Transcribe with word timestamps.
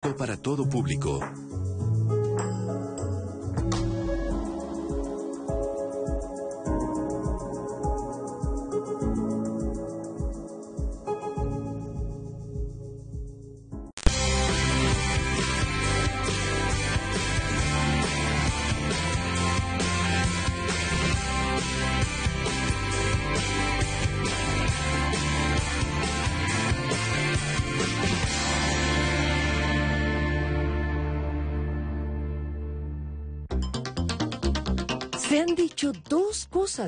para 0.00 0.34
todo 0.38 0.66
público. 0.66 1.20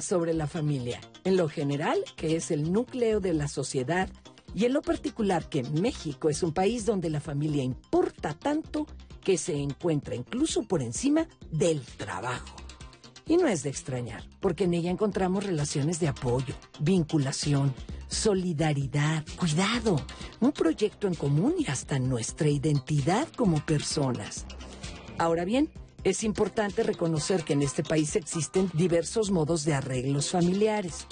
Sobre 0.01 0.34
la 0.34 0.46
familia. 0.46 1.01
En 1.24 1.37
lo 1.37 1.48
general, 1.48 1.98
que 2.16 2.37
es 2.37 2.51
el 2.51 2.73
núcleo 2.73 3.20
de 3.20 3.34
la 3.34 3.48
sociedad, 3.48 4.09
y 4.55 4.65
en 4.65 4.73
lo 4.73 4.82
particular, 4.82 5.48
que 5.48 5.62
México 5.62 6.28
es 6.28 6.42
un 6.42 6.52
país 6.52 6.84
donde 6.84 7.10
la 7.10 7.20
familia 7.20 7.62
importa 7.62 8.34
tanto 8.34 8.87
que 9.23 9.38
se 9.38 9.56
encuentra 9.56 10.15
incluso 10.15 10.62
por 10.62 10.82
encima 10.82 11.28
del 11.51 11.80
trabajo. 11.80 12.56
Y 13.27 13.37
no 13.37 13.46
es 13.46 13.62
de 13.62 13.70
extrañar, 13.70 14.24
porque 14.41 14.65
en 14.65 14.74
ella 14.74 14.91
encontramos 14.91 15.45
relaciones 15.45 16.01
de 16.01 16.09
apoyo, 16.09 16.54
vinculación, 16.80 17.73
solidaridad, 18.09 19.24
cuidado, 19.38 20.04
un 20.40 20.52
proyecto 20.52 21.06
en 21.06 21.15
común 21.15 21.54
y 21.59 21.66
hasta 21.70 21.98
nuestra 21.98 22.48
identidad 22.48 23.29
como 23.37 23.65
personas. 23.65 24.45
Ahora 25.18 25.45
bien, 25.45 25.70
es 26.05 26.24
importante 26.24 26.83
reconocer 26.83 27.45
que 27.45 27.52
en 27.52 27.63
este 27.63 27.85
país 27.85 28.16
existen 28.16 28.71
diversos 28.74 29.30
modos 29.30 29.65
de 29.65 29.74
arreglos 29.74 30.30
familiares. 30.30 31.07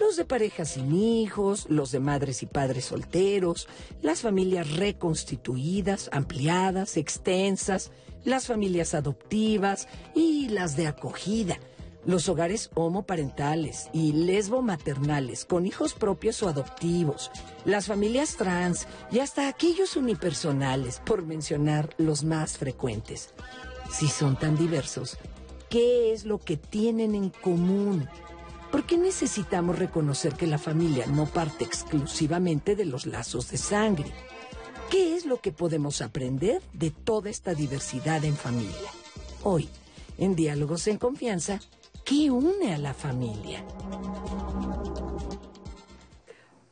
Los 0.00 0.16
de 0.16 0.24
parejas 0.24 0.70
sin 0.70 0.94
hijos, 0.94 1.66
los 1.68 1.92
de 1.92 2.00
madres 2.00 2.42
y 2.42 2.46
padres 2.46 2.86
solteros, 2.86 3.68
las 4.00 4.22
familias 4.22 4.76
reconstituidas, 4.76 6.08
ampliadas, 6.12 6.96
extensas, 6.96 7.92
las 8.24 8.46
familias 8.46 8.94
adoptivas 8.94 9.86
y 10.14 10.48
las 10.48 10.76
de 10.76 10.88
acogida, 10.88 11.58
los 12.04 12.28
hogares 12.28 12.70
homoparentales 12.74 13.90
y 13.92 14.12
lesbomaternales 14.12 15.44
con 15.44 15.66
hijos 15.66 15.94
propios 15.94 16.42
o 16.42 16.48
adoptivos, 16.48 17.30
las 17.64 17.86
familias 17.86 18.36
trans 18.36 18.88
y 19.12 19.20
hasta 19.20 19.46
aquellos 19.46 19.96
unipersonales, 19.96 21.00
por 21.04 21.24
mencionar 21.24 21.94
los 21.98 22.24
más 22.24 22.58
frecuentes 22.58 23.32
si 23.92 24.08
son 24.08 24.36
tan 24.36 24.56
diversos, 24.56 25.18
¿qué 25.68 26.12
es 26.12 26.24
lo 26.24 26.38
que 26.38 26.56
tienen 26.56 27.14
en 27.14 27.28
común? 27.28 28.08
¿Por 28.70 28.84
qué 28.84 28.96
necesitamos 28.96 29.78
reconocer 29.78 30.32
que 30.34 30.46
la 30.46 30.58
familia 30.58 31.06
no 31.06 31.26
parte 31.26 31.64
exclusivamente 31.64 32.74
de 32.74 32.86
los 32.86 33.04
lazos 33.04 33.50
de 33.50 33.58
sangre? 33.58 34.10
¿Qué 34.90 35.14
es 35.14 35.26
lo 35.26 35.40
que 35.40 35.52
podemos 35.52 36.00
aprender 36.00 36.62
de 36.72 36.90
toda 36.90 37.28
esta 37.28 37.54
diversidad 37.54 38.24
en 38.24 38.34
familia? 38.34 38.90
Hoy, 39.42 39.68
en 40.16 40.34
Diálogos 40.34 40.86
en 40.86 40.96
Confianza, 40.96 41.60
¿qué 42.04 42.30
une 42.30 42.74
a 42.74 42.78
la 42.78 42.94
familia? 42.94 43.62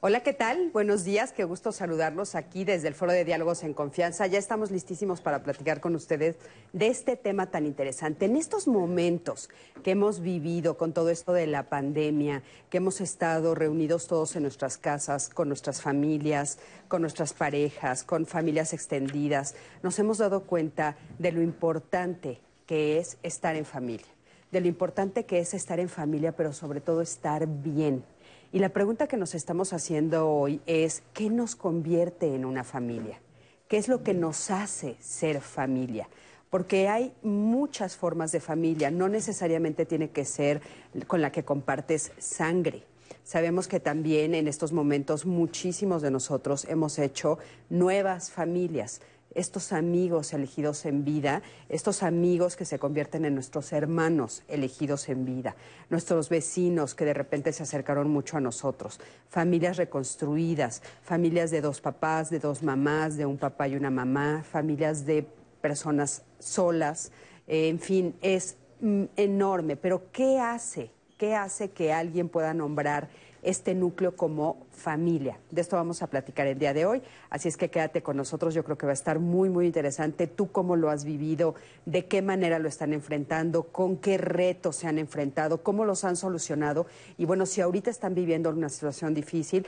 Hola, 0.02 0.22
¿qué 0.22 0.32
tal? 0.32 0.70
Buenos 0.72 1.04
días, 1.04 1.34
qué 1.34 1.44
gusto 1.44 1.72
saludarlos 1.72 2.34
aquí 2.34 2.64
desde 2.64 2.88
el 2.88 2.94
Foro 2.94 3.12
de 3.12 3.22
Diálogos 3.22 3.62
en 3.64 3.74
Confianza. 3.74 4.26
Ya 4.26 4.38
estamos 4.38 4.70
listísimos 4.70 5.20
para 5.20 5.42
platicar 5.42 5.82
con 5.82 5.94
ustedes 5.94 6.36
de 6.72 6.86
este 6.86 7.16
tema 7.16 7.50
tan 7.50 7.66
interesante. 7.66 8.24
En 8.24 8.36
estos 8.36 8.66
momentos 8.66 9.50
que 9.84 9.90
hemos 9.90 10.20
vivido 10.20 10.78
con 10.78 10.94
todo 10.94 11.10
esto 11.10 11.34
de 11.34 11.46
la 11.46 11.68
pandemia, 11.68 12.42
que 12.70 12.78
hemos 12.78 13.02
estado 13.02 13.54
reunidos 13.54 14.06
todos 14.06 14.36
en 14.36 14.44
nuestras 14.44 14.78
casas, 14.78 15.28
con 15.28 15.48
nuestras 15.48 15.82
familias, 15.82 16.58
con 16.88 17.02
nuestras 17.02 17.34
parejas, 17.34 18.02
con 18.02 18.24
familias 18.24 18.72
extendidas, 18.72 19.54
nos 19.82 19.98
hemos 19.98 20.16
dado 20.16 20.44
cuenta 20.44 20.96
de 21.18 21.30
lo 21.30 21.42
importante 21.42 22.40
que 22.64 22.96
es 22.96 23.18
estar 23.22 23.54
en 23.54 23.66
familia, 23.66 24.08
de 24.50 24.62
lo 24.62 24.66
importante 24.66 25.26
que 25.26 25.40
es 25.40 25.52
estar 25.52 25.78
en 25.78 25.90
familia, 25.90 26.32
pero 26.32 26.54
sobre 26.54 26.80
todo 26.80 27.02
estar 27.02 27.46
bien 27.46 28.02
y 28.52 28.58
la 28.58 28.70
pregunta 28.70 29.06
que 29.06 29.16
nos 29.16 29.34
estamos 29.34 29.72
haciendo 29.72 30.28
hoy 30.28 30.60
es, 30.66 31.02
¿qué 31.14 31.30
nos 31.30 31.54
convierte 31.54 32.34
en 32.34 32.44
una 32.44 32.64
familia? 32.64 33.20
¿Qué 33.68 33.76
es 33.76 33.86
lo 33.86 34.02
que 34.02 34.12
nos 34.12 34.50
hace 34.50 34.96
ser 34.98 35.40
familia? 35.40 36.08
Porque 36.50 36.88
hay 36.88 37.12
muchas 37.22 37.96
formas 37.96 38.32
de 38.32 38.40
familia, 38.40 38.90
no 38.90 39.08
necesariamente 39.08 39.86
tiene 39.86 40.10
que 40.10 40.24
ser 40.24 40.62
con 41.06 41.22
la 41.22 41.30
que 41.30 41.44
compartes 41.44 42.10
sangre. 42.18 42.82
Sabemos 43.22 43.68
que 43.68 43.78
también 43.78 44.34
en 44.34 44.48
estos 44.48 44.72
momentos 44.72 45.26
muchísimos 45.26 46.02
de 46.02 46.10
nosotros 46.10 46.64
hemos 46.64 46.98
hecho 46.98 47.38
nuevas 47.68 48.32
familias 48.32 49.00
estos 49.34 49.72
amigos 49.72 50.32
elegidos 50.32 50.84
en 50.86 51.04
vida, 51.04 51.42
estos 51.68 52.02
amigos 52.02 52.56
que 52.56 52.64
se 52.64 52.78
convierten 52.78 53.24
en 53.24 53.34
nuestros 53.34 53.72
hermanos 53.72 54.42
elegidos 54.48 55.08
en 55.08 55.24
vida, 55.24 55.56
nuestros 55.88 56.28
vecinos 56.28 56.94
que 56.94 57.04
de 57.04 57.14
repente 57.14 57.52
se 57.52 57.62
acercaron 57.62 58.10
mucho 58.10 58.36
a 58.36 58.40
nosotros, 58.40 59.00
familias 59.28 59.76
reconstruidas, 59.76 60.82
familias 61.02 61.50
de 61.50 61.60
dos 61.60 61.80
papás, 61.80 62.30
de 62.30 62.38
dos 62.38 62.62
mamás, 62.62 63.16
de 63.16 63.26
un 63.26 63.38
papá 63.38 63.68
y 63.68 63.76
una 63.76 63.90
mamá, 63.90 64.44
familias 64.48 65.06
de 65.06 65.26
personas 65.60 66.22
solas, 66.38 67.12
en 67.46 67.80
fin, 67.80 68.14
es 68.22 68.56
mm, 68.80 69.04
enorme. 69.16 69.76
Pero 69.76 70.10
¿qué 70.12 70.38
hace? 70.38 70.90
¿Qué 71.18 71.34
hace 71.34 71.70
que 71.70 71.92
alguien 71.92 72.28
pueda 72.28 72.54
nombrar? 72.54 73.08
Este 73.42 73.74
núcleo 73.74 74.16
como 74.16 74.66
familia. 74.70 75.38
De 75.50 75.60
esto 75.60 75.76
vamos 75.76 76.02
a 76.02 76.06
platicar 76.06 76.46
el 76.46 76.58
día 76.58 76.72
de 76.72 76.86
hoy, 76.86 77.02
así 77.28 77.48
es 77.48 77.56
que 77.56 77.70
quédate 77.70 78.02
con 78.02 78.16
nosotros, 78.16 78.54
yo 78.54 78.64
creo 78.64 78.78
que 78.78 78.86
va 78.86 78.92
a 78.92 78.94
estar 78.94 79.18
muy, 79.18 79.48
muy 79.48 79.66
interesante. 79.66 80.26
Tú 80.26 80.50
cómo 80.50 80.76
lo 80.76 80.90
has 80.90 81.04
vivido, 81.04 81.54
de 81.86 82.06
qué 82.06 82.22
manera 82.22 82.58
lo 82.58 82.68
están 82.68 82.92
enfrentando, 82.92 83.64
con 83.64 83.96
qué 83.96 84.18
retos 84.18 84.76
se 84.76 84.86
han 84.86 84.98
enfrentado, 84.98 85.62
cómo 85.62 85.84
los 85.84 86.04
han 86.04 86.16
solucionado. 86.16 86.86
Y 87.18 87.24
bueno, 87.24 87.46
si 87.46 87.60
ahorita 87.60 87.90
están 87.90 88.14
viviendo 88.14 88.50
una 88.50 88.68
situación 88.68 89.14
difícil, 89.14 89.66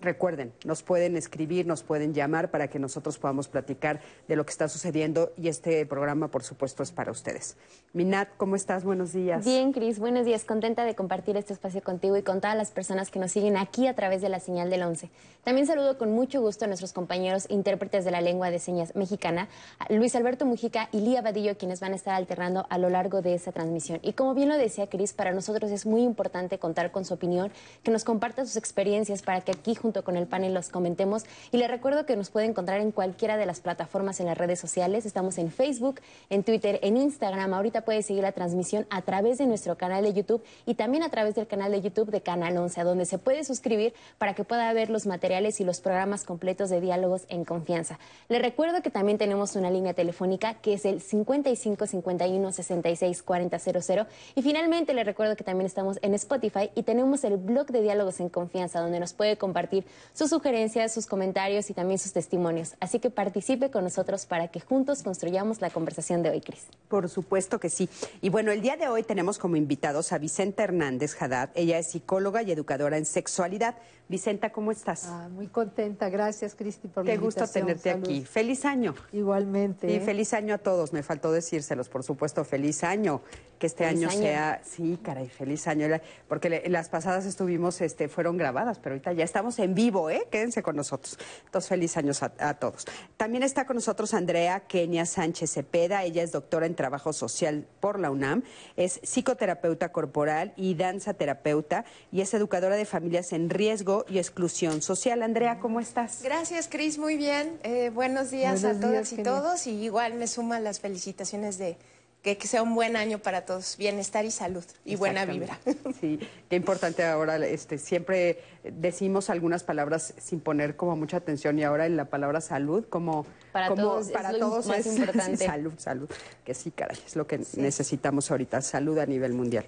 Recuerden, 0.00 0.52
nos 0.64 0.84
pueden 0.84 1.16
escribir, 1.16 1.66
nos 1.66 1.82
pueden 1.82 2.14
llamar 2.14 2.52
para 2.52 2.68
que 2.68 2.78
nosotros 2.78 3.18
podamos 3.18 3.48
platicar 3.48 4.00
de 4.28 4.36
lo 4.36 4.46
que 4.46 4.52
está 4.52 4.68
sucediendo 4.68 5.32
y 5.36 5.48
este 5.48 5.84
programa, 5.86 6.28
por 6.28 6.44
supuesto, 6.44 6.84
es 6.84 6.92
para 6.92 7.10
ustedes. 7.10 7.56
Minat, 7.94 8.28
¿cómo 8.36 8.54
estás? 8.54 8.84
Buenos 8.84 9.12
días. 9.12 9.44
Bien, 9.44 9.72
Cris, 9.72 9.98
buenos 9.98 10.24
días. 10.24 10.44
Contenta 10.44 10.84
de 10.84 10.94
compartir 10.94 11.36
este 11.36 11.52
espacio 11.52 11.82
contigo 11.82 12.16
y 12.16 12.22
con 12.22 12.40
todas 12.40 12.56
las 12.56 12.70
personas 12.70 13.10
que 13.10 13.18
nos 13.18 13.32
siguen 13.32 13.56
aquí 13.56 13.88
a 13.88 13.94
través 13.94 14.22
de 14.22 14.28
la 14.28 14.38
señal 14.38 14.70
del 14.70 14.84
11. 14.84 15.10
También 15.42 15.66
saludo 15.66 15.98
con 15.98 16.12
mucho 16.12 16.40
gusto 16.40 16.64
a 16.64 16.68
nuestros 16.68 16.92
compañeros 16.92 17.46
intérpretes 17.48 18.04
de 18.04 18.12
la 18.12 18.20
lengua 18.20 18.50
de 18.50 18.60
señas 18.60 18.94
mexicana, 18.94 19.48
Luis 19.88 20.14
Alberto 20.14 20.46
Mujica 20.46 20.88
y 20.92 21.00
Lía 21.00 21.22
Vadillo, 21.22 21.58
quienes 21.58 21.80
van 21.80 21.92
a 21.92 21.96
estar 21.96 22.14
alternando 22.14 22.66
a 22.70 22.78
lo 22.78 22.88
largo 22.88 23.20
de 23.20 23.34
esta 23.34 23.50
transmisión. 23.50 23.98
Y 24.02 24.12
como 24.12 24.34
bien 24.34 24.48
lo 24.48 24.56
decía 24.56 24.88
Cris, 24.88 25.12
para 25.12 25.32
nosotros 25.32 25.72
es 25.72 25.86
muy 25.86 26.02
importante 26.02 26.58
contar 26.58 26.92
con 26.92 27.04
su 27.04 27.14
opinión, 27.14 27.50
que 27.82 27.90
nos 27.90 28.04
comparta 28.04 28.44
sus 28.44 28.56
experiencias 28.56 29.22
para 29.22 29.40
que 29.40 29.50
aquí 29.50 29.74
juntos 29.74 29.87
junto 29.88 30.04
con 30.04 30.18
el 30.18 30.26
panel 30.26 30.52
los 30.52 30.68
comentemos. 30.68 31.24
Y 31.50 31.56
les 31.56 31.70
recuerdo 31.70 32.04
que 32.04 32.14
nos 32.14 32.28
puede 32.28 32.44
encontrar 32.44 32.82
en 32.82 32.92
cualquiera 32.92 33.38
de 33.38 33.46
las 33.46 33.60
plataformas 33.60 34.20
en 34.20 34.26
las 34.26 34.36
redes 34.36 34.60
sociales. 34.60 35.06
Estamos 35.06 35.38
en 35.38 35.50
Facebook, 35.50 36.02
en 36.28 36.44
Twitter, 36.44 36.78
en 36.82 36.98
Instagram. 36.98 37.54
Ahorita 37.54 37.86
puede 37.86 38.02
seguir 38.02 38.22
la 38.22 38.32
transmisión 38.32 38.86
a 38.90 39.00
través 39.00 39.38
de 39.38 39.46
nuestro 39.46 39.78
canal 39.78 40.04
de 40.04 40.12
YouTube 40.12 40.44
y 40.66 40.74
también 40.74 41.04
a 41.04 41.08
través 41.08 41.36
del 41.36 41.46
canal 41.46 41.72
de 41.72 41.80
YouTube 41.80 42.10
de 42.10 42.20
Canal 42.20 42.58
11, 42.58 42.82
a 42.82 42.84
donde 42.84 43.06
se 43.06 43.16
puede 43.16 43.44
suscribir 43.44 43.94
para 44.18 44.34
que 44.34 44.44
pueda 44.44 44.70
ver 44.74 44.90
los 44.90 45.06
materiales 45.06 45.58
y 45.58 45.64
los 45.64 45.80
programas 45.80 46.24
completos 46.24 46.68
de 46.68 46.82
diálogos 46.82 47.24
en 47.30 47.46
confianza. 47.46 47.98
Les 48.28 48.42
recuerdo 48.42 48.82
que 48.82 48.90
también 48.90 49.16
tenemos 49.16 49.56
una 49.56 49.70
línea 49.70 49.94
telefónica 49.94 50.52
que 50.60 50.74
es 50.74 50.84
el 50.84 51.00
55 51.00 51.86
51 51.86 52.52
66 52.52 53.22
40 53.22 53.58
00. 53.58 54.06
Y 54.34 54.42
finalmente 54.42 54.92
les 54.92 55.06
recuerdo 55.06 55.34
que 55.34 55.44
también 55.44 55.64
estamos 55.64 55.98
en 56.02 56.12
Spotify 56.12 56.70
y 56.74 56.82
tenemos 56.82 57.24
el 57.24 57.38
blog 57.38 57.68
de 57.68 57.80
diálogos 57.80 58.20
en 58.20 58.28
confianza, 58.28 58.80
donde 58.80 59.00
nos 59.00 59.14
puede 59.14 59.38
compartir 59.38 59.77
sus 60.12 60.30
sugerencias, 60.30 60.92
sus 60.92 61.06
comentarios 61.06 61.70
y 61.70 61.74
también 61.74 61.98
sus 61.98 62.12
testimonios. 62.12 62.74
Así 62.80 62.98
que 62.98 63.10
participe 63.10 63.70
con 63.70 63.84
nosotros 63.84 64.26
para 64.26 64.48
que 64.48 64.60
juntos 64.60 65.02
construyamos 65.02 65.60
la 65.60 65.70
conversación 65.70 66.22
de 66.22 66.30
hoy, 66.30 66.40
Cris. 66.40 66.66
Por 66.88 67.08
supuesto 67.08 67.60
que 67.60 67.70
sí. 67.70 67.88
Y 68.20 68.28
bueno, 68.28 68.52
el 68.52 68.60
día 68.60 68.76
de 68.76 68.88
hoy 68.88 69.02
tenemos 69.02 69.38
como 69.38 69.56
invitados 69.56 70.12
a 70.12 70.18
Vicenta 70.18 70.64
Hernández 70.64 71.20
Haddad. 71.20 71.50
Ella 71.54 71.78
es 71.78 71.88
psicóloga 71.88 72.42
y 72.42 72.52
educadora 72.52 72.98
en 72.98 73.04
sexualidad. 73.04 73.76
Vicenta, 74.08 74.50
¿cómo 74.50 74.72
estás? 74.72 75.04
Ah, 75.06 75.28
muy 75.30 75.48
contenta, 75.48 76.08
gracias 76.08 76.54
Cristi 76.54 76.88
por 76.88 77.04
Qué 77.04 77.14
la 77.16 77.20
gusto 77.20 77.46
tenerte 77.46 77.90
Salud. 77.92 78.04
aquí. 78.04 78.24
Feliz 78.24 78.64
año. 78.64 78.94
Igualmente. 79.12 79.86
Y 79.90 79.96
¿eh? 79.96 80.00
feliz 80.00 80.32
año 80.32 80.54
a 80.54 80.58
todos, 80.58 80.94
me 80.94 81.02
faltó 81.02 81.30
decírselos, 81.30 81.90
por 81.90 82.02
supuesto, 82.02 82.42
feliz 82.44 82.84
año. 82.84 83.20
Que 83.58 83.66
este 83.66 83.84
Feliz 83.84 84.02
año, 84.04 84.08
año. 84.10 84.18
sea, 84.20 84.62
sí, 84.64 85.00
caray, 85.02 85.28
feliz 85.28 85.66
año. 85.66 85.88
Porque 86.28 86.48
le- 86.48 86.68
las 86.68 86.88
pasadas 86.88 87.26
estuvimos, 87.26 87.80
este, 87.80 88.08
fueron 88.08 88.36
grabadas, 88.36 88.78
pero 88.78 88.94
ahorita 88.94 89.12
ya 89.14 89.24
estamos 89.24 89.58
en 89.58 89.74
vivo, 89.74 90.10
¿eh? 90.10 90.28
Quédense 90.30 90.62
con 90.62 90.76
nosotros. 90.76 91.18
Entonces, 91.44 91.68
feliz 91.68 91.96
años 91.96 92.22
a, 92.22 92.32
a 92.38 92.54
todos. 92.54 92.86
También 93.16 93.42
está 93.42 93.66
con 93.66 93.74
nosotros 93.74 94.14
Andrea 94.14 94.60
Kenia 94.60 95.06
Sánchez 95.06 95.50
Cepeda, 95.54 96.04
ella 96.04 96.22
es 96.22 96.30
doctora 96.30 96.66
en 96.66 96.76
trabajo 96.76 97.12
social 97.12 97.66
por 97.80 97.98
la 97.98 98.12
UNAM, 98.12 98.44
es 98.76 99.00
psicoterapeuta 99.02 99.90
corporal 99.90 100.52
y 100.56 100.76
danza 100.76 101.14
terapeuta 101.14 101.84
y 102.12 102.20
es 102.20 102.32
educadora 102.34 102.76
de 102.76 102.84
familias 102.84 103.32
en 103.32 103.50
riesgo 103.50 103.97
y 104.08 104.18
exclusión 104.18 104.82
social. 104.82 105.22
Andrea, 105.22 105.58
¿cómo 105.60 105.80
estás? 105.80 106.22
Gracias, 106.22 106.68
Cris, 106.68 106.98
muy 106.98 107.16
bien. 107.16 107.58
Eh, 107.62 107.90
buenos 107.92 108.30
días 108.30 108.62
Buenos 108.62 108.78
a 108.78 108.80
todas 108.80 109.10
días, 109.10 109.20
y 109.20 109.22
todos. 109.22 109.66
Y 109.66 109.70
igual 109.84 110.14
me 110.14 110.26
suman 110.26 110.64
las 110.64 110.80
felicitaciones 110.80 111.58
de 111.58 111.76
que, 112.22 112.36
que 112.36 112.48
sea 112.48 112.62
un 112.62 112.74
buen 112.74 112.96
año 112.96 113.18
para 113.18 113.44
todos. 113.44 113.76
Bienestar 113.76 114.24
y 114.24 114.30
salud 114.30 114.64
y 114.84 114.96
buena 114.96 115.24
vibra. 115.24 115.58
Sí, 116.00 116.18
qué 116.48 116.56
importante 116.56 117.04
ahora, 117.04 117.36
este, 117.46 117.78
siempre 117.78 118.40
decimos 118.64 119.30
algunas 119.30 119.62
palabras 119.64 120.14
sin 120.18 120.40
poner 120.40 120.76
como 120.76 120.96
mucha 120.96 121.16
atención 121.16 121.58
y 121.58 121.64
ahora 121.64 121.86
en 121.86 121.96
la 121.96 122.06
palabra 122.06 122.40
salud 122.40 122.84
como 122.88 123.26
Para 123.52 123.68
como 123.68 123.82
todos 123.82 124.06
es 124.08 124.12
para 124.12 124.32
lo 124.32 124.38
todos 124.38 124.66
más 124.66 124.78
es 124.78 124.86
importante. 124.96 125.36
sí, 125.36 125.44
salud, 125.44 125.72
salud, 125.78 126.08
que 126.44 126.54
sí, 126.54 126.70
caray, 126.70 126.98
es 127.06 127.16
lo 127.16 127.26
que 127.26 127.40
necesitamos 127.56 128.30
ahorita, 128.30 128.62
salud 128.62 128.98
a 128.98 129.06
nivel 129.06 129.32
mundial. 129.32 129.64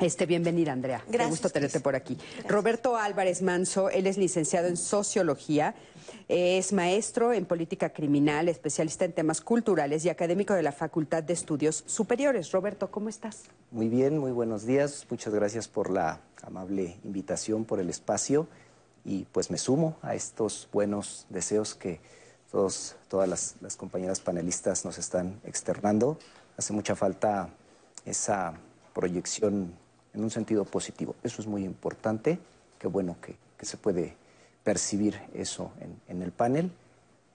Este, 0.00 0.26
bienvenida, 0.26 0.72
Andrea. 0.72 1.02
Qué 1.06 1.12
Gracias, 1.12 1.30
gusto 1.30 1.50
tenerte 1.50 1.80
por 1.80 1.94
aquí. 1.94 2.18
Roberto 2.48 2.96
Álvarez 2.96 3.42
Manso, 3.42 3.90
él 3.90 4.06
es 4.06 4.16
licenciado 4.18 4.68
en 4.68 4.76
Sociología, 4.76 5.74
es 6.28 6.72
maestro 6.72 7.32
en 7.32 7.44
Política 7.46 7.90
Criminal, 7.90 8.48
especialista 8.48 9.04
en 9.04 9.12
temas 9.12 9.40
culturales 9.40 10.04
y 10.04 10.08
académico 10.08 10.54
de 10.54 10.62
la 10.62 10.72
Facultad 10.72 11.22
de 11.22 11.32
Estudios 11.32 11.84
Superiores. 11.86 12.50
Roberto, 12.52 12.90
¿cómo 12.90 13.08
estás? 13.08 13.44
Muy 13.70 13.88
bien, 13.88 14.18
muy 14.18 14.32
buenos 14.32 14.66
días. 14.66 15.06
Muchas 15.10 15.34
gracias 15.34 15.68
por 15.68 15.90
la 15.90 16.20
amable 16.42 16.96
invitación, 17.04 17.64
por 17.64 17.80
el 17.80 17.90
espacio 17.90 18.46
y 19.04 19.26
pues 19.32 19.50
me 19.50 19.58
sumo 19.58 19.96
a 20.02 20.14
estos 20.14 20.68
buenos 20.72 21.26
deseos 21.28 21.74
que 21.74 22.00
todos, 22.50 22.96
todas 23.08 23.28
las, 23.28 23.56
las 23.60 23.76
compañeras 23.76 24.20
panelistas 24.20 24.84
nos 24.84 24.98
están 24.98 25.40
externando. 25.44 26.18
Hace 26.56 26.72
mucha 26.72 26.94
falta 26.94 27.50
esa 28.04 28.54
proyección 28.94 29.74
en 30.14 30.22
un 30.22 30.30
sentido 30.30 30.64
positivo. 30.64 31.14
Eso 31.22 31.42
es 31.42 31.46
muy 31.46 31.64
importante. 31.64 32.38
Qué 32.78 32.88
bueno 32.88 33.16
que, 33.20 33.36
que 33.58 33.66
se 33.66 33.76
puede 33.76 34.14
percibir 34.62 35.20
eso 35.34 35.72
en, 35.80 36.00
en 36.08 36.22
el 36.22 36.32
panel 36.32 36.70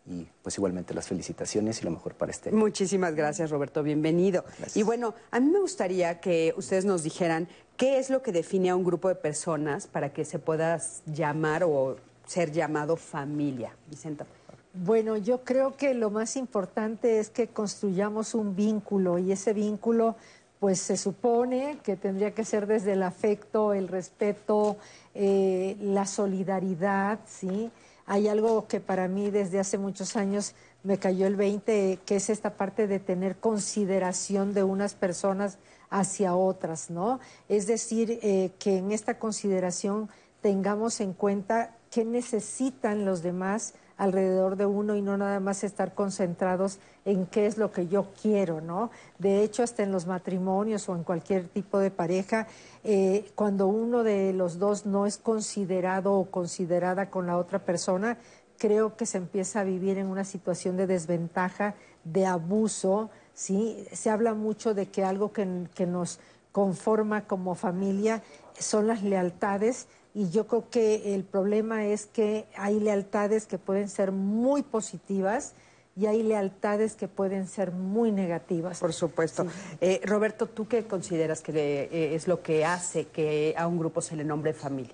y 0.07 0.27
pues 0.41 0.57
igualmente 0.57 0.93
las 0.93 1.07
felicitaciones 1.07 1.81
y 1.81 1.85
lo 1.85 1.91
mejor 1.91 2.15
para 2.15 2.31
este. 2.31 2.51
Muchísimas 2.51 3.13
gracias, 3.13 3.51
Roberto. 3.51 3.83
Bienvenido. 3.83 4.43
Gracias. 4.57 4.77
Y 4.77 4.83
bueno, 4.83 5.13
a 5.29 5.39
mí 5.39 5.49
me 5.49 5.59
gustaría 5.59 6.19
que 6.19 6.53
ustedes 6.57 6.85
nos 6.85 7.03
dijeran 7.03 7.47
qué 7.77 7.99
es 7.99 8.09
lo 8.09 8.23
que 8.23 8.31
define 8.31 8.71
a 8.71 8.75
un 8.75 8.83
grupo 8.83 9.07
de 9.09 9.15
personas 9.15 9.85
para 9.85 10.11
que 10.11 10.25
se 10.25 10.39
pueda 10.39 10.81
llamar 11.05 11.63
o 11.63 11.97
ser 12.25 12.51
llamado 12.51 12.95
familia. 12.95 13.75
Vicenta. 13.87 14.25
Bueno, 14.73 15.17
yo 15.17 15.43
creo 15.43 15.75
que 15.75 15.93
lo 15.93 16.09
más 16.09 16.35
importante 16.35 17.19
es 17.19 17.29
que 17.29 17.47
construyamos 17.47 18.33
un 18.33 18.55
vínculo 18.55 19.17
y 19.17 19.31
ese 19.31 19.53
vínculo 19.53 20.15
pues 20.59 20.79
se 20.79 20.97
supone 20.97 21.79
que 21.83 21.95
tendría 21.95 22.33
que 22.33 22.43
ser 22.43 22.67
desde 22.67 22.93
el 22.93 23.03
afecto, 23.03 23.73
el 23.73 23.87
respeto, 23.87 24.77
eh, 25.15 25.77
la 25.79 26.05
solidaridad, 26.05 27.19
¿sí? 27.25 27.71
Hay 28.05 28.27
algo 28.27 28.67
que 28.67 28.79
para 28.79 29.07
mí 29.07 29.29
desde 29.29 29.59
hace 29.59 29.77
muchos 29.77 30.15
años 30.15 30.55
me 30.83 30.97
cayó 30.97 31.27
el 31.27 31.35
20, 31.35 31.99
que 32.05 32.15
es 32.17 32.29
esta 32.29 32.55
parte 32.55 32.87
de 32.87 32.99
tener 32.99 33.37
consideración 33.37 34.53
de 34.53 34.63
unas 34.63 34.95
personas 34.95 35.57
hacia 35.89 36.35
otras, 36.35 36.89
¿no? 36.89 37.19
Es 37.47 37.67
decir, 37.67 38.19
eh, 38.21 38.51
que 38.59 38.77
en 38.77 38.91
esta 38.91 39.17
consideración 39.17 40.09
tengamos 40.41 40.99
en 40.99 41.13
cuenta 41.13 41.75
qué 41.91 42.03
necesitan 42.03 43.05
los 43.05 43.23
demás 43.23 43.73
alrededor 43.99 44.55
de 44.55 44.65
uno 44.65 44.95
y 44.95 45.01
no 45.01 45.17
nada 45.17 45.41
más 45.41 45.63
estar 45.65 45.93
concentrados 45.93 46.79
en 47.03 47.25
qué 47.25 47.45
es 47.45 47.57
lo 47.57 47.71
que 47.71 47.87
yo 47.87 48.07
quiero, 48.19 48.61
¿no? 48.61 48.91
De 49.19 49.43
hecho, 49.43 49.61
hasta 49.61 49.83
en 49.83 49.91
los 49.91 50.07
matrimonios 50.07 50.87
o 50.87 50.95
en 50.95 51.03
cualquier 51.03 51.49
tipo 51.49 51.79
de 51.79 51.91
pareja, 51.91 52.47
eh, 52.85 53.29
cuando 53.35 53.67
uno 53.67 54.03
de 54.03 54.31
los 54.31 54.57
dos 54.57 54.85
no 54.85 55.05
es 55.05 55.17
considerado 55.17 56.13
o 56.13 56.31
considerada 56.31 57.09
con 57.09 57.27
la 57.27 57.37
otra 57.37 57.59
persona, 57.59 58.17
creo 58.57 58.95
que 58.95 59.05
se 59.05 59.17
empieza 59.17 59.59
a 59.59 59.65
vivir 59.65 59.97
en 59.97 60.07
una 60.07 60.23
situación 60.23 60.77
de 60.77 60.87
desventaja, 60.87 61.75
de 62.05 62.25
abuso, 62.25 63.09
¿sí? 63.33 63.85
Se 63.91 64.09
habla 64.09 64.33
mucho 64.33 64.73
de 64.73 64.87
que 64.87 65.03
algo 65.03 65.33
que, 65.33 65.67
que 65.75 65.85
nos 65.85 66.21
conforma 66.53 67.27
como 67.27 67.53
familia 67.53 68.23
son 68.57 68.87
las 68.87 69.03
lealtades 69.03 69.87
y 70.13 70.29
yo 70.29 70.47
creo 70.47 70.69
que 70.69 71.13
el 71.15 71.23
problema 71.23 71.85
es 71.85 72.05
que 72.05 72.45
hay 72.55 72.79
lealtades 72.79 73.45
que 73.45 73.57
pueden 73.57 73.89
ser 73.89 74.11
muy 74.11 74.63
positivas 74.63 75.53
y 75.95 76.05
hay 76.05 76.23
lealtades 76.23 76.95
que 76.95 77.07
pueden 77.07 77.47
ser 77.47 77.71
muy 77.71 78.11
negativas. 78.11 78.79
Por 78.79 78.93
supuesto. 78.93 79.45
Eh, 79.81 79.99
Roberto, 80.05 80.45
¿tú 80.47 80.67
qué 80.67 80.85
consideras 80.85 81.41
que 81.41 81.51
le- 81.51 81.83
eh, 81.83 82.15
es 82.15 82.27
lo 82.27 82.41
que 82.41 82.63
hace 82.65 83.05
que 83.07 83.53
a 83.57 83.67
un 83.67 83.77
grupo 83.77 84.01
se 84.01 84.15
le 84.15 84.23
nombre 84.23 84.53
familia? 84.53 84.93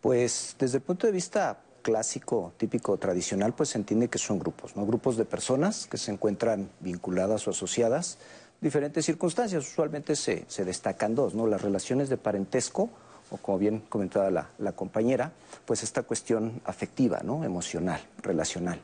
Pues 0.00 0.56
desde 0.58 0.78
el 0.78 0.82
punto 0.82 1.06
de 1.06 1.12
vista 1.12 1.58
clásico, 1.82 2.52
típico, 2.56 2.96
tradicional, 2.96 3.54
pues 3.54 3.68
se 3.70 3.78
entiende 3.78 4.08
que 4.08 4.18
son 4.18 4.38
grupos, 4.40 4.74
¿no? 4.76 4.84
Grupos 4.84 5.16
de 5.16 5.24
personas 5.24 5.86
que 5.86 5.96
se 5.98 6.10
encuentran 6.10 6.68
vinculadas 6.80 7.46
o 7.46 7.50
asociadas 7.50 8.18
a 8.60 8.64
diferentes 8.64 9.04
circunstancias. 9.04 9.64
Usualmente 9.70 10.16
se, 10.16 10.44
se 10.48 10.64
destacan 10.64 11.14
dos, 11.14 11.34
¿no? 11.34 11.46
Las 11.46 11.62
relaciones 11.62 12.08
de 12.08 12.16
parentesco, 12.16 12.90
o 13.30 13.36
como 13.36 13.58
bien 13.58 13.80
comentaba 13.88 14.30
la, 14.30 14.50
la 14.58 14.72
compañera, 14.72 15.32
pues 15.64 15.82
esta 15.82 16.02
cuestión 16.02 16.60
afectiva, 16.64 17.20
¿no? 17.24 17.44
Emocional, 17.44 18.00
relacional. 18.22 18.80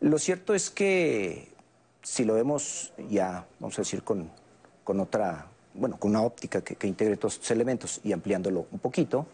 Lo 0.00 0.18
cierto 0.18 0.54
es 0.54 0.70
que 0.70 1.52
si 2.02 2.24
lo 2.24 2.34
vemos 2.34 2.92
ya, 3.08 3.46
vamos 3.60 3.78
a 3.78 3.82
decir, 3.82 4.02
con, 4.02 4.30
con 4.84 5.00
otra, 5.00 5.46
bueno, 5.74 5.96
con 5.98 6.10
una 6.10 6.22
óptica 6.22 6.62
que, 6.62 6.86
integre 6.86 7.16
todos 7.16 7.34
estos 7.34 7.50
elementos 7.50 8.00
y 8.04 8.12
ampliándolo 8.12 8.66
un 8.70 8.78
poquito, 8.78 9.26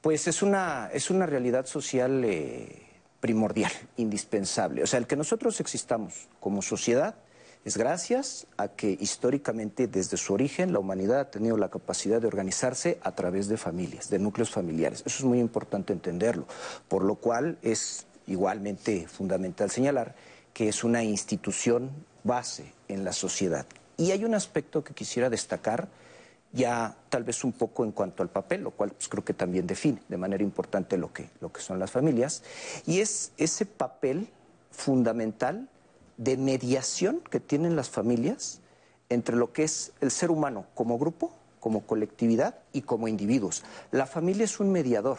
pues 0.00 0.26
es 0.26 0.42
una, 0.42 0.90
es 0.92 1.10
una 1.10 1.26
realidad 1.26 1.66
social 1.66 2.24
eh, 2.24 2.82
primordial, 3.20 3.70
indispensable. 3.96 4.82
O 4.82 4.86
sea, 4.86 4.98
el 4.98 5.06
que 5.06 5.16
nosotros 5.16 5.60
existamos 5.60 6.28
como 6.40 6.62
sociedad 6.62 7.14
es 7.64 7.76
gracias 7.76 8.46
a 8.56 8.68
que 8.68 8.96
históricamente 9.00 9.86
desde 9.86 10.16
su 10.16 10.34
origen 10.34 10.72
la 10.72 10.80
humanidad 10.80 11.20
ha 11.20 11.30
tenido 11.30 11.56
la 11.56 11.70
capacidad 11.70 12.20
de 12.20 12.26
organizarse 12.26 12.98
a 13.02 13.14
través 13.14 13.48
de 13.48 13.56
familias, 13.56 14.10
de 14.10 14.18
núcleos 14.18 14.50
familiares. 14.50 15.02
Eso 15.06 15.18
es 15.18 15.24
muy 15.24 15.38
importante 15.38 15.92
entenderlo, 15.92 16.46
por 16.88 17.04
lo 17.04 17.14
cual 17.14 17.58
es 17.62 18.06
igualmente 18.26 19.06
fundamental 19.06 19.70
señalar 19.70 20.14
que 20.52 20.68
es 20.68 20.84
una 20.84 21.02
institución 21.04 21.90
base 22.24 22.72
en 22.88 23.04
la 23.04 23.12
sociedad. 23.12 23.66
Y 23.96 24.10
hay 24.10 24.24
un 24.24 24.34
aspecto 24.34 24.82
que 24.82 24.94
quisiera 24.94 25.30
destacar 25.30 25.88
ya 26.52 26.96
tal 27.08 27.24
vez 27.24 27.44
un 27.44 27.52
poco 27.52 27.84
en 27.84 27.92
cuanto 27.92 28.22
al 28.22 28.28
papel, 28.28 28.62
lo 28.62 28.72
cual 28.72 28.90
pues, 28.90 29.08
creo 29.08 29.24
que 29.24 29.34
también 29.34 29.66
define 29.66 30.02
de 30.08 30.16
manera 30.18 30.42
importante 30.42 30.98
lo 30.98 31.12
que, 31.12 31.30
lo 31.40 31.50
que 31.52 31.60
son 31.60 31.78
las 31.78 31.90
familias, 31.90 32.42
y 32.86 33.00
es 33.00 33.32
ese 33.38 33.64
papel 33.64 34.28
fundamental 34.70 35.68
de 36.22 36.36
mediación 36.36 37.20
que 37.30 37.40
tienen 37.40 37.74
las 37.74 37.90
familias 37.90 38.60
entre 39.08 39.36
lo 39.36 39.52
que 39.52 39.64
es 39.64 39.92
el 40.00 40.10
ser 40.10 40.30
humano 40.30 40.66
como 40.74 40.98
grupo, 40.98 41.32
como 41.60 41.82
colectividad 41.86 42.56
y 42.72 42.82
como 42.82 43.08
individuos. 43.08 43.64
La 43.90 44.06
familia 44.06 44.44
es 44.44 44.60
un 44.60 44.70
mediador 44.70 45.18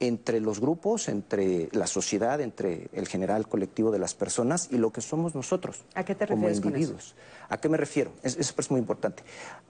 entre 0.00 0.40
los 0.40 0.58
grupos, 0.58 1.08
entre 1.08 1.68
la 1.72 1.86
sociedad, 1.86 2.40
entre 2.40 2.88
el 2.92 3.06
general 3.06 3.46
colectivo 3.46 3.90
de 3.92 3.98
las 4.00 4.14
personas 4.14 4.68
y 4.72 4.78
lo 4.78 4.90
que 4.90 5.00
somos 5.00 5.34
nosotros 5.36 5.84
¿A 5.94 6.04
qué 6.04 6.14
te 6.16 6.26
como 6.26 6.48
refieres 6.48 6.60
con 6.60 6.70
eso? 6.70 6.76
individuos. 6.78 7.14
¿A 7.48 7.58
qué 7.58 7.68
me 7.68 7.76
refiero? 7.76 8.12
Es- 8.22 8.36
Eso 8.36 8.54
es 8.58 8.70
muy 8.70 8.80
importante. 8.80 9.22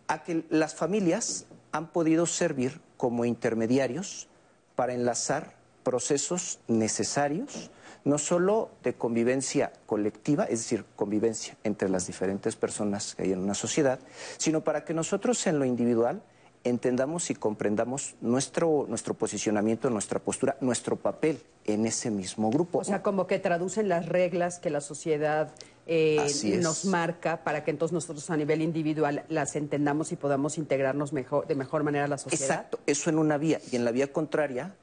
A 0.06 0.22
que 0.22 0.44
las 0.48 0.74
familias 0.74 1.44
han 1.72 1.88
podido 1.92 2.24
servir 2.26 2.80
como 2.96 3.24
intermediarios 3.26 4.28
para 4.76 4.94
enlazar 4.94 5.54
procesos 5.82 6.60
necesarios, 6.68 7.70
no 8.04 8.18
solo 8.18 8.70
de 8.82 8.94
convivencia 8.94 9.72
colectiva, 9.86 10.44
es 10.44 10.60
decir, 10.60 10.84
convivencia 10.96 11.56
entre 11.64 11.88
las 11.88 12.06
diferentes 12.06 12.56
personas 12.56 13.14
que 13.14 13.24
hay 13.24 13.32
en 13.32 13.38
una 13.38 13.54
sociedad, 13.54 13.98
sino 14.38 14.62
para 14.62 14.84
que 14.84 14.94
nosotros 14.94 15.46
en 15.46 15.58
lo 15.58 15.64
individual 15.64 16.22
entendamos 16.64 17.30
y 17.30 17.34
comprendamos 17.34 18.14
nuestro, 18.20 18.86
nuestro 18.88 19.14
posicionamiento, 19.14 19.90
nuestra 19.90 20.18
postura, 20.20 20.56
nuestro 20.60 20.96
papel 20.96 21.42
en 21.64 21.86
ese 21.86 22.10
mismo 22.10 22.50
grupo. 22.50 22.78
O 22.78 22.84
sea, 22.84 23.02
como 23.02 23.26
que 23.26 23.38
traducen 23.38 23.88
las 23.88 24.06
reglas 24.06 24.58
que 24.58 24.70
la 24.70 24.80
sociedad 24.80 25.52
eh, 25.86 26.60
nos 26.60 26.84
marca 26.84 27.42
para 27.42 27.64
que 27.64 27.70
entonces 27.70 27.92
nosotros 27.92 28.30
a 28.30 28.36
nivel 28.36 28.62
individual 28.62 29.24
las 29.28 29.56
entendamos 29.56 30.12
y 30.12 30.16
podamos 30.16 30.58
integrarnos 30.58 31.12
mejor, 31.12 31.46
de 31.46 31.54
mejor 31.54 31.82
manera 31.82 32.04
a 32.04 32.08
la 32.08 32.18
sociedad. 32.18 32.42
Exacto, 32.42 32.78
eso 32.86 33.10
en 33.10 33.18
una 33.18 33.38
vía. 33.38 33.60
Y 33.70 33.76
en 33.76 33.84
la 33.84 33.90
vía 33.90 34.12
contraria, 34.12 34.74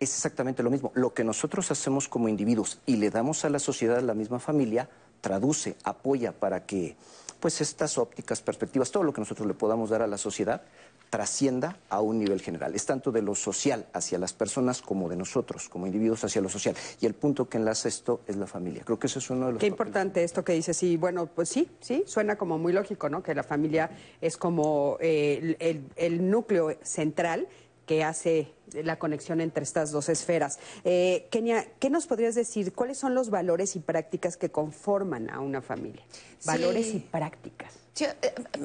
es 0.00 0.14
exactamente 0.14 0.62
lo 0.62 0.70
mismo. 0.70 0.92
Lo 0.94 1.14
que 1.14 1.24
nosotros 1.24 1.70
hacemos 1.70 2.08
como 2.08 2.28
individuos 2.28 2.80
y 2.86 2.96
le 2.96 3.10
damos 3.10 3.44
a 3.44 3.50
la 3.50 3.58
sociedad, 3.58 3.98
a 3.98 4.02
la 4.02 4.14
misma 4.14 4.38
familia, 4.38 4.88
traduce, 5.20 5.76
apoya 5.84 6.32
para 6.32 6.66
que 6.66 6.96
pues 7.40 7.60
estas 7.60 7.98
ópticas, 7.98 8.40
perspectivas, 8.40 8.90
todo 8.90 9.02
lo 9.02 9.12
que 9.12 9.20
nosotros 9.20 9.46
le 9.46 9.54
podamos 9.54 9.90
dar 9.90 10.02
a 10.02 10.06
la 10.06 10.18
sociedad, 10.18 10.62
trascienda 11.10 11.76
a 11.88 12.00
un 12.00 12.18
nivel 12.18 12.40
general. 12.40 12.74
Es 12.74 12.86
tanto 12.86 13.12
de 13.12 13.22
lo 13.22 13.34
social 13.34 13.86
hacia 13.92 14.18
las 14.18 14.32
personas 14.32 14.82
como 14.82 15.08
de 15.08 15.16
nosotros, 15.16 15.68
como 15.68 15.86
individuos 15.86 16.24
hacia 16.24 16.40
lo 16.40 16.48
social. 16.48 16.74
Y 17.00 17.06
el 17.06 17.14
punto 17.14 17.48
que 17.48 17.58
enlaza 17.58 17.88
esto 17.88 18.20
es 18.26 18.36
la 18.36 18.46
familia. 18.46 18.82
Creo 18.84 18.98
que 18.98 19.06
ese 19.06 19.18
es 19.18 19.30
uno 19.30 19.46
de 19.46 19.52
los... 19.52 19.60
Qué 19.60 19.66
importante 19.66 20.24
esto 20.24 20.44
que 20.44 20.54
dices. 20.54 20.82
Y 20.82 20.96
bueno, 20.96 21.26
pues 21.26 21.48
sí, 21.48 21.68
sí, 21.80 22.04
suena 22.06 22.36
como 22.36 22.58
muy 22.58 22.72
lógico, 22.72 23.08
¿no? 23.08 23.22
Que 23.22 23.34
la 23.34 23.42
familia 23.42 23.90
es 24.20 24.36
como 24.36 24.96
eh, 25.00 25.56
el, 25.60 25.84
el 25.96 26.30
núcleo 26.30 26.76
central 26.82 27.46
que 27.86 28.04
hace 28.04 28.52
la 28.72 28.98
conexión 28.98 29.40
entre 29.40 29.62
estas 29.62 29.92
dos 29.92 30.08
esferas. 30.08 30.58
Eh, 30.84 31.28
Kenia, 31.30 31.66
¿qué 31.78 31.88
nos 31.88 32.06
podrías 32.06 32.34
decir? 32.34 32.72
¿Cuáles 32.72 32.98
son 32.98 33.14
los 33.14 33.30
valores 33.30 33.76
y 33.76 33.80
prácticas 33.80 34.36
que 34.36 34.50
conforman 34.50 35.30
a 35.30 35.40
una 35.40 35.62
familia? 35.62 36.02
Valores 36.44 36.88
y 36.88 36.98
prácticas. 36.98 37.72
Eh, 38.00 38.12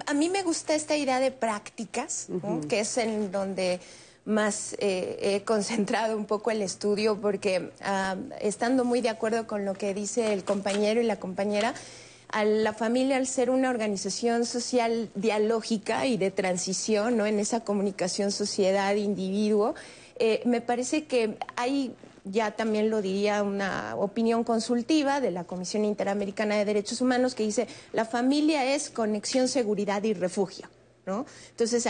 a 0.07 0.13
mí 0.13 0.29
me 0.29 0.43
gusta 0.43 0.75
esta 0.75 0.97
idea 0.97 1.19
de 1.19 1.31
prácticas, 1.31 2.27
que 2.67 2.81
es 2.81 2.97
en 2.97 3.31
donde 3.31 3.79
más 4.25 4.75
eh, 4.79 5.17
he 5.21 5.43
concentrado 5.43 6.17
un 6.17 6.25
poco 6.25 6.51
el 6.51 6.61
estudio, 6.61 7.19
porque 7.19 7.71
ah, 7.81 8.15
estando 8.39 8.83
muy 8.85 9.01
de 9.01 9.09
acuerdo 9.09 9.47
con 9.47 9.65
lo 9.65 9.73
que 9.73 9.93
dice 9.93 10.33
el 10.33 10.43
compañero 10.43 11.01
y 11.01 11.05
la 11.05 11.19
compañera, 11.19 11.73
a 12.31 12.45
la 12.45 12.73
familia 12.73 13.17
al 13.17 13.27
ser 13.27 13.49
una 13.49 13.69
organización 13.69 14.45
social 14.45 15.09
dialógica 15.15 16.05
y 16.05 16.17
de 16.17 16.31
transición, 16.31 17.17
¿no? 17.17 17.25
En 17.25 17.39
esa 17.39 17.61
comunicación 17.61 18.31
sociedad-individuo, 18.31 19.75
eh, 20.17 20.41
me 20.45 20.61
parece 20.61 21.05
que 21.05 21.37
hay 21.55 21.93
ya 22.23 22.51
también 22.51 22.89
lo 22.89 23.01
diría 23.01 23.41
una 23.41 23.95
opinión 23.95 24.43
consultiva 24.43 25.21
de 25.21 25.31
la 25.31 25.43
Comisión 25.43 25.85
Interamericana 25.85 26.55
de 26.55 26.65
Derechos 26.65 27.01
Humanos 27.01 27.33
que 27.33 27.43
dice 27.43 27.67
la 27.93 28.05
familia 28.05 28.75
es 28.75 28.89
conexión, 28.89 29.47
seguridad 29.47 30.03
y 30.03 30.13
refugio, 30.13 30.69
¿no? 31.05 31.25
Entonces, 31.49 31.87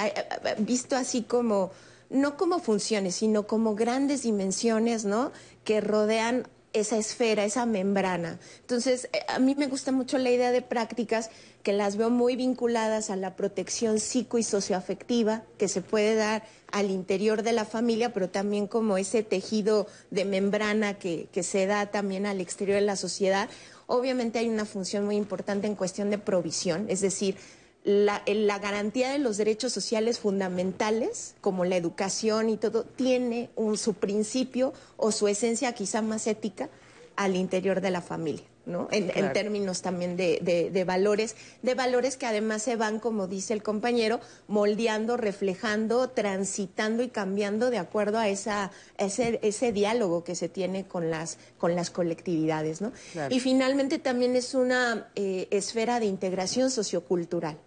visto 0.60 0.96
así 0.96 1.24
como 1.24 1.72
no 2.10 2.38
como 2.38 2.60
funciones, 2.60 3.16
sino 3.16 3.48
como 3.48 3.76
grandes 3.76 4.24
dimensiones, 4.24 5.06
¿no? 5.06 5.32
Que 5.64 5.82
rodean 5.82 6.48
esa 6.74 6.98
esfera, 6.98 7.44
esa 7.44 7.66
membrana. 7.66 8.40
Entonces, 8.62 9.10
eh, 9.14 9.20
a 9.28 9.40
mí 9.40 9.56
me 9.56 9.68
gusta 9.68 9.92
mucho 9.92 10.18
la 10.18 10.30
idea 10.30 10.52
de 10.52 10.62
prácticas 10.62 11.30
que 11.64 11.74
las 11.74 11.96
veo 11.96 12.10
muy 12.10 12.36
vinculadas 12.36 13.10
a 13.10 13.16
la 13.16 13.36
protección 13.36 14.00
psico 14.00 14.38
y 14.38 14.44
socioafectiva 14.44 15.44
que 15.58 15.68
se 15.68 15.82
puede 15.82 16.16
dar 16.16 16.44
al 16.72 16.90
interior 16.90 17.44
de 17.44 17.52
la 17.52 17.66
familia, 17.66 18.14
pero 18.14 18.30
también 18.30 18.68
como 18.68 18.98
ese 18.98 19.24
tejido 19.24 19.88
de 20.10 20.26
membrana 20.26 20.98
que, 20.98 21.28
que 21.32 21.44
se 21.44 21.66
da 21.68 21.88
también 21.88 22.26
al 22.26 22.42
exterior 22.42 22.80
de 22.80 22.86
la 22.86 22.96
sociedad. 22.96 23.50
Obviamente 23.88 24.40
hay 24.40 24.50
una 24.50 24.66
función 24.66 25.06
muy 25.06 25.18
importante 25.18 25.68
en 25.68 25.76
cuestión 25.76 26.10
de 26.10 26.18
provisión, 26.18 26.86
es 26.90 27.02
decir, 27.02 27.36
la, 27.84 28.22
la, 28.28 28.60
garantía 28.60 29.12
de 29.12 29.20
los 29.20 29.38
derechos 29.38 29.74
sociales 29.74 30.20
fundamentales, 30.20 31.36
como 31.42 31.66
la 31.66 31.78
educación 31.78 32.50
y 32.50 32.58
todo, 32.58 32.84
tiene 32.84 33.50
un, 33.56 33.78
su 33.78 33.96
principio 33.96 34.74
o 34.98 35.12
su 35.12 35.28
esencia 35.28 35.74
quizá 35.74 36.02
más 36.02 36.28
ética 36.28 36.70
al 37.16 37.36
interior 37.36 37.82
de 37.82 37.92
la 37.92 38.02
familia. 38.02 38.51
¿No? 38.66 38.88
En, 38.92 39.34
términos 39.34 39.82
también 39.82 40.18
de, 40.18 40.84
valores, 40.86 41.36
de 41.62 41.76
valores 41.76 42.18
que 42.18 42.26
además 42.26 42.64
se 42.64 42.76
van, 42.76 43.00
como 43.00 43.28
dice 43.28 43.54
el 43.54 43.64
compañero, 43.64 44.20
moldeando, 44.48 45.18
reflejando, 45.18 46.10
transitando 46.10 47.04
y 47.04 47.10
cambiando 47.10 47.70
de 47.70 47.78
acuerdo 47.78 48.20
a 48.20 48.28
esa, 48.28 48.72
ese, 48.98 49.40
ese 49.42 49.72
diálogo 49.72 50.24
que 50.24 50.36
se 50.36 50.50
tiene 50.50 50.86
con 50.88 51.10
las, 51.10 51.38
con 51.58 51.76
las 51.76 51.90
colectividades. 51.90 52.82
¿no? 52.82 52.92
Y 53.30 53.40
finalmente 53.40 54.00
también 54.00 54.36
es 54.36 54.54
una 54.54 55.08
eh, 55.16 55.48
esfera 55.52 56.00
de 56.00 56.06
integración 56.06 56.70
sociocultural. 56.70 57.58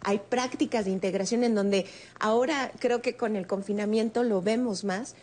Hay 0.00 0.20
prácticas 0.28 0.84
de 0.84 0.90
integración 0.92 1.44
en 1.44 1.54
donde 1.54 1.86
ahora 2.18 2.72
creo 2.78 3.02
que 3.02 3.16
con 3.16 3.36
el 3.36 3.46
confinamiento 3.46 4.22
lo 4.22 4.42
vemos 4.42 4.84
más. 4.84 5.14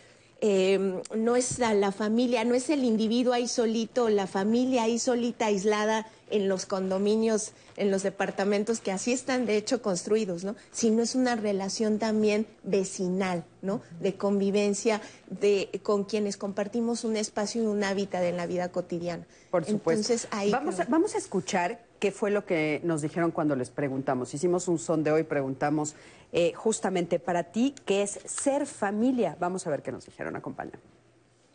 Eh, 0.42 1.02
no 1.16 1.36
es 1.36 1.60
la, 1.60 1.92
familia, 1.92 2.44
no 2.44 2.54
es 2.54 2.70
el 2.70 2.84
individuo 2.84 3.34
ahí 3.34 3.48
solito, 3.48 4.10
la 4.10 4.28
familia 4.28 4.84
ahí 4.84 5.00
solita, 5.00 5.46
aislada 5.46 6.06
en 6.34 6.50
los 6.50 6.66
condominios, 6.66 7.54
en 7.78 7.92
los 7.92 8.02
departamentos 8.02 8.80
que 8.80 8.92
así 8.92 9.14
están 9.14 9.46
de 9.46 9.56
hecho 9.56 9.84
construidos, 9.84 10.44
¿no? 10.44 10.56
Sino 10.72 11.04
es 11.04 11.14
una 11.14 11.36
relación 11.36 12.00
también 12.00 12.48
vecinal, 12.64 13.46
¿no? 13.62 13.82
De 14.00 14.16
convivencia 14.16 15.00
de 15.30 15.70
con 15.84 16.06
quienes 16.06 16.36
compartimos 16.36 17.04
un 17.04 17.18
espacio 17.18 17.62
y 17.62 17.68
un 17.68 17.84
hábitat 17.84 18.24
en 18.24 18.38
la 18.38 18.48
vida 18.48 18.70
cotidiana. 18.70 19.28
Por 19.52 19.64
supuesto. 19.64 20.14
Entonces, 20.14 20.28
ahí 20.32 20.50
vamos, 20.50 20.80
a, 20.80 20.86
vamos 20.86 21.14
a 21.14 21.20
escuchar 21.20 21.86
qué 22.00 22.12
fue 22.12 22.32
lo 22.32 22.46
que 22.46 22.82
nos 22.84 23.04
dijeron 23.04 23.30
cuando 23.30 23.56
les 23.56 23.70
preguntamos. 23.70 24.34
Hicimos 24.34 24.68
un 24.68 24.80
son 24.80 25.04
de 25.04 25.12
hoy, 25.12 25.24
preguntamos 25.24 25.96
eh, 26.32 26.52
justamente 26.56 27.20
para 27.20 27.44
ti, 27.44 27.76
¿qué 27.86 28.02
es 28.02 28.20
ser 28.26 28.66
familia? 28.66 29.38
Vamos 29.40 29.68
a 29.68 29.70
ver 29.70 29.84
qué 29.84 29.92
nos 29.92 30.08
dijeron, 30.08 30.36
acompaña. 30.36 30.80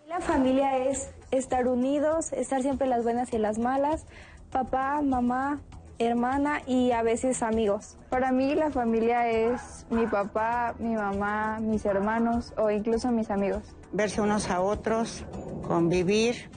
La 0.09 0.21
familia 0.21 0.79
es 0.79 1.11
estar 1.31 1.69
unidos, 1.69 2.33
estar 2.33 2.63
siempre 2.63 2.87
las 2.87 3.03
buenas 3.03 3.31
y 3.35 3.39
las 3.39 3.59
malas, 3.59 4.07
papá, 4.51 5.01
mamá, 5.03 5.61
hermana 5.99 6.63
y 6.67 6.93
a 6.93 7.03
veces 7.03 7.43
amigos. 7.43 7.97
Para 8.11 8.33
mí 8.33 8.55
la 8.55 8.71
familia 8.71 9.29
es 9.29 9.87
mi 9.91 10.07
papá, 10.07 10.75
mi 10.79 10.95
mamá, 10.95 11.59
mis 11.61 11.85
hermanos 11.85 12.53
o 12.57 12.71
incluso 12.71 13.11
mis 13.11 13.31
amigos. 13.31 13.63
Verse 13.93 14.21
unos 14.21 14.51
a 14.51 14.61
otros, 14.61 15.25
convivir, 15.67 16.51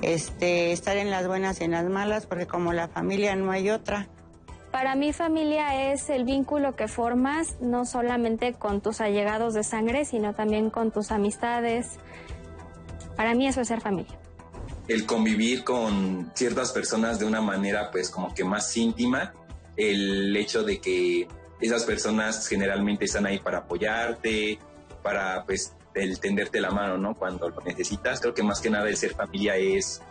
este, 0.00 0.72
estar 0.72 0.96
en 0.96 1.10
las 1.10 1.26
buenas 1.26 1.60
y 1.60 1.64
en 1.64 1.72
las 1.72 1.84
malas, 1.84 2.26
porque 2.26 2.46
como 2.46 2.72
la 2.72 2.88
familia 2.88 3.36
no 3.36 3.50
hay 3.50 3.70
otra. 3.70 4.08
Para 4.70 4.94
mí 4.94 5.12
familia 5.12 5.92
es 5.92 6.08
el 6.08 6.24
vínculo 6.24 6.76
que 6.76 6.88
formas 6.88 7.58
no 7.60 7.84
solamente 7.84 8.54
con 8.54 8.80
tus 8.80 9.02
allegados 9.02 9.52
de 9.52 9.64
sangre, 9.64 10.06
sino 10.06 10.34
también 10.34 10.70
con 10.70 10.90
tus 10.90 11.12
amistades. 11.12 11.98
Para 13.16 13.34
mí 13.34 13.46
eso 13.46 13.60
es 13.60 13.68
ser 13.68 13.82
familia. 13.82 14.21
El 14.88 15.06
convivir 15.06 15.64
con 15.64 16.32
ciertas 16.34 16.72
personas 16.72 17.18
de 17.18 17.24
una 17.24 17.40
manera 17.40 17.90
pues 17.90 18.10
como 18.10 18.34
que 18.34 18.44
más 18.44 18.76
íntima, 18.76 19.32
el 19.76 20.36
hecho 20.36 20.64
de 20.64 20.80
que 20.80 21.28
esas 21.60 21.84
personas 21.84 22.46
generalmente 22.48 23.04
están 23.04 23.26
ahí 23.26 23.38
para 23.38 23.58
apoyarte, 23.58 24.58
para 25.02 25.44
pues 25.44 25.74
el 25.94 26.18
tenderte 26.18 26.60
la 26.60 26.70
mano, 26.70 26.98
¿no? 26.98 27.14
Cuando 27.14 27.48
lo 27.48 27.60
necesitas. 27.60 28.20
Creo 28.20 28.34
que 28.34 28.42
más 28.42 28.60
que 28.60 28.70
nada 28.70 28.88
el 28.88 28.96
ser 28.96 29.14
familia 29.14 29.56
es 29.56 30.02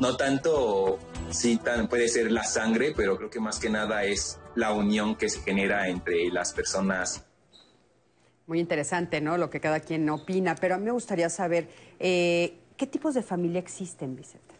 no 0.00 0.16
tanto, 0.16 0.98
sí, 1.30 1.56
tan, 1.56 1.88
puede 1.88 2.08
ser 2.08 2.30
la 2.30 2.44
sangre, 2.44 2.92
pero 2.94 3.16
creo 3.16 3.30
que 3.30 3.40
más 3.40 3.58
que 3.58 3.70
nada 3.70 4.04
es 4.04 4.38
la 4.54 4.72
unión 4.72 5.16
que 5.16 5.28
se 5.28 5.40
genera 5.40 5.88
entre 5.88 6.30
las 6.30 6.52
personas. 6.52 7.24
Muy 8.46 8.60
interesante, 8.60 9.20
¿no? 9.20 9.38
Lo 9.38 9.50
que 9.50 9.60
cada 9.60 9.80
quien 9.80 10.08
opina, 10.10 10.54
pero 10.54 10.74
a 10.74 10.78
mí 10.78 10.84
me 10.84 10.90
gustaría 10.92 11.28
saber 11.30 11.68
eh, 11.98 12.58
qué 12.76 12.86
tipos 12.86 13.14
de 13.14 13.22
familia 13.22 13.58
existen, 13.58 14.16
Vicente. 14.16 14.54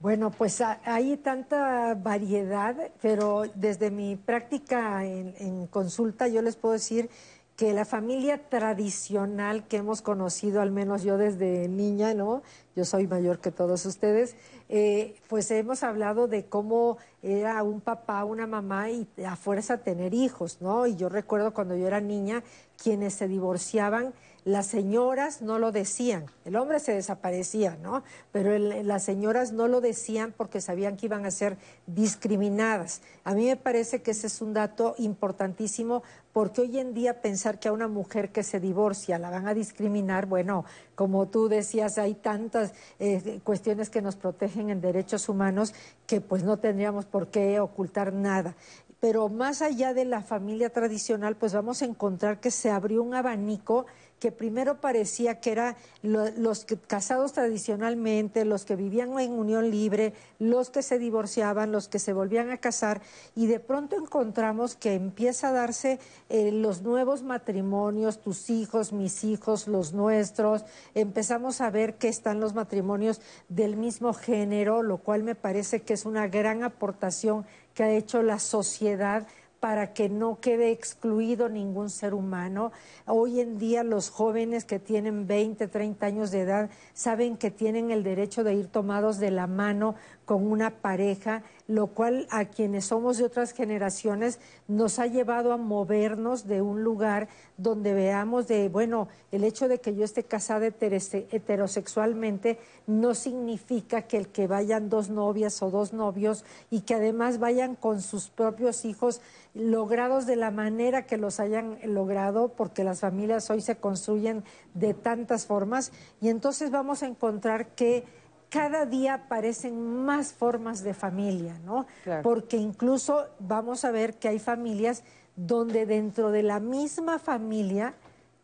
Bueno, 0.00 0.30
pues 0.30 0.60
hay 0.60 1.16
tanta 1.16 1.94
variedad, 1.94 2.76
pero 3.02 3.42
desde 3.56 3.90
mi 3.90 4.14
práctica 4.14 5.04
en 5.04 5.66
consulta 5.66 6.28
yo 6.28 6.40
les 6.40 6.54
puedo 6.54 6.74
decir 6.74 7.10
que 7.58 7.72
la 7.72 7.84
familia 7.84 8.48
tradicional 8.48 9.66
que 9.66 9.78
hemos 9.78 10.00
conocido, 10.00 10.60
al 10.60 10.70
menos 10.70 11.02
yo 11.02 11.18
desde 11.18 11.66
niña, 11.66 12.14
¿no? 12.14 12.44
Yo 12.76 12.84
soy 12.84 13.08
mayor 13.08 13.40
que 13.40 13.50
todos 13.50 13.84
ustedes, 13.84 14.36
eh, 14.68 15.16
pues 15.26 15.50
hemos 15.50 15.82
hablado 15.82 16.28
de 16.28 16.46
cómo 16.46 16.98
era 17.20 17.60
un 17.64 17.80
papá, 17.80 18.24
una 18.24 18.46
mamá 18.46 18.90
y 18.90 19.08
a 19.26 19.34
fuerza 19.34 19.78
tener 19.78 20.14
hijos, 20.14 20.58
¿no? 20.60 20.86
Y 20.86 20.94
yo 20.94 21.08
recuerdo 21.08 21.52
cuando 21.52 21.76
yo 21.76 21.88
era 21.88 22.00
niña, 22.00 22.44
quienes 22.80 23.14
se 23.14 23.26
divorciaban, 23.26 24.14
las 24.48 24.66
señoras 24.66 25.42
no 25.42 25.58
lo 25.58 25.72
decían, 25.72 26.24
el 26.46 26.56
hombre 26.56 26.80
se 26.80 26.94
desaparecía, 26.94 27.76
¿no? 27.82 28.02
Pero 28.32 28.58
las 28.58 29.04
señoras 29.04 29.52
no 29.52 29.68
lo 29.68 29.82
decían 29.82 30.32
porque 30.34 30.62
sabían 30.62 30.96
que 30.96 31.04
iban 31.04 31.26
a 31.26 31.30
ser 31.30 31.58
discriminadas. 31.86 33.02
A 33.24 33.34
mí 33.34 33.44
me 33.44 33.56
parece 33.56 34.00
que 34.00 34.12
ese 34.12 34.26
es 34.26 34.40
un 34.40 34.54
dato 34.54 34.94
importantísimo 34.96 36.02
porque 36.32 36.62
hoy 36.62 36.78
en 36.78 36.94
día 36.94 37.20
pensar 37.20 37.60
que 37.60 37.68
a 37.68 37.72
una 37.72 37.88
mujer 37.88 38.30
que 38.30 38.42
se 38.42 38.58
divorcia 38.58 39.18
la 39.18 39.28
van 39.28 39.46
a 39.48 39.52
discriminar, 39.52 40.24
bueno, 40.24 40.64
como 40.94 41.28
tú 41.28 41.48
decías, 41.48 41.98
hay 41.98 42.14
tantas 42.14 42.72
eh, 42.98 43.40
cuestiones 43.44 43.90
que 43.90 44.00
nos 44.00 44.16
protegen 44.16 44.70
en 44.70 44.80
derechos 44.80 45.28
humanos 45.28 45.74
que 46.06 46.22
pues 46.22 46.42
no 46.42 46.56
tendríamos 46.58 47.04
por 47.04 47.28
qué 47.28 47.60
ocultar 47.60 48.14
nada 48.14 48.56
pero 49.00 49.28
más 49.28 49.62
allá 49.62 49.94
de 49.94 50.04
la 50.04 50.22
familia 50.22 50.70
tradicional, 50.70 51.36
pues 51.36 51.54
vamos 51.54 51.82
a 51.82 51.84
encontrar 51.84 52.40
que 52.40 52.50
se 52.50 52.70
abrió 52.70 53.02
un 53.02 53.14
abanico 53.14 53.86
que 54.18 54.32
primero 54.32 54.80
parecía 54.80 55.40
que 55.40 55.52
eran 55.52 55.76
los 56.02 56.66
casados 56.86 57.32
tradicionalmente, 57.32 58.44
los 58.44 58.64
que 58.64 58.76
vivían 58.76 59.18
en 59.18 59.32
unión 59.32 59.70
libre, 59.70 60.12
los 60.38 60.70
que 60.70 60.82
se 60.82 60.98
divorciaban, 60.98 61.72
los 61.72 61.88
que 61.88 61.98
se 61.98 62.12
volvían 62.12 62.50
a 62.50 62.58
casar, 62.58 63.00
y 63.34 63.46
de 63.46 63.60
pronto 63.60 63.96
encontramos 63.96 64.76
que 64.76 64.94
empieza 64.94 65.48
a 65.48 65.52
darse 65.52 65.98
eh, 66.28 66.50
los 66.52 66.82
nuevos 66.82 67.22
matrimonios, 67.22 68.20
tus 68.20 68.50
hijos, 68.50 68.92
mis 68.92 69.24
hijos, 69.24 69.68
los 69.68 69.92
nuestros, 69.92 70.64
empezamos 70.94 71.60
a 71.60 71.70
ver 71.70 71.94
que 71.94 72.08
están 72.08 72.40
los 72.40 72.54
matrimonios 72.54 73.20
del 73.48 73.76
mismo 73.76 74.12
género, 74.14 74.82
lo 74.82 74.98
cual 74.98 75.22
me 75.22 75.34
parece 75.34 75.80
que 75.80 75.94
es 75.94 76.04
una 76.04 76.28
gran 76.28 76.62
aportación 76.62 77.46
que 77.74 77.84
ha 77.84 77.90
hecho 77.92 78.22
la 78.22 78.38
sociedad 78.38 79.26
para 79.60 79.92
que 79.92 80.08
no 80.08 80.40
quede 80.40 80.70
excluido 80.70 81.48
ningún 81.48 81.90
ser 81.90 82.14
humano. 82.14 82.72
Hoy 83.06 83.40
en 83.40 83.58
día 83.58 83.82
los 83.82 84.10
jóvenes 84.10 84.64
que 84.64 84.78
tienen 84.78 85.26
20, 85.26 85.66
30 85.66 86.06
años 86.06 86.30
de 86.30 86.42
edad 86.42 86.70
saben 86.94 87.36
que 87.36 87.50
tienen 87.50 87.90
el 87.90 88.02
derecho 88.02 88.44
de 88.44 88.54
ir 88.54 88.68
tomados 88.68 89.18
de 89.18 89.30
la 89.30 89.46
mano 89.46 89.96
con 90.28 90.46
una 90.46 90.82
pareja, 90.82 91.42
lo 91.68 91.86
cual 91.86 92.26
a 92.28 92.44
quienes 92.44 92.84
somos 92.84 93.16
de 93.16 93.24
otras 93.24 93.54
generaciones 93.54 94.40
nos 94.66 94.98
ha 94.98 95.06
llevado 95.06 95.54
a 95.54 95.56
movernos 95.56 96.46
de 96.46 96.60
un 96.60 96.84
lugar 96.84 97.28
donde 97.56 97.94
veamos 97.94 98.46
de, 98.46 98.68
bueno, 98.68 99.08
el 99.32 99.42
hecho 99.42 99.68
de 99.68 99.80
que 99.80 99.94
yo 99.94 100.04
esté 100.04 100.24
casada 100.24 100.66
heterosexualmente 100.66 102.58
no 102.86 103.14
significa 103.14 104.02
que 104.02 104.18
el 104.18 104.28
que 104.28 104.46
vayan 104.46 104.90
dos 104.90 105.08
novias 105.08 105.62
o 105.62 105.70
dos 105.70 105.94
novios 105.94 106.44
y 106.68 106.82
que 106.82 106.96
además 106.96 107.38
vayan 107.38 107.74
con 107.74 108.02
sus 108.02 108.28
propios 108.28 108.84
hijos 108.84 109.22
logrados 109.54 110.26
de 110.26 110.36
la 110.36 110.50
manera 110.50 111.06
que 111.06 111.16
los 111.16 111.40
hayan 111.40 111.78
logrado, 111.84 112.50
porque 112.50 112.84
las 112.84 113.00
familias 113.00 113.48
hoy 113.48 113.62
se 113.62 113.76
construyen 113.76 114.44
de 114.74 114.92
tantas 114.92 115.46
formas. 115.46 115.90
Y 116.20 116.28
entonces 116.28 116.70
vamos 116.70 117.02
a 117.02 117.06
encontrar 117.06 117.68
que 117.68 118.04
cada 118.50 118.86
día 118.86 119.14
aparecen 119.14 120.04
más 120.04 120.32
formas 120.32 120.82
de 120.82 120.94
familia, 120.94 121.58
¿no? 121.64 121.86
Porque 122.22 122.56
incluso 122.56 123.26
vamos 123.38 123.84
a 123.84 123.90
ver 123.90 124.14
que 124.14 124.28
hay 124.28 124.38
familias 124.38 125.04
donde 125.36 125.86
dentro 125.86 126.30
de 126.30 126.42
la 126.42 126.58
misma 126.58 127.18
familia 127.18 127.94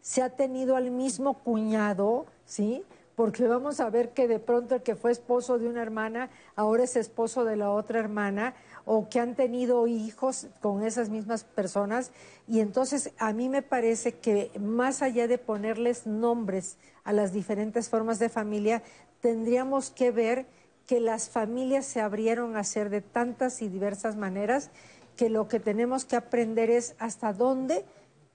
se 0.00 0.22
ha 0.22 0.30
tenido 0.30 0.76
al 0.76 0.90
mismo 0.90 1.34
cuñado, 1.38 2.26
¿sí? 2.44 2.84
Porque 3.16 3.46
vamos 3.46 3.80
a 3.80 3.88
ver 3.90 4.10
que 4.10 4.28
de 4.28 4.38
pronto 4.38 4.74
el 4.74 4.82
que 4.82 4.96
fue 4.96 5.12
esposo 5.12 5.58
de 5.58 5.68
una 5.68 5.80
hermana 5.80 6.30
ahora 6.56 6.84
es 6.84 6.96
esposo 6.96 7.44
de 7.44 7.56
la 7.56 7.70
otra 7.70 8.00
hermana 8.00 8.54
o 8.84 9.08
que 9.08 9.20
han 9.20 9.34
tenido 9.34 9.86
hijos 9.86 10.48
con 10.60 10.82
esas 10.82 11.08
mismas 11.08 11.44
personas. 11.44 12.10
Y 12.46 12.60
entonces 12.60 13.12
a 13.18 13.32
mí 13.32 13.48
me 13.48 13.62
parece 13.62 14.12
que 14.12 14.50
más 14.60 15.00
allá 15.00 15.26
de 15.26 15.38
ponerles 15.38 16.06
nombres 16.06 16.76
a 17.04 17.12
las 17.12 17.32
diferentes 17.32 17.88
formas 17.88 18.18
de 18.18 18.28
familia, 18.28 18.82
tendríamos 19.24 19.88
que 19.88 20.10
ver 20.10 20.44
que 20.86 21.00
las 21.00 21.30
familias 21.30 21.86
se 21.86 22.02
abrieron 22.02 22.58
a 22.58 22.62
ser 22.62 22.90
de 22.90 23.00
tantas 23.00 23.62
y 23.62 23.70
diversas 23.70 24.16
maneras 24.16 24.70
que 25.16 25.30
lo 25.30 25.48
que 25.48 25.60
tenemos 25.60 26.04
que 26.04 26.16
aprender 26.16 26.68
es 26.68 26.94
hasta 26.98 27.32
dónde 27.32 27.86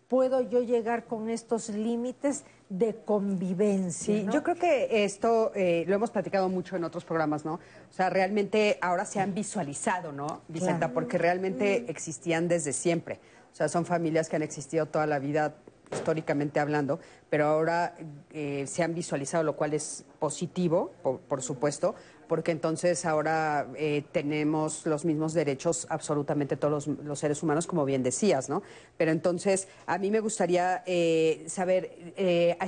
puedo 0.07 0.41
yo 0.41 0.63
llegar 0.63 1.05
con 1.05 1.29
estos 1.29 1.69
límites 1.69 2.43
de 2.69 2.95
convivencia. 3.05 4.15
Sí, 4.15 4.27
yo 4.33 4.41
creo 4.41 4.55
que 4.55 5.03
esto 5.03 5.51
eh, 5.53 5.83
lo 5.87 5.93
hemos 5.93 6.09
platicado 6.09 6.49
mucho 6.49 6.75
en 6.75 6.83
otros 6.83 7.05
programas, 7.05 7.45
¿no? 7.45 7.53
O 7.53 7.93
sea, 7.93 8.09
realmente 8.09 8.79
ahora 8.81 9.05
se 9.05 9.19
han 9.19 9.35
visualizado, 9.35 10.11
¿no, 10.11 10.41
Vicenta? 10.47 10.91
Porque 10.91 11.19
realmente 11.19 11.85
existían 11.87 12.47
desde 12.47 12.73
siempre. 12.73 13.19
O 13.53 13.55
sea, 13.55 13.69
son 13.69 13.85
familias 13.85 14.27
que 14.27 14.37
han 14.37 14.41
existido 14.41 14.87
toda 14.87 15.05
la 15.05 15.19
vida 15.19 15.53
históricamente 15.91 16.59
hablando, 16.59 16.99
pero 17.29 17.45
ahora 17.45 17.95
eh, 18.31 18.65
se 18.67 18.83
han 18.83 18.93
visualizado, 18.93 19.43
lo 19.43 19.55
cual 19.55 19.73
es 19.73 20.05
positivo, 20.19 20.91
por, 21.27 21.41
supuesto, 21.41 21.95
porque 22.27 22.51
entonces 22.51 23.05
ahora 23.05 23.67
eh, 23.75 24.03
tenemos 24.11 24.85
los 24.85 25.05
mismos 25.05 25.33
derechos 25.33 25.87
absolutamente 25.89 26.57
todos 26.57 26.87
los, 26.87 27.19
seres 27.19 27.41
humanos, 27.41 27.65
como 27.65 27.85
bien 27.85 28.03
decías, 28.03 28.49
¿no? 28.49 28.61
Pero 28.97 29.11
entonces 29.11 29.67
a 29.87 29.97
mí 29.97 30.11
me 30.11 30.19
gustaría 30.19 30.83
eh, 30.85 31.43
saber 31.47 32.13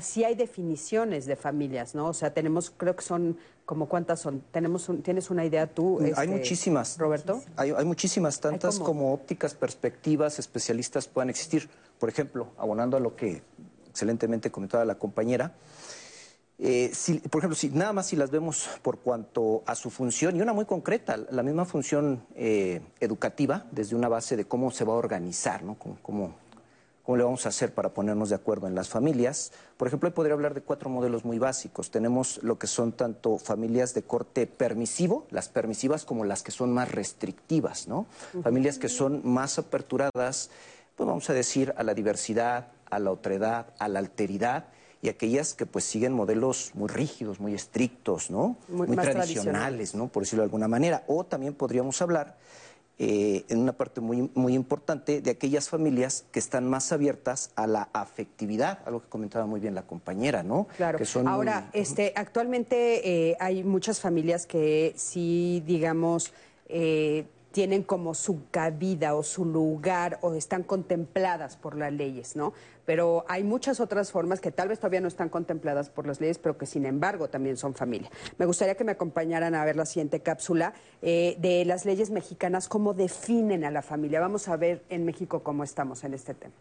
si 0.01 0.23
hay 0.23 0.35
definiciones 0.35 1.25
de 1.25 1.35
familias, 1.35 1.93
¿no? 1.93 2.07
O 2.07 2.13
sea, 2.13 2.33
tenemos, 2.33 2.71
creo 2.75 2.95
que 2.95 3.03
son 3.03 3.37
como 3.71 3.87
cuántas 3.87 4.19
son. 4.19 4.41
Tenemos 4.51 4.89
¿Tienes 5.01 5.29
una 5.29 5.45
idea 5.45 5.65
tú? 5.65 5.99
hay 6.01 6.09
este, 6.09 6.27
muchísimas. 6.27 6.97
Roberto. 6.97 7.41
Hay, 7.55 7.71
muchísimas, 7.85 8.39
tantas 8.41 8.79
como 8.79 9.13
ópticas, 9.13 9.53
perspectivas, 9.53 10.39
especialistas 10.39 11.07
puedan 11.07 11.29
existir. 11.29 11.69
Por 12.01 12.09
ejemplo, 12.09 12.47
abonando 12.57 12.97
a 12.97 12.99
lo 12.99 13.15
que 13.15 13.43
excelentemente 13.87 14.49
comentaba 14.49 14.83
la 14.85 14.95
compañera, 14.95 15.53
eh, 16.57 16.91
por 17.29 17.41
ejemplo, 17.41 17.55
si, 17.55 17.69
nada 17.69 17.93
más 17.93 18.07
si 18.07 18.15
las 18.15 18.31
vemos 18.31 18.67
por 18.81 18.97
cuanto 18.97 19.61
a 19.67 19.75
su 19.75 19.91
función, 19.91 20.35
y 20.35 20.41
una 20.41 20.51
muy 20.51 20.65
concreta, 20.65 21.15
la 21.29 21.43
misma 21.43 21.63
función 21.63 22.25
eh, 22.33 22.81
educativa, 22.99 23.67
desde 23.71 23.95
una 23.95 24.09
base 24.09 24.35
de 24.35 24.45
cómo 24.45 24.71
se 24.71 24.83
va 24.83 24.93
a 24.93 24.95
organizar, 24.95 25.61
¿no? 25.61 25.75
cómo, 25.75 26.33
cómo 27.03 27.17
le 27.17 27.23
vamos 27.23 27.45
a 27.45 27.49
hacer 27.49 27.71
para 27.71 27.93
ponernos 27.93 28.29
de 28.29 28.35
acuerdo 28.35 28.65
en 28.65 28.73
las 28.73 28.89
familias. 28.89 29.51
Por 29.77 29.87
ejemplo, 29.87 30.09
hoy 30.09 30.13
podría 30.13 30.33
hablar 30.33 30.55
de 30.55 30.61
cuatro 30.61 30.89
modelos 30.89 31.23
muy 31.23 31.37
básicos. 31.37 31.91
Tenemos 31.91 32.41
lo 32.41 32.57
que 32.57 32.65
son 32.65 32.93
tanto 32.93 33.37
familias 33.37 33.93
de 33.93 34.01
corte 34.01 34.47
permisivo, 34.47 35.27
las 35.29 35.49
permisivas, 35.49 36.05
como 36.05 36.25
las 36.25 36.41
que 36.41 36.51
son 36.51 36.71
más 36.73 36.89
restrictivas, 36.91 37.87
¿no? 37.87 38.07
Familias 38.41 38.79
que 38.79 38.89
son 38.89 39.21
más 39.23 39.59
aperturadas 39.59 40.49
pues 40.95 41.07
vamos 41.07 41.29
a 41.29 41.33
decir, 41.33 41.73
a 41.77 41.83
la 41.83 41.93
diversidad, 41.93 42.67
a 42.89 42.99
la 42.99 43.11
otredad, 43.11 43.67
a 43.79 43.87
la 43.87 43.99
alteridad 43.99 44.65
y 45.01 45.09
aquellas 45.09 45.53
que 45.53 45.65
pues 45.65 45.85
siguen 45.85 46.13
modelos 46.13 46.71
muy 46.75 46.87
rígidos, 46.87 47.39
muy 47.39 47.55
estrictos, 47.55 48.29
¿no? 48.29 48.57
Muy, 48.67 48.87
tradicionales, 48.95 49.95
¿no? 49.95 50.07
Por 50.07 50.23
decirlo 50.23 50.43
de 50.43 50.45
alguna 50.45 50.67
manera. 50.67 51.03
O 51.07 51.23
también 51.25 51.55
podríamos 51.55 52.01
hablar 52.01 52.37
eh, 52.99 53.45
en 53.49 53.57
una 53.57 53.73
parte 53.73 53.99
muy, 53.99 54.29
muy 54.35 54.53
importante 54.53 55.21
de 55.21 55.31
aquellas 55.31 55.69
familias 55.69 56.25
que 56.31 56.37
están 56.37 56.69
más 56.69 56.91
abiertas 56.91 57.49
a 57.55 57.65
la 57.65 57.89
afectividad, 57.93 58.77
algo 58.85 59.01
que 59.01 59.09
comentaba 59.09 59.47
muy 59.47 59.59
bien 59.59 59.73
la 59.73 59.81
compañera, 59.87 60.43
¿no? 60.43 60.67
Claro. 60.77 60.99
Ahora, 61.25 61.71
este, 61.73 62.13
actualmente 62.15 63.29
eh, 63.31 63.37
hay 63.39 63.63
muchas 63.63 63.99
familias 63.99 64.45
que 64.45 64.93
sí, 64.97 65.63
digamos, 65.65 66.31
eh, 66.67 67.25
tienen 67.51 67.83
como 67.83 68.13
su 68.13 68.49
cabida 68.49 69.15
o 69.15 69.23
su 69.23 69.45
lugar 69.45 70.19
o 70.21 70.33
están 70.33 70.63
contempladas 70.63 71.57
por 71.57 71.77
las 71.77 71.91
leyes, 71.91 72.35
¿no? 72.35 72.53
Pero 72.85 73.25
hay 73.27 73.43
muchas 73.43 73.79
otras 73.79 74.11
formas 74.11 74.41
que 74.41 74.51
tal 74.51 74.69
vez 74.69 74.79
todavía 74.79 75.01
no 75.01 75.07
están 75.07 75.29
contempladas 75.29 75.89
por 75.89 76.07
las 76.07 76.19
leyes, 76.19 76.39
pero 76.39 76.57
que 76.57 76.65
sin 76.65 76.85
embargo 76.85 77.29
también 77.29 77.57
son 77.57 77.73
familia. 77.73 78.09
Me 78.37 78.45
gustaría 78.45 78.75
que 78.75 78.83
me 78.83 78.93
acompañaran 78.93 79.53
a 79.53 79.63
ver 79.65 79.75
la 79.75 79.85
siguiente 79.85 80.21
cápsula 80.21 80.73
eh, 81.01 81.35
de 81.39 81.65
las 81.65 81.85
leyes 81.85 82.09
mexicanas, 82.09 82.67
cómo 82.67 82.93
definen 82.93 83.63
a 83.65 83.71
la 83.71 83.81
familia. 83.81 84.19
Vamos 84.19 84.47
a 84.47 84.57
ver 84.57 84.83
en 84.89 85.05
México 85.05 85.43
cómo 85.43 85.63
estamos 85.63 86.03
en 86.03 86.13
este 86.13 86.33
tema. 86.33 86.53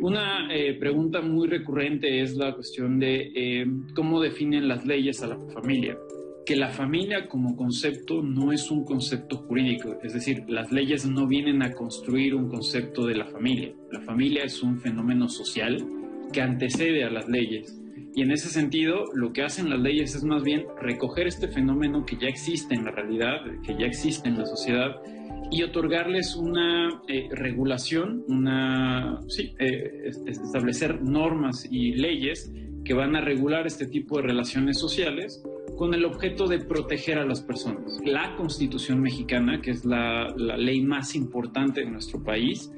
Una 0.00 0.48
eh, 0.54 0.74
pregunta 0.78 1.20
muy 1.20 1.48
recurrente 1.48 2.22
es 2.22 2.36
la 2.36 2.54
cuestión 2.54 3.00
de 3.00 3.32
eh, 3.34 3.66
cómo 3.94 4.20
definen 4.20 4.68
las 4.68 4.86
leyes 4.86 5.22
a 5.22 5.26
la 5.26 5.36
familia 5.52 5.98
que 6.46 6.54
la 6.54 6.68
familia 6.68 7.26
como 7.26 7.56
concepto 7.56 8.22
no 8.22 8.52
es 8.52 8.70
un 8.70 8.84
concepto 8.84 9.38
jurídico, 9.38 9.98
es 10.04 10.14
decir, 10.14 10.44
las 10.46 10.70
leyes 10.70 11.04
no 11.04 11.26
vienen 11.26 11.60
a 11.62 11.72
construir 11.72 12.36
un 12.36 12.48
concepto 12.48 13.04
de 13.04 13.16
la 13.16 13.26
familia. 13.26 13.74
La 13.90 14.00
familia 14.00 14.44
es 14.44 14.62
un 14.62 14.78
fenómeno 14.78 15.28
social 15.28 15.84
que 16.32 16.40
antecede 16.40 17.02
a 17.02 17.10
las 17.10 17.28
leyes. 17.28 17.76
Y 18.14 18.22
en 18.22 18.30
ese 18.30 18.48
sentido, 18.48 19.06
lo 19.12 19.32
que 19.32 19.42
hacen 19.42 19.68
las 19.68 19.80
leyes 19.80 20.14
es 20.14 20.22
más 20.22 20.44
bien 20.44 20.64
recoger 20.80 21.26
este 21.26 21.48
fenómeno 21.48 22.06
que 22.06 22.16
ya 22.16 22.28
existe 22.28 22.76
en 22.76 22.84
la 22.84 22.92
realidad, 22.92 23.40
que 23.64 23.76
ya 23.76 23.86
existe 23.86 24.28
en 24.28 24.38
la 24.38 24.46
sociedad, 24.46 25.02
y 25.50 25.64
otorgarles 25.64 26.36
una 26.36 27.02
eh, 27.08 27.28
regulación, 27.32 28.24
una, 28.28 29.20
sí, 29.28 29.52
eh, 29.58 30.10
establecer 30.26 31.02
normas 31.02 31.66
y 31.68 31.92
leyes 31.94 32.52
que 32.84 32.94
van 32.94 33.16
a 33.16 33.20
regular 33.20 33.66
este 33.66 33.86
tipo 33.86 34.16
de 34.16 34.28
relaciones 34.28 34.78
sociales 34.78 35.42
con 35.76 35.92
el 35.94 36.04
objeto 36.04 36.46
de 36.46 36.58
proteger 36.60 37.18
a 37.18 37.26
las 37.26 37.42
personas. 37.42 38.00
La 38.04 38.34
Constitución 38.36 39.00
mexicana, 39.00 39.60
que 39.60 39.72
es 39.72 39.84
la, 39.84 40.28
ley 40.36 40.80
más 40.80 41.14
importante 41.14 41.82
de 41.82 41.90
nuestro 41.90 42.22
país, 42.22 42.72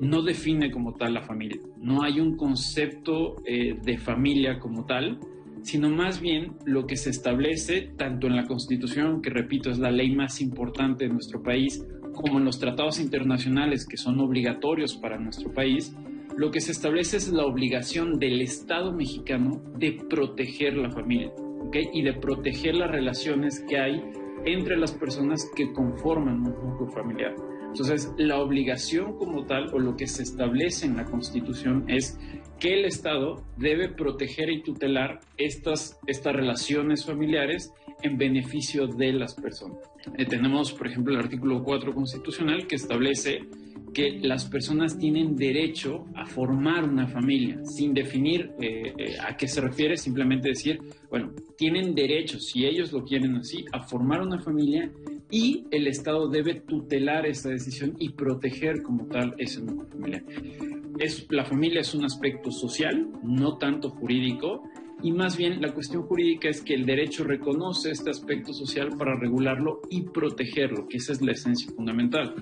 no 0.00 0.22
define 0.22 0.70
como 0.70 0.94
tal 0.94 1.14
la 1.14 1.22
familia. 1.22 1.60
No 1.78 2.02
hay 2.02 2.20
un 2.20 2.36
concepto 2.36 3.36
eh, 3.44 3.76
de 3.82 3.98
familia 3.98 4.60
como 4.60 4.86
tal, 4.86 5.18
sino 5.62 5.90
más 5.90 6.20
bien 6.20 6.52
lo 6.64 6.86
que 6.86 6.96
se 6.96 7.10
establece 7.10 7.90
tanto 7.96 8.28
en 8.28 8.36
la 8.36 8.46
Constitución, 8.46 9.20
que 9.20 9.30
repito 9.30 9.70
es 9.70 9.78
la 9.78 9.90
ley 9.90 10.14
más 10.14 10.40
importante 10.40 11.06
de 11.06 11.12
nuestro 11.12 11.42
país, 11.42 11.84
como 12.14 12.38
en 12.38 12.44
los 12.44 12.60
tratados 12.60 13.00
internacionales 13.00 13.84
que 13.86 13.96
son 13.96 14.20
obligatorios 14.20 14.96
para 14.96 15.18
nuestro 15.18 15.52
país, 15.52 15.94
lo 16.36 16.52
que 16.52 16.60
se 16.60 16.70
establece 16.70 17.16
es 17.16 17.32
la 17.32 17.44
obligación 17.44 18.20
del 18.20 18.40
Estado 18.40 18.92
mexicano 18.92 19.60
de 19.76 19.98
proteger 20.08 20.76
la 20.76 20.90
familia 20.90 21.32
y 21.72 22.02
de 22.02 22.12
proteger 22.14 22.74
las 22.74 22.90
relaciones 22.90 23.60
que 23.68 23.78
hay 23.78 24.02
entre 24.44 24.76
las 24.76 24.92
personas 24.92 25.50
que 25.54 25.72
conforman 25.72 26.46
un 26.46 26.54
núcleo 26.54 26.88
familiar. 26.90 27.34
Entonces, 27.68 28.10
la 28.16 28.38
obligación 28.38 29.16
como 29.18 29.44
tal 29.44 29.72
o 29.74 29.78
lo 29.78 29.96
que 29.96 30.06
se 30.06 30.22
establece 30.22 30.86
en 30.86 30.96
la 30.96 31.04
Constitución 31.04 31.84
es 31.86 32.18
que 32.58 32.74
el 32.74 32.86
Estado 32.86 33.44
debe 33.56 33.88
proteger 33.88 34.50
y 34.50 34.62
tutelar 34.62 35.20
estas, 35.36 35.98
estas 36.06 36.34
relaciones 36.34 37.04
familiares 37.04 37.72
en 38.02 38.16
beneficio 38.16 38.86
de 38.86 39.12
las 39.12 39.34
personas. 39.34 39.78
Eh, 40.16 40.24
tenemos, 40.24 40.72
por 40.72 40.86
ejemplo, 40.86 41.12
el 41.12 41.20
artículo 41.20 41.62
4 41.62 41.94
constitucional 41.94 42.66
que 42.66 42.76
establece 42.76 43.42
que 43.98 44.16
las 44.22 44.44
personas 44.44 44.96
tienen 44.96 45.34
derecho 45.34 46.06
a 46.14 46.24
formar 46.24 46.84
una 46.84 47.08
familia, 47.08 47.64
sin 47.64 47.92
definir 47.92 48.52
eh, 48.60 48.94
eh, 48.96 49.16
a 49.20 49.36
qué 49.36 49.48
se 49.48 49.60
refiere, 49.60 49.96
simplemente 49.96 50.50
decir, 50.50 50.78
bueno, 51.10 51.32
tienen 51.56 51.96
derecho, 51.96 52.38
si 52.38 52.64
ellos 52.64 52.92
lo 52.92 53.02
quieren 53.02 53.34
así, 53.34 53.64
a 53.72 53.82
formar 53.82 54.22
una 54.22 54.38
familia 54.38 54.88
y 55.32 55.64
el 55.72 55.88
Estado 55.88 56.28
debe 56.28 56.60
tutelar 56.60 57.26
esa 57.26 57.48
decisión 57.48 57.96
y 57.98 58.10
proteger 58.10 58.82
como 58.82 59.06
tal 59.06 59.34
esa 59.36 59.62
nueva 59.62 59.84
familia. 59.86 60.22
Es, 61.00 61.26
la 61.30 61.44
familia 61.44 61.80
es 61.80 61.92
un 61.92 62.04
aspecto 62.04 62.52
social, 62.52 63.08
no 63.24 63.58
tanto 63.58 63.90
jurídico, 63.90 64.62
y 65.02 65.10
más 65.10 65.36
bien 65.36 65.60
la 65.60 65.72
cuestión 65.72 66.04
jurídica 66.04 66.48
es 66.48 66.60
que 66.60 66.74
el 66.74 66.86
derecho 66.86 67.24
reconoce 67.24 67.90
este 67.90 68.10
aspecto 68.10 68.52
social 68.52 68.90
para 68.96 69.18
regularlo 69.18 69.80
y 69.90 70.02
protegerlo, 70.02 70.86
que 70.86 70.98
esa 70.98 71.14
es 71.14 71.20
la 71.20 71.32
esencia 71.32 71.68
fundamental. 71.72 72.36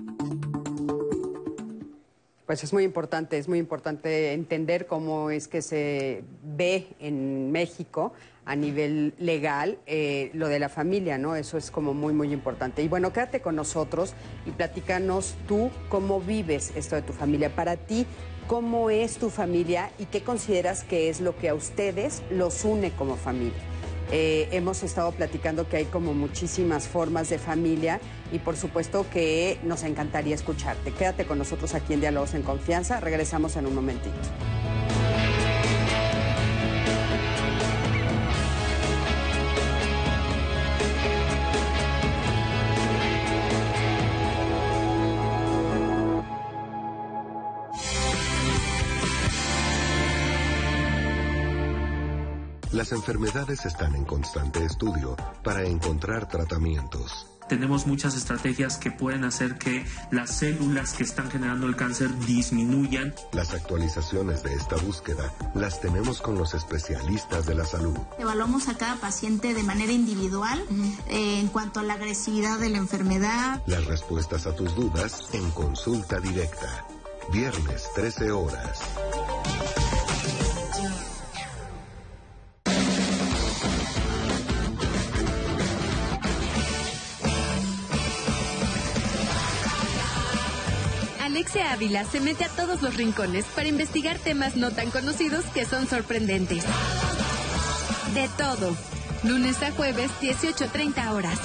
Pues 2.47 2.63
es 2.63 2.71
muy 2.71 2.85
importante, 2.85 3.37
es 3.37 3.49
muy 3.49 3.59
importante 3.59 4.31
entender 4.31 4.87
cómo 4.87 5.31
es 5.31 5.49
que 5.49 5.61
se 5.61 6.23
ve 6.43 6.87
en 6.97 7.51
México 7.51 8.13
a 8.45 8.55
nivel 8.55 9.13
legal 9.19 9.79
eh, 9.85 10.31
lo 10.33 10.47
de 10.47 10.57
la 10.57 10.69
familia, 10.69 11.17
¿no? 11.17 11.35
Eso 11.35 11.57
es 11.57 11.69
como 11.69 11.93
muy, 11.93 12.13
muy 12.13 12.31
importante. 12.31 12.81
Y 12.81 12.87
bueno, 12.87 13.11
quédate 13.11 13.41
con 13.41 13.57
nosotros 13.57 14.13
y 14.45 14.51
platícanos 14.51 15.35
tú 15.45 15.69
cómo 15.89 16.21
vives 16.21 16.71
esto 16.77 16.95
de 16.95 17.01
tu 17.01 17.11
familia. 17.11 17.53
Para 17.53 17.75
ti, 17.75 18.05
¿cómo 18.47 18.89
es 18.89 19.17
tu 19.17 19.29
familia 19.29 19.91
y 19.99 20.05
qué 20.05 20.23
consideras 20.23 20.85
que 20.85 21.09
es 21.09 21.19
lo 21.19 21.35
que 21.35 21.49
a 21.49 21.53
ustedes 21.53 22.23
los 22.31 22.63
une 22.63 22.91
como 22.91 23.17
familia? 23.17 23.76
Eh, 24.11 24.47
hemos 24.51 24.83
estado 24.83 25.11
platicando 25.11 25.67
que 25.67 25.77
hay 25.77 25.85
como 25.85 26.13
muchísimas 26.13 26.87
formas 26.87 27.29
de 27.29 27.39
familia 27.39 27.99
y 28.31 28.39
por 28.39 28.55
supuesto 28.55 29.05
que 29.11 29.59
nos 29.63 29.83
encantaría 29.83 30.35
escucharte. 30.35 30.91
Quédate 30.91 31.25
con 31.25 31.37
nosotros 31.37 31.73
aquí 31.75 31.93
en 31.93 32.01
Diálogos 32.01 32.33
en 32.33 32.43
Confianza. 32.43 32.99
Regresamos 32.99 33.55
en 33.57 33.65
un 33.65 33.75
momentito. 33.75 34.15
Las 52.77 52.91
enfermedades 52.91 53.65
están 53.65 53.95
en 53.95 54.05
constante 54.05 54.63
estudio 54.63 55.15
para 55.43 55.63
encontrar 55.63 56.29
tratamientos. 56.29 57.25
Tenemos 57.49 57.87
muchas 57.87 58.15
estrategias 58.15 58.77
que 58.77 58.91
pueden 58.91 59.23
hacer 59.23 59.57
que 59.57 59.83
las 60.11 60.37
células 60.37 60.93
que 60.93 61.01
están 61.01 61.31
generando 61.31 61.65
el 61.65 61.75
cáncer 61.75 62.15
disminuyan. 62.19 63.15
Las 63.33 63.55
actualizaciones 63.55 64.43
de 64.43 64.53
esta 64.53 64.75
búsqueda 64.75 65.33
las 65.55 65.81
tenemos 65.81 66.21
con 66.21 66.37
los 66.37 66.53
especialistas 66.53 67.47
de 67.47 67.55
la 67.55 67.65
salud. 67.65 67.97
Evaluamos 68.19 68.67
a 68.67 68.77
cada 68.77 68.97
paciente 68.97 69.55
de 69.55 69.63
manera 69.63 69.91
individual 69.91 70.63
eh, 71.09 71.39
en 71.39 71.47
cuanto 71.47 71.79
a 71.79 71.83
la 71.83 71.95
agresividad 71.95 72.59
de 72.59 72.69
la 72.69 72.77
enfermedad. 72.77 73.59
Las 73.65 73.85
respuestas 73.85 74.45
a 74.45 74.53
tus 74.53 74.75
dudas 74.75 75.29
en 75.33 75.49
consulta 75.49 76.19
directa. 76.19 76.85
Viernes 77.33 77.87
13 77.95 78.29
horas. 78.29 78.81
Alexia 91.37 91.71
Ávila 91.71 92.03
se 92.03 92.19
mete 92.19 92.45
a 92.45 92.49
todos 92.49 92.81
los 92.81 92.97
rincones 92.97 93.45
para 93.55 93.67
investigar 93.67 94.17
temas 94.17 94.55
no 94.55 94.71
tan 94.71 94.89
conocidos 94.89 95.45
que 95.53 95.65
son 95.65 95.85
sorprendentes. 95.85 96.63
De 98.15 98.27
todo. 98.39 98.75
Lunes 99.23 99.61
a 99.61 99.69
jueves, 99.69 100.09
18.30 100.19 101.11
horas. 101.11 101.39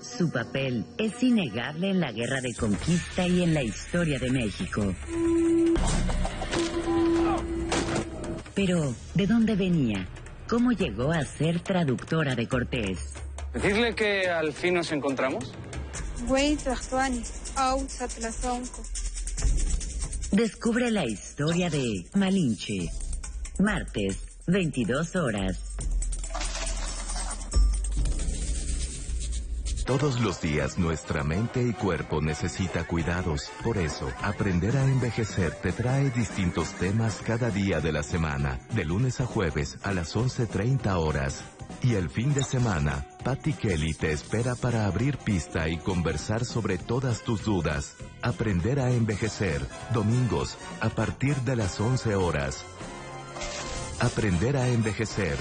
Su 0.00 0.30
papel 0.30 0.86
es 0.96 1.22
innegable 1.22 1.90
en 1.90 2.00
la 2.00 2.10
guerra 2.10 2.40
de 2.40 2.54
conquista 2.54 3.26
y 3.26 3.42
en 3.42 3.52
la 3.52 3.62
historia 3.62 4.18
de 4.18 4.30
México. 4.30 4.94
Pero, 8.54 8.94
¿de 9.12 9.26
dónde 9.26 9.56
venía? 9.56 10.08
¿Cómo 10.48 10.72
llegó 10.72 11.12
a 11.12 11.22
ser 11.22 11.60
traductora 11.60 12.34
de 12.34 12.48
Cortés? 12.48 13.12
Decirle 13.52 13.94
que 13.94 14.26
al 14.30 14.54
fin 14.54 14.72
nos 14.72 14.90
encontramos. 14.90 15.52
Descubre 20.30 20.92
la 20.92 21.04
historia 21.06 21.68
de 21.68 22.06
Malinche. 22.14 22.88
Martes, 23.58 24.16
22 24.46 25.16
horas. 25.16 25.67
Todos 29.88 30.20
los 30.20 30.42
días 30.42 30.76
nuestra 30.76 31.24
mente 31.24 31.62
y 31.62 31.72
cuerpo 31.72 32.20
necesita 32.20 32.84
cuidados. 32.84 33.50
Por 33.64 33.78
eso, 33.78 34.12
aprender 34.20 34.76
a 34.76 34.84
envejecer 34.84 35.54
te 35.62 35.72
trae 35.72 36.10
distintos 36.10 36.74
temas 36.74 37.22
cada 37.24 37.48
día 37.48 37.80
de 37.80 37.90
la 37.90 38.02
semana, 38.02 38.60
de 38.74 38.84
lunes 38.84 39.18
a 39.22 39.24
jueves 39.24 39.78
a 39.84 39.94
las 39.94 40.14
11.30 40.14 40.94
horas. 40.98 41.42
Y 41.82 41.94
el 41.94 42.10
fin 42.10 42.34
de 42.34 42.44
semana, 42.44 43.06
Patty 43.24 43.54
Kelly 43.54 43.94
te 43.94 44.12
espera 44.12 44.56
para 44.56 44.84
abrir 44.84 45.16
pista 45.16 45.70
y 45.70 45.78
conversar 45.78 46.44
sobre 46.44 46.76
todas 46.76 47.22
tus 47.22 47.44
dudas. 47.44 47.96
Aprender 48.20 48.80
a 48.80 48.90
envejecer, 48.90 49.66
domingos, 49.94 50.58
a 50.82 50.90
partir 50.90 51.34
de 51.36 51.56
las 51.56 51.80
11 51.80 52.14
horas. 52.14 52.62
Aprender 54.00 54.58
a 54.58 54.68
envejecer. 54.68 55.38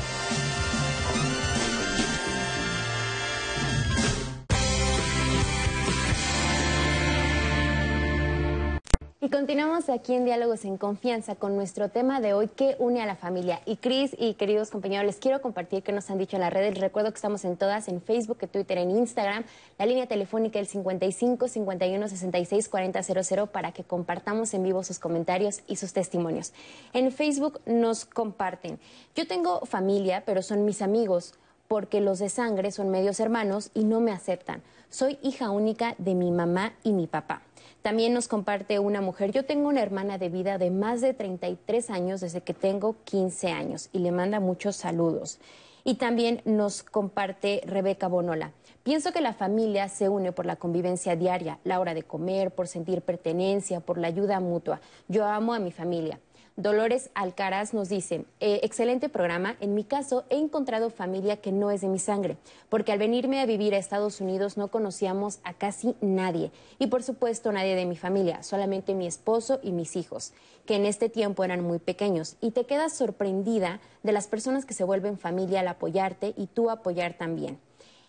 Y 9.28 9.30
continuamos 9.30 9.90
aquí 9.90 10.14
en 10.14 10.24
Diálogos 10.24 10.64
en 10.64 10.78
Confianza 10.78 11.36
con 11.36 11.58
nuestro 11.58 11.90
tema 11.90 12.22
de 12.22 12.34
hoy, 12.34 12.48
¿qué 12.48 12.78
une 12.80 13.02
a 13.02 13.06
la 13.06 13.18
familia? 13.18 13.60
Y 13.66 13.76
Cris 13.76 14.16
y 14.18 14.36
queridos 14.36 14.72
compañeros, 14.72 15.06
les 15.06 15.18
quiero 15.18 15.42
compartir 15.42 15.84
qué 15.84 15.92
nos 15.92 16.10
han 16.10 16.18
dicho 16.18 16.38
en 16.38 16.44
las 16.44 16.54
redes. 16.54 16.80
Recuerdo 16.80 17.12
que 17.12 17.18
estamos 17.18 17.44
en 17.44 17.58
todas, 17.58 17.90
en 17.90 18.02
Facebook, 18.02 18.38
en 18.40 18.48
Twitter, 18.48 18.78
en 18.78 18.90
Instagram. 18.90 19.44
La 19.78 19.86
línea 19.86 20.08
telefónica 20.08 20.60
el 20.60 20.68
55 20.68 21.50
51 21.50 22.08
66 22.08 22.70
40 22.70 23.04
00 23.04 23.48
para 23.48 23.74
que 23.74 23.84
compartamos 23.84 24.54
en 24.54 24.64
vivo 24.64 24.82
sus 24.86 24.98
comentarios 24.98 25.60
y 25.68 25.76
sus 25.76 25.92
testimonios. 25.92 26.54
En 26.94 27.12
Facebook 27.12 27.60
nos 27.66 28.06
comparten, 28.06 28.80
yo 29.14 29.28
tengo 29.28 29.66
familia, 29.66 30.24
pero 30.26 30.42
son 30.42 30.64
mis 30.64 30.82
amigos 30.82 31.34
porque 31.68 32.00
los 32.00 32.20
de 32.20 32.30
sangre 32.30 32.72
son 32.72 32.92
medios 32.92 33.20
hermanos 33.20 33.72
y 33.74 33.84
no 33.84 34.00
me 34.00 34.14
aceptan. 34.14 34.62
Soy 34.90 35.20
hija 35.22 35.50
única 35.50 35.96
de 35.98 36.16
mi 36.16 36.32
mamá 36.32 36.72
y 36.82 36.94
mi 36.94 37.08
papá. 37.08 37.42
También 37.88 38.14
nos 38.14 38.28
comparte 38.28 38.80
una 38.80 39.00
mujer, 39.00 39.32
yo 39.32 39.46
tengo 39.46 39.70
una 39.70 39.82
hermana 39.82 40.18
de 40.18 40.28
vida 40.28 40.58
de 40.58 40.72
más 40.72 41.00
de 41.00 41.14
33 41.14 41.90
años 41.90 42.20
desde 42.20 42.42
que 42.42 42.54
tengo 42.54 42.98
15 43.06 43.48
años 43.48 43.88
y 43.94 44.00
le 44.00 44.12
manda 44.12 44.42
muchos 44.42 44.76
saludos. 44.76 45.40
Y 45.86 45.96
también 45.96 46.42
nos 46.44 46.84
comparte 46.84 47.62
Rebeca 47.66 48.10
Bonola. 48.10 48.52
Pienso 48.84 49.14
que 49.14 49.22
la 49.22 49.34
familia 49.34 49.88
se 49.88 50.10
une 50.10 50.34
por 50.34 50.46
la 50.46 50.58
convivencia 50.58 51.16
diaria, 51.16 51.60
la 51.64 51.80
hora 51.80 51.94
de 51.94 52.04
comer, 52.04 52.52
por 52.52 52.68
sentir 52.68 53.04
pertenencia, 53.04 53.80
por 53.80 53.98
la 53.98 54.08
ayuda 54.08 54.42
mutua. 54.42 54.82
Yo 55.08 55.24
amo 55.26 55.54
a 55.54 55.60
mi 55.60 55.72
familia. 55.72 56.20
Dolores 56.60 57.12
Alcaraz 57.14 57.76
nos 57.76 57.88
dice, 57.88 58.26
eh, 58.40 58.62
excelente 58.64 59.10
programa, 59.10 59.56
en 59.60 59.76
mi 59.76 59.84
caso 59.84 60.26
he 60.32 60.38
encontrado 60.38 60.90
familia 60.90 61.38
que 61.38 61.52
no 61.52 61.70
es 61.70 61.82
de 61.82 61.88
mi 61.88 62.00
sangre, 62.00 62.36
porque 62.68 62.92
al 62.92 62.98
venirme 62.98 63.40
a 63.40 63.46
vivir 63.46 63.76
a 63.76 63.78
Estados 63.78 64.22
Unidos 64.22 64.58
no 64.58 64.70
conocíamos 64.70 65.38
a 65.44 65.54
casi 65.54 65.96
nadie, 66.02 66.52
y 66.80 66.88
por 66.88 67.04
supuesto 67.04 67.52
nadie 67.52 67.76
de 67.76 67.86
mi 67.86 67.96
familia, 67.96 68.42
solamente 68.42 68.96
mi 68.96 69.06
esposo 69.06 69.60
y 69.62 69.72
mis 69.72 69.96
hijos, 69.96 70.34
que 70.66 70.78
en 70.78 70.88
este 70.88 71.10
tiempo 71.10 71.44
eran 71.44 71.62
muy 71.62 71.78
pequeños, 71.78 72.38
y 72.42 72.50
te 72.50 72.66
quedas 72.66 72.94
sorprendida 72.94 73.80
de 74.02 74.14
las 74.14 74.26
personas 74.26 74.66
que 74.66 74.74
se 74.74 74.84
vuelven 74.84 75.20
familia 75.20 75.60
al 75.60 75.68
apoyarte 75.68 76.34
y 76.36 76.48
tú 76.48 76.72
apoyar 76.72 77.14
también. 77.14 77.60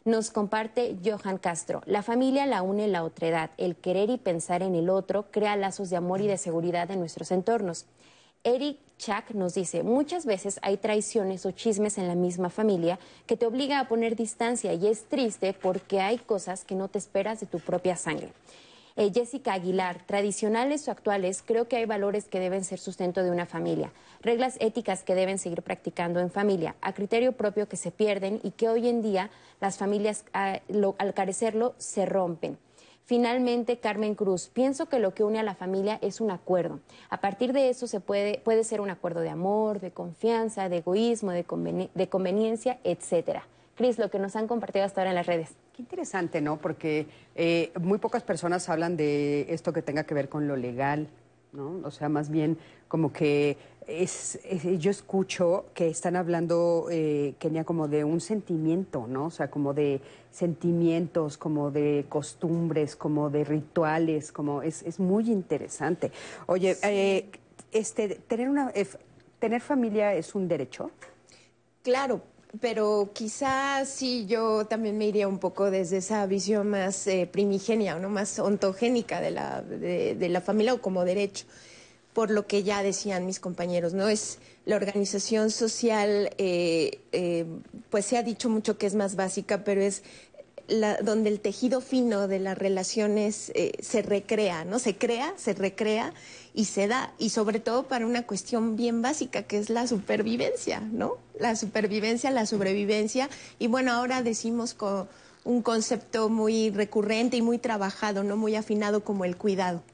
Nos 0.06 0.30
comparte 0.30 0.96
Johan 1.04 1.36
Castro. 1.36 1.82
La 1.84 2.02
familia 2.02 2.46
la 2.46 2.62
une 2.62 2.88
la 2.88 3.04
otredad. 3.04 3.50
El 3.58 3.76
querer 3.76 4.08
y 4.08 4.16
pensar 4.16 4.62
en 4.62 4.74
el 4.74 4.88
otro 4.88 5.30
crea 5.30 5.54
lazos 5.56 5.90
de 5.90 5.96
amor 5.96 6.22
y 6.22 6.28
de 6.28 6.38
seguridad 6.38 6.90
en 6.90 7.00
nuestros 7.00 7.30
entornos. 7.30 7.84
Eric 8.44 8.78
Chak 8.98 9.30
nos 9.32 9.54
dice, 9.54 9.82
muchas 9.82 10.24
veces 10.24 10.58
hay 10.62 10.76
traiciones 10.76 11.44
o 11.44 11.50
chismes 11.50 11.98
en 11.98 12.08
la 12.08 12.14
misma 12.14 12.50
familia 12.50 12.98
que 13.26 13.36
te 13.36 13.46
obliga 13.46 13.80
a 13.80 13.88
poner 13.88 14.16
distancia 14.16 14.72
y 14.74 14.86
es 14.86 15.04
triste 15.04 15.52
porque 15.52 16.00
hay 16.00 16.18
cosas 16.18 16.64
que 16.64 16.74
no 16.74 16.88
te 16.88 16.98
esperas 16.98 17.40
de 17.40 17.46
tu 17.46 17.60
propia 17.60 17.96
sangre. 17.96 18.32
Eh, 18.96 19.12
Jessica 19.14 19.52
Aguilar, 19.52 20.04
tradicionales 20.06 20.88
o 20.88 20.90
actuales, 20.90 21.44
creo 21.46 21.68
que 21.68 21.76
hay 21.76 21.84
valores 21.84 22.24
que 22.24 22.40
deben 22.40 22.64
ser 22.64 22.80
sustento 22.80 23.22
de 23.22 23.30
una 23.30 23.46
familia, 23.46 23.92
reglas 24.22 24.56
éticas 24.58 25.04
que 25.04 25.14
deben 25.14 25.38
seguir 25.38 25.62
practicando 25.62 26.18
en 26.18 26.32
familia, 26.32 26.74
a 26.80 26.92
criterio 26.92 27.32
propio 27.32 27.68
que 27.68 27.76
se 27.76 27.92
pierden 27.92 28.40
y 28.42 28.50
que 28.50 28.68
hoy 28.68 28.88
en 28.88 29.02
día 29.02 29.30
las 29.60 29.78
familias, 29.78 30.24
al 30.32 31.14
carecerlo, 31.14 31.74
se 31.78 32.06
rompen. 32.06 32.58
Finalmente, 33.08 33.78
Carmen 33.78 34.14
Cruz, 34.14 34.50
pienso 34.52 34.90
que 34.90 34.98
lo 34.98 35.14
que 35.14 35.24
une 35.24 35.38
a 35.38 35.42
la 35.42 35.54
familia 35.54 35.98
es 36.02 36.20
un 36.20 36.30
acuerdo. 36.30 36.80
A 37.08 37.22
partir 37.22 37.54
de 37.54 37.70
eso 37.70 37.86
se 37.86 38.00
puede, 38.00 38.38
puede 38.44 38.64
ser 38.64 38.82
un 38.82 38.90
acuerdo 38.90 39.20
de 39.22 39.30
amor, 39.30 39.80
de 39.80 39.92
confianza, 39.92 40.68
de 40.68 40.76
egoísmo, 40.76 41.30
de, 41.30 41.46
conveni- 41.46 41.88
de 41.94 42.08
conveniencia, 42.10 42.78
etcétera. 42.84 43.46
Cris, 43.76 43.98
lo 43.98 44.10
que 44.10 44.18
nos 44.18 44.36
han 44.36 44.46
compartido 44.46 44.84
hasta 44.84 45.00
ahora 45.00 45.12
en 45.12 45.14
las 45.14 45.26
redes. 45.26 45.54
Qué 45.74 45.80
interesante, 45.80 46.42
¿no? 46.42 46.58
Porque 46.58 47.06
eh, 47.34 47.72
muy 47.80 47.96
pocas 47.96 48.22
personas 48.22 48.68
hablan 48.68 48.98
de 48.98 49.46
esto 49.54 49.72
que 49.72 49.80
tenga 49.80 50.04
que 50.04 50.12
ver 50.12 50.28
con 50.28 50.46
lo 50.46 50.56
legal, 50.56 51.08
¿no? 51.54 51.80
O 51.84 51.90
sea, 51.90 52.10
más 52.10 52.28
bien 52.28 52.58
como 52.88 53.10
que 53.10 53.56
es, 53.88 54.38
es- 54.44 54.78
yo 54.78 54.90
escucho 54.90 55.66
que 55.74 55.88
están 55.88 56.14
hablando, 56.16 56.86
eh, 56.90 57.34
Kenia, 57.38 57.64
como 57.64 57.88
de 57.88 58.04
un 58.04 58.20
sentimiento, 58.20 59.06
¿no? 59.08 59.26
O 59.26 59.30
sea, 59.30 59.50
como 59.50 59.74
de 59.74 60.00
sentimientos, 60.30 61.38
como 61.38 61.70
de 61.70 62.04
costumbres, 62.08 62.94
como 62.96 63.30
de 63.30 63.44
rituales, 63.44 64.30
como 64.32 64.62
es, 64.62 64.82
es 64.82 65.00
muy 65.00 65.30
interesante. 65.30 66.12
Oye, 66.46 66.76
eh, 66.82 67.30
este, 67.72 68.08
tener 68.28 68.48
una 68.48 68.70
eh, 68.74 68.86
tener 69.38 69.60
familia 69.60 70.14
es 70.14 70.34
un 70.34 70.48
derecho. 70.48 70.90
Claro, 71.82 72.20
pero 72.60 73.10
quizás 73.14 73.88
sí 73.88 74.26
yo 74.26 74.66
también 74.66 74.98
me 74.98 75.06
iría 75.06 75.28
un 75.28 75.38
poco 75.38 75.70
desde 75.70 75.98
esa 75.98 76.26
visión 76.26 76.68
más 76.68 77.06
eh, 77.06 77.28
primigenia, 77.30 77.98
¿no? 77.98 78.08
más 78.08 78.38
ontogénica 78.38 79.20
de 79.20 79.30
la, 79.30 79.62
de, 79.62 80.14
de 80.14 80.28
la 80.28 80.40
familia 80.40 80.74
o 80.74 80.80
como 80.80 81.04
derecho, 81.04 81.46
por 82.18 82.32
lo 82.32 82.48
que 82.48 82.64
ya 82.64 82.82
decían 82.82 83.26
mis 83.26 83.38
compañeros, 83.38 83.94
¿no? 83.94 84.08
Es 84.08 84.38
la 84.64 84.74
organización 84.74 85.52
social, 85.52 86.30
eh, 86.36 86.98
eh, 87.12 87.46
pues 87.90 88.06
se 88.06 88.16
ha 88.16 88.24
dicho 88.24 88.50
mucho 88.50 88.76
que 88.76 88.86
es 88.86 88.96
más 88.96 89.14
básica, 89.14 89.62
pero 89.62 89.80
es 89.82 90.02
la- 90.66 90.96
donde 90.96 91.28
el 91.30 91.38
tejido 91.38 91.80
fino 91.80 92.26
de 92.26 92.40
las 92.40 92.58
relaciones 92.58 93.52
eh, 93.54 93.70
se 93.80 94.02
recrea, 94.02 94.64
¿no? 94.64 94.80
Se 94.80 94.96
crea, 94.96 95.32
se 95.36 95.54
recrea 95.54 96.12
y 96.54 96.64
se 96.64 96.88
da, 96.88 97.14
y 97.20 97.30
sobre 97.30 97.60
todo 97.60 97.84
para 97.84 98.04
una 98.04 98.26
cuestión 98.26 98.74
bien 98.74 99.00
básica, 99.00 99.44
que 99.44 99.56
es 99.58 99.70
la 99.70 99.86
supervivencia, 99.86 100.80
¿no? 100.80 101.18
La 101.38 101.54
supervivencia, 101.54 102.32
la 102.32 102.46
sobrevivencia, 102.46 103.30
y 103.60 103.68
bueno, 103.68 103.92
ahora 103.92 104.24
decimos 104.24 104.74
con 104.74 105.08
un 105.44 105.62
concepto 105.62 106.28
muy 106.30 106.70
recurrente 106.70 107.36
y 107.36 107.42
muy 107.42 107.58
trabajado, 107.58 108.24
¿no? 108.24 108.36
Muy 108.36 108.56
afinado 108.56 109.04
como 109.04 109.24
el 109.24 109.36
cuidado. 109.36 109.84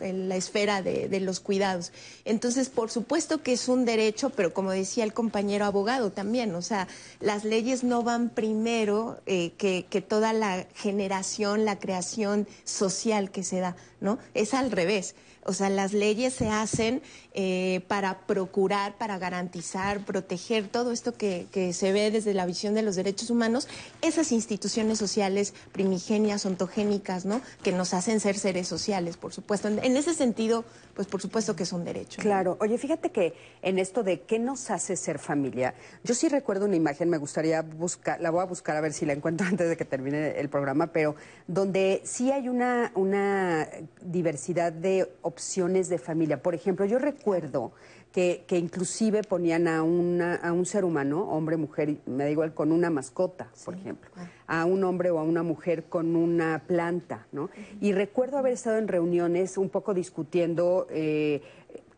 En 0.00 0.28
la 0.28 0.36
esfera 0.36 0.82
de, 0.82 1.20
los 1.20 1.40
cuidados. 1.40 1.92
Entonces, 2.24 2.68
por 2.68 2.90
supuesto 2.90 3.42
que 3.42 3.52
es 3.52 3.68
un 3.68 3.84
derecho, 3.84 4.30
pero 4.30 4.52
como 4.54 4.70
decía 4.70 5.04
el 5.04 5.12
compañero 5.12 5.64
abogado 5.64 6.10
también, 6.10 6.54
o 6.54 6.62
sea, 6.62 6.88
las 7.20 7.44
leyes 7.44 7.84
no 7.84 8.02
van 8.02 8.30
primero 8.30 9.20
eh, 9.26 9.52
que 9.58 10.00
toda 10.00 10.32
la 10.32 10.66
generación, 10.74 11.64
la 11.64 11.78
creación 11.78 12.46
social 12.64 13.30
que 13.30 13.42
se 13.42 13.60
da, 13.60 13.76
¿no? 14.00 14.18
Es 14.34 14.54
al 14.54 14.70
revés. 14.70 15.14
O 15.44 15.52
sea, 15.52 15.70
las 15.70 15.92
leyes 15.92 16.34
se 16.34 16.48
hacen 16.48 17.02
eh, 17.32 17.80
para 17.88 18.26
procurar, 18.26 18.98
para 18.98 19.18
garantizar, 19.18 20.04
proteger 20.04 20.68
todo 20.68 20.92
esto 20.92 21.14
que, 21.14 21.46
que 21.50 21.72
se 21.72 21.92
ve 21.92 22.10
desde 22.10 22.34
la 22.34 22.46
visión 22.46 22.74
de 22.74 22.82
los 22.82 22.96
derechos 22.96 23.30
humanos, 23.30 23.68
esas 24.02 24.32
instituciones 24.32 24.98
sociales 24.98 25.54
primigenias, 25.72 26.44
ontogénicas, 26.44 27.24
¿no? 27.24 27.40
Que 27.62 27.72
nos 27.72 27.94
hacen 27.94 28.20
ser 28.20 28.38
seres 28.38 28.68
sociales, 28.68 29.16
por 29.16 29.32
supuesto. 29.32 29.68
En, 29.68 29.82
en 29.84 29.96
ese 29.96 30.14
sentido, 30.14 30.64
pues 31.00 31.08
por 31.08 31.22
supuesto 31.22 31.56
que 31.56 31.62
es 31.62 31.72
un 31.72 31.82
derecho. 31.82 32.20
Claro. 32.20 32.58
Oye, 32.60 32.76
fíjate 32.76 33.08
que 33.08 33.32
en 33.62 33.78
esto 33.78 34.02
de 34.02 34.20
qué 34.20 34.38
nos 34.38 34.70
hace 34.70 34.96
ser 34.96 35.18
familia, 35.18 35.72
yo 36.04 36.12
sí 36.12 36.28
recuerdo 36.28 36.66
una 36.66 36.76
imagen, 36.76 37.08
me 37.08 37.16
gustaría 37.16 37.62
buscar, 37.62 38.20
la 38.20 38.28
voy 38.28 38.42
a 38.42 38.44
buscar 38.44 38.76
a 38.76 38.82
ver 38.82 38.92
si 38.92 39.06
la 39.06 39.14
encuentro 39.14 39.46
antes 39.48 39.66
de 39.70 39.78
que 39.78 39.86
termine 39.86 40.38
el 40.38 40.50
programa, 40.50 40.88
pero 40.88 41.16
donde 41.46 42.02
sí 42.04 42.30
hay 42.30 42.50
una, 42.50 42.92
una 42.96 43.66
diversidad 44.02 44.74
de 44.74 45.10
opciones 45.22 45.88
de 45.88 45.96
familia. 45.96 46.42
Por 46.42 46.54
ejemplo, 46.54 46.84
yo 46.84 46.98
recuerdo 46.98 47.72
que, 48.12 48.44
que 48.46 48.58
inclusive 48.58 49.22
ponían 49.22 49.68
a, 49.68 49.82
una, 49.82 50.34
a 50.34 50.52
un 50.52 50.66
ser 50.66 50.84
humano, 50.84 51.22
hombre, 51.30 51.56
mujer, 51.56 51.96
me 52.06 52.24
da 52.24 52.30
igual, 52.30 52.54
con 52.54 52.72
una 52.72 52.90
mascota, 52.90 53.50
por 53.64 53.74
ejemplo, 53.74 54.10
a 54.46 54.64
un 54.64 54.82
hombre 54.84 55.10
o 55.10 55.18
a 55.18 55.22
una 55.22 55.42
mujer 55.42 55.84
con 55.84 56.16
una 56.16 56.62
planta, 56.66 57.26
¿no? 57.32 57.50
Y 57.80 57.92
recuerdo 57.92 58.38
haber 58.38 58.52
estado 58.52 58.78
en 58.78 58.88
reuniones 58.88 59.56
un 59.58 59.68
poco 59.68 59.94
discutiendo 59.94 60.86
eh, 60.90 61.42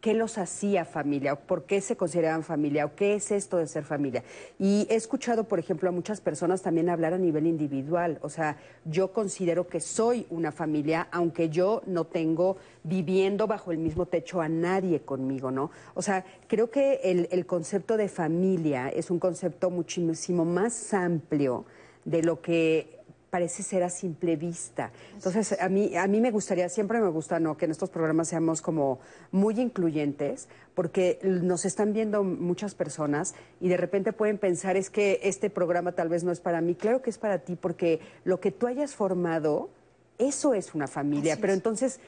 qué 0.02 0.14
los 0.14 0.36
hacía 0.36 0.84
familia, 0.84 1.32
o 1.32 1.36
por 1.36 1.62
qué 1.62 1.80
se 1.80 1.96
consideraban 1.96 2.42
familia, 2.42 2.84
o 2.86 2.96
qué 2.96 3.14
es 3.14 3.30
esto 3.30 3.56
de 3.56 3.68
ser 3.68 3.84
familia. 3.84 4.24
Y 4.58 4.84
he 4.90 4.96
escuchado, 4.96 5.44
por 5.44 5.60
ejemplo, 5.60 5.88
a 5.88 5.92
muchas 5.92 6.20
personas 6.20 6.60
también 6.60 6.90
hablar 6.90 7.14
a 7.14 7.18
nivel 7.18 7.46
individual. 7.46 8.18
O 8.20 8.28
sea, 8.28 8.56
yo 8.84 9.12
considero 9.12 9.68
que 9.68 9.78
soy 9.78 10.26
una 10.28 10.50
familia, 10.50 11.06
aunque 11.12 11.50
yo 11.50 11.82
no 11.86 12.04
tengo 12.04 12.56
viviendo 12.82 13.46
bajo 13.46 13.70
el 13.70 13.78
mismo 13.78 14.06
techo 14.06 14.40
a 14.40 14.48
nadie 14.48 15.02
conmigo, 15.02 15.52
¿no? 15.52 15.70
O 15.94 16.02
sea, 16.02 16.24
creo 16.48 16.68
que 16.68 16.94
el, 17.04 17.28
el 17.30 17.46
concepto 17.46 17.96
de 17.96 18.08
familia 18.08 18.88
es 18.88 19.08
un 19.08 19.20
concepto 19.20 19.70
muchísimo 19.70 20.44
más 20.44 20.92
amplio 20.92 21.64
de 22.04 22.24
lo 22.24 22.42
que 22.42 23.01
parece 23.32 23.62
ser 23.62 23.82
a 23.82 23.88
simple 23.88 24.36
vista. 24.36 24.92
Entonces, 25.14 25.56
a 25.58 25.70
mí, 25.70 25.96
a 25.96 26.06
mí 26.06 26.20
me 26.20 26.30
gustaría, 26.30 26.68
siempre 26.68 27.00
me 27.00 27.08
gusta, 27.08 27.40
¿no? 27.40 27.56
Que 27.56 27.64
en 27.64 27.70
estos 27.70 27.88
programas 27.88 28.28
seamos 28.28 28.60
como 28.60 29.00
muy 29.30 29.58
incluyentes, 29.58 30.48
porque 30.74 31.18
nos 31.22 31.64
están 31.64 31.94
viendo 31.94 32.24
muchas 32.24 32.74
personas 32.74 33.34
y 33.58 33.70
de 33.70 33.78
repente 33.78 34.12
pueden 34.12 34.36
pensar, 34.36 34.76
es 34.76 34.90
que 34.90 35.18
este 35.22 35.48
programa 35.48 35.92
tal 35.92 36.10
vez 36.10 36.24
no 36.24 36.30
es 36.30 36.40
para 36.40 36.60
mí. 36.60 36.74
Claro 36.74 37.00
que 37.00 37.08
es 37.08 37.16
para 37.16 37.38
ti, 37.38 37.56
porque 37.56 38.00
lo 38.24 38.38
que 38.38 38.50
tú 38.50 38.66
hayas 38.66 38.94
formado, 38.94 39.70
eso 40.18 40.52
es 40.52 40.74
una 40.74 40.86
familia. 40.86 41.38
Pero 41.40 41.54
entonces, 41.54 42.00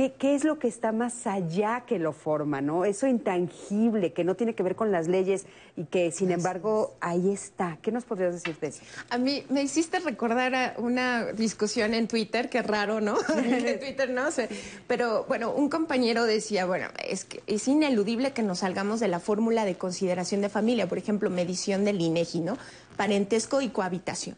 ¿qué, 0.00 0.12
¿qué 0.12 0.34
es 0.34 0.44
lo 0.44 0.58
que 0.58 0.66
está 0.66 0.92
más 0.92 1.26
allá 1.26 1.84
que 1.86 1.98
lo 1.98 2.14
forma, 2.14 2.62
no? 2.62 2.86
Eso 2.86 3.06
intangible, 3.06 4.14
que 4.14 4.24
no 4.24 4.34
tiene 4.34 4.54
que 4.54 4.62
ver 4.62 4.74
con 4.74 4.90
las 4.90 5.08
leyes 5.08 5.44
y 5.76 5.84
que, 5.84 6.10
sin 6.10 6.30
embargo, 6.30 6.96
ahí 7.02 7.30
está. 7.30 7.76
¿Qué 7.82 7.92
nos 7.92 8.04
podrías 8.04 8.32
decir 8.32 8.58
de 8.58 8.68
eso? 8.68 8.80
A 9.10 9.18
mí 9.18 9.44
me 9.50 9.62
hiciste 9.62 9.98
recordar 9.98 10.54
a 10.54 10.74
una 10.78 11.32
discusión 11.32 11.92
en 11.92 12.08
Twitter, 12.08 12.48
qué 12.48 12.62
raro, 12.62 13.02
¿no? 13.02 13.18
en 13.36 13.78
Twitter 13.78 14.08
no 14.08 14.30
sé. 14.30 14.48
Pero 14.86 15.26
bueno, 15.28 15.52
un 15.52 15.68
compañero 15.68 16.24
decía, 16.24 16.64
bueno, 16.64 16.88
es 17.06 17.26
que 17.26 17.42
es 17.46 17.68
ineludible 17.68 18.32
que 18.32 18.42
nos 18.42 18.60
salgamos 18.60 19.00
de 19.00 19.08
la 19.08 19.20
fórmula 19.20 19.66
de 19.66 19.74
consideración 19.76 20.40
de 20.40 20.48
familia, 20.48 20.88
por 20.88 20.96
ejemplo, 20.96 21.28
medición 21.28 21.84
del 21.84 22.00
INEGI, 22.00 22.40
¿no? 22.40 22.56
Parentesco 22.96 23.60
y 23.60 23.68
cohabitación. 23.68 24.36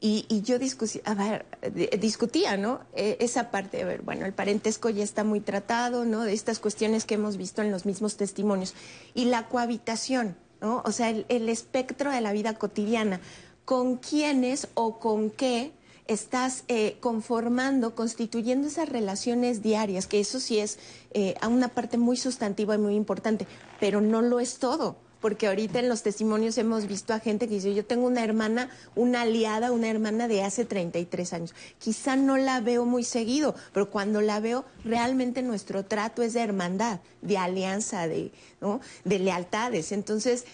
Y, 0.00 0.26
y 0.28 0.42
yo 0.42 0.58
discusi- 0.60 1.02
a 1.04 1.14
ver, 1.14 1.44
di- 1.74 1.88
discutía, 1.98 2.56
¿no? 2.56 2.80
Eh, 2.94 3.16
esa 3.20 3.50
parte, 3.50 3.82
a 3.82 3.86
ver, 3.86 4.02
bueno, 4.02 4.26
el 4.26 4.32
parentesco 4.32 4.90
ya 4.90 5.02
está 5.02 5.24
muy 5.24 5.40
tratado, 5.40 6.04
¿no? 6.04 6.22
De 6.22 6.32
estas 6.34 6.60
cuestiones 6.60 7.04
que 7.04 7.14
hemos 7.14 7.36
visto 7.36 7.62
en 7.62 7.72
los 7.72 7.84
mismos 7.84 8.16
testimonios. 8.16 8.74
Y 9.14 9.24
la 9.24 9.48
cohabitación, 9.48 10.36
¿no? 10.60 10.82
O 10.84 10.92
sea, 10.92 11.10
el, 11.10 11.48
espectro 11.48 12.12
de 12.12 12.20
la 12.20 12.32
vida 12.32 12.54
cotidiana. 12.54 13.20
¿Con 13.64 13.96
quiénes 13.96 14.68
o 14.74 15.00
con 15.00 15.30
qué 15.30 15.72
estás 16.06 16.62
eh, 16.68 16.96
conformando, 17.00 17.94
constituyendo 17.96 18.68
esas 18.68 18.88
relaciones 18.88 19.62
diarias? 19.62 20.06
Que 20.06 20.20
eso 20.20 20.38
sí 20.38 20.60
es 20.60 20.78
eh, 21.10 21.34
una 21.46 21.68
parte 21.68 21.98
muy 21.98 22.16
sustantiva 22.16 22.76
y 22.76 22.78
muy 22.78 22.94
importante, 22.94 23.46
pero 23.80 24.00
no 24.00 24.22
lo 24.22 24.38
es 24.38 24.58
todo 24.58 24.96
porque 25.20 25.46
ahorita 25.46 25.80
en 25.80 25.88
los 25.88 26.02
testimonios 26.02 26.58
hemos 26.58 26.86
visto 26.86 27.12
a 27.12 27.20
gente 27.20 27.48
que 27.48 27.54
dice, 27.54 27.74
yo 27.74 27.84
tengo 27.84 28.06
una 28.06 28.22
hermana, 28.22 28.70
una 28.94 29.22
aliada, 29.22 29.72
una 29.72 29.88
hermana 29.88 30.28
de 30.28 30.42
hace 30.42 30.64
33 30.64 31.32
años. 31.32 31.54
Quizá 31.78 32.16
no 32.16 32.36
la 32.36 32.60
veo 32.60 32.84
muy 32.84 33.04
seguido, 33.04 33.54
pero 33.72 33.90
cuando 33.90 34.20
la 34.20 34.40
veo, 34.40 34.64
realmente 34.84 35.42
nuestro 35.42 35.84
trato 35.84 36.22
es 36.22 36.32
de 36.34 36.40
hermandad, 36.40 37.00
de 37.22 37.38
alianza, 37.38 38.06
de, 38.06 38.30
¿no? 38.60 38.80
de 39.04 39.18
lealtades. 39.18 39.92
Entonces, 39.92 40.44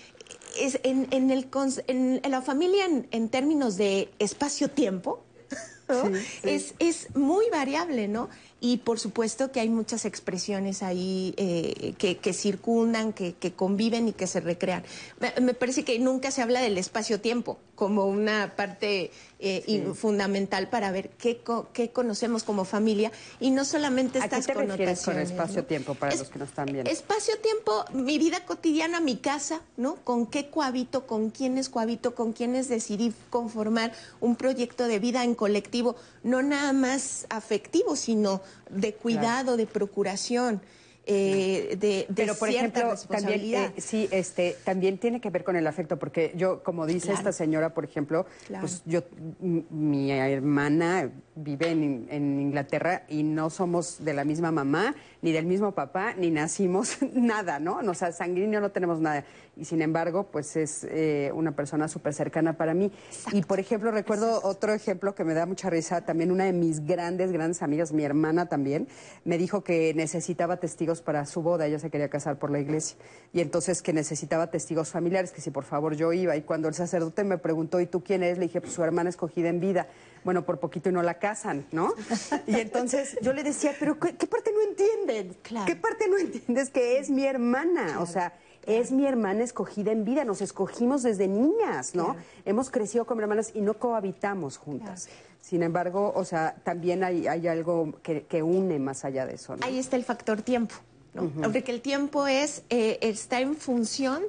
es 0.58 0.80
en, 0.82 1.08
en 1.10 1.30
el, 1.30 1.48
en, 1.86 2.20
en 2.22 2.30
la 2.30 2.42
familia, 2.42 2.86
en, 2.86 3.06
en 3.10 3.28
términos 3.28 3.76
de 3.76 4.10
espacio-tiempo, 4.18 5.22
¿no? 5.88 6.10
Es, 6.42 6.74
es 6.78 7.14
muy 7.14 7.50
variable, 7.50 8.08
¿no? 8.08 8.28
Y 8.64 8.78
por 8.78 8.98
supuesto 8.98 9.52
que 9.52 9.60
hay 9.60 9.68
muchas 9.68 10.06
expresiones 10.06 10.82
ahí 10.82 11.34
eh, 11.36 11.92
que, 11.98 12.16
que, 12.16 12.32
circundan, 12.32 13.12
que, 13.12 13.34
que, 13.34 13.52
conviven 13.52 14.08
y 14.08 14.14
que 14.14 14.26
se 14.26 14.40
recrean. 14.40 14.82
Me, 15.20 15.34
me 15.42 15.52
parece 15.52 15.84
que 15.84 15.98
nunca 15.98 16.30
se 16.30 16.40
habla 16.40 16.62
del 16.62 16.78
espacio-tiempo 16.78 17.58
como 17.74 18.06
una 18.06 18.54
parte 18.56 19.10
eh, 19.40 19.62
sí. 19.66 19.82
fundamental 19.94 20.68
para 20.68 20.90
ver 20.92 21.10
qué, 21.10 21.40
qué, 21.72 21.90
conocemos 21.90 22.44
como 22.44 22.64
familia 22.64 23.10
y 23.40 23.50
no 23.50 23.64
solamente 23.64 24.18
estas 24.18 24.44
¿A 24.44 24.46
qué 24.46 24.54
te 24.54 24.66
refieres 24.66 25.00
con 25.00 25.14
connotaciones. 25.14 25.30
espacio-tiempo 25.30 25.94
para 25.94 26.12
Es- 26.12 26.20
los 26.20 26.28
que 26.30 26.38
nos 26.38 26.48
están 26.48 26.66
viendo? 26.66 26.90
Espacio-tiempo, 26.90 27.84
mi 27.92 28.18
vida 28.18 28.44
cotidiana, 28.46 29.00
mi 29.00 29.16
casa, 29.16 29.60
¿no? 29.76 29.96
¿Con 29.96 30.26
qué 30.26 30.48
cohabito? 30.50 31.06
¿Con 31.06 31.30
quiénes 31.30 31.68
cohabito? 31.68 32.14
¿Con 32.14 32.32
quiénes 32.32 32.68
decidí 32.68 33.12
conformar 33.30 33.92
un 34.20 34.36
proyecto 34.36 34.86
de 34.86 34.98
vida 34.98 35.24
en 35.24 35.34
colectivo? 35.34 35.96
No 36.22 36.42
nada 36.42 36.72
más 36.72 37.26
afectivo, 37.28 37.96
sino 37.96 38.40
de 38.70 38.94
cuidado, 38.94 39.56
de 39.56 39.66
procuración, 39.66 40.60
eh, 41.06 41.76
de, 41.78 42.06
de 42.08 42.14
Pero 42.14 42.34
por 42.34 42.48
cierta 42.48 42.66
ejemplo, 42.78 42.90
responsabilidad. 42.92 43.64
también 43.64 43.78
eh, 43.78 43.80
sí, 43.82 44.08
este, 44.10 44.56
también 44.64 44.96
tiene 44.96 45.20
que 45.20 45.28
ver 45.28 45.44
con 45.44 45.54
el 45.54 45.66
afecto, 45.66 45.98
porque 45.98 46.32
yo, 46.34 46.62
como 46.62 46.86
dice 46.86 47.08
Claro. 47.08 47.18
esta 47.18 47.32
señora, 47.32 47.74
por 47.74 47.84
ejemplo, 47.84 48.24
Claro. 48.46 48.62
pues 48.62 48.82
yo, 48.86 49.02
mi 49.40 50.10
hermana 50.10 51.10
vive 51.34 51.72
en, 51.72 52.06
en 52.10 52.40
Inglaterra 52.40 53.04
y 53.08 53.22
no 53.22 53.50
somos 53.50 54.02
de 54.02 54.14
la 54.14 54.24
misma 54.24 54.50
mamá, 54.50 54.94
ni 55.24 55.32
del 55.32 55.46
mismo 55.46 55.72
papá, 55.72 56.12
ni 56.18 56.30
nacimos 56.30 56.98
nada, 57.14 57.58
¿no? 57.58 57.78
O 57.78 57.94
sea, 57.94 58.12
sanguíneo 58.12 58.60
no 58.60 58.72
tenemos 58.72 59.00
nada. 59.00 59.24
Y 59.56 59.64
sin 59.64 59.80
embargo, 59.80 60.24
pues 60.30 60.54
es 60.54 60.86
eh, 60.90 61.30
una 61.34 61.52
persona 61.52 61.88
súper 61.88 62.12
cercana 62.12 62.58
para 62.58 62.74
mí. 62.74 62.92
Y 63.32 63.40
por 63.40 63.58
ejemplo, 63.58 63.90
recuerdo 63.90 64.40
otro 64.42 64.74
ejemplo 64.74 65.14
que 65.14 65.24
me 65.24 65.32
da 65.32 65.46
mucha 65.46 65.70
risa, 65.70 66.04
también 66.04 66.30
una 66.30 66.44
de 66.44 66.52
mis 66.52 66.84
grandes, 66.84 67.32
grandes 67.32 67.62
amigas, 67.62 67.90
mi 67.94 68.04
hermana 68.04 68.50
también, 68.50 68.86
me 69.24 69.38
dijo 69.38 69.64
que 69.64 69.94
necesitaba 69.94 70.58
testigos 70.58 71.00
para 71.00 71.24
su 71.24 71.40
boda, 71.40 71.66
ella 71.66 71.78
se 71.78 71.88
quería 71.88 72.10
casar 72.10 72.38
por 72.38 72.50
la 72.50 72.58
iglesia. 72.58 72.98
Y 73.32 73.40
entonces 73.40 73.80
que 73.80 73.94
necesitaba 73.94 74.50
testigos 74.50 74.90
familiares, 74.90 75.32
que 75.32 75.40
si 75.40 75.50
por 75.50 75.64
favor 75.64 75.94
yo 75.96 76.12
iba. 76.12 76.36
Y 76.36 76.42
cuando 76.42 76.68
el 76.68 76.74
sacerdote 76.74 77.24
me 77.24 77.38
preguntó, 77.38 77.80
¿y 77.80 77.86
tú 77.86 78.04
quién 78.04 78.22
eres? 78.22 78.36
Le 78.36 78.44
dije, 78.44 78.60
pues 78.60 78.74
su 78.74 78.84
hermana 78.84 79.08
escogida 79.08 79.48
en 79.48 79.58
vida. 79.58 79.86
Bueno, 80.24 80.44
por 80.44 80.58
poquito 80.58 80.88
y 80.88 80.92
no 80.92 81.02
la 81.02 81.18
casan, 81.18 81.66
¿no? 81.70 81.92
Y 82.46 82.56
entonces 82.56 83.16
yo 83.20 83.32
le 83.32 83.42
decía, 83.42 83.72
pero 83.78 83.98
¿qué, 83.98 84.16
qué 84.16 84.26
parte 84.26 84.50
no 84.52 84.62
entienden? 84.62 85.36
¿Qué 85.66 85.76
parte 85.76 86.08
no 86.08 86.18
entiendes? 86.18 86.70
Que 86.70 86.98
es 86.98 87.10
mi 87.10 87.24
hermana, 87.24 88.00
o 88.00 88.06
sea, 88.06 88.32
es 88.66 88.90
mi 88.90 89.06
hermana 89.06 89.44
escogida 89.44 89.92
en 89.92 90.04
vida, 90.04 90.24
nos 90.24 90.40
escogimos 90.40 91.02
desde 91.02 91.28
niñas, 91.28 91.94
¿no? 91.94 92.16
Hemos 92.44 92.70
crecido 92.70 93.04
como 93.04 93.20
hermanas 93.20 93.50
y 93.54 93.60
no 93.60 93.74
cohabitamos 93.74 94.56
juntas. 94.56 95.08
Sin 95.40 95.62
embargo, 95.62 96.12
o 96.16 96.24
sea, 96.24 96.56
también 96.64 97.04
hay, 97.04 97.26
hay 97.26 97.46
algo 97.48 97.92
que, 98.02 98.24
que 98.24 98.42
une 98.42 98.78
más 98.78 99.04
allá 99.04 99.26
de 99.26 99.34
eso, 99.34 99.56
¿no? 99.56 99.66
Ahí 99.66 99.78
está 99.78 99.96
el 99.96 100.04
factor 100.04 100.40
tiempo, 100.40 100.74
¿no? 101.12 101.30
Porque 101.52 101.70
el 101.70 101.82
tiempo 101.82 102.26
es 102.26 102.62
eh, 102.70 102.98
está 103.02 103.40
en 103.40 103.54
función 103.54 104.22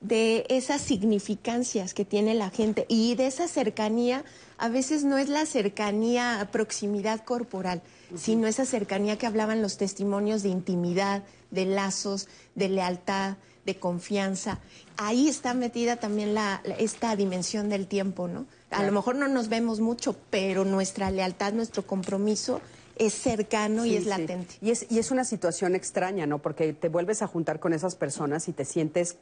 de 0.00 0.46
esas 0.48 0.80
significancias 0.80 1.92
que 1.94 2.04
tiene 2.04 2.34
la 2.34 2.50
gente 2.50 2.86
y 2.88 3.14
de 3.16 3.26
esa 3.26 3.48
cercanía. 3.48 4.24
A 4.56 4.68
veces 4.68 5.04
no 5.04 5.18
es 5.18 5.28
la 5.28 5.46
cercanía 5.46 6.40
a 6.40 6.50
proximidad 6.50 7.24
corporal, 7.24 7.82
sino 8.16 8.46
esa 8.46 8.64
cercanía 8.64 9.16
que 9.18 9.26
hablaban 9.26 9.62
los 9.62 9.76
testimonios 9.76 10.42
de 10.42 10.48
intimidad, 10.48 11.22
de 11.50 11.64
lazos, 11.64 12.28
de 12.54 12.68
lealtad, 12.68 13.36
de 13.64 13.76
confianza. 13.78 14.58
Ahí 14.96 15.28
está 15.28 15.54
metida 15.54 15.96
también 15.96 16.34
la, 16.34 16.60
la- 16.64 16.74
esta 16.76 17.14
dimensión 17.16 17.68
del 17.68 17.86
tiempo, 17.86 18.26
¿no? 18.28 18.46
A 18.70 18.76
Claro. 18.76 18.86
lo 18.86 18.92
mejor 18.92 19.14
no 19.16 19.28
nos 19.28 19.48
vemos 19.48 19.80
mucho, 19.80 20.16
pero 20.30 20.64
nuestra 20.64 21.10
lealtad, 21.10 21.52
nuestro 21.52 21.86
compromiso 21.86 22.60
es 22.96 23.14
cercano 23.14 23.84
y 23.86 23.94
es 23.96 24.04
sí. 24.04 24.08
latente. 24.10 24.56
Y 24.60 24.70
es, 24.70 24.86
y 24.90 24.98
es 24.98 25.10
una 25.10 25.24
situación 25.24 25.74
extraña, 25.76 26.26
¿no? 26.26 26.38
Porque 26.38 26.72
te 26.72 26.88
vuelves 26.88 27.22
a 27.22 27.26
juntar 27.28 27.60
con 27.60 27.72
esas 27.72 27.94
personas 27.94 28.48
y 28.48 28.52
te 28.52 28.64
sientes 28.64 29.16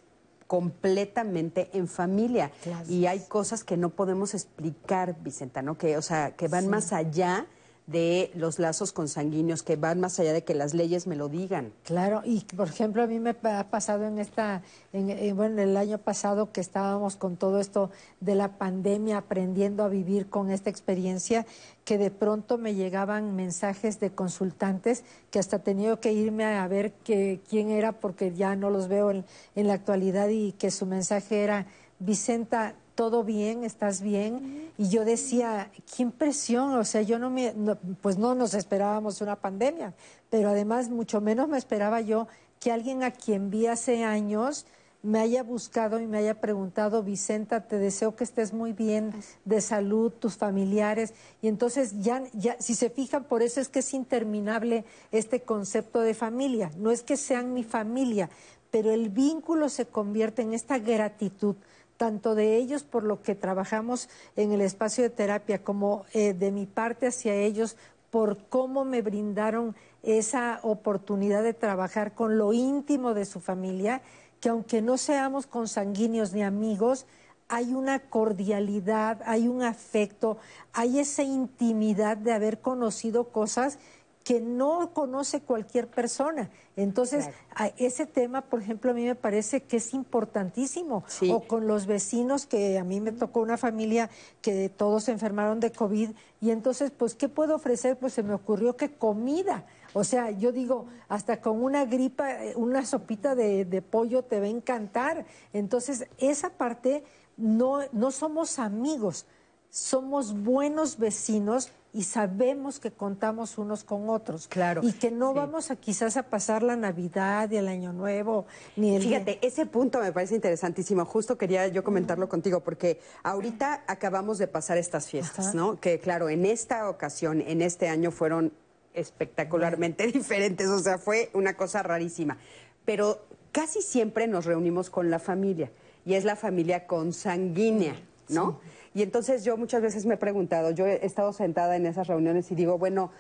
completamente 0.47 1.71
en 1.73 1.89
familia. 1.89 2.51
Y 2.89 3.07
hay 3.07 3.21
cosas 3.29 3.65
que 3.65 3.77
no 3.77 3.91
podemos 3.91 4.35
explicar, 4.35 5.17
Vicenta, 5.23 5.63
¿no? 5.63 5.77
Que, 5.77 5.97
o 5.97 6.03
sea, 6.03 6.37
que 6.37 6.49
van 6.49 6.65
Sí. 6.65 6.69
más 6.71 6.93
allá 6.93 7.47
de 7.87 8.33
los 8.35 8.59
lazos 8.59 8.93
consanguíneos, 8.93 9.63
que 9.63 9.77
van 9.77 10.01
más 10.01 10.19
allá 10.19 10.33
de 10.33 10.43
que 10.43 10.55
las 10.55 10.75
leyes 10.75 11.07
me 11.07 11.15
lo 11.15 11.29
digan. 11.29 11.73
Claro, 11.85 12.23
y 12.25 12.41
por 12.41 12.69
ejemplo 12.69 13.03
a 13.03 13.07
mí 13.07 13.21
me 13.21 13.31
ha 13.45 13.71
pasado 13.71 14.05
en 14.05 14.19
esta, 14.19 14.63
en, 14.93 15.11
en- 15.11 15.37
bueno, 15.37 15.63
el 15.63 15.77
año 15.77 15.99
pasado 15.99 16.51
que 16.51 16.61
estábamos 16.61 17.15
con 17.17 17.37
todo 17.37 17.61
esto 17.61 17.91
de 18.21 18.35
la 18.35 18.59
pandemia, 18.59 19.19
aprendiendo 19.19 19.85
a 19.85 19.89
vivir 19.89 20.29
con 20.29 20.51
esta 20.51 20.69
experiencia, 20.69 21.47
que 21.85 21.99
de 21.99 22.11
pronto 22.11 22.59
me 22.59 22.75
llegaban 22.75 23.37
mensajes 23.37 24.01
de 24.01 24.11
consultantes 24.11 25.05
que 25.31 25.39
hasta 25.39 25.61
tenido 25.61 26.01
que 26.01 26.13
irme 26.13 26.45
a 26.45 26.67
ver 26.67 26.93
que, 27.05 27.41
quién 27.49 27.71
era 27.71 27.93
porque 27.93 28.33
ya 28.35 28.57
no 28.57 28.71
los 28.71 28.89
veo 28.89 29.13
en, 29.13 29.25
en 29.55 29.69
la 29.69 29.75
actualidad 29.75 30.29
y 30.29 30.53
que 30.53 30.73
su 30.73 30.87
mensaje 30.87 31.45
era, 31.45 31.67
Vicenta, 31.99 32.75
todo 32.97 33.23
bien, 33.23 33.63
estás 33.63 34.01
bien. 34.01 34.73
Y 34.77 34.89
yo 34.89 35.05
decía, 35.05 35.71
qué 35.95 36.03
impresión, 36.03 36.75
o 36.75 36.85
sea, 36.85 37.03
yo 37.03 37.21
no 37.21 37.31
me, 37.31 37.53
no, 37.55 37.77
pues 38.01 38.19
no 38.19 38.35
nos 38.35 38.55
esperábamos 38.55 39.21
una 39.21 39.37
pandemia, 39.37 39.95
pero 40.31 40.49
además 40.49 40.89
mucho 40.89 41.21
menos 41.21 41.47
me 41.47 41.59
esperaba 41.59 42.01
yo 42.01 42.27
que 42.59 42.73
alguien 42.73 43.05
a 43.05 43.13
quien 43.13 43.51
vi 43.51 43.67
hace 43.69 44.03
años 44.03 44.67
me 45.03 45.21
haya 45.21 45.45
buscado 45.45 46.01
y 46.01 46.07
me 46.09 46.19
haya 46.19 46.41
preguntado, 46.41 47.05
Vicenta, 47.05 47.69
te 47.69 47.79
deseo 47.79 48.17
que 48.17 48.25
estés 48.25 48.53
muy 48.53 48.73
bien 48.73 49.13
de 49.45 49.61
salud, 49.61 50.11
tus 50.11 50.37
familiares. 50.37 51.15
Y 51.43 51.49
entonces 51.49 52.03
ya, 52.03 52.25
ya, 52.33 52.57
si 52.59 52.75
se 52.75 52.91
fijan, 52.91 53.23
por 53.23 53.43
eso 53.43 53.61
es 53.61 53.69
que 53.69 53.79
es 53.79 53.95
interminable 53.95 54.85
este 55.13 55.43
concepto 55.43 56.01
de 56.01 56.15
familia. 56.15 56.73
No 56.77 56.91
es 56.91 57.05
que 57.05 57.17
sean 57.17 57.55
mi 57.55 57.63
familia, 57.63 58.31
pero 58.73 58.91
el 58.91 59.11
vínculo 59.11 59.69
se 59.69 59.87
convierte 59.87 60.43
en 60.43 60.55
esta 60.55 60.79
gratitud 60.79 61.55
tanto 61.97 62.35
de 62.35 62.57
ellos 62.57 62.85
por 62.85 63.05
lo 63.05 63.23
que 63.23 63.35
trabajamos 63.35 64.09
en 64.37 64.53
el 64.53 64.61
espacio 64.61 65.05
de 65.05 65.11
terapia 65.11 65.63
como 65.63 66.05
eh, 66.13 66.35
de 66.35 66.53
mi 66.53 66.67
parte 66.67 67.07
hacia 67.07 67.35
ellos 67.35 67.77
por 68.11 68.39
cómo 68.49 68.85
me 68.85 69.03
brindaron 69.03 69.75
esa 70.03 70.61
oportunidad 70.63 71.43
de 71.43 71.55
trabajar 71.55 72.15
con 72.15 72.39
lo 72.39 72.53
íntimo 72.53 73.13
de 73.13 73.25
su 73.25 73.41
familia, 73.41 74.03
que 74.41 74.49
aunque 74.49 74.81
no 74.81 74.97
seamos 74.99 75.47
consanguíneos 75.47 76.33
ni 76.33 76.43
amigos, 76.43 77.07
hay 77.49 77.75
una 77.75 78.01
cordialidad, 78.01 79.23
hay 79.25 79.49
un 79.49 79.63
afecto, 79.63 80.39
hay 80.73 80.99
esa 80.99 81.23
intimidad 81.23 82.17
de 82.17 82.33
haber 82.33 82.61
conocido 82.61 83.29
cosas 83.29 83.79
que 84.27 84.41
no 84.41 84.91
conoce 84.93 85.41
cualquier 85.41 85.87
persona. 85.87 86.51
Entonces, 86.75 87.27
a- 87.55 87.69
ese 87.77 88.07
tema, 88.07 88.43
por 88.43 88.61
ejemplo, 88.61 88.91
a 88.91 88.95
mí 88.95 89.05
me 89.05 89.15
parece 89.15 89.63
que 89.63 89.77
es 89.77 89.95
importantísimo. 89.95 91.05
O 91.31 91.45
con 91.47 91.69
los 91.69 91.87
vecinos, 91.87 92.45
que 92.45 92.77
a 92.77 92.83
mí 92.83 93.01
me 93.01 93.13
tocó 93.13 93.39
una 93.39 93.57
familia 93.57 94.11
que 94.43 94.69
todos 94.69 95.05
se 95.05 95.13
enfermaron 95.13 95.61
de 95.61 95.71
COVID, 95.71 96.11
y 96.41 96.51
entonces, 96.51 96.91
pues, 96.91 97.15
¿qué 97.15 97.29
puedo 97.29 97.55
ofrecer? 97.55 97.97
Pues 98.01 98.15
se 98.15 98.25
me 98.25 98.35
ocurrió 98.35 98.77
que 98.77 98.91
comida. 98.97 99.65
O 99.95 100.03
sea, 100.03 100.33
yo 100.33 100.51
digo, 100.51 100.87
hasta 101.09 101.41
con 101.41 101.63
una 101.63 101.85
gripa, 101.85 102.45
eh, 102.47 102.55
una 102.57 102.85
sopita 102.85 103.37
de, 103.37 103.65
de 103.65 103.81
pollo 103.81 104.25
te 104.25 104.41
va 104.41 104.47
a 104.47 104.49
encantar. 104.49 105.25
Entonces, 105.53 106.09
esa 106.19 106.51
parte, 106.51 107.05
no, 107.37 107.79
no 107.93 108.11
somos 108.11 108.59
amigos, 108.59 109.25
somos 109.71 110.35
buenos 110.43 110.99
vecinos 110.99 111.71
y 111.97 112.03
sabemos 112.03 112.79
que 112.79 112.91
contamos 112.91 113.57
unos 113.57 113.83
con 113.83 114.11
otros. 114.11 114.49
Claro. 114.49 114.83
Y 114.85 114.93
que 114.93 115.11
no 115.11 115.33
vamos 115.33 115.71
a 115.71 115.77
quizás 115.77 116.19
a 116.19 116.25
pasar 116.25 116.63
la 116.63 116.77
Navidad 116.77 117.51
y 117.51 117.57
el 117.57 117.69
Año 117.69 117.95
Nuevo, 117.95 118.45
ni 118.77 118.95
el 118.95 119.03
Fíjate, 119.03 119.39
ese 119.41 119.65
punto 119.65 119.99
me 120.01 120.13
parece 120.13 120.35
interesantísimo. 120.35 121.07
Justo 121.07 121.39
quería 121.39 121.69
yo 121.69 121.83
comentarlo 121.83 122.29
contigo, 122.29 122.61
porque 122.61 123.01
ahorita 123.23 123.85
acabamos 123.87 124.37
de 124.37 124.47
pasar 124.47 124.77
estas 124.77 125.09
fiestas, 125.09 125.47
Ajá. 125.47 125.57
¿no? 125.57 125.81
Que 125.81 125.99
claro, 125.99 126.29
en 126.29 126.45
esta 126.45 126.91
ocasión, 126.91 127.41
en 127.41 127.63
este 127.63 127.89
año, 127.89 128.11
fueron 128.11 128.53
espectacularmente 128.93 130.07
diferentes. 130.07 130.69
O 130.69 130.79
sea, 130.79 130.99
fue 130.99 131.31
una 131.33 131.57
cosa 131.57 131.83
rarísima. 131.83 132.37
Pero 132.85 133.25
casi 133.53 133.81
siempre 133.81 134.27
nos 134.27 134.45
reunimos 134.45 134.91
con 134.91 135.09
la 135.09 135.19
familia, 135.19 135.73
y 136.05 136.13
es 136.13 136.27
la 136.27 136.37
familia 136.37 136.87
consanguínea, 136.87 137.95
¿no? 138.29 138.61
Y 138.97 139.03
entonces 139.03 139.45
yo 139.45 139.59
muchas 139.59 139.83
veces 139.83 140.07
me 140.07 140.15
he 140.15 140.17
preguntado, 140.17 140.71
yo 140.71 140.87
he 140.87 141.05
estado 141.05 141.35
sentada 141.35 141.77
en 141.77 141.85
esas 141.85 142.07
reuniones 142.07 142.51
y 142.51 142.55
digo, 142.55 142.79
bueno, 142.79 143.11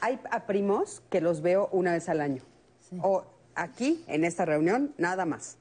hay 0.00 0.18
a 0.30 0.46
primos 0.46 1.02
que 1.10 1.20
los 1.20 1.42
veo 1.42 1.68
una 1.72 1.92
vez 1.92 2.08
al 2.08 2.22
año. 2.22 2.40
O 3.02 3.22
aquí, 3.54 4.02
en 4.06 4.24
esta 4.24 4.46
reunión, 4.46 4.94
nada 4.96 5.26
más. 5.26 5.58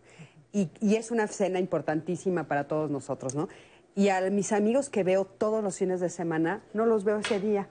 Y, 0.53 0.69
y 0.79 0.95
es 0.95 1.11
una 1.11 1.27
cena 1.27 1.59
importantísima 1.59 2.45
para 2.45 2.69
todos 2.69 2.89
nosotros, 2.89 3.35
¿no? 3.35 3.49
Y 3.95 4.07
a 4.07 4.21
mis 4.29 4.53
amigos 4.53 4.89
que 4.89 5.03
veo 5.03 5.25
todos 5.25 5.61
los 5.61 5.77
fines 5.77 5.99
de 5.99 6.09
semana, 6.09 6.63
no 6.73 6.85
los 6.85 7.03
veo 7.03 7.17
ese 7.17 7.41
día. 7.41 7.67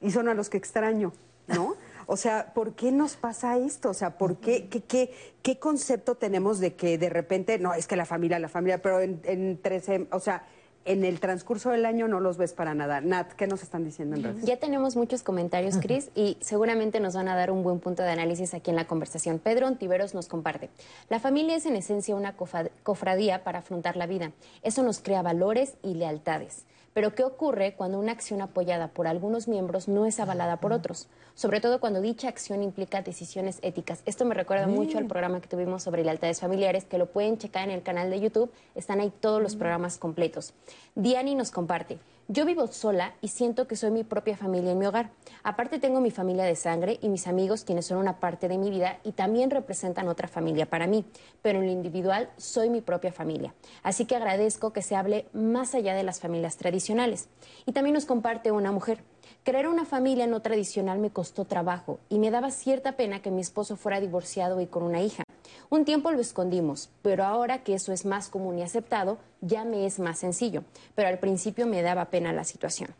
Y 0.00 0.12
son 0.12 0.28
a 0.28 0.34
los 0.34 0.50
que 0.50 0.56
extraño, 0.56 1.12
¿no? 1.48 1.74
O 2.06 2.16
sea, 2.16 2.54
¿por 2.54 2.74
qué 2.74 2.92
nos 2.92 3.16
pasa 3.16 3.58
esto? 3.58 3.90
O 3.90 3.94
sea, 3.94 4.18
¿por 4.18 4.36
qué, 4.36 4.68
qué, 4.68 4.82
qué, 4.84 5.12
qué 5.42 5.58
concepto 5.58 6.14
tenemos 6.14 6.60
de 6.60 6.74
que 6.76 6.96
de 6.96 7.08
repente, 7.08 7.58
no, 7.58 7.74
es 7.74 7.88
que 7.88 7.96
la 7.96 8.06
familia, 8.06 8.38
la 8.38 8.48
familia, 8.48 8.80
pero 8.80 9.00
en, 9.00 9.20
entre, 9.24 9.80
se- 9.80 10.06
o 10.12 10.20
sea, 10.20 10.46
en 10.90 11.04
el 11.04 11.20
transcurso 11.20 11.70
del 11.70 11.86
año 11.86 12.08
no 12.08 12.18
los 12.18 12.36
ves 12.36 12.52
para 12.52 12.74
nada. 12.74 13.00
Nat, 13.00 13.32
¿qué 13.34 13.46
nos 13.46 13.62
están 13.62 13.84
diciendo 13.84 14.16
en 14.16 14.24
redes? 14.24 14.44
Ya 14.44 14.56
tenemos 14.56 14.96
muchos 14.96 15.22
comentarios, 15.22 15.76
Cris, 15.76 16.10
y 16.16 16.36
seguramente 16.40 16.98
nos 16.98 17.14
van 17.14 17.28
a 17.28 17.36
dar 17.36 17.52
un 17.52 17.62
buen 17.62 17.78
punto 17.78 18.02
de 18.02 18.10
análisis 18.10 18.54
aquí 18.54 18.70
en 18.70 18.76
la 18.76 18.86
conversación. 18.86 19.38
Pedro 19.38 19.68
Ontiveros 19.68 20.14
nos 20.14 20.26
comparte. 20.26 20.68
La 21.08 21.20
familia 21.20 21.54
es 21.54 21.66
en 21.66 21.76
esencia 21.76 22.16
una 22.16 22.34
cofradía 22.34 23.44
para 23.44 23.60
afrontar 23.60 23.96
la 23.96 24.06
vida. 24.06 24.32
Eso 24.62 24.82
nos 24.82 24.98
crea 24.98 25.22
valores 25.22 25.74
y 25.84 25.94
lealtades. 25.94 26.64
Pero 26.92 27.14
¿qué 27.14 27.22
ocurre 27.22 27.74
cuando 27.74 28.00
una 28.00 28.10
acción 28.10 28.42
apoyada 28.42 28.88
por 28.88 29.06
algunos 29.06 29.46
miembros 29.46 29.86
no 29.86 30.06
es 30.06 30.18
avalada 30.18 30.56
por 30.56 30.72
otros? 30.72 31.06
Sobre 31.40 31.62
todo 31.62 31.80
cuando 31.80 32.02
dicha 32.02 32.28
acción 32.28 32.62
implica 32.62 33.00
decisiones 33.00 33.60
éticas. 33.62 34.02
Esto 34.04 34.26
me 34.26 34.34
recuerda 34.34 34.66
mucho 34.66 34.98
al 34.98 35.06
programa 35.06 35.40
que 35.40 35.48
tuvimos 35.48 35.82
sobre 35.82 36.04
lealtades 36.04 36.38
familiares, 36.38 36.84
que 36.84 36.98
lo 36.98 37.06
pueden 37.06 37.38
checar 37.38 37.64
en 37.64 37.70
el 37.70 37.82
canal 37.82 38.10
de 38.10 38.20
YouTube. 38.20 38.52
Están 38.74 39.00
ahí 39.00 39.10
todos 39.20 39.40
los 39.40 39.56
programas 39.56 39.96
completos. 39.96 40.52
Diani 40.96 41.34
nos 41.34 41.50
comparte. 41.50 41.98
Yo 42.28 42.44
vivo 42.44 42.66
sola 42.66 43.14
y 43.22 43.28
siento 43.28 43.66
que 43.66 43.74
soy 43.74 43.90
mi 43.90 44.04
propia 44.04 44.36
familia 44.36 44.72
en 44.72 44.78
mi 44.78 44.84
hogar. 44.84 45.12
Aparte 45.42 45.78
tengo 45.78 46.02
mi 46.02 46.10
familia 46.10 46.44
de 46.44 46.56
sangre 46.56 46.98
y 47.00 47.08
mis 47.08 47.26
amigos 47.26 47.64
quienes 47.64 47.86
son 47.86 47.96
una 47.96 48.20
parte 48.20 48.46
de 48.46 48.58
mi 48.58 48.68
vida 48.68 48.98
y 49.02 49.12
también 49.12 49.50
representan 49.50 50.08
otra 50.08 50.28
familia 50.28 50.66
para 50.66 50.86
mí. 50.86 51.06
Pero 51.40 51.60
en 51.60 51.64
lo 51.64 51.72
individual 51.72 52.28
soy 52.36 52.68
mi 52.68 52.82
propia 52.82 53.12
familia. 53.12 53.54
Así 53.82 54.04
que 54.04 54.14
agradezco 54.14 54.74
que 54.74 54.82
se 54.82 54.94
hable 54.94 55.24
más 55.32 55.74
allá 55.74 55.94
de 55.94 56.02
las 56.02 56.20
familias 56.20 56.58
tradicionales. 56.58 57.30
Y 57.64 57.72
también 57.72 57.94
nos 57.94 58.04
comparte 58.04 58.50
una 58.50 58.72
mujer. 58.72 59.02
Crear 59.44 59.68
una 59.68 59.84
familia 59.84 60.26
no 60.26 60.40
tradicional 60.40 60.98
me 60.98 61.10
costó 61.10 61.44
trabajo 61.44 61.98
y 62.08 62.18
me 62.18 62.30
daba 62.30 62.50
cierta 62.50 62.92
pena 62.92 63.22
que 63.22 63.30
mi 63.30 63.40
esposo 63.40 63.76
fuera 63.76 64.00
divorciado 64.00 64.60
y 64.60 64.66
con 64.66 64.82
una 64.82 65.02
hija. 65.02 65.24
Un 65.70 65.84
tiempo 65.84 66.12
lo 66.12 66.20
escondimos, 66.20 66.90
pero 67.02 67.24
ahora 67.24 67.62
que 67.62 67.74
eso 67.74 67.92
es 67.92 68.04
más 68.04 68.28
común 68.28 68.58
y 68.58 68.62
aceptado, 68.62 69.18
ya 69.40 69.64
me 69.64 69.86
es 69.86 69.98
más 69.98 70.18
sencillo. 70.18 70.64
Pero 70.94 71.08
al 71.08 71.18
principio 71.18 71.66
me 71.66 71.82
daba 71.82 72.06
pena 72.06 72.32
la 72.32 72.44
situación. 72.44 72.90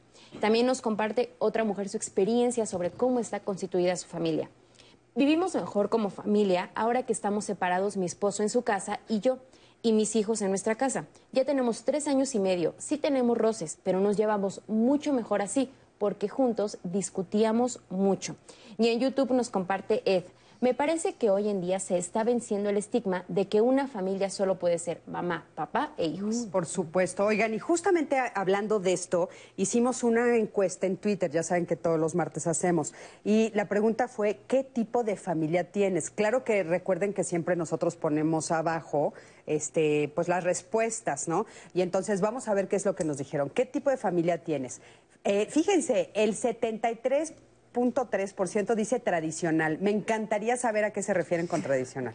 También 0.40 0.66
nos 0.66 0.80
comparte 0.80 1.34
otra 1.38 1.64
mujer 1.64 1.88
su 1.88 1.96
experiencia 1.96 2.64
sobre 2.66 2.90
cómo 2.90 3.18
está 3.18 3.40
constituida 3.40 3.96
su 3.96 4.06
familia. 4.06 4.48
Vivimos 5.16 5.54
mejor 5.54 5.88
como 5.88 6.08
familia 6.08 6.70
ahora 6.74 7.02
que 7.02 7.12
estamos 7.12 7.44
separados 7.44 7.96
mi 7.96 8.06
esposo 8.06 8.42
en 8.42 8.48
su 8.48 8.62
casa 8.62 9.00
y 9.08 9.20
yo 9.20 9.38
y 9.82 9.92
mis 9.92 10.14
hijos 10.14 10.40
en 10.42 10.50
nuestra 10.50 10.76
casa. 10.76 11.06
Ya 11.32 11.44
tenemos 11.44 11.84
tres 11.84 12.06
años 12.06 12.34
y 12.34 12.38
medio, 12.38 12.74
sí 12.78 12.96
tenemos 12.96 13.36
roces, 13.36 13.78
pero 13.82 14.00
nos 14.00 14.16
llevamos 14.16 14.62
mucho 14.68 15.12
mejor 15.12 15.42
así 15.42 15.70
porque 16.00 16.30
juntos 16.30 16.78
discutíamos 16.82 17.78
mucho. 17.90 18.34
Y 18.78 18.88
en 18.88 19.00
YouTube 19.00 19.32
nos 19.32 19.50
comparte 19.50 20.02
Ed. 20.06 20.24
Me 20.60 20.74
parece 20.74 21.14
que 21.14 21.30
hoy 21.30 21.48
en 21.48 21.62
día 21.62 21.80
se 21.80 21.96
está 21.96 22.22
venciendo 22.22 22.68
el 22.68 22.76
estigma 22.76 23.24
de 23.28 23.48
que 23.48 23.62
una 23.62 23.88
familia 23.88 24.28
solo 24.28 24.58
puede 24.58 24.78
ser 24.78 25.00
mamá, 25.06 25.46
papá 25.54 25.94
e 25.96 26.04
hijos. 26.04 26.48
Por 26.52 26.66
supuesto. 26.66 27.24
Oigan, 27.24 27.54
y 27.54 27.58
justamente 27.58 28.18
hablando 28.34 28.78
de 28.78 28.92
esto, 28.92 29.30
hicimos 29.56 30.04
una 30.04 30.36
encuesta 30.36 30.86
en 30.86 30.98
Twitter, 30.98 31.30
ya 31.30 31.42
saben 31.42 31.64
que 31.64 31.76
todos 31.76 31.98
los 31.98 32.14
martes 32.14 32.46
hacemos, 32.46 32.92
y 33.24 33.50
la 33.54 33.68
pregunta 33.68 34.06
fue, 34.06 34.40
¿qué 34.48 34.62
tipo 34.62 35.02
de 35.02 35.16
familia 35.16 35.64
tienes? 35.64 36.10
Claro 36.10 36.44
que 36.44 36.62
recuerden 36.62 37.14
que 37.14 37.24
siempre 37.24 37.56
nosotros 37.56 37.96
ponemos 37.96 38.50
abajo 38.50 39.14
este, 39.46 40.12
pues 40.14 40.28
las 40.28 40.44
respuestas, 40.44 41.26
¿no? 41.26 41.46
Y 41.72 41.80
entonces 41.80 42.20
vamos 42.20 42.48
a 42.48 42.54
ver 42.54 42.68
qué 42.68 42.76
es 42.76 42.84
lo 42.84 42.94
que 42.94 43.04
nos 43.04 43.16
dijeron. 43.16 43.48
¿Qué 43.48 43.64
tipo 43.64 43.88
de 43.88 43.96
familia 43.96 44.44
tienes? 44.44 44.82
Eh, 45.24 45.46
fíjense, 45.50 46.10
el 46.12 46.34
73.3% 47.72 48.74
dice 48.74 49.00
tradicional. 49.00 49.78
Me 49.80 49.90
encantaría 49.90 50.56
saber 50.56 50.84
a 50.84 50.92
qué 50.92 51.02
se 51.02 51.14
refieren 51.14 51.46
con 51.46 51.62
tradicional. 51.62 52.14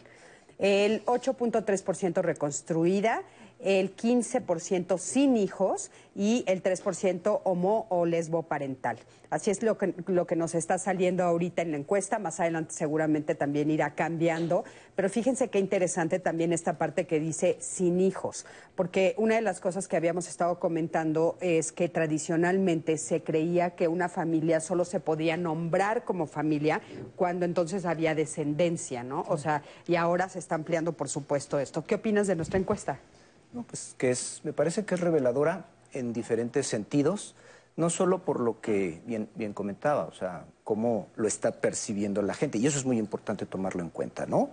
El 0.57 1.03
8.3% 1.05 2.21
reconstruida, 2.21 3.23
el 3.59 3.95
15% 3.95 4.97
sin 4.97 5.37
hijos 5.37 5.91
y 6.15 6.43
el 6.47 6.61
3% 6.63 7.41
homo 7.43 7.87
o 7.89 8.05
lesbo 8.05 8.43
parental. 8.43 8.97
Así 9.29 9.51
es 9.51 9.63
lo 9.63 9.77
que, 9.77 9.93
lo 10.07 10.27
que 10.27 10.35
nos 10.35 10.55
está 10.55 10.77
saliendo 10.77 11.23
ahorita 11.23 11.61
en 11.61 11.71
la 11.71 11.77
encuesta. 11.77 12.19
Más 12.19 12.39
adelante 12.39 12.73
seguramente 12.73 13.35
también 13.35 13.69
irá 13.69 13.95
cambiando. 13.95 14.63
Pero 14.95 15.09
fíjense 15.09 15.49
qué 15.49 15.59
interesante 15.59 16.19
también 16.19 16.53
esta 16.53 16.77
parte 16.77 17.05
que 17.05 17.19
dice 17.19 17.57
sin 17.59 17.99
hijos. 17.99 18.45
Porque 18.75 19.13
una 19.17 19.35
de 19.35 19.41
las 19.41 19.59
cosas 19.59 19.87
que 19.87 19.97
habíamos 19.97 20.27
estado 20.29 20.59
comentando 20.59 21.37
es 21.41 21.71
que 21.71 21.89
tradicionalmente 21.89 22.97
se 22.97 23.23
creía 23.23 23.71
que 23.71 23.87
una 23.87 24.07
familia 24.07 24.59
solo 24.61 24.85
se 24.85 24.99
podía 24.99 25.37
nombrar 25.37 26.05
como 26.05 26.27
familia 26.27 26.81
cuando 27.15 27.45
entonces 27.45 27.85
había 27.85 28.15
descendencia, 28.15 29.03
¿no? 29.03 29.25
O 29.27 29.37
sea, 29.37 29.63
y 29.87 29.95
ahora 29.95 30.29
se 30.29 30.39
está 30.39 30.55
ampliando, 30.55 30.93
por 30.93 31.09
supuesto, 31.09 31.59
esto. 31.59 31.83
¿Qué 31.83 31.95
opinas 31.95 32.27
de 32.27 32.35
nuestra 32.35 32.59
encuesta? 32.59 32.99
No, 33.55 33.63
pues 33.63 33.95
que 33.97 34.11
es, 34.11 34.41
me 34.43 34.51
parece 34.51 34.83
que 34.83 34.95
es 34.95 34.99
reveladora 34.99 35.65
en 35.93 36.11
diferentes 36.11 36.67
sentidos, 36.67 37.35
no 37.77 37.89
solo 37.89 38.19
por 38.19 38.41
lo 38.41 38.59
que 38.59 39.01
bien, 39.05 39.29
bien 39.33 39.53
comentaba, 39.53 40.03
o 40.07 40.13
sea, 40.13 40.45
cómo 40.65 41.07
lo 41.15 41.25
está 41.25 41.53
percibiendo 41.53 42.21
la 42.21 42.33
gente, 42.33 42.57
y 42.57 42.67
eso 42.67 42.77
es 42.77 42.85
muy 42.85 42.97
importante 42.97 43.45
tomarlo 43.45 43.81
en 43.81 43.91
cuenta, 43.91 44.25
¿no? 44.25 44.49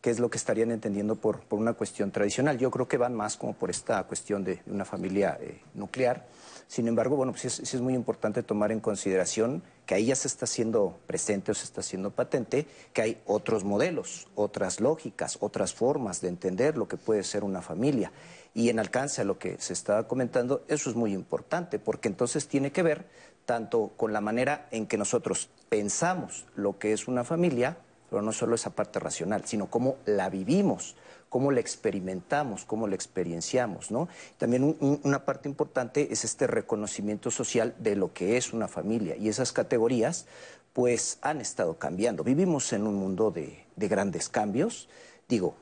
¿Qué 0.00 0.10
es 0.10 0.20
lo 0.20 0.30
que 0.30 0.38
estarían 0.38 0.70
entendiendo 0.70 1.16
por, 1.16 1.40
por 1.40 1.58
una 1.58 1.72
cuestión 1.72 2.12
tradicional? 2.12 2.58
Yo 2.58 2.70
creo 2.70 2.86
que 2.86 2.96
van 2.96 3.12
más 3.12 3.36
como 3.36 3.54
por 3.54 3.70
esta 3.70 4.04
cuestión 4.04 4.44
de, 4.44 4.62
una 4.66 4.84
familia 4.84 5.36
eh, 5.40 5.60
nuclear. 5.74 6.24
Sin 6.72 6.88
embargo, 6.88 7.16
bueno, 7.16 7.32
pues 7.32 7.52
sí 7.52 7.76
es, 7.76 7.82
muy 7.82 7.92
importante 7.92 8.42
tomar 8.42 8.72
en 8.72 8.80
consideración 8.80 9.62
que 9.84 9.94
ahí 9.94 10.06
ya 10.06 10.14
se 10.14 10.26
está 10.26 10.46
haciendo 10.46 10.98
presente 11.06 11.52
o 11.52 11.54
se 11.54 11.64
está 11.64 11.82
haciendo 11.82 12.12
patente 12.12 12.66
que 12.94 13.02
hay 13.02 13.22
otros 13.26 13.62
modelos, 13.62 14.26
otras 14.36 14.80
lógicas, 14.80 15.36
otras 15.40 15.74
formas 15.74 16.22
de 16.22 16.28
entender 16.28 16.78
lo 16.78 16.88
que 16.88 16.96
puede 16.96 17.24
ser 17.24 17.44
una 17.44 17.60
familia. 17.60 18.10
Y 18.54 18.70
en 18.70 18.78
alcance 18.78 19.20
a 19.20 19.24
lo 19.24 19.38
que 19.38 19.60
se 19.60 19.74
estaba 19.74 20.08
comentando, 20.08 20.64
eso 20.66 20.88
es 20.88 20.96
muy 20.96 21.12
importante, 21.12 21.78
porque 21.78 22.08
entonces 22.08 22.48
tiene 22.48 22.72
que 22.72 22.82
ver 22.82 23.04
tanto 23.44 23.92
con 23.98 24.14
la 24.14 24.22
manera 24.22 24.66
en 24.70 24.86
que 24.86 24.96
nosotros 24.96 25.50
pensamos 25.68 26.46
lo 26.56 26.78
que 26.78 26.94
es 26.94 27.06
una 27.06 27.22
familia, 27.22 27.76
pero 28.08 28.22
no 28.22 28.32
solo 28.32 28.54
esa 28.54 28.70
parte 28.70 28.98
racional, 28.98 29.44
sino 29.44 29.66
cómo 29.66 29.96
la 30.06 30.30
vivimos, 30.30 30.96
cómo 31.32 31.50
la 31.50 31.60
experimentamos, 31.60 32.66
cómo 32.66 32.86
la 32.86 32.94
experienciamos, 32.94 33.90
¿no? 33.90 34.06
También 34.36 34.62
un- 34.64 34.76
un- 34.80 35.00
una 35.02 35.24
parte 35.24 35.48
importante 35.48 36.12
es 36.12 36.24
este 36.24 36.46
reconocimiento 36.46 37.30
social 37.30 37.74
de 37.78 37.96
lo 37.96 38.12
que 38.12 38.36
es 38.36 38.52
una 38.52 38.68
familia 38.68 39.16
y 39.16 39.30
esas 39.30 39.50
categorías 39.50 40.26
pues 40.74 41.16
han 41.22 41.40
estado 41.40 41.78
cambiando. 41.78 42.22
Vivimos 42.22 42.70
en 42.74 42.86
un 42.86 42.96
mundo 42.96 43.30
de, 43.30 43.64
de 43.76 43.88
grandes 43.88 44.28
cambios, 44.28 44.90
digo, 45.26 45.54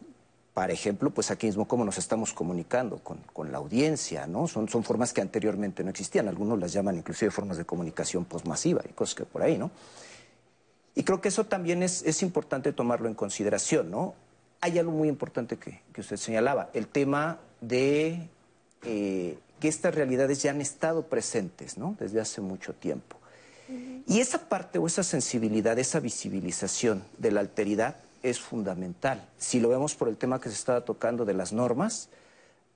para 0.54 0.72
ejemplo, 0.72 1.10
pues 1.10 1.30
aquí 1.30 1.46
mismo 1.46 1.68
cómo 1.68 1.84
nos 1.84 1.98
estamos 1.98 2.32
comunicando 2.32 2.98
con, 2.98 3.52
la 3.52 3.58
audiencia, 3.58 4.26
¿no? 4.26 4.48
Son, 4.48 4.66
formas 4.66 5.12
que 5.12 5.20
anteriormente 5.20 5.84
no 5.84 5.90
existían, 5.90 6.26
algunos 6.26 6.58
las 6.58 6.72
llaman 6.72 6.96
inclusive 6.96 7.30
formas 7.30 7.58
de 7.58 7.64
comunicación 7.64 8.24
posmasiva 8.24 8.82
y 8.90 8.92
cosas 8.92 9.14
que 9.14 9.24
por 9.24 9.42
ahí, 9.42 9.56
¿no? 9.56 9.70
Y 10.96 11.04
creo 11.04 11.20
que 11.20 11.28
eso 11.28 11.44
también 11.46 11.84
es 11.84 12.22
importante 12.22 12.72
tomarlo 12.72 13.06
en 13.06 13.14
consideración, 13.14 13.92
¿no? 13.92 14.14
Hay 14.60 14.78
algo 14.78 14.92
muy 14.92 15.08
importante 15.08 15.56
que, 15.56 15.80
que 15.92 16.02
usted 16.02 16.16
señalaba, 16.16 16.70
el 16.74 16.86
tema 16.86 17.38
de 17.60 18.28
eh, 18.84 19.38
que 19.58 19.68
estas 19.68 19.94
realidades 19.94 20.42
ya 20.42 20.50
han 20.50 20.60
estado 20.60 21.06
presentes, 21.06 21.78
¿no? 21.78 21.96
Desde 21.98 22.20
hace 22.20 22.40
mucho 22.40 22.74
tiempo. 22.74 23.16
Y 24.06 24.18
esa 24.18 24.48
parte 24.48 24.78
o 24.78 24.86
esa 24.86 25.04
sensibilidad, 25.04 25.78
esa 25.78 26.00
visibilización 26.00 27.04
de 27.18 27.30
la 27.30 27.40
alteridad 27.40 27.96
es 28.22 28.40
fundamental. 28.40 29.28
Si 29.38 29.60
lo 29.60 29.68
vemos 29.68 29.94
por 29.94 30.08
el 30.08 30.16
tema 30.16 30.40
que 30.40 30.48
se 30.48 30.56
estaba 30.56 30.80
tocando 30.80 31.24
de 31.24 31.34
las 31.34 31.52
normas, 31.52 32.08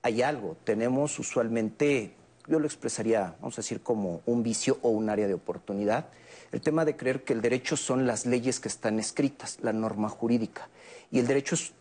hay 0.01 0.21
algo. 0.21 0.55
Tenemos 0.63 1.19
usualmente, 1.19 2.13
yo 2.47 2.59
lo 2.59 2.65
expresaría, 2.65 3.35
vamos 3.41 3.57
a 3.57 3.61
decir, 3.61 3.81
como 3.81 4.21
un 4.25 4.43
vicio 4.43 4.77
o 4.83 4.89
un 4.89 5.09
área 5.09 5.27
de 5.27 5.33
oportunidad. 5.33 6.05
El 6.51 6.61
tema 6.61 6.85
de 6.85 6.95
creer 6.95 7.23
que 7.23 7.33
el 7.33 7.41
derecho 7.41 7.75
son 7.75 8.07
las 8.07 8.25
leyes 8.25 8.61
que 8.61 8.69
están 8.69 8.99
escritas, 8.99 9.57
la 9.61 9.73
norma 9.73 10.07
jurídica. 10.07 10.69
Y 11.11 11.19
el 11.19 11.27
derecho 11.27 11.55
es 11.55 11.73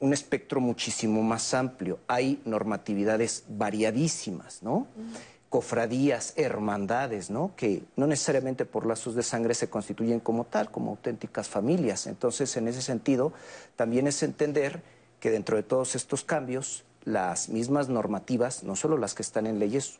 un 0.00 0.12
espectro 0.12 0.60
muchísimo 0.60 1.22
más 1.22 1.54
amplio. 1.54 1.98
Hay 2.08 2.40
normatividades 2.44 3.44
variadísimas, 3.48 4.62
¿no? 4.62 4.86
Cofradías, 5.50 6.32
hermandades, 6.36 7.30
¿no? 7.30 7.52
Que 7.56 7.82
no 7.96 8.06
necesariamente 8.06 8.64
por 8.64 8.86
lazos 8.86 9.14
de 9.14 9.22
sangre 9.22 9.54
se 9.54 9.68
constituyen 9.68 10.20
como 10.20 10.44
tal, 10.44 10.70
como 10.70 10.92
auténticas 10.92 11.48
familias. 11.48 12.06
Entonces, 12.06 12.56
en 12.56 12.68
ese 12.68 12.82
sentido, 12.82 13.32
también 13.76 14.06
es 14.06 14.22
entender 14.22 14.82
que 15.20 15.30
dentro 15.30 15.56
de 15.56 15.62
todos 15.62 15.94
estos 15.94 16.24
cambios, 16.24 16.84
las 17.04 17.48
mismas 17.48 17.88
normativas, 17.88 18.62
no 18.62 18.76
solo 18.76 18.96
las 18.96 19.14
que 19.14 19.22
están 19.22 19.46
en 19.46 19.58
leyes 19.58 19.98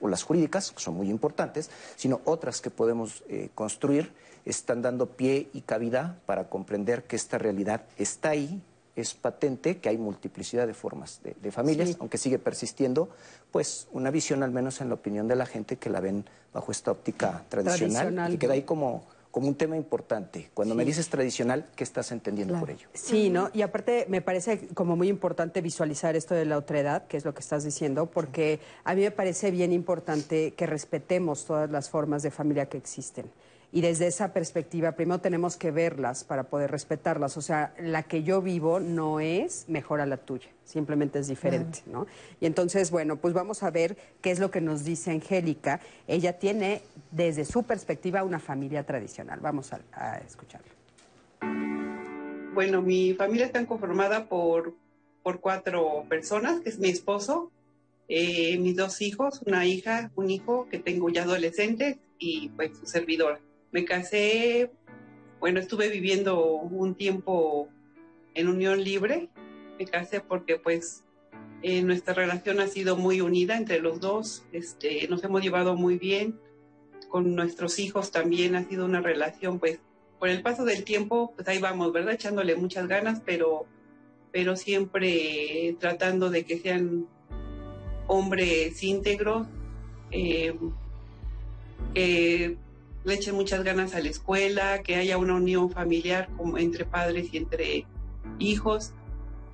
o, 0.00 0.08
las 0.08 0.22
jurídicas, 0.22 0.72
que 0.72 0.80
son 0.80 0.94
muy 0.94 1.08
importantes, 1.10 1.70
sino 1.96 2.20
otras 2.24 2.60
que 2.60 2.70
podemos 2.70 3.22
eh, 3.28 3.50
construir, 3.54 4.12
están 4.44 4.82
dando 4.82 5.06
pie 5.06 5.48
y 5.52 5.60
cabida 5.62 6.18
para 6.26 6.48
comprender 6.48 7.04
que 7.04 7.16
esta 7.16 7.38
realidad 7.38 7.82
está 7.98 8.30
ahí, 8.30 8.60
es 8.94 9.14
patente, 9.14 9.78
que 9.78 9.88
hay 9.88 9.96
multiplicidad 9.96 10.66
de 10.66 10.74
formas 10.74 11.20
de, 11.22 11.34
de 11.40 11.50
familias, 11.50 11.90
Sí. 11.90 11.96
aunque 12.00 12.18
sigue 12.18 12.38
persistiendo, 12.38 13.08
pues 13.50 13.88
una 13.92 14.10
visión, 14.10 14.42
al 14.42 14.50
menos 14.50 14.80
en 14.80 14.88
la 14.88 14.94
opinión 14.94 15.28
de 15.28 15.36
la 15.36 15.46
gente, 15.46 15.76
que 15.76 15.88
la 15.88 16.00
ven 16.00 16.24
bajo 16.52 16.72
esta 16.72 16.90
óptica 16.90 17.44
tradicional, 17.48 17.92
Tradicional. 17.94 18.30
y 18.30 18.34
que 18.34 18.38
queda 18.40 18.52
ahí 18.52 18.62
como, 18.64 19.04
como 19.30 19.48
un 19.48 19.54
tema 19.54 19.78
importante. 19.78 20.50
Cuando 20.52 20.74
me 20.74 20.84
dices 20.84 21.08
tradicional, 21.08 21.64
¿qué 21.74 21.84
estás 21.84 22.12
entendiendo 22.12 22.60
por 22.60 22.68
ello? 22.68 22.86
Sí, 22.92 23.30
¿no? 23.30 23.48
Y 23.54 23.62
aparte 23.62 24.04
me 24.10 24.20
parece 24.20 24.68
como 24.74 24.94
muy 24.94 25.08
importante 25.08 25.62
visualizar 25.62 26.14
esto 26.14 26.34
de 26.34 26.44
la 26.44 26.58
otredad, 26.58 27.06
que 27.06 27.16
es 27.16 27.24
lo 27.24 27.32
que 27.32 27.40
estás 27.40 27.64
diciendo, 27.64 28.04
porque 28.10 28.60
a 28.84 28.94
mí 28.94 29.00
me 29.00 29.10
parece 29.10 29.50
bien 29.50 29.72
importante 29.72 30.52
que 30.52 30.66
respetemos 30.66 31.46
todas 31.46 31.70
las 31.70 31.88
formas 31.88 32.22
de 32.22 32.30
familia 32.30 32.66
que 32.66 32.76
existen. 32.76 33.24
Y 33.72 33.80
desde 33.80 34.06
esa 34.06 34.34
perspectiva, 34.34 34.92
primero 34.92 35.20
tenemos 35.20 35.56
que 35.56 35.70
verlas 35.70 36.24
para 36.24 36.44
poder 36.44 36.70
respetarlas. 36.70 37.38
O 37.38 37.40
sea, 37.42 37.74
la 37.80 38.02
que 38.02 38.22
yo 38.22 38.42
vivo 38.42 38.80
no 38.80 39.18
es 39.18 39.64
mejor 39.68 40.02
a 40.02 40.06
la 40.06 40.18
tuya, 40.18 40.50
simplemente 40.64 41.18
es 41.18 41.28
diferente, 41.28 41.80
¿no? 41.86 42.06
Y 42.38 42.46
entonces, 42.46 42.90
bueno, 42.90 43.16
pues 43.16 43.32
vamos 43.32 43.62
a 43.62 43.70
ver 43.70 43.96
qué 44.20 44.30
es 44.30 44.38
lo 44.40 44.50
que 44.50 44.60
nos 44.60 44.84
dice 44.84 45.10
Angélica. 45.10 45.80
Ella 46.06 46.38
tiene, 46.38 46.82
desde 47.10 47.46
su 47.46 47.62
perspectiva, 47.62 48.22
una 48.22 48.38
familia 48.38 48.84
tradicional. 48.84 49.40
Vamos 49.40 49.72
a, 49.72 49.80
a 49.92 50.18
escucharlo. 50.18 50.68
Bueno, 52.54 52.82
mi 52.82 53.14
familia 53.14 53.46
está 53.46 53.64
conformada 53.64 54.26
por, 54.26 54.74
por 55.22 55.40
cuatro 55.40 56.04
personas, 56.10 56.60
que 56.60 56.68
es 56.68 56.78
mi 56.78 56.90
esposo, 56.90 57.50
eh, 58.08 58.58
mis 58.58 58.76
dos 58.76 59.00
hijos, 59.00 59.40
una 59.46 59.64
hija, 59.64 60.10
un 60.16 60.28
hijo 60.28 60.68
que 60.70 60.78
tengo 60.78 61.08
ya 61.08 61.22
adolescente 61.22 61.98
y 62.18 62.50
pues 62.50 62.76
su 62.76 62.84
servidora. 62.84 63.40
Me 63.72 63.86
casé, 63.86 64.70
bueno, 65.40 65.58
estuve 65.58 65.88
viviendo 65.88 66.44
un 66.44 66.94
tiempo 66.94 67.70
en 68.34 68.48
unión 68.48 68.84
libre. 68.84 69.30
Me 69.78 69.86
casé 69.86 70.20
porque 70.20 70.58
pues 70.58 71.04
eh, 71.62 71.80
nuestra 71.82 72.12
relación 72.12 72.60
ha 72.60 72.66
sido 72.66 72.96
muy 72.96 73.22
unida 73.22 73.56
entre 73.56 73.80
los 73.80 73.98
dos. 73.98 74.44
Este, 74.52 75.08
nos 75.08 75.24
hemos 75.24 75.42
llevado 75.42 75.74
muy 75.74 75.96
bien. 75.96 76.38
Con 77.08 77.34
nuestros 77.34 77.78
hijos 77.78 78.10
también 78.10 78.54
ha 78.56 78.64
sido 78.68 78.84
una 78.84 79.00
relación 79.00 79.58
pues 79.58 79.80
por 80.18 80.28
el 80.28 80.42
paso 80.42 80.64
del 80.64 80.84
tiempo, 80.84 81.32
pues 81.34 81.48
ahí 81.48 81.58
vamos, 81.58 81.92
¿verdad? 81.92 82.14
Echándole 82.14 82.54
muchas 82.54 82.86
ganas, 82.86 83.20
pero, 83.24 83.66
pero 84.30 84.54
siempre 84.54 85.76
tratando 85.80 86.30
de 86.30 86.44
que 86.44 86.58
sean 86.58 87.08
hombres 88.06 88.80
íntegros, 88.84 89.48
eh, 90.12 90.54
le 93.04 93.14
echen 93.14 93.34
muchas 93.34 93.64
ganas 93.64 93.94
a 93.94 94.00
la 94.00 94.08
escuela, 94.08 94.82
que 94.82 94.96
haya 94.96 95.18
una 95.18 95.34
unión 95.34 95.70
familiar 95.70 96.28
como 96.36 96.58
entre 96.58 96.84
padres 96.84 97.32
y 97.32 97.38
entre 97.38 97.86
hijos. 98.38 98.92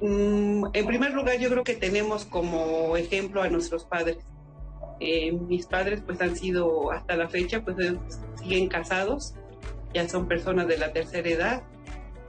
Mm, 0.01 0.67
en 0.73 0.87
primer 0.87 1.13
lugar, 1.13 1.39
yo 1.39 1.51
creo 1.51 1.65
que 1.65 1.75
tenemos 1.75 2.25
como 2.25 2.97
ejemplo 2.97 3.43
a 3.43 3.49
nuestros 3.49 3.85
padres. 3.85 4.19
Eh, 5.01 5.33
mis 5.33 5.67
padres 5.67 6.03
pues 6.05 6.21
han 6.21 6.37
sido 6.37 6.91
hasta 6.91 7.17
la 7.17 7.29
fecha, 7.29 7.63
pues 7.63 7.77
siguen 8.41 8.69
casados, 8.69 9.35
ya 9.95 10.09
son 10.09 10.27
personas 10.27 10.67
de 10.67 10.77
la 10.77 10.93
tercera 10.93 11.29
edad 11.29 11.63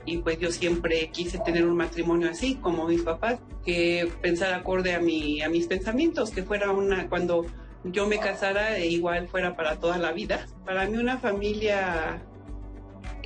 y 0.05 0.17
pues 0.19 0.39
yo 0.39 0.51
siempre 0.51 1.09
quise 1.11 1.39
tener 1.39 1.65
un 1.65 1.77
matrimonio 1.77 2.29
así 2.29 2.55
como 2.55 2.87
mis 2.87 3.01
papás, 3.01 3.39
que 3.65 4.09
pensar 4.21 4.53
acorde 4.53 4.93
a, 4.93 4.99
mi, 4.99 5.41
a 5.41 5.49
mis 5.49 5.67
pensamientos, 5.67 6.31
que 6.31 6.43
fuera 6.43 6.71
una, 6.71 7.07
cuando 7.09 7.45
yo 7.83 8.07
me 8.07 8.19
casara 8.19 8.77
e 8.77 8.87
igual 8.87 9.27
fuera 9.27 9.55
para 9.55 9.79
toda 9.79 9.97
la 9.97 10.11
vida. 10.11 10.47
Para 10.65 10.87
mí 10.87 10.97
una 10.97 11.17
familia 11.17 12.21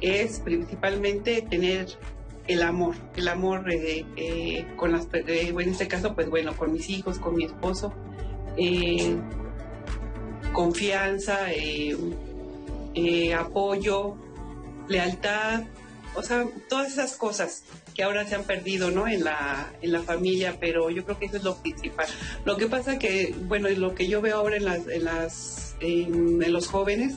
es 0.01 0.39
principalmente 0.39 1.41
tener 1.41 1.87
el 2.47 2.61
amor, 2.61 2.95
el 3.15 3.27
amor 3.27 3.71
eh, 3.71 4.05
eh, 4.15 4.65
con 4.75 4.91
las, 4.91 5.07
eh, 5.13 5.53
en 5.57 5.69
este 5.69 5.87
caso, 5.87 6.13
pues 6.13 6.29
bueno, 6.29 6.55
con 6.55 6.73
mis 6.73 6.89
hijos, 6.89 7.19
con 7.19 7.35
mi 7.35 7.45
esposo, 7.45 7.93
confianza, 10.51 11.39
apoyo, 13.37 14.15
lealtad, 14.87 15.63
o 16.15 16.21
sea, 16.21 16.45
todas 16.69 16.91
esas 16.91 17.15
cosas 17.15 17.63
que 17.93 18.03
ahora 18.03 18.25
se 18.25 18.35
han 18.35 18.43
perdido, 18.43 18.91
¿no? 18.91 19.07
En 19.07 19.23
la, 19.23 19.71
en 19.81 19.91
la 19.91 20.01
familia, 20.01 20.57
pero 20.59 20.89
yo 20.89 21.05
creo 21.05 21.19
que 21.19 21.25
eso 21.25 21.37
es 21.37 21.43
lo 21.43 21.55
principal. 21.57 22.07
Lo 22.45 22.57
que 22.57 22.67
pasa 22.67 22.99
que, 22.99 23.33
bueno, 23.47 23.69
lo 23.69 23.95
que 23.95 24.07
yo 24.07 24.21
veo 24.21 24.37
ahora 24.37 24.57
en 24.57 24.65
las, 24.65 24.87
en 24.87 25.03
las, 25.05 25.75
en, 25.79 26.51
los 26.51 26.67
jóvenes 26.67 27.15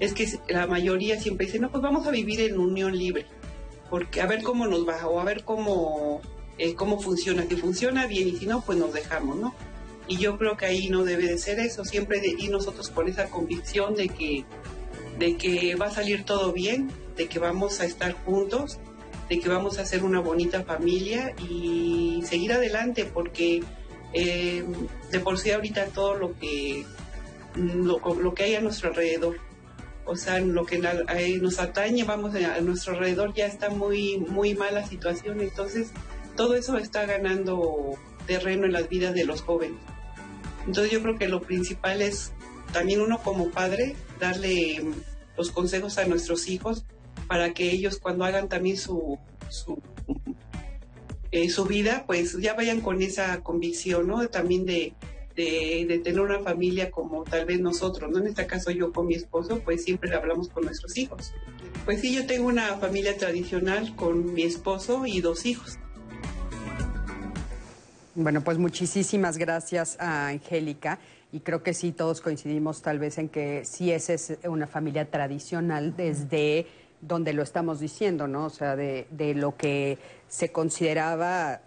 es 0.00 0.12
que 0.12 0.28
la 0.48 0.66
mayoría 0.66 1.20
siempre 1.20 1.46
dice, 1.46 1.58
no, 1.58 1.70
pues 1.70 1.82
vamos 1.82 2.06
a 2.06 2.10
vivir 2.10 2.40
en 2.40 2.58
unión 2.58 2.96
libre, 2.96 3.26
porque 3.90 4.20
a 4.20 4.26
ver 4.26 4.42
cómo 4.42 4.66
nos 4.66 4.86
va, 4.86 5.06
o 5.06 5.20
a 5.20 5.24
ver 5.24 5.44
cómo, 5.44 6.20
eh, 6.58 6.74
cómo 6.74 7.00
funciona, 7.00 7.46
que 7.46 7.56
funciona 7.56 8.06
bien, 8.06 8.28
y 8.28 8.36
si 8.36 8.46
no, 8.46 8.60
pues 8.62 8.78
nos 8.78 8.92
dejamos, 8.92 9.36
¿no? 9.36 9.54
Y 10.06 10.16
yo 10.16 10.38
creo 10.38 10.56
que 10.56 10.66
ahí 10.66 10.88
no 10.88 11.04
debe 11.04 11.26
de 11.26 11.38
ser 11.38 11.58
eso, 11.60 11.84
siempre 11.84 12.20
de 12.20 12.28
ir 12.28 12.50
nosotros 12.50 12.88
con 12.88 13.08
esa 13.08 13.28
convicción 13.28 13.94
de 13.94 14.08
que, 14.08 14.44
de 15.18 15.36
que 15.36 15.74
va 15.74 15.86
a 15.86 15.90
salir 15.90 16.24
todo 16.24 16.52
bien, 16.52 16.90
de 17.16 17.26
que 17.26 17.38
vamos 17.38 17.80
a 17.80 17.84
estar 17.84 18.12
juntos 18.12 18.78
de 19.28 19.40
que 19.40 19.48
vamos 19.48 19.78
a 19.78 19.82
hacer 19.82 20.04
una 20.04 20.20
bonita 20.20 20.64
familia 20.64 21.34
y 21.38 22.22
seguir 22.24 22.52
adelante 22.52 23.04
porque 23.04 23.62
eh, 24.12 24.64
de 25.10 25.20
por 25.20 25.38
sí 25.38 25.50
ahorita 25.50 25.86
todo 25.86 26.14
lo 26.14 26.38
que 26.38 26.84
lo, 27.54 28.34
que 28.34 28.42
hay 28.44 28.54
a 28.54 28.60
nuestro 28.60 28.90
alrededor 28.90 29.36
o 30.06 30.16
sea 30.16 30.40
lo 30.40 30.64
que 30.64 30.78
nos 30.78 31.58
atañe 31.58 32.04
vamos 32.04 32.34
a, 32.34 32.60
nuestro 32.60 32.94
alrededor 32.94 33.34
ya 33.34 33.46
está 33.46 33.68
muy 33.68 34.18
muy 34.18 34.54
mala 34.54 34.86
situación 34.86 35.40
entonces 35.40 35.92
todo 36.38 36.54
eso 36.54 36.78
está 36.78 37.04
ganando 37.04 37.98
terreno 38.28 38.64
en 38.64 38.72
las 38.72 38.88
vidas 38.88 39.12
de 39.12 39.24
los 39.24 39.42
jóvenes. 39.42 39.80
Entonces 40.66 40.92
yo 40.92 41.02
creo 41.02 41.18
que 41.18 41.26
lo 41.26 41.42
principal 41.42 42.00
es 42.00 42.32
también 42.72 43.00
uno 43.00 43.18
como 43.18 43.50
padre 43.50 43.96
darle 44.20 44.84
los 45.36 45.50
consejos 45.50 45.98
a 45.98 46.04
nuestros 46.04 46.46
hijos 46.48 46.84
para 47.26 47.52
que 47.52 47.70
ellos 47.70 47.98
cuando 47.98 48.24
hagan 48.24 48.48
también 48.48 48.76
su, 48.76 49.18
su, 49.48 49.80
eh, 51.30 51.48
su 51.50 51.64
vida, 51.64 52.04
pues 52.06 52.38
ya 52.38 52.54
vayan 52.54 52.80
con 52.80 53.02
esa 53.02 53.40
convicción, 53.42 54.06
¿no? 54.06 54.28
También 54.28 54.64
de, 54.64 54.94
de, 55.36 56.00
tener 56.02 56.20
una 56.20 56.40
familia 56.40 56.90
como 56.90 57.24
tal 57.24 57.46
vez 57.46 57.60
nosotros, 57.60 58.10
¿no? 58.10 58.18
En 58.18 58.26
este 58.28 58.46
caso 58.46 58.70
yo 58.70 58.92
con 58.92 59.06
mi 59.06 59.14
esposo, 59.14 59.60
pues 59.64 59.84
siempre 59.84 60.14
hablamos 60.14 60.48
con 60.48 60.64
nuestros 60.64 60.96
hijos. 60.96 61.32
Pues 61.84 62.00
sí, 62.00 62.14
yo 62.14 62.26
tengo 62.26 62.46
una 62.48 62.76
familia 62.78 63.16
tradicional 63.16 63.94
con 63.94 64.34
mi 64.34 64.42
esposo 64.42 65.06
y 65.06 65.20
dos 65.20 65.46
hijos. 65.46 65.78
Bueno, 68.14 68.42
pues 68.42 68.58
muchísimas 68.58 69.38
gracias 69.38 69.96
a 70.00 70.28
Angélica 70.28 70.98
y 71.30 71.40
creo 71.40 71.62
que 71.62 71.72
sí, 71.72 71.92
todos 71.92 72.20
coincidimos 72.20 72.82
tal 72.82 72.98
vez 72.98 73.18
en 73.18 73.28
que 73.28 73.64
sí 73.64 73.92
esa 73.92 74.14
es 74.14 74.38
una 74.44 74.66
familia 74.66 75.08
tradicional 75.08 75.94
desde 75.96 76.66
donde 77.00 77.32
lo 77.32 77.42
estamos 77.42 77.80
diciendo, 77.80 78.26
¿no? 78.26 78.46
O 78.46 78.50
sea, 78.50 78.76
de, 78.76 79.06
de 79.10 79.34
lo 79.34 79.56
que 79.56 79.98
se 80.28 80.50
consideraba 80.52 81.60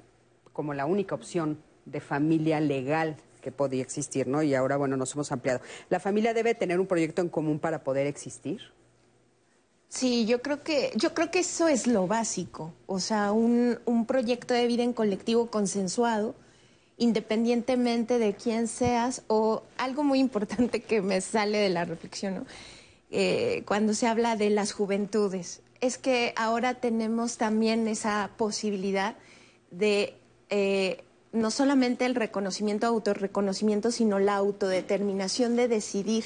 como 0.53 0.73
la 0.73 0.85
única 0.85 1.15
opción 1.15 1.59
de 1.85 1.99
familia 1.99 2.59
legal 2.59 3.17
que 3.41 3.51
podía 3.51 3.81
existir, 3.81 4.27
¿no? 4.27 4.43
Y 4.43 4.53
ahora, 4.53 4.77
bueno, 4.77 4.97
nos 4.97 5.13
hemos 5.13 5.31
ampliado. 5.31 5.61
¿La 5.89 5.99
familia 5.99 6.33
debe 6.33 6.55
tener 6.55 6.79
un 6.79 6.87
proyecto 6.87 7.21
en 7.21 7.29
común 7.29 7.59
para 7.59 7.83
poder 7.83 8.07
existir? 8.07 8.61
Sí, 9.89 10.25
yo 10.25 10.41
creo 10.41 10.63
que, 10.63 10.93
yo 10.95 11.13
creo 11.13 11.31
que 11.31 11.39
eso 11.39 11.67
es 11.67 11.85
lo 11.85 12.07
básico. 12.07 12.73
O 12.85 12.99
sea, 12.99 13.33
un, 13.33 13.79
un 13.85 14.05
proyecto 14.05 14.53
de 14.53 14.67
vida 14.67 14.83
en 14.83 14.93
colectivo 14.93 15.47
consensuado, 15.47 16.33
independientemente 16.97 18.17
de 18.17 18.33
quién 18.33 18.67
seas, 18.67 19.23
o 19.27 19.63
algo 19.77 20.03
muy 20.03 20.19
importante 20.19 20.81
que 20.81 21.01
me 21.01 21.19
sale 21.19 21.57
de 21.57 21.69
la 21.69 21.83
reflexión, 21.83 22.35
¿no? 22.35 22.45
Eh, 23.13 23.63
cuando 23.65 23.93
se 23.93 24.07
habla 24.07 24.37
de 24.37 24.49
las 24.49 24.71
juventudes. 24.71 25.61
Es 25.81 25.97
que 25.97 26.33
ahora 26.37 26.75
tenemos 26.75 27.37
también 27.37 27.89
esa 27.89 28.31
posibilidad 28.37 29.17
de 29.69 30.15
eh, 30.49 31.03
no 31.33 31.51
solamente 31.51 32.05
el 32.05 32.15
reconocimiento, 32.15 32.87
autorreconocimiento, 32.87 33.91
sino 33.91 34.19
la 34.19 34.35
autodeterminación 34.35 35.57
de 35.57 35.67
decidir 35.67 36.23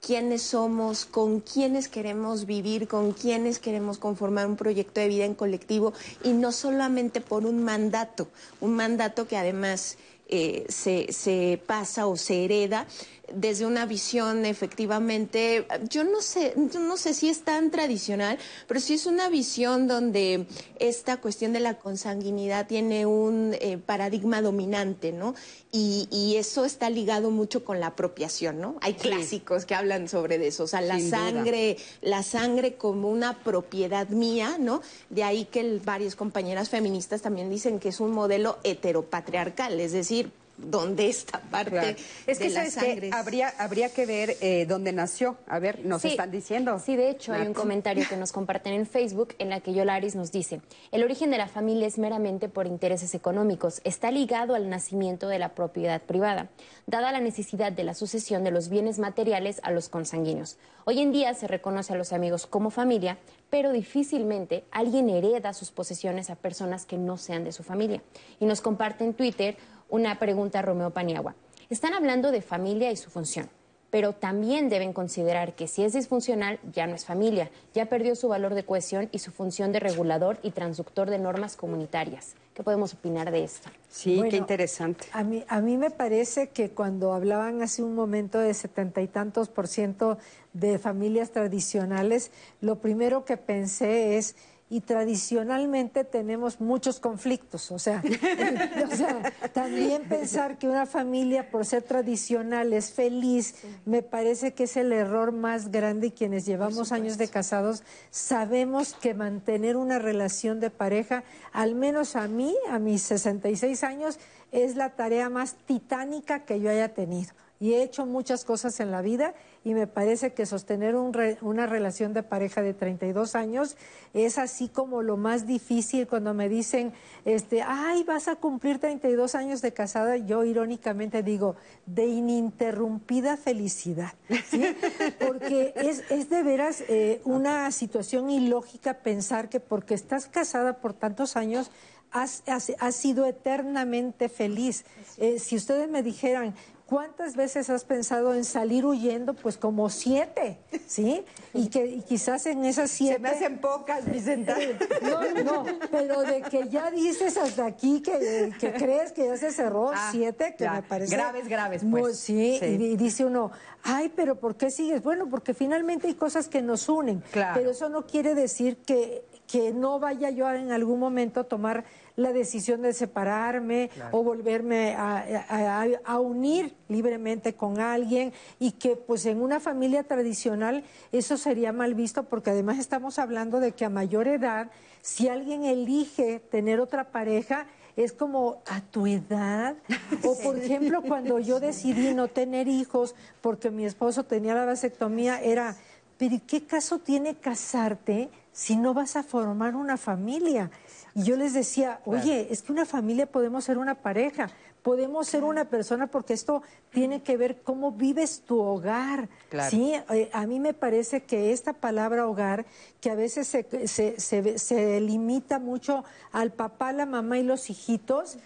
quiénes 0.00 0.42
somos, 0.42 1.06
con 1.06 1.40
quiénes 1.40 1.88
queremos 1.88 2.46
vivir, 2.46 2.86
con 2.86 3.12
quiénes 3.12 3.58
queremos 3.58 3.98
conformar 3.98 4.46
un 4.46 4.56
proyecto 4.56 5.00
de 5.00 5.08
vida 5.08 5.24
en 5.24 5.34
colectivo 5.34 5.92
y 6.22 6.34
no 6.34 6.52
solamente 6.52 7.20
por 7.20 7.46
un 7.46 7.64
mandato, 7.64 8.28
un 8.60 8.76
mandato 8.76 9.26
que 9.26 9.36
además 9.36 9.96
eh, 10.28 10.66
se, 10.68 11.12
se 11.12 11.60
pasa 11.66 12.06
o 12.06 12.16
se 12.16 12.44
hereda 12.44 12.86
desde 13.32 13.66
una 13.66 13.86
visión 13.86 14.44
efectivamente, 14.44 15.66
yo 15.88 16.04
no 16.04 16.20
sé, 16.20 16.54
no 16.56 16.96
sé 16.96 17.14
si 17.14 17.28
es 17.28 17.42
tan 17.42 17.70
tradicional, 17.70 18.38
pero 18.66 18.80
sí 18.80 18.94
es 18.94 19.06
una 19.06 19.28
visión 19.28 19.88
donde 19.88 20.46
esta 20.78 21.18
cuestión 21.18 21.52
de 21.52 21.60
la 21.60 21.74
consanguinidad 21.74 22.66
tiene 22.66 23.06
un 23.06 23.54
eh, 23.60 23.78
paradigma 23.78 24.42
dominante, 24.42 25.12
¿no? 25.12 25.34
Y, 25.72 26.36
eso 26.36 26.64
está 26.64 26.90
ligado 26.90 27.30
mucho 27.30 27.64
con 27.64 27.80
la 27.80 27.88
apropiación, 27.88 28.60
¿no? 28.60 28.76
Hay 28.80 28.94
clásicos 28.94 29.64
que 29.64 29.74
hablan 29.74 30.08
sobre 30.08 30.44
eso, 30.46 30.64
o 30.64 30.66
sea, 30.66 30.80
la 30.80 31.00
sangre, 31.00 31.76
la 32.02 32.22
sangre 32.22 32.74
como 32.74 33.10
una 33.10 33.38
propiedad 33.38 34.08
mía, 34.08 34.56
¿no? 34.58 34.82
De 35.10 35.22
ahí 35.22 35.46
que 35.46 35.80
varias 35.84 36.14
compañeras 36.14 36.68
feministas 36.68 37.22
también 37.22 37.50
dicen 37.50 37.78
que 37.78 37.88
es 37.90 38.00
un 38.00 38.12
modelo 38.12 38.58
heteropatriarcal, 38.64 39.80
es 39.80 39.92
decir, 39.92 40.30
dónde 40.58 41.08
esta 41.08 41.40
parte 41.40 41.70
Claro. 41.70 41.96
Es 42.26 42.38
que 42.38 42.44
de 42.48 42.50
la 42.54 42.70
sabes 42.70 42.76
que 43.00 43.10
habría, 43.12 43.52
habría 43.58 43.88
que 43.90 44.06
ver 44.06 44.36
eh, 44.40 44.66
dónde 44.66 44.92
nació. 44.92 45.36
A 45.46 45.58
ver, 45.58 45.84
nos 45.84 46.02
Sí. 46.02 46.08
están 46.08 46.30
diciendo. 46.30 46.78
Sí, 46.78 46.96
de 46.96 47.10
hecho, 47.10 47.32
hay 47.32 47.46
un 47.46 47.54
comentario 47.54 48.04
que 48.08 48.16
nos 48.16 48.32
comparten 48.32 48.72
en 48.72 48.86
Facebook 48.86 49.34
en 49.38 49.50
la 49.50 49.60
que 49.60 49.72
Yolaris 49.74 50.14
nos 50.14 50.32
dice, 50.32 50.60
el 50.92 51.02
origen 51.04 51.30
de 51.30 51.38
la 51.38 51.48
familia 51.48 51.86
es 51.86 51.98
meramente 51.98 52.48
por 52.48 52.66
intereses 52.66 53.14
económicos, 53.14 53.80
está 53.84 54.10
ligado 54.10 54.54
al 54.54 54.68
nacimiento 54.70 55.28
de 55.28 55.38
la 55.38 55.54
propiedad 55.54 56.00
privada, 56.02 56.48
dada 56.86 57.12
la 57.12 57.20
necesidad 57.20 57.72
de 57.72 57.84
la 57.84 57.94
sucesión 57.94 58.44
de 58.44 58.50
los 58.50 58.68
bienes 58.68 58.98
materiales 58.98 59.60
a 59.62 59.70
los 59.70 59.88
consanguíneos. 59.88 60.58
Hoy 60.84 61.00
en 61.00 61.12
día 61.12 61.34
se 61.34 61.48
reconoce 61.48 61.92
a 61.92 61.96
los 61.96 62.12
amigos 62.12 62.46
como 62.46 62.70
familia, 62.70 63.18
pero 63.50 63.72
difícilmente 63.72 64.64
alguien 64.70 65.10
hereda 65.10 65.52
sus 65.52 65.70
posesiones 65.70 66.30
a 66.30 66.36
personas 66.36 66.86
que 66.86 66.96
no 66.98 67.16
sean 67.16 67.44
de 67.44 67.52
su 67.52 67.62
familia. 67.62 68.02
Y 68.40 68.46
nos 68.46 68.60
comparte 68.60 69.04
en 69.04 69.14
Twitter 69.14 69.56
una 69.88 70.18
pregunta 70.18 70.58
a 70.58 70.62
Romeo 70.62 70.90
Paniagua. 70.90 71.34
Están 71.70 71.94
hablando 71.94 72.30
de 72.30 72.42
familia 72.42 72.90
y 72.90 72.96
su 72.96 73.10
función 73.10 73.48
pero 73.90 74.12
también 74.12 74.68
deben 74.68 74.92
considerar 74.92 75.54
que 75.54 75.68
si 75.68 75.82
es 75.82 75.92
disfuncional 75.92 76.58
ya 76.72 76.86
no 76.86 76.94
es 76.94 77.04
familia, 77.04 77.50
ya 77.72 77.86
perdió 77.86 78.14
su 78.14 78.28
valor 78.28 78.54
de 78.54 78.64
cohesión 78.64 79.08
y 79.12 79.20
su 79.20 79.30
función 79.30 79.72
de 79.72 79.80
regulador 79.80 80.38
y 80.42 80.50
transductor 80.50 81.08
de 81.08 81.18
normas 81.18 81.56
comunitarias. 81.56 82.34
¿Qué 82.52 82.62
podemos 82.62 82.94
opinar 82.94 83.30
de 83.30 83.44
esto? 83.44 83.70
Sí, 83.88 84.16
Bueno, 84.16 84.30
qué 84.30 84.36
interesante. 84.36 85.06
A 85.12 85.22
mí, 85.22 85.44
a 85.48 85.60
mí 85.60 85.76
me 85.76 85.90
parece 85.90 86.48
que 86.48 86.70
cuando 86.70 87.12
hablaban 87.12 87.62
hace 87.62 87.82
un 87.82 87.94
momento 87.94 88.38
de 88.38 88.54
setenta 88.54 89.02
y 89.02 89.08
tantos 89.08 89.48
por 89.48 89.68
ciento 89.68 90.18
de 90.52 90.78
familias 90.78 91.30
tradicionales, 91.30 92.32
lo 92.60 92.80
primero 92.80 93.24
que 93.24 93.36
pensé 93.36 94.16
es, 94.16 94.36
y 94.68 94.80
tradicionalmente 94.80 96.02
tenemos 96.02 96.60
muchos 96.60 96.98
conflictos, 96.98 97.70
o 97.70 97.78
sea, 97.78 98.02
o 98.92 98.96
sea, 98.96 99.32
también 99.52 100.02
pensar 100.08 100.58
que 100.58 100.68
una 100.68 100.86
familia 100.86 101.50
por 101.50 101.64
ser 101.64 101.82
tradicional 101.84 102.72
es 102.72 102.90
feliz, 102.90 103.54
me 103.84 104.02
parece 104.02 104.54
que 104.54 104.64
es 104.64 104.76
el 104.76 104.92
error 104.92 105.30
más 105.30 105.70
grande 105.70 106.08
y 106.08 106.10
quienes 106.10 106.46
llevamos 106.46 106.90
años 106.90 107.16
de 107.16 107.28
casados 107.28 107.84
sabemos 108.10 108.94
que 108.94 109.14
mantener 109.14 109.76
una 109.76 110.00
relación 110.00 110.58
de 110.58 110.70
pareja, 110.70 111.22
al 111.52 111.76
menos 111.76 112.16
a 112.16 112.26
mí, 112.26 112.54
a 112.68 112.80
mis 112.80 113.02
66 113.02 113.84
años, 113.84 114.18
es 114.50 114.74
la 114.74 114.90
tarea 114.90 115.30
más 115.30 115.54
titánica 115.66 116.44
que 116.44 116.60
yo 116.60 116.70
haya 116.70 116.92
tenido. 116.92 117.32
Y 117.58 117.72
he 117.72 117.82
hecho 117.82 118.04
muchas 118.04 118.44
cosas 118.44 118.80
en 118.80 118.90
la 118.90 119.00
vida 119.00 119.34
y 119.64 119.72
me 119.72 119.86
parece 119.86 120.34
que 120.34 120.44
sostener 120.44 120.94
un 120.94 121.12
re- 121.14 121.38
una 121.40 121.66
relación 121.66 122.12
de 122.12 122.22
pareja 122.22 122.60
de 122.60 122.74
32 122.74 123.34
años 123.34 123.76
es 124.12 124.36
así 124.36 124.68
como 124.68 125.00
lo 125.02 125.16
más 125.16 125.46
difícil 125.46 126.06
cuando 126.06 126.34
me 126.34 126.48
dicen, 126.50 126.92
este, 127.24 127.62
ay, 127.62 128.04
vas 128.04 128.28
a 128.28 128.36
cumplir 128.36 128.78
32 128.78 129.34
años 129.34 129.62
de 129.62 129.72
casada, 129.72 130.16
yo 130.18 130.44
irónicamente 130.44 131.22
digo, 131.22 131.56
de 131.86 132.04
ininterrumpida 132.06 133.36
felicidad, 133.36 134.12
¿sí? 134.50 134.62
Porque 135.26 135.72
es, 135.76 136.02
es 136.10 136.28
de 136.28 136.42
veras 136.42 136.82
eh, 136.88 137.20
una 137.24 137.70
situación 137.72 138.30
ilógica 138.30 138.94
pensar 138.94 139.48
que 139.48 139.60
porque 139.60 139.94
estás 139.94 140.26
casada 140.26 140.74
por 140.80 140.92
tantos 140.92 141.36
años, 141.36 141.70
has, 142.12 142.42
has- 142.46 142.72
has 142.78 142.94
sido 142.96 143.26
eternamente 143.26 144.28
feliz. 144.28 144.84
Eh, 145.18 145.38
si 145.38 145.56
ustedes 145.56 145.88
me 145.90 146.02
dijeran, 146.02 146.54
¿cuántas 146.86 147.36
veces 147.36 147.68
has 147.70 147.84
pensado 147.84 148.34
en 148.34 148.44
salir 148.44 148.86
huyendo? 148.86 149.34
Pues 149.34 149.56
como 149.58 149.90
siete, 149.90 150.58
¿sí? 150.86 151.24
Y 151.52 151.68
que 151.68 151.86
y 151.86 152.02
quizás 152.02 152.46
en 152.46 152.64
esas 152.64 152.90
siete... 152.90 153.14
Se 153.14 153.20
me 153.20 153.28
hacen 153.30 153.58
pocas, 153.60 154.10
Vicenta. 154.10 154.56
No, 155.02 155.42
no, 155.44 155.64
pero 155.90 156.22
de 156.22 156.42
que 156.42 156.68
ya 156.68 156.90
dices 156.90 157.36
hasta 157.36 157.66
aquí 157.66 158.00
que, 158.02 158.52
que 158.60 158.72
crees 158.72 159.12
que 159.12 159.26
ya 159.26 159.36
se 159.36 159.50
cerró 159.52 159.90
Ah, 159.94 160.08
siete, 160.12 160.54
que 160.56 160.64
ya. 160.64 160.72
me 160.74 160.82
parece... 160.82 161.14
Graves, 161.16 161.48
graves, 161.48 161.82
muy- 161.84 162.00
pues. 162.00 162.18
sí, 162.18 162.58
Sí. 162.60 162.66
Y, 162.66 162.84
y 162.92 162.96
dice 162.96 163.24
uno, 163.24 163.50
ay, 163.82 164.12
pero 164.14 164.36
¿por 164.36 164.56
qué 164.56 164.70
sigues? 164.70 165.02
Bueno, 165.02 165.28
porque 165.28 165.54
finalmente 165.54 166.06
hay 166.06 166.14
cosas 166.14 166.48
que 166.48 166.62
nos 166.62 166.88
unen, 166.88 167.22
Claro. 167.32 167.54
pero 167.58 167.70
eso 167.70 167.88
no 167.88 168.06
quiere 168.06 168.34
decir 168.34 168.76
que, 168.78 169.24
que 169.46 169.72
no 169.72 169.98
vaya 169.98 170.30
yo 170.30 170.50
en 170.52 170.70
algún 170.72 170.98
momento 171.00 171.40
a 171.40 171.44
tomar 171.44 171.84
la 172.16 172.32
decisión 172.32 172.82
de 172.82 172.92
separarme 172.92 173.90
Claro. 173.94 174.18
o 174.18 174.22
volverme 174.22 174.94
a, 174.94 175.84
a- 176.04 176.18
unir 176.20 176.74
libremente 176.88 177.54
con 177.54 177.78
alguien 177.78 178.32
y 178.58 178.72
que 178.72 178.96
pues 178.96 179.26
en 179.26 179.40
una 179.42 179.60
familia 179.60 180.02
tradicional 180.02 180.82
eso 181.12 181.36
sería 181.36 181.72
mal 181.72 181.94
visto 181.94 182.24
porque 182.24 182.50
además 182.50 182.78
estamos 182.78 183.18
hablando 183.18 183.60
de 183.60 183.72
que 183.72 183.84
a 183.84 183.90
mayor 183.90 184.28
edad 184.28 184.70
si 185.02 185.28
alguien 185.28 185.64
elige 185.64 186.40
tener 186.40 186.80
otra 186.80 187.04
pareja 187.12 187.66
es 187.96 188.12
como 188.12 188.62
a 188.66 188.80
tu 188.80 189.06
edad 189.06 189.76
o 190.24 190.36
por 190.42 190.56
ejemplo 190.58 191.02
cuando 191.02 191.38
yo 191.38 191.60
decidí 191.60 192.14
no 192.14 192.28
tener 192.28 192.66
hijos 192.66 193.14
porque 193.42 193.70
mi 193.70 193.84
esposo 193.84 194.24
tenía 194.24 194.54
la 194.54 194.64
vasectomía 194.64 195.40
era 195.42 195.76
pero 196.18 196.34
¿y 196.34 196.40
qué 196.40 196.64
caso 196.64 196.98
tiene 196.98 197.34
casarte 197.34 198.30
si 198.56 198.74
no 198.74 198.94
vas 198.94 199.16
a 199.16 199.22
formar 199.22 199.76
una 199.76 199.98
familia? 199.98 200.70
Y 201.14 201.24
yo 201.24 201.36
les 201.36 201.52
decía, 201.52 202.00
oye, 202.06 202.48
es 202.50 202.62
que 202.62 202.72
una 202.72 202.86
familia 202.86 203.26
podemos 203.26 203.64
ser 203.64 203.76
una 203.76 203.96
pareja, 203.96 204.48
podemos 204.82 205.26
ser 205.28 205.44
una 205.44 205.66
persona 205.66 206.06
porque 206.06 206.32
esto 206.32 206.62
tiene 206.90 207.22
que 207.22 207.36
ver 207.36 207.60
cómo 207.62 207.92
vives 207.92 208.40
tu 208.46 208.58
hogar. 208.58 209.28
Claro. 209.50 209.70
Sí, 209.70 209.92
Eh, 210.10 210.30
a 210.32 210.46
mí 210.46 210.58
me 210.58 210.72
parece 210.72 211.22
que 211.24 211.52
esta 211.52 211.74
palabra 211.74 212.26
hogar, 212.26 212.64
que 213.02 213.10
a 213.10 213.14
veces 213.14 213.46
se, 213.46 213.66
se, 213.88 214.18
se- 214.18 214.58
se 214.58 215.00
limita 215.02 215.58
mucho 215.58 216.02
al 216.32 216.50
papá, 216.52 216.92
la 216.94 217.04
mamá 217.04 217.38
y 217.38 217.42
los 217.42 217.68
hijitos, 217.68 218.38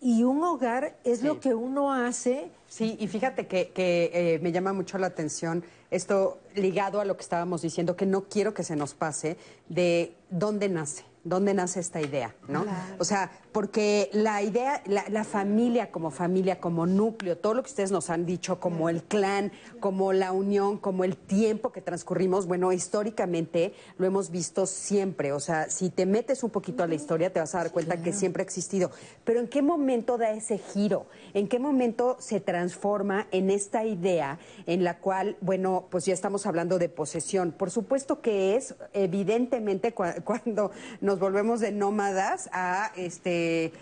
y 0.00 0.22
un 0.22 0.44
hogar 0.44 0.96
es 1.02 1.22
lo 1.24 1.40
que 1.40 1.54
uno 1.54 1.92
hace 1.92 2.50
Sí, 2.68 2.96
y 3.00 3.08
fíjate 3.08 3.46
que, 3.46 3.70
que, 3.70 4.10
eh, 4.12 4.38
me 4.42 4.52
llama 4.52 4.72
mucho 4.72 4.98
la 4.98 5.06
atención 5.08 5.64
esto 5.90 6.38
ligado 6.54 7.00
a 7.00 7.04
lo 7.04 7.16
que 7.16 7.22
estábamos 7.22 7.62
diciendo, 7.62 7.96
que 7.96 8.06
no 8.06 8.24
quiero 8.24 8.54
que 8.54 8.62
se 8.62 8.76
nos 8.76 8.94
pase, 8.94 9.36
de 9.68 10.14
dónde 10.30 10.68
nace, 10.68 11.04
dónde 11.28 11.52
nace 11.54 11.80
esta 11.80 12.00
idea, 12.00 12.34
¿no? 12.48 12.64
O 12.98 13.04
sea, 13.04 13.30
porque 13.52 14.08
la 14.12 14.42
idea, 14.42 14.82
la, 14.86 15.04
la 15.08 15.24
familia 15.24 15.90
como 15.90 16.10
familia, 16.10 16.60
como 16.60 16.86
núcleo, 16.86 17.36
todo 17.38 17.54
lo 17.54 17.62
que 17.62 17.68
ustedes 17.70 17.90
nos 17.90 18.10
han 18.10 18.26
dicho, 18.26 18.60
como 18.60 18.88
el 18.88 19.02
clan, 19.02 19.50
como 19.80 20.12
la 20.12 20.32
unión, 20.32 20.78
como 20.78 21.04
el 21.04 21.16
tiempo 21.16 21.72
que 21.72 21.80
transcurrimos, 21.80 22.46
bueno, 22.46 22.72
históricamente 22.72 23.74
lo 23.98 24.06
hemos 24.06 24.30
visto 24.30 24.66
siempre. 24.66 25.32
O 25.32 25.40
sea, 25.40 25.68
si 25.70 25.90
te 25.90 26.06
metes 26.06 26.42
un 26.44 26.50
poquito 26.50 26.82
a 26.82 26.86
la 26.86 26.94
historia, 26.94 27.32
te 27.32 27.40
vas 27.40 27.54
a 27.54 27.58
dar 27.58 27.72
cuenta 27.72 28.02
que 28.02 28.12
siempre 28.12 28.42
ha 28.42 28.44
existido. 28.44 28.90
Pero 29.24 29.40
¿en 29.40 29.48
qué 29.48 29.62
momento 29.62 30.18
da 30.18 30.30
ese 30.30 30.58
giro? 30.58 31.06
¿En 31.34 31.48
qué 31.48 31.58
momento 31.58 32.16
se 32.20 32.40
transforma 32.40 33.26
en 33.32 33.50
esta 33.50 33.84
idea 33.84 34.38
en 34.66 34.84
la 34.84 34.98
cual, 34.98 35.36
bueno, 35.40 35.86
pues 35.90 36.04
ya 36.06 36.14
estamos 36.14 36.46
hablando 36.46 36.78
de 36.78 36.88
posesión? 36.88 37.52
Por 37.52 37.70
supuesto 37.70 38.20
que 38.20 38.56
es 38.56 38.74
evidentemente 38.92 39.94
cua- 39.94 40.22
cuando 40.24 40.70
nos 41.00 41.15
volvemos 41.18 41.60
de 41.60 41.72
nómadas 41.72 42.48
a 42.52 42.92
este 42.96 43.72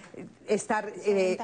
estar 0.46 0.92
eh, 1.04 1.38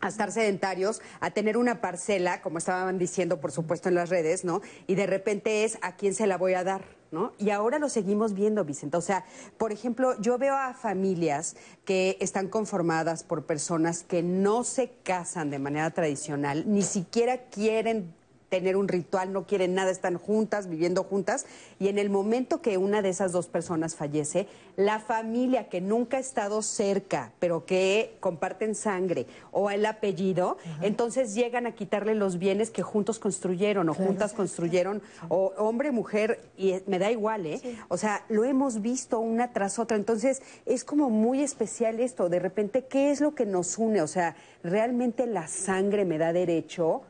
a 0.00 0.08
estar 0.08 0.32
sedentarios, 0.32 1.00
a 1.20 1.30
tener 1.30 1.56
una 1.56 1.80
parcela, 1.80 2.42
como 2.42 2.58
estaban 2.58 2.98
diciendo, 2.98 3.40
por 3.40 3.52
supuesto, 3.52 3.88
en 3.88 3.94
las 3.94 4.10
redes, 4.10 4.44
¿no? 4.44 4.60
Y 4.86 4.96
de 4.96 5.06
repente 5.06 5.64
es 5.64 5.78
a 5.82 5.96
quién 5.96 6.14
se 6.14 6.26
la 6.26 6.36
voy 6.36 6.54
a 6.54 6.64
dar, 6.64 6.84
¿no? 7.10 7.32
Y 7.38 7.50
ahora 7.50 7.78
lo 7.78 7.88
seguimos 7.88 8.34
viendo, 8.34 8.64
Vicente. 8.64 8.96
O 8.96 9.00
sea, 9.00 9.24
por 9.58 9.72
ejemplo, 9.72 10.20
yo 10.20 10.38
veo 10.38 10.56
a 10.56 10.74
familias 10.74 11.56
que 11.84 12.16
están 12.20 12.48
conformadas 12.48 13.22
por 13.22 13.44
personas 13.44 14.02
que 14.02 14.22
no 14.22 14.64
se 14.64 14.90
casan 15.02 15.50
de 15.50 15.58
manera 15.58 15.90
tradicional, 15.90 16.64
ni 16.66 16.82
siquiera 16.82 17.44
quieren 17.44 18.12
tener 18.52 18.76
un 18.76 18.86
ritual, 18.86 19.32
no 19.32 19.46
quieren 19.46 19.72
nada, 19.72 19.90
están 19.90 20.18
juntas, 20.18 20.68
viviendo 20.68 21.04
juntas, 21.04 21.46
y 21.80 21.88
en 21.88 21.98
el 21.98 22.10
momento 22.10 22.60
que 22.60 22.76
una 22.76 23.00
de 23.00 23.08
esas 23.08 23.32
dos 23.32 23.46
personas 23.46 23.96
fallece, 23.96 24.46
la 24.76 25.00
familia 25.00 25.70
que 25.70 25.80
nunca 25.80 26.18
ha 26.18 26.20
estado 26.20 26.60
cerca, 26.60 27.32
pero 27.38 27.64
que 27.64 28.14
comparten 28.20 28.74
sangre 28.74 29.26
o 29.52 29.70
el 29.70 29.86
apellido, 29.86 30.58
entonces 30.82 31.34
llegan 31.34 31.66
a 31.66 31.72
quitarle 31.74 32.14
los 32.14 32.38
bienes 32.38 32.70
que 32.70 32.82
juntos 32.82 33.18
construyeron 33.18 33.88
o 33.88 33.94
juntas 33.94 34.34
construyeron, 34.34 35.00
o 35.30 35.54
hombre, 35.56 35.90
mujer, 35.90 36.42
y 36.58 36.74
me 36.86 36.98
da 36.98 37.10
igual, 37.10 37.46
¿eh? 37.46 37.78
O 37.88 37.96
sea, 37.96 38.26
lo 38.28 38.44
hemos 38.44 38.82
visto 38.82 39.18
una 39.18 39.54
tras 39.54 39.78
otra, 39.78 39.96
entonces 39.96 40.42
es 40.66 40.84
como 40.84 41.08
muy 41.08 41.40
especial 41.42 42.00
esto, 42.00 42.28
de 42.28 42.38
repente, 42.38 42.84
¿qué 42.84 43.10
es 43.10 43.22
lo 43.22 43.34
que 43.34 43.46
nos 43.46 43.78
une? 43.78 44.02
O 44.02 44.06
sea, 44.06 44.36
¿realmente 44.62 45.24
la 45.24 45.48
sangre 45.48 46.04
me 46.04 46.18
da 46.18 46.34
derecho? 46.34 47.00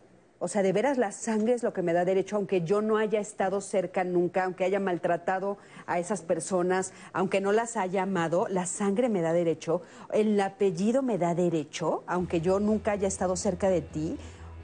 O 0.45 0.49
sea, 0.49 0.65
de 0.65 0.73
veras 0.73 0.99
la 0.99 1.13
sangre 1.13 1.53
es 1.53 1.63
lo 1.63 1.73
que 1.73 1.83
me 1.83 1.93
da 1.93 2.05
derecho, 2.05 2.35
aunque 2.35 2.63
yo 2.63 2.83
no 2.83 2.97
haya 2.97 3.21
estado 3.21 3.61
cerca 3.61 4.03
nunca, 4.03 4.43
aunque 4.43 4.65
haya 4.65 4.81
maltratado 4.81 5.57
a 5.87 6.01
esas 6.01 6.23
personas, 6.23 6.93
aunque 7.13 7.41
no 7.41 7.53
las 7.53 7.77
haya 7.77 8.03
amado, 8.03 8.49
la 8.51 8.67
sangre 8.67 9.09
me 9.09 9.21
da 9.21 9.33
derecho, 9.33 9.83
el 10.13 10.41
apellido 10.41 11.01
me 11.01 11.17
da 11.17 11.37
derecho, 11.37 12.03
aunque 12.09 12.41
yo 12.41 12.59
nunca 12.59 12.91
haya 12.91 13.07
estado 13.07 13.37
cerca 13.37 13.71
de 13.71 13.83
ti. 13.83 14.19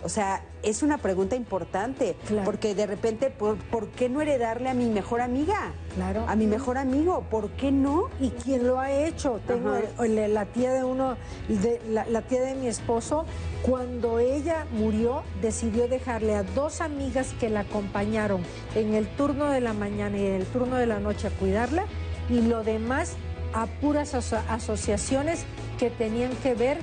O 0.05 0.09
sea, 0.09 0.45
es 0.63 0.85
una 0.85 0.99
pregunta 0.99 1.35
importante, 1.35 2.15
porque 2.45 2.75
de 2.77 2.87
repente, 2.87 3.31
¿por, 3.31 3.57
por 3.57 3.89
qué 3.89 4.09
no 4.09 4.21
heredarle 4.21 4.69
a 4.69 4.75
mi 4.75 4.87
mejor 4.87 5.21
amiga? 5.21 5.73
Claro. 5.97 6.25
A 6.29 6.37
mi 6.37 6.47
mejor 6.47 6.79
amigo, 6.79 7.25
¿por 7.29 7.51
qué 7.51 7.73
no? 7.73 8.09
¿Y 8.21 8.31
quién 8.31 8.65
lo 8.67 8.79
ha 8.79 8.93
hecho? 8.93 9.41
Tengo 9.47 9.75
el- 9.75 10.33
la 10.35 10.45
tía 10.47 10.73
de 10.73 10.85
uno, 10.85 11.17
de, 11.49 11.81
la, 11.91 12.07
la 12.07 12.23
tía 12.23 12.41
de 12.43 12.55
mi 12.55 12.69
esposo, 12.69 13.25
cuando 13.63 14.21
ella 14.21 14.67
murió, 14.73 15.25
decidió 15.43 15.89
dejarle 15.89 16.37
a 16.37 16.45
dos 16.45 16.81
amigas 16.81 17.35
que 17.41 17.49
la 17.51 17.61
acompañaron 17.61 18.43
en 18.77 18.95
el 18.95 19.09
turno 19.09 19.51
de 19.51 19.61
la 19.61 19.73
mañana 19.73 20.17
y 20.17 20.27
en 20.27 20.35
el 20.35 20.47
turno 20.47 20.77
de 20.77 20.87
la 20.87 21.01
noche 21.01 21.27
a 21.27 21.31
cuidarla, 21.31 21.85
y 22.31 22.43
lo 22.43 22.63
demás 22.63 23.15
a 23.53 23.67
puras 23.67 24.15
aso- 24.15 24.39
asociaciones 24.49 25.45
que 25.79 25.91
tenían 25.91 26.31
que 26.43 26.55
ver 26.55 26.79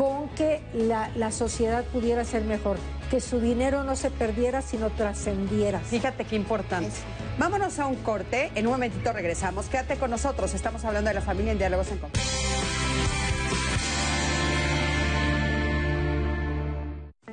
con 0.00 0.30
que 0.30 0.62
la, 0.72 1.10
la 1.14 1.30
sociedad 1.30 1.84
pudiera 1.84 2.24
ser 2.24 2.44
mejor, 2.44 2.78
que 3.10 3.20
su 3.20 3.38
dinero 3.38 3.84
no 3.84 3.96
se 3.96 4.10
perdiera, 4.10 4.62
sino 4.62 4.88
trascendiera. 4.88 5.78
Fíjate 5.80 6.24
qué 6.24 6.36
importante. 6.36 6.90
Vámonos 7.38 7.78
a 7.78 7.84
un 7.84 7.96
corte, 7.96 8.50
en 8.54 8.66
un 8.66 8.72
momentito 8.72 9.12
regresamos. 9.12 9.66
Quédate 9.66 9.96
con 9.96 10.10
nosotros, 10.10 10.54
estamos 10.54 10.86
hablando 10.86 11.08
de 11.08 11.14
la 11.16 11.20
familia 11.20 11.52
en 11.52 11.58
Diálogos 11.58 11.92
en 11.92 11.98
Confianza. 11.98 12.79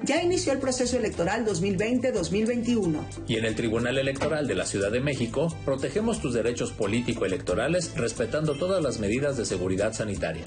Ya 0.07 0.23
inició 0.23 0.53
el 0.53 0.59
proceso 0.59 0.95
electoral 0.95 1.45
2020-2021. 1.45 3.01
Y 3.27 3.35
en 3.35 3.43
el 3.43 3.55
Tribunal 3.55 3.97
Electoral 3.97 4.47
de 4.47 4.55
la 4.55 4.65
Ciudad 4.65 4.89
de 4.89 5.01
México, 5.01 5.53
protegemos 5.65 6.21
tus 6.21 6.33
derechos 6.33 6.71
político-electorales 6.71 7.91
respetando 7.93 8.57
todas 8.57 8.81
las 8.81 8.99
medidas 8.99 9.35
de 9.35 9.45
seguridad 9.45 9.91
sanitaria. 9.91 10.45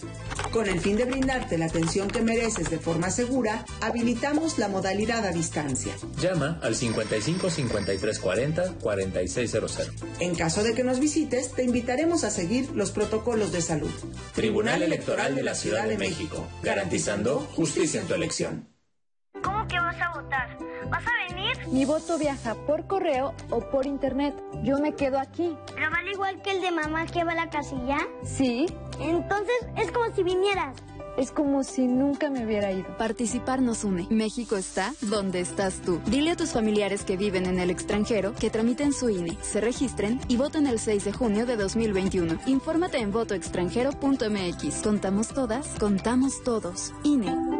Con 0.51 0.67
el 0.67 0.81
fin 0.81 0.97
de 0.97 1.05
brindarte 1.05 1.59
la 1.59 1.67
atención 1.67 2.09
que 2.09 2.23
mereces 2.23 2.71
de 2.71 2.79
forma 2.79 3.11
segura, 3.11 3.67
habilitamos 3.83 4.59
la 4.59 4.69
modalidad 4.69 5.27
a 5.27 5.31
distancia. 5.31 5.93
Llama 6.19 6.59
al 6.63 6.75
55 6.75 7.51
53 7.51 8.19
40 8.19 8.75
4600. 8.81 9.91
En 10.21 10.37
caso 10.37 10.63
de 10.63 10.73
que 10.73 10.85
nos 10.85 11.01
visites, 11.01 11.53
te 11.53 11.65
invitaremos 11.65 12.25
a 12.25 12.31
seguir 12.31 12.71
los 12.75 12.93
protocolos 12.93 13.53
de 13.53 13.61
salud. 13.61 13.91
Tribunal 14.35 14.83
Electoral 14.83 15.35
de 15.35 15.43
la 15.43 15.55
Ciudad 15.55 15.87
de 15.87 15.99
México, 15.99 16.49
garantizando 16.63 17.41
justicia 17.55 18.01
en 18.01 18.07
tu 18.07 18.15
elección. 18.15 18.70
¿Cómo 19.43 19.67
que 19.69 19.79
vas 19.79 19.97
a 20.01 20.21
votar? 20.21 20.59
¿Vas 20.91 21.05
a 21.07 21.35
venir? 21.35 21.69
Mi 21.69 21.85
voto 21.85 22.19
viaja 22.19 22.55
por 22.67 22.87
correo 22.87 23.35
o 23.51 23.61
por 23.71 23.87
internet. 23.87 24.35
Yo 24.63 24.79
me 24.79 24.95
quedo 24.95 25.19
aquí. 25.19 25.57
¿Pero 25.75 25.91
vale 25.91 26.13
igual 26.13 26.43
que 26.43 26.51
el 26.53 26.61
de 26.61 26.71
mamá 26.71 27.07
que 27.07 27.25
va 27.25 27.33
a 27.33 27.37
la 27.37 27.51
casilla? 27.51 27.99
Sí. 28.25 28.67
Entonces 29.01 29.57
es 29.77 29.91
como 29.93 30.13
si 30.15 30.23
vinieras. 30.23 30.77
Es 31.17 31.33
como 31.33 31.65
si 31.65 31.87
nunca 31.87 32.31
me 32.31 32.45
hubiera 32.45 32.73
ido. 32.73 32.97
Participar 32.97 33.61
nos 33.61 33.85
une. 33.85 34.07
México 34.11 34.57
está 34.57 34.93
donde 35.01 35.41
estás 35.41 35.81
tú. 35.81 36.01
Dile 36.07 36.33
a 36.33 36.37
tus 36.37 36.53
familiares 36.53 37.05
que 37.05 37.17
viven 37.17 37.47
en 37.47 37.59
el 37.59 37.71
extranjero 37.71 38.35
que 38.35 38.51
tramiten 38.51 38.93
su 38.93 39.11
INE, 39.11 39.37
se 39.43 39.61
registren 39.61 40.21
y 40.29 40.37
voten 40.37 40.67
el 40.67 40.79
6 40.79 41.05
de 41.05 41.13
junio 41.13 41.47
de 41.47 41.57
2021. 41.57 42.39
Infórmate 42.47 42.99
en 42.99 43.11
votoextranjero.mx. 43.11 44.83
Contamos 44.83 45.29
todas, 45.29 45.67
contamos 45.79 46.43
todos. 46.43 46.93
INE. 47.03 47.60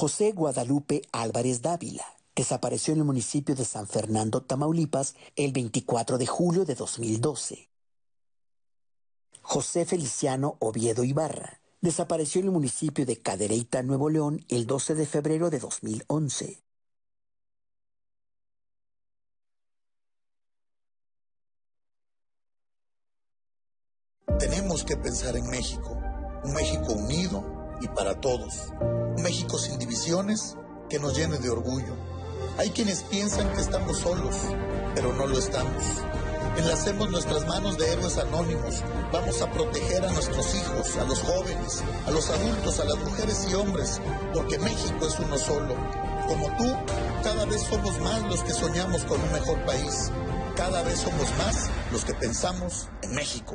José 0.00 0.32
Guadalupe 0.32 1.02
Álvarez 1.12 1.60
Dávila 1.60 2.06
desapareció 2.34 2.94
en 2.94 3.00
el 3.00 3.04
municipio 3.04 3.54
de 3.54 3.66
San 3.66 3.86
Fernando, 3.86 4.40
Tamaulipas, 4.40 5.14
el 5.36 5.52
24 5.52 6.16
de 6.16 6.26
julio 6.26 6.64
de 6.64 6.74
2012. 6.74 7.68
José 9.42 9.84
Feliciano 9.84 10.56
Oviedo 10.58 11.04
Ibarra 11.04 11.60
desapareció 11.82 12.40
en 12.40 12.46
el 12.46 12.52
municipio 12.52 13.04
de 13.04 13.20
Cadereyta, 13.20 13.82
Nuevo 13.82 14.08
León, 14.08 14.42
el 14.48 14.66
12 14.66 14.94
de 14.94 15.04
febrero 15.04 15.50
de 15.50 15.58
2011. 15.58 16.62
Tenemos 24.38 24.82
que 24.82 24.96
pensar 24.96 25.36
en 25.36 25.46
México, 25.50 25.94
un 26.42 26.54
México 26.54 26.94
unido 26.94 27.59
y 27.80 27.88
para 27.88 28.20
todos, 28.20 28.72
un 28.80 29.22
México 29.22 29.58
sin 29.58 29.78
divisiones 29.78 30.56
que 30.88 30.98
nos 30.98 31.16
llene 31.16 31.38
de 31.38 31.50
orgullo. 31.50 31.94
Hay 32.58 32.70
quienes 32.70 33.02
piensan 33.04 33.52
que 33.52 33.60
estamos 33.60 33.98
solos, 33.98 34.36
pero 34.94 35.12
no 35.12 35.26
lo 35.26 35.38
estamos. 35.38 35.84
Enlacemos 36.56 37.10
nuestras 37.10 37.46
manos 37.46 37.78
de 37.78 37.92
héroes 37.92 38.18
anónimos. 38.18 38.82
Vamos 39.12 39.40
a 39.40 39.50
proteger 39.50 40.04
a 40.04 40.12
nuestros 40.12 40.54
hijos, 40.54 40.96
a 40.96 41.04
los 41.04 41.20
jóvenes, 41.20 41.82
a 42.06 42.10
los 42.10 42.28
adultos, 42.28 42.80
a 42.80 42.84
las 42.84 42.98
mujeres 42.98 43.46
y 43.50 43.54
hombres, 43.54 44.00
porque 44.34 44.58
México 44.58 45.06
es 45.06 45.18
uno 45.20 45.38
solo. 45.38 45.74
Como 46.26 46.46
tú, 46.56 46.76
cada 47.22 47.44
vez 47.46 47.62
somos 47.62 47.98
más 48.00 48.22
los 48.24 48.42
que 48.42 48.52
soñamos 48.52 49.04
con 49.04 49.20
un 49.20 49.32
mejor 49.32 49.64
país. 49.64 50.10
Cada 50.56 50.82
vez 50.82 50.98
somos 50.98 51.28
más 51.38 51.70
los 51.92 52.04
que 52.04 52.14
pensamos 52.14 52.88
en 53.02 53.14
México. 53.14 53.54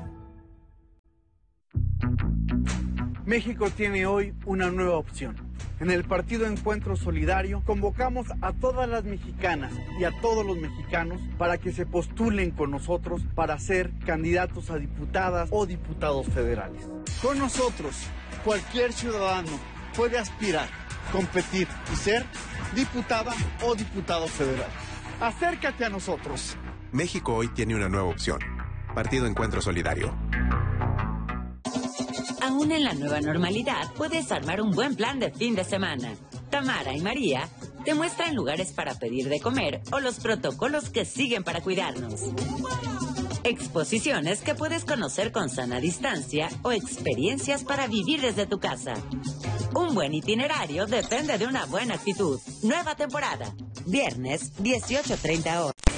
México 3.31 3.69
tiene 3.69 4.05
hoy 4.05 4.33
una 4.45 4.71
nueva 4.71 4.97
opción. 4.97 5.37
En 5.79 5.89
el 5.89 6.03
Partido 6.03 6.45
Encuentro 6.45 6.97
Solidario 6.97 7.63
convocamos 7.65 8.27
a 8.41 8.51
todas 8.51 8.89
las 8.89 9.05
mexicanas 9.05 9.71
y 9.97 10.03
a 10.03 10.11
todos 10.19 10.45
los 10.45 10.57
mexicanos 10.57 11.21
para 11.37 11.57
que 11.57 11.71
se 11.71 11.85
postulen 11.85 12.51
con 12.51 12.71
nosotros 12.71 13.21
para 13.33 13.57
ser 13.57 13.89
candidatos 14.05 14.69
a 14.69 14.77
diputadas 14.77 15.47
o 15.53 15.65
diputados 15.65 16.27
federales. 16.27 16.83
Con 17.21 17.39
nosotros, 17.39 17.95
cualquier 18.43 18.91
ciudadano 18.91 19.57
puede 19.95 20.17
aspirar, 20.17 20.67
competir 21.13 21.69
y 21.93 21.95
ser 21.95 22.25
diputada 22.75 23.33
o 23.63 23.75
diputado 23.75 24.27
federal. 24.27 24.69
Acércate 25.21 25.85
a 25.85 25.89
nosotros. 25.89 26.57
México 26.91 27.33
hoy 27.33 27.47
tiene 27.47 27.75
una 27.75 27.87
nueva 27.87 28.09
opción. 28.09 28.39
Partido 28.93 29.25
Encuentro 29.25 29.61
Solidario. 29.61 30.30
Aún 32.41 32.71
en 32.71 32.83
la 32.83 32.93
nueva 32.93 33.21
normalidad, 33.21 33.93
puedes 33.95 34.31
armar 34.31 34.61
un 34.61 34.71
buen 34.71 34.95
plan 34.95 35.19
de 35.19 35.29
fin 35.31 35.53
de 35.53 35.63
semana. 35.63 36.15
Tamara 36.49 36.93
y 36.93 36.99
María 36.99 37.47
te 37.85 37.93
muestran 37.93 38.35
lugares 38.35 38.71
para 38.71 38.95
pedir 38.95 39.29
de 39.29 39.39
comer 39.39 39.81
o 39.91 39.99
los 39.99 40.19
protocolos 40.19 40.89
que 40.89 41.05
siguen 41.05 41.43
para 41.43 41.61
cuidarnos. 41.61 42.21
Exposiciones 43.43 44.41
que 44.41 44.55
puedes 44.55 44.85
conocer 44.85 45.31
con 45.31 45.49
sana 45.49 45.79
distancia 45.79 46.49
o 46.63 46.71
experiencias 46.71 47.63
para 47.63 47.85
vivir 47.87 48.21
desde 48.21 48.47
tu 48.47 48.59
casa. 48.59 48.95
Un 49.75 49.93
buen 49.93 50.13
itinerario 50.13 50.87
depende 50.87 51.37
de 51.37 51.45
una 51.45 51.65
buena 51.65 51.93
actitud. 51.95 52.39
Nueva 52.63 52.95
temporada. 52.95 53.53
Viernes, 53.85 54.51
18.30 54.57 55.59
horas. 55.59 55.90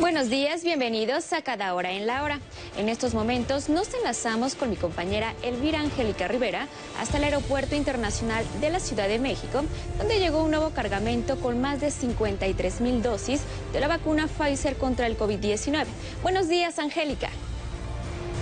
Buenos 0.00 0.28
días, 0.28 0.64
bienvenidos 0.64 1.32
a 1.32 1.42
Cada 1.42 1.72
Hora 1.72 1.92
en 1.92 2.08
la 2.08 2.24
Hora. 2.24 2.40
En 2.76 2.88
estos 2.88 3.14
momentos 3.14 3.68
nos 3.68 3.94
enlazamos 3.94 4.56
con 4.56 4.68
mi 4.68 4.74
compañera 4.74 5.34
Elvira 5.42 5.78
Angélica 5.78 6.26
Rivera 6.26 6.66
hasta 6.98 7.18
el 7.18 7.24
Aeropuerto 7.24 7.76
Internacional 7.76 8.44
de 8.60 8.70
la 8.70 8.80
Ciudad 8.80 9.06
de 9.06 9.20
México, 9.20 9.62
donde 9.96 10.18
llegó 10.18 10.42
un 10.42 10.50
nuevo 10.50 10.70
cargamento 10.70 11.36
con 11.38 11.60
más 11.60 11.80
de 11.80 11.92
53 11.92 12.80
mil 12.80 13.02
dosis 13.02 13.42
de 13.72 13.78
la 13.78 13.86
vacuna 13.86 14.26
Pfizer 14.26 14.76
contra 14.76 15.06
el 15.06 15.16
COVID-19. 15.16 15.86
Buenos 16.24 16.48
días, 16.48 16.80
Angélica. 16.80 17.28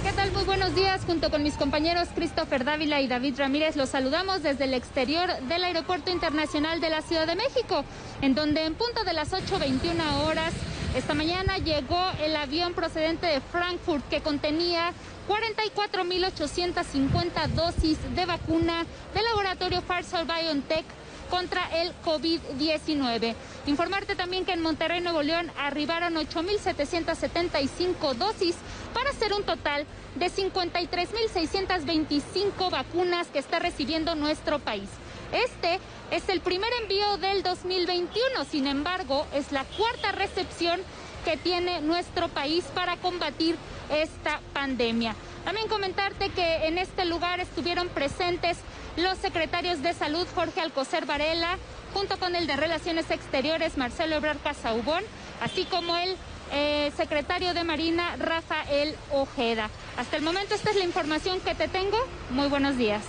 ¿Qué 0.02 0.12
tal? 0.12 0.32
Muy 0.32 0.44
buenos 0.44 0.74
días. 0.74 1.04
Junto 1.04 1.30
con 1.30 1.42
mis 1.42 1.54
compañeros 1.54 2.08
Christopher 2.14 2.64
Dávila 2.64 3.02
y 3.02 3.08
David 3.08 3.34
Ramírez 3.36 3.76
los 3.76 3.90
saludamos 3.90 4.42
desde 4.42 4.64
el 4.64 4.72
exterior 4.72 5.30
del 5.48 5.64
Aeropuerto 5.64 6.10
Internacional 6.10 6.80
de 6.80 6.88
la 6.88 7.02
Ciudad 7.02 7.26
de 7.26 7.36
México, 7.36 7.84
en 8.22 8.34
donde 8.34 8.64
en 8.64 8.74
punto 8.74 9.04
de 9.04 9.12
las 9.12 9.32
8.21 9.32 10.26
horas 10.26 10.54
esta 10.94 11.14
mañana 11.14 11.56
llegó 11.58 12.04
el 12.22 12.36
avión 12.36 12.74
procedente 12.74 13.26
de 13.26 13.40
Frankfurt 13.40 14.06
que 14.08 14.20
contenía 14.20 14.92
44.850 15.26 17.48
dosis 17.48 17.96
de 18.14 18.26
vacuna 18.26 18.84
del 19.14 19.24
laboratorio 19.24 19.80
Pfizer 19.80 20.26
BioNTech 20.26 20.84
contra 21.30 21.62
el 21.80 21.94
COVID-19. 22.04 23.34
Informarte 23.66 24.14
también 24.16 24.44
que 24.44 24.52
en 24.52 24.60
Monterrey, 24.60 25.00
Nuevo 25.00 25.22
León, 25.22 25.50
arribaron 25.58 26.16
8.775 26.16 28.12
dosis 28.14 28.56
para 28.92 29.08
hacer 29.10 29.32
un 29.32 29.44
total 29.44 29.86
de 30.16 30.30
53.625 30.30 32.70
vacunas 32.70 33.28
que 33.28 33.38
está 33.38 33.60
recibiendo 33.60 34.14
nuestro 34.14 34.58
país. 34.58 34.90
Este 35.32 35.80
es 36.10 36.28
el 36.28 36.40
primer 36.40 36.70
envío 36.82 37.16
del 37.16 37.42
2021, 37.42 38.44
sin 38.50 38.66
embargo, 38.66 39.26
es 39.32 39.50
la 39.50 39.64
cuarta 39.64 40.12
recepción 40.12 40.80
que 41.24 41.36
tiene 41.36 41.80
nuestro 41.80 42.28
país 42.28 42.64
para 42.74 42.96
combatir 42.98 43.56
esta 43.90 44.40
pandemia. 44.52 45.14
También 45.44 45.68
comentarte 45.68 46.28
que 46.30 46.66
en 46.66 46.78
este 46.78 47.04
lugar 47.04 47.40
estuvieron 47.40 47.88
presentes 47.88 48.58
los 48.96 49.16
secretarios 49.18 49.82
de 49.82 49.94
Salud 49.94 50.26
Jorge 50.34 50.60
Alcocer 50.60 51.06
Varela, 51.06 51.56
junto 51.94 52.18
con 52.18 52.36
el 52.36 52.46
de 52.46 52.56
Relaciones 52.56 53.10
Exteriores 53.10 53.78
Marcelo 53.78 54.16
Ebrard 54.16 54.38
Casaubón, 54.38 55.02
así 55.40 55.64
como 55.64 55.96
el 55.96 56.16
eh, 56.52 56.92
secretario 56.96 57.54
de 57.54 57.64
Marina 57.64 58.16
Rafael 58.18 58.94
Ojeda. 59.12 59.70
Hasta 59.96 60.16
el 60.16 60.22
momento 60.22 60.54
esta 60.54 60.70
es 60.70 60.76
la 60.76 60.84
información 60.84 61.40
que 61.40 61.54
te 61.54 61.68
tengo. 61.68 61.96
Muy 62.30 62.48
buenos 62.48 62.76
días. 62.76 63.02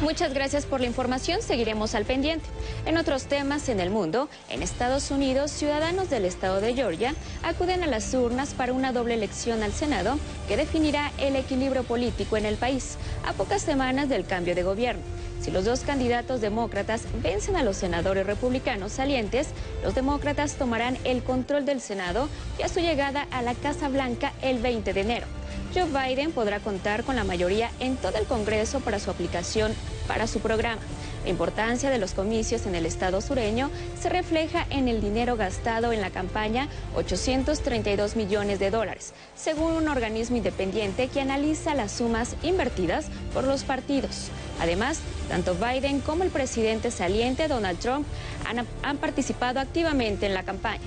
Muchas 0.00 0.34
gracias 0.34 0.66
por 0.66 0.80
la 0.80 0.86
información, 0.86 1.40
seguiremos 1.40 1.94
al 1.94 2.04
pendiente. 2.04 2.46
En 2.84 2.98
otros 2.98 3.24
temas 3.24 3.68
en 3.68 3.80
el 3.80 3.90
mundo, 3.90 4.28
en 4.50 4.62
Estados 4.62 5.10
Unidos, 5.10 5.50
ciudadanos 5.50 6.10
del 6.10 6.24
estado 6.24 6.60
de 6.60 6.74
Georgia 6.74 7.14
acuden 7.42 7.82
a 7.82 7.86
las 7.86 8.12
urnas 8.12 8.54
para 8.54 8.72
una 8.72 8.92
doble 8.92 9.14
elección 9.14 9.62
al 9.62 9.72
Senado 9.72 10.18
que 10.48 10.56
definirá 10.56 11.12
el 11.18 11.36
equilibrio 11.36 11.84
político 11.84 12.36
en 12.36 12.44
el 12.44 12.56
país, 12.56 12.96
a 13.26 13.32
pocas 13.32 13.62
semanas 13.62 14.08
del 14.08 14.26
cambio 14.26 14.54
de 14.54 14.62
gobierno. 14.62 15.02
Si 15.40 15.50
los 15.50 15.64
dos 15.64 15.80
candidatos 15.80 16.40
demócratas 16.40 17.02
vencen 17.22 17.56
a 17.56 17.62
los 17.62 17.76
senadores 17.76 18.26
republicanos 18.26 18.92
salientes, 18.92 19.48
los 19.82 19.94
demócratas 19.94 20.54
tomarán 20.54 20.96
el 21.04 21.22
control 21.22 21.66
del 21.66 21.80
Senado 21.80 22.28
y 22.58 22.62
a 22.62 22.68
su 22.68 22.80
llegada 22.80 23.26
a 23.30 23.42
la 23.42 23.54
Casa 23.54 23.88
Blanca 23.88 24.32
el 24.40 24.58
20 24.58 24.92
de 24.94 25.00
enero. 25.00 25.26
Joe 25.74 25.86
Biden 25.86 26.30
podrá 26.30 26.60
contar 26.60 27.02
con 27.02 27.16
la 27.16 27.24
mayoría 27.24 27.68
en 27.80 27.96
todo 27.96 28.16
el 28.16 28.26
Congreso 28.26 28.78
para 28.78 29.00
su 29.00 29.10
aplicación 29.10 29.72
para 30.06 30.28
su 30.28 30.38
programa. 30.38 30.80
La 31.24 31.30
importancia 31.30 31.90
de 31.90 31.98
los 31.98 32.12
comicios 32.12 32.66
en 32.66 32.76
el 32.76 32.86
estado 32.86 33.20
sureño 33.20 33.70
se 33.98 34.08
refleja 34.08 34.66
en 34.70 34.86
el 34.88 35.00
dinero 35.00 35.36
gastado 35.36 35.92
en 35.92 36.00
la 36.00 36.10
campaña, 36.10 36.68
832 36.94 38.14
millones 38.14 38.60
de 38.60 38.70
dólares, 38.70 39.14
según 39.34 39.72
un 39.72 39.88
organismo 39.88 40.36
independiente 40.36 41.08
que 41.08 41.20
analiza 41.20 41.74
las 41.74 41.92
sumas 41.92 42.36
invertidas 42.42 43.06
por 43.32 43.44
los 43.44 43.64
partidos. 43.64 44.28
Además, 44.60 45.00
tanto 45.28 45.56
Biden 45.56 46.00
como 46.00 46.22
el 46.22 46.30
presidente 46.30 46.92
saliente 46.92 47.48
Donald 47.48 47.80
Trump 47.80 48.06
han, 48.46 48.64
han 48.82 48.98
participado 48.98 49.58
activamente 49.58 50.26
en 50.26 50.34
la 50.34 50.44
campaña. 50.44 50.82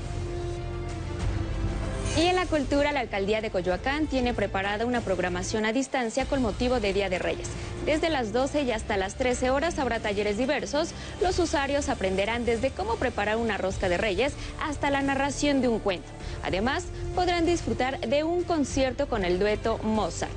Y 2.17 2.25
en 2.25 2.35
la 2.35 2.47
cultura, 2.47 2.91
la 2.91 3.01
alcaldía 3.01 3.41
de 3.41 3.51
Coyoacán 3.51 4.07
tiene 4.07 4.33
preparada 4.33 4.87
una 4.87 5.01
programación 5.01 5.65
a 5.65 5.71
distancia 5.71 6.25
con 6.25 6.41
motivo 6.41 6.79
de 6.79 6.91
Día 6.91 7.09
de 7.09 7.19
Reyes. 7.19 7.47
Desde 7.85 8.09
las 8.09 8.33
12 8.33 8.63
y 8.63 8.71
hasta 8.71 8.97
las 8.97 9.15
13 9.15 9.51
horas 9.51 9.77
habrá 9.77 9.99
talleres 9.99 10.35
diversos. 10.35 10.89
Los 11.21 11.37
usuarios 11.37 11.89
aprenderán 11.89 12.43
desde 12.43 12.71
cómo 12.71 12.95
preparar 12.95 13.37
una 13.37 13.57
rosca 13.57 13.87
de 13.87 13.97
reyes 13.97 14.33
hasta 14.59 14.89
la 14.89 15.03
narración 15.03 15.61
de 15.61 15.67
un 15.67 15.77
cuento. 15.77 16.09
Además, 16.43 16.85
podrán 17.13 17.45
disfrutar 17.45 17.99
de 17.99 18.23
un 18.23 18.43
concierto 18.43 19.07
con 19.07 19.23
el 19.23 19.37
dueto 19.37 19.77
Mozart. 19.83 20.31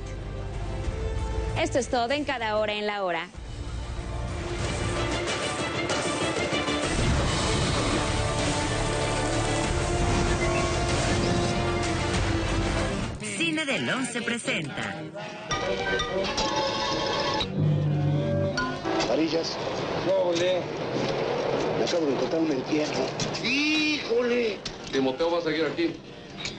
Esto 1.59 1.79
es 1.79 1.89
todo 1.89 2.11
en 2.11 2.25
cada 2.25 2.57
hora 2.57 2.73
en 2.73 2.85
la 2.85 3.03
hora. 3.03 3.27
Cine 13.51 13.65
del 13.65 13.89
11 13.89 14.21
presenta. 14.21 15.03
Varillas. 19.09 19.57
¡Híjole! 20.07 20.61
Me 21.77 21.83
acabo 21.83 22.05
de 22.05 22.13
encontrar 22.13 22.41
un 22.43 22.51
entierro. 22.53 23.05
¡Híjole! 23.43 24.57
Timoteo 24.93 25.31
va 25.31 25.39
a 25.39 25.41
seguir 25.41 25.65
aquí. 25.65 25.93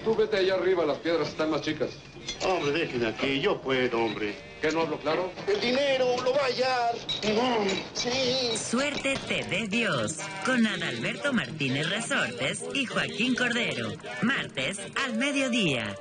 Tú 0.04 0.14
vete 0.14 0.36
allá 0.36 0.52
arriba, 0.52 0.84
las 0.84 0.98
piedras 0.98 1.28
están 1.28 1.50
más 1.50 1.62
chicas. 1.62 1.92
Hombre, 2.46 2.72
déjenme 2.72 3.06
aquí, 3.06 3.40
yo 3.40 3.58
puedo, 3.62 3.96
hombre. 3.96 4.34
¿Qué 4.60 4.70
no 4.70 4.82
hablo 4.82 4.98
claro? 4.98 5.32
El 5.46 5.62
dinero 5.62 6.14
lo 6.22 6.34
va 6.34 6.42
a 6.42 6.44
hallar. 6.44 6.94
Sí. 7.94 8.54
Suerte 8.54 9.14
te 9.26 9.44
dé 9.44 9.66
Dios. 9.66 10.18
Con 10.44 10.66
Adalberto 10.66 11.32
Martínez 11.32 11.88
Resortes 11.88 12.62
y 12.74 12.84
Joaquín 12.84 13.34
Cordero. 13.34 13.92
Martes 14.20 14.78
al 15.06 15.14
mediodía. 15.14 15.96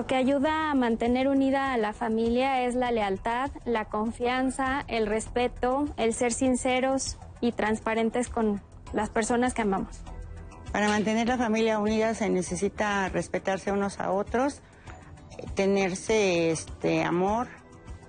Lo 0.00 0.06
que 0.06 0.16
ayuda 0.16 0.70
a 0.70 0.74
mantener 0.74 1.28
unida 1.28 1.74
a 1.74 1.76
la 1.76 1.92
familia 1.92 2.64
es 2.64 2.74
la 2.74 2.90
lealtad, 2.90 3.50
la 3.66 3.84
confianza, 3.84 4.82
el 4.88 5.06
respeto, 5.06 5.88
el 5.98 6.14
ser 6.14 6.32
sinceros 6.32 7.18
y 7.42 7.52
transparentes 7.52 8.30
con 8.30 8.62
las 8.94 9.10
personas 9.10 9.52
que 9.52 9.60
amamos. 9.60 10.00
Para 10.72 10.88
mantener 10.88 11.28
la 11.28 11.36
familia 11.36 11.78
unida 11.78 12.14
se 12.14 12.30
necesita 12.30 13.10
respetarse 13.10 13.72
unos 13.72 14.00
a 14.00 14.10
otros, 14.10 14.62
tenerse 15.54 16.50
este 16.50 17.04
amor, 17.04 17.48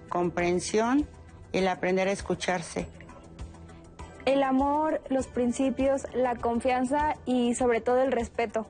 comprensión 0.08 1.10
y 1.52 1.58
el 1.58 1.68
aprender 1.68 2.08
a 2.08 2.14
escucharse. 2.14 2.88
El 4.24 4.44
amor, 4.44 5.02
los 5.10 5.28
principios, 5.28 6.04
la 6.14 6.38
confianza 6.38 7.16
y 7.26 7.54
sobre 7.56 7.82
todo 7.82 8.02
el 8.02 8.14
respeto. 8.14 8.66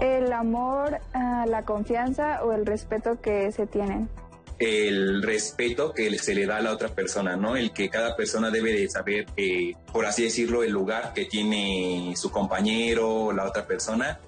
El 0.00 0.32
amor, 0.32 1.00
ah, 1.14 1.44
la 1.48 1.64
confianza 1.64 2.44
o 2.44 2.52
el 2.52 2.66
respeto 2.66 3.20
que 3.20 3.50
se 3.52 3.66
tienen. 3.66 4.08
el 4.58 5.22
respeto 5.22 5.92
que 5.94 6.18
se 6.18 6.34
le 6.34 6.44
da 6.46 6.56
a 6.56 6.60
la 6.60 6.72
otra 6.72 6.88
persona, 6.88 7.36
¿no? 7.36 7.56
El 7.56 7.72
que 7.72 7.88
cada 7.88 8.16
persona 8.16 8.50
debe 8.50 8.72
de 8.72 8.88
saber, 8.90 9.26
eh, 9.36 9.74
por 9.92 10.04
así 10.04 10.24
decirlo, 10.24 10.64
el 10.64 10.72
lugar 10.72 11.12
que 11.14 11.26
tiene 11.26 12.12
su 12.16 12.30
compañero, 12.32 13.32
la 13.32 13.44
otra 13.44 13.66
persona, 13.68 14.18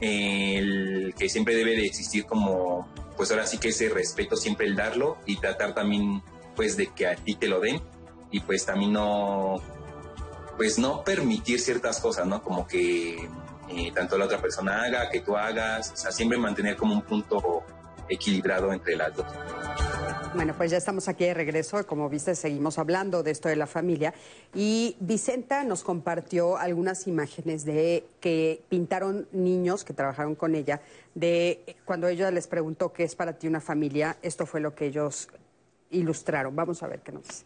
el 0.00 1.14
que 1.16 1.28
siempre 1.28 1.54
debe 1.54 1.76
de 1.76 1.86
existir 1.86 2.26
como, 2.26 2.88
pues 3.16 3.30
ahora 3.30 3.46
sí 3.46 3.58
que 3.58 3.68
ese 3.68 3.88
respeto 3.88 4.36
siempre 4.36 4.66
el 4.66 4.74
darlo 4.74 5.18
y 5.24 5.36
tratar 5.36 5.72
también, 5.74 6.20
pues, 6.56 6.76
de 6.76 6.88
que 6.88 7.06
a 7.06 7.14
ti 7.14 7.36
te 7.36 7.46
lo 7.48 7.60
den 7.60 7.80
y 8.32 8.40
pues 8.40 8.66
también 8.66 8.92
no, 8.92 9.62
pues 10.56 10.78
no 10.80 11.04
permitir 11.04 11.60
ciertas 11.60 12.00
cosas, 12.00 12.26
¿no? 12.26 12.42
Como 12.42 12.66
que 12.66 13.28
eh, 13.68 13.92
tanto 13.94 14.16
la 14.16 14.26
otra 14.26 14.40
persona 14.40 14.82
haga, 14.82 15.08
que 15.10 15.20
tú 15.20 15.36
hagas, 15.36 15.92
o 15.92 15.96
sea, 15.96 16.12
siempre 16.12 16.38
mantener 16.38 16.76
como 16.76 16.94
un 16.94 17.02
punto 17.02 17.64
equilibrado 18.08 18.72
entre 18.72 18.96
las 18.96 19.14
dos. 19.14 19.26
Bueno, 20.34 20.54
pues 20.54 20.70
ya 20.70 20.76
estamos 20.76 21.08
aquí 21.08 21.24
de 21.24 21.32
regreso. 21.32 21.86
Como 21.86 22.10
viste, 22.10 22.34
seguimos 22.34 22.78
hablando 22.78 23.22
de 23.22 23.30
esto 23.30 23.48
de 23.48 23.56
la 23.56 23.66
familia. 23.66 24.12
Y 24.54 24.96
Vicenta 25.00 25.64
nos 25.64 25.82
compartió 25.82 26.58
algunas 26.58 27.06
imágenes 27.06 27.64
de 27.64 28.04
que 28.20 28.62
pintaron 28.68 29.26
niños 29.32 29.82
que 29.82 29.94
trabajaron 29.94 30.34
con 30.34 30.54
ella, 30.54 30.82
de 31.14 31.76
cuando 31.86 32.06
ella 32.08 32.30
les 32.30 32.48
preguntó 32.48 32.92
qué 32.92 33.04
es 33.04 33.14
para 33.14 33.32
ti 33.38 33.48
una 33.48 33.60
familia. 33.60 34.18
Esto 34.20 34.44
fue 34.44 34.60
lo 34.60 34.74
que 34.74 34.86
ellos 34.86 35.28
ilustraron. 35.90 36.54
Vamos 36.54 36.82
a 36.82 36.88
ver 36.88 37.00
qué 37.00 37.12
nos 37.12 37.22
dice. 37.22 37.44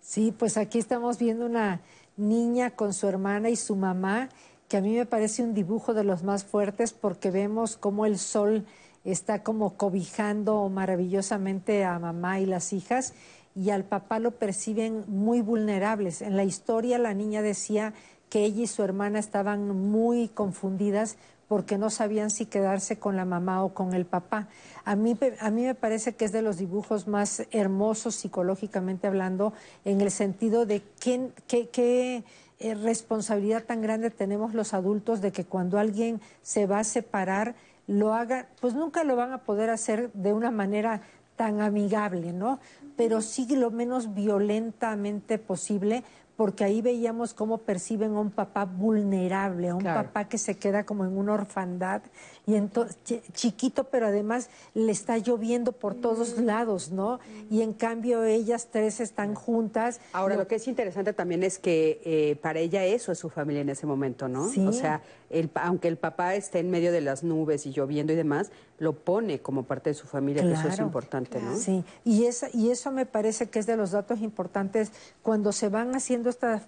Sí, 0.00 0.32
pues 0.38 0.56
aquí 0.56 0.78
estamos 0.78 1.18
viendo 1.18 1.44
una 1.46 1.80
niña 2.18 2.70
con 2.70 2.92
su 2.92 3.08
hermana 3.08 3.48
y 3.48 3.56
su 3.56 3.76
mamá 3.76 4.28
que 4.68 4.76
a 4.76 4.80
mí 4.82 4.94
me 4.94 5.06
parece 5.06 5.42
un 5.42 5.54
dibujo 5.54 5.94
de 5.94 6.04
los 6.04 6.22
más 6.22 6.44
fuertes 6.44 6.92
porque 6.92 7.30
vemos 7.30 7.78
cómo 7.78 8.04
el 8.04 8.18
sol 8.18 8.66
está 9.04 9.42
como 9.42 9.76
cobijando 9.78 10.68
maravillosamente 10.68 11.84
a 11.84 11.98
mamá 11.98 12.40
y 12.40 12.46
las 12.46 12.74
hijas 12.74 13.14
y 13.54 13.70
al 13.70 13.84
papá 13.84 14.18
lo 14.18 14.32
perciben 14.32 15.04
muy 15.08 15.40
vulnerables. 15.40 16.20
En 16.20 16.36
la 16.36 16.44
historia 16.44 16.98
la 16.98 17.14
niña 17.14 17.40
decía 17.40 17.94
que 18.28 18.44
ella 18.44 18.64
y 18.64 18.66
su 18.66 18.82
hermana 18.82 19.18
estaban 19.18 19.68
muy 19.90 20.28
confundidas 20.28 21.16
porque 21.48 21.78
no 21.78 21.88
sabían 21.88 22.30
si 22.30 22.44
quedarse 22.44 22.98
con 22.98 23.16
la 23.16 23.24
mamá 23.24 23.64
o 23.64 23.72
con 23.72 23.94
el 23.94 24.04
papá. 24.04 24.48
A 24.88 24.96
mí, 24.96 25.14
a 25.40 25.50
mí 25.50 25.64
me 25.64 25.74
parece 25.74 26.14
que 26.14 26.24
es 26.24 26.32
de 26.32 26.40
los 26.40 26.56
dibujos 26.56 27.06
más 27.06 27.42
hermosos 27.50 28.14
psicológicamente 28.14 29.06
hablando, 29.06 29.52
en 29.84 30.00
el 30.00 30.10
sentido 30.10 30.64
de 30.64 30.82
qué, 30.98 31.28
qué, 31.46 32.24
eh, 32.58 32.74
responsabilidad 32.74 33.64
tan 33.64 33.82
grande 33.82 34.08
tenemos 34.08 34.54
los 34.54 34.72
adultos 34.72 35.20
de 35.20 35.30
que 35.30 35.44
cuando 35.44 35.78
alguien 35.78 36.22
se 36.40 36.64
va 36.64 36.78
a 36.78 36.84
separar, 36.84 37.54
lo 37.86 38.14
haga, 38.14 38.48
pues 38.62 38.72
nunca 38.72 39.04
lo 39.04 39.14
van 39.14 39.32
a 39.32 39.42
poder 39.42 39.68
hacer 39.68 40.10
de 40.14 40.32
una 40.32 40.50
manera 40.50 41.02
tan 41.36 41.60
amigable, 41.60 42.32
¿no? 42.32 42.58
Pero 42.96 43.20
sí 43.20 43.46
lo 43.54 43.70
menos 43.70 44.14
violentamente 44.14 45.36
posible, 45.36 46.02
porque 46.38 46.62
ahí 46.62 46.82
veíamos 46.82 47.34
cómo 47.34 47.58
perciben 47.58 48.14
a 48.14 48.20
un 48.20 48.30
papá 48.30 48.64
vulnerable, 48.64 49.70
a 49.70 49.74
un 49.74 49.82
papá 49.82 50.28
que 50.28 50.38
se 50.38 50.56
queda 50.56 50.86
como 50.86 51.04
en 51.04 51.18
una 51.18 51.32
orfandad 51.32 52.00
y 52.46 52.54
entonces 52.54 52.96
chiquito, 53.32 53.82
pero 53.90 54.06
además 54.06 54.48
le 54.72 54.92
está 54.92 55.18
lloviendo 55.18 55.72
por 55.72 55.96
todos 55.96 56.38
lados, 56.38 56.92
¿no? 56.92 57.18
Y 57.50 57.62
en 57.62 57.72
cambio 57.72 58.22
ellas 58.22 58.68
tres 58.70 59.00
están 59.00 59.34
juntas. 59.34 60.00
Ahora, 60.12 60.36
lo, 60.36 60.46
que 60.46 60.54
es 60.54 60.68
interesante 60.68 61.12
también 61.12 61.42
es 61.42 61.58
que 61.58 62.00
eh, 62.04 62.36
para 62.40 62.60
ella 62.60 62.84
eso 62.84 63.10
es 63.10 63.18
su 63.18 63.30
familia 63.30 63.62
en 63.62 63.70
ese 63.70 63.86
momento, 63.86 64.28
¿no? 64.28 64.48
Sí. 64.48 64.64
O 64.64 64.72
sea, 64.72 65.02
el, 65.30 65.50
aunque 65.54 65.88
el 65.88 65.96
papá 65.96 66.34
esté 66.34 66.60
en 66.60 66.70
medio 66.70 66.92
de 66.92 67.00
las 67.00 67.22
nubes 67.22 67.66
y 67.66 67.72
lloviendo 67.72 68.12
y 68.12 68.16
demás, 68.16 68.50
lo 68.78 68.92
pone 68.92 69.40
como 69.40 69.64
parte 69.64 69.90
de 69.90 69.94
su 69.94 70.06
familia, 70.06 70.42
que 70.42 70.52
eso 70.52 70.68
es 70.68 70.78
importante, 70.78 71.40
¿no? 71.40 71.56
Sí, 71.56 71.84
y, 72.04 72.24
esa, 72.24 72.48
y 72.52 72.70
eso 72.70 72.92
me 72.92 73.06
parece 73.06 73.48
que 73.50 73.58
es 73.58 73.66
de 73.66 73.76
los 73.76 73.90
datos 73.90 74.20
importantes 74.20 74.92
cuando 75.22 75.52
se 75.52 75.68
van 75.68 75.94
haciendo 75.94 76.30
esta 76.30 76.62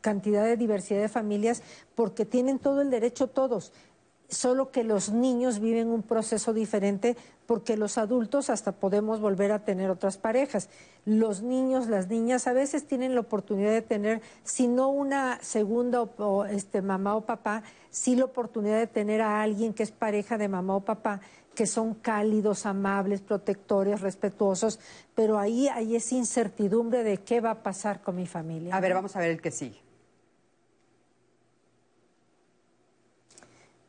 cantidad 0.00 0.44
de 0.44 0.56
diversidad 0.56 1.00
de 1.00 1.08
familias, 1.08 1.62
porque 1.94 2.24
tienen 2.24 2.58
todo 2.58 2.82
el 2.82 2.90
derecho 2.90 3.28
todos 3.28 3.72
solo 4.28 4.70
que 4.70 4.84
los 4.84 5.10
niños 5.10 5.60
viven 5.60 5.88
un 5.88 6.02
proceso 6.02 6.52
diferente 6.52 7.16
porque 7.46 7.76
los 7.76 7.98
adultos 7.98 8.50
hasta 8.50 8.72
podemos 8.72 9.20
volver 9.20 9.52
a 9.52 9.64
tener 9.64 9.90
otras 9.90 10.16
parejas. 10.16 10.68
Los 11.04 11.42
niños, 11.42 11.88
las 11.88 12.08
niñas 12.08 12.46
a 12.46 12.52
veces 12.52 12.86
tienen 12.86 13.14
la 13.14 13.20
oportunidad 13.20 13.70
de 13.70 13.82
tener, 13.82 14.22
si 14.42 14.66
no 14.66 14.88
una 14.88 15.38
segunda 15.42 16.02
o, 16.02 16.44
este, 16.46 16.82
mamá 16.82 17.16
o 17.16 17.22
papá, 17.22 17.62
sí 17.90 18.16
la 18.16 18.24
oportunidad 18.24 18.78
de 18.78 18.86
tener 18.86 19.20
a 19.20 19.42
alguien 19.42 19.74
que 19.74 19.82
es 19.82 19.90
pareja 19.90 20.38
de 20.38 20.48
mamá 20.48 20.76
o 20.76 20.80
papá, 20.80 21.20
que 21.54 21.66
son 21.66 21.94
cálidos, 21.94 22.66
amables, 22.66 23.20
protectores, 23.20 24.00
respetuosos, 24.00 24.80
pero 25.14 25.38
ahí 25.38 25.68
hay 25.68 25.94
esa 25.94 26.16
incertidumbre 26.16 27.04
de 27.04 27.18
qué 27.18 27.40
va 27.40 27.50
a 27.50 27.62
pasar 27.62 28.02
con 28.02 28.16
mi 28.16 28.26
familia. 28.26 28.74
A 28.74 28.80
ver, 28.80 28.94
vamos 28.94 29.14
a 29.14 29.20
ver 29.20 29.30
el 29.30 29.40
que 29.40 29.50
sigue. 29.50 29.83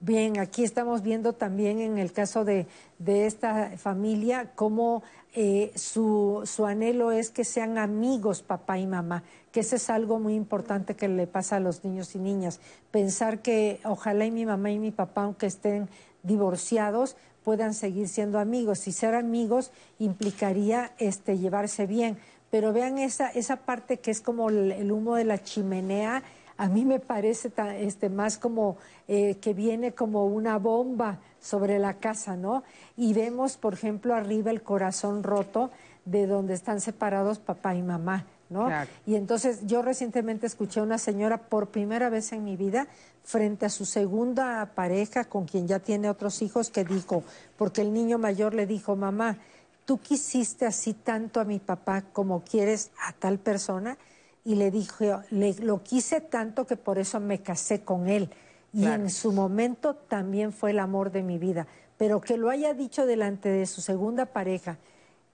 Bien, 0.06 0.38
aquí 0.38 0.64
estamos 0.64 1.02
viendo 1.02 1.34
también 1.34 1.80
en 1.80 1.98
el 1.98 2.14
caso 2.14 2.46
de, 2.46 2.68
esta 3.08 3.76
familia 3.76 4.52
cómo 4.54 5.02
eh, 5.34 5.72
su, 5.74 6.44
su, 6.46 6.68
anhelo 6.68 7.12
es 7.12 7.32
que 7.32 7.44
sean 7.44 7.80
amigos 7.80 8.44
papá 8.44 8.78
y 8.78 8.86
mamá, 8.86 9.24
que 9.52 9.62
eso 9.62 9.78
es 9.78 9.90
algo 9.90 10.20
muy 10.20 10.36
importante 10.36 10.96
que 10.96 11.08
le 11.08 11.26
pasa 11.26 11.56
a 11.56 11.60
los 11.60 11.84
niños 11.84 12.14
y 12.14 12.20
niñas. 12.20 12.60
Pensar 12.92 13.42
que 13.42 13.80
ojalá 13.84 14.28
y 14.28 14.32
mi 14.32 14.46
mamá 14.46 14.70
y 14.70 14.78
mi 14.78 14.92
papá, 14.92 15.24
aunque 15.24 15.48
estén 15.48 15.90
divorciados, 16.22 17.18
puedan 17.44 17.74
seguir 17.74 18.08
siendo 18.08 18.38
amigos. 18.38 18.88
Y 18.88 18.92
ser 18.92 19.16
amigos 19.16 19.72
implicaría 19.98 20.92
este, 21.00 21.40
llevarse 21.40 21.88
bien. 21.88 22.20
Pero 22.52 22.74
vean 22.74 23.00
esa, 23.00 23.30
esa 23.30 23.56
parte 23.56 23.98
que 23.98 24.12
es 24.12 24.22
como 24.22 24.52
el 24.52 24.92
humo 24.92 25.16
de 25.16 25.24
la 25.24 25.42
chimenea 25.42 26.22
a 26.58 26.68
mí 26.68 26.86
me 26.86 27.00
parece 27.00 27.52
este, 27.80 28.10
más 28.10 28.38
como 28.38 28.78
eh, 29.08 29.36
que 29.42 29.54
viene 29.54 29.94
como 29.94 30.26
una 30.26 30.58
bomba 30.58 31.20
sobre 31.40 31.80
la 31.80 31.96
casa, 31.96 32.38
¿no? 32.38 32.64
Y 32.96 33.14
vemos, 33.14 33.58
por 33.58 33.74
ejemplo, 33.74 34.16
arriba 34.16 34.52
el 34.52 34.64
corazón 34.64 35.24
roto 35.24 35.72
de 36.06 36.28
donde 36.28 36.54
están 36.54 36.82
separados 36.82 37.40
papá 37.40 37.76
y 37.76 37.82
mamá, 37.82 38.26
¿no? 38.50 38.70
Y 39.06 39.16
entonces 39.16 39.66
yo 39.66 39.82
recientemente 39.82 40.48
escuché 40.48 40.80
a 40.80 40.84
una 40.84 40.98
señora 40.98 41.38
por 41.38 41.68
primera 41.68 42.10
vez 42.10 42.32
en 42.32 42.44
mi 42.44 42.56
vida 42.56 42.88
frente 43.24 43.66
a 43.66 43.70
su 43.70 43.86
segunda 43.86 44.72
pareja 44.76 45.26
con 45.26 45.46
quien 45.46 45.68
ya 45.68 45.80
tiene 45.80 46.10
otros 46.10 46.42
hijos 46.42 46.70
que 46.70 46.86
dijo, 46.86 47.24
porque 47.58 47.82
el 47.82 47.92
niño 47.92 48.18
mayor 48.18 48.54
le 48.54 48.68
dijo, 48.68 48.96
mamá, 48.96 49.38
¿tú 49.86 49.98
quisiste 49.98 50.66
así 50.66 50.94
tanto 50.94 51.40
a 51.40 51.44
mi 51.44 51.60
papá 51.60 52.04
como 52.14 52.44
quieres 52.44 52.92
a 53.02 53.14
tal 53.14 53.40
persona? 53.40 53.98
Y 54.46 54.56
le 54.56 54.70
dije, 54.70 55.12
lo 55.32 55.84
quise 55.84 56.22
tanto 56.22 56.68
que 56.68 56.78
por 56.78 57.00
eso 57.00 57.20
me 57.20 57.42
casé 57.42 57.84
con 57.84 58.08
él. 58.08 58.30
Y 58.72 58.86
en 58.86 59.10
su 59.10 59.32
momento 59.32 59.96
también 59.96 60.54
fue 60.54 60.72
el 60.72 60.80
amor 60.80 61.12
de 61.12 61.24
mi 61.24 61.40
vida. 61.40 61.66
Pero 61.98 62.22
que 62.22 62.38
lo 62.38 62.50
haya 62.50 62.74
dicho 62.74 63.06
delante 63.06 63.50
de 63.50 63.66
su 63.66 63.82
segunda 63.82 64.28
pareja, 64.28 64.78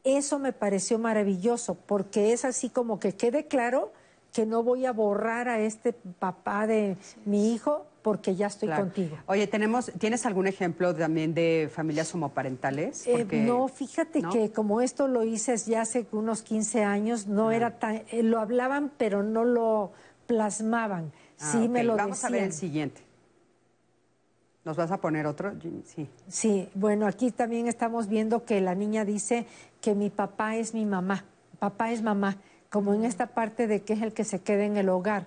eso 0.06 0.40
me 0.40 0.54
pareció 0.54 0.98
maravilloso, 0.98 1.76
porque 1.76 2.32
es 2.32 2.46
así 2.46 2.70
como 2.70 3.00
que 3.00 3.14
quede 3.14 3.48
claro 3.48 3.92
que 4.32 4.46
no 4.46 4.64
voy 4.64 4.86
a 4.86 4.94
borrar 4.94 5.50
a 5.50 5.60
este 5.60 5.92
papá 5.92 6.66
de 6.66 6.96
mi 7.26 7.54
hijo 7.54 7.86
porque 8.02 8.36
ya 8.36 8.48
estoy 8.48 8.70
contigo. 8.70 9.18
Oye, 9.28 9.48
tenemos, 9.48 9.92
¿tienes 10.00 10.26
algún 10.26 10.48
ejemplo 10.48 10.94
también 10.96 11.34
de 11.34 11.70
familias 11.74 12.14
homoparentales? 12.14 13.06
Eh, 13.08 13.26
no, 13.32 13.68
fíjate 13.68 14.24
que 14.32 14.52
como 14.52 14.82
esto 14.82 15.08
lo 15.08 15.24
hice 15.24 15.56
ya 15.58 15.82
hace 15.82 16.08
unos 16.12 16.42
15 16.42 16.84
años, 16.84 17.28
no 17.28 17.52
era 17.52 17.78
tan, 17.78 18.04
eh, 18.12 18.24
lo 18.24 18.40
hablaban 18.40 18.92
pero 18.98 19.24
no 19.24 19.44
lo 19.44 19.92
plasmaban. 20.28 21.12
Ah, 21.40 21.52
sí 21.52 21.68
me 21.70 21.84
lo 21.84 21.96
Vamos 21.96 22.24
a 22.24 22.30
ver 22.30 22.44
el 22.44 22.54
siguiente. 22.54 23.02
¿Nos 24.64 24.78
vas 24.78 24.92
a 24.92 25.02
poner 25.02 25.26
otro? 25.26 25.54
Sí. 25.86 26.08
Sí, 26.28 26.70
bueno, 26.76 27.08
aquí 27.08 27.32
también 27.32 27.68
estamos 27.68 28.08
viendo 28.08 28.46
que 28.46 28.62
la 28.62 28.76
niña 28.76 29.06
dice 29.06 29.48
que 29.82 29.96
mi 29.96 30.12
papá 30.12 30.56
es 30.56 30.76
mi 30.76 30.86
mamá, 30.86 31.26
papá 31.58 31.92
es 31.92 32.04
mamá, 32.04 32.38
como 32.70 32.94
en 32.94 33.04
esta 33.04 33.28
parte 33.28 33.66
de 33.66 33.82
que 33.82 33.94
es 33.94 34.04
el 34.04 34.14
que 34.14 34.24
se 34.24 34.40
queda 34.40 34.64
en 34.64 34.78
el 34.78 34.90
hogar 34.90 35.26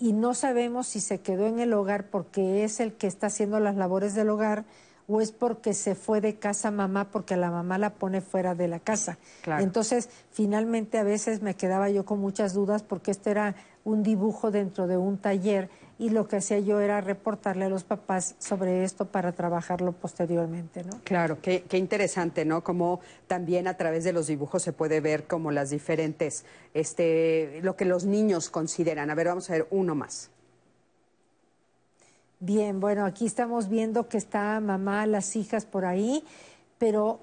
y 0.00 0.12
no 0.12 0.34
sabemos 0.34 0.86
si 0.86 1.00
se 1.00 1.20
quedó 1.20 1.46
en 1.46 1.60
el 1.60 1.72
hogar 1.72 2.10
porque 2.10 2.64
es 2.64 2.80
el 2.80 2.94
que 2.94 3.06
está 3.06 3.28
haciendo 3.28 3.60
las 3.60 3.76
labores 3.76 4.14
del 4.14 4.30
hogar 4.30 4.64
o 5.06 5.20
es 5.20 5.32
porque 5.32 5.74
se 5.74 5.94
fue 5.94 6.20
de 6.20 6.36
casa 6.36 6.70
mamá 6.70 7.10
porque 7.10 7.36
la 7.36 7.50
mamá 7.50 7.78
la 7.78 7.94
pone 7.94 8.20
fuera 8.20 8.54
de 8.54 8.68
la 8.68 8.80
casa. 8.80 9.18
Entonces, 9.58 10.08
finalmente 10.30 10.98
a 10.98 11.02
veces 11.02 11.42
me 11.42 11.54
quedaba 11.54 11.90
yo 11.90 12.04
con 12.04 12.20
muchas 12.20 12.54
dudas 12.54 12.82
porque 12.82 13.10
este 13.10 13.30
era 13.30 13.54
un 13.84 14.02
dibujo 14.02 14.50
dentro 14.50 14.86
de 14.86 14.96
un 14.96 15.18
taller 15.18 15.68
y 15.98 16.10
lo 16.10 16.26
que 16.26 16.36
hacía 16.36 16.58
yo 16.58 16.80
era 16.80 17.00
reportarle 17.00 17.66
a 17.66 17.68
los 17.68 17.84
papás 17.84 18.34
sobre 18.38 18.84
esto 18.84 19.06
para 19.06 19.32
trabajarlo 19.32 19.92
posteriormente, 19.92 20.82
¿no? 20.84 21.00
Claro, 21.04 21.38
qué, 21.40 21.62
qué 21.68 21.78
interesante, 21.78 22.44
¿no? 22.44 22.64
Como 22.64 23.00
también 23.26 23.68
a 23.68 23.76
través 23.76 24.04
de 24.04 24.12
los 24.12 24.26
dibujos 24.26 24.62
se 24.62 24.72
puede 24.72 25.00
ver 25.00 25.26
como 25.26 25.52
las 25.52 25.70
diferentes, 25.70 26.44
este, 26.74 27.60
lo 27.62 27.76
que 27.76 27.84
los 27.84 28.04
niños 28.04 28.50
consideran. 28.50 29.10
A 29.10 29.14
ver, 29.14 29.28
vamos 29.28 29.48
a 29.50 29.54
ver 29.54 29.66
uno 29.70 29.94
más. 29.94 30.30
Bien, 32.40 32.80
bueno, 32.80 33.06
aquí 33.06 33.24
estamos 33.24 33.68
viendo 33.68 34.08
que 34.08 34.18
está 34.18 34.60
mamá, 34.60 35.06
las 35.06 35.36
hijas 35.36 35.64
por 35.64 35.86
ahí, 35.86 36.24
pero 36.78 37.20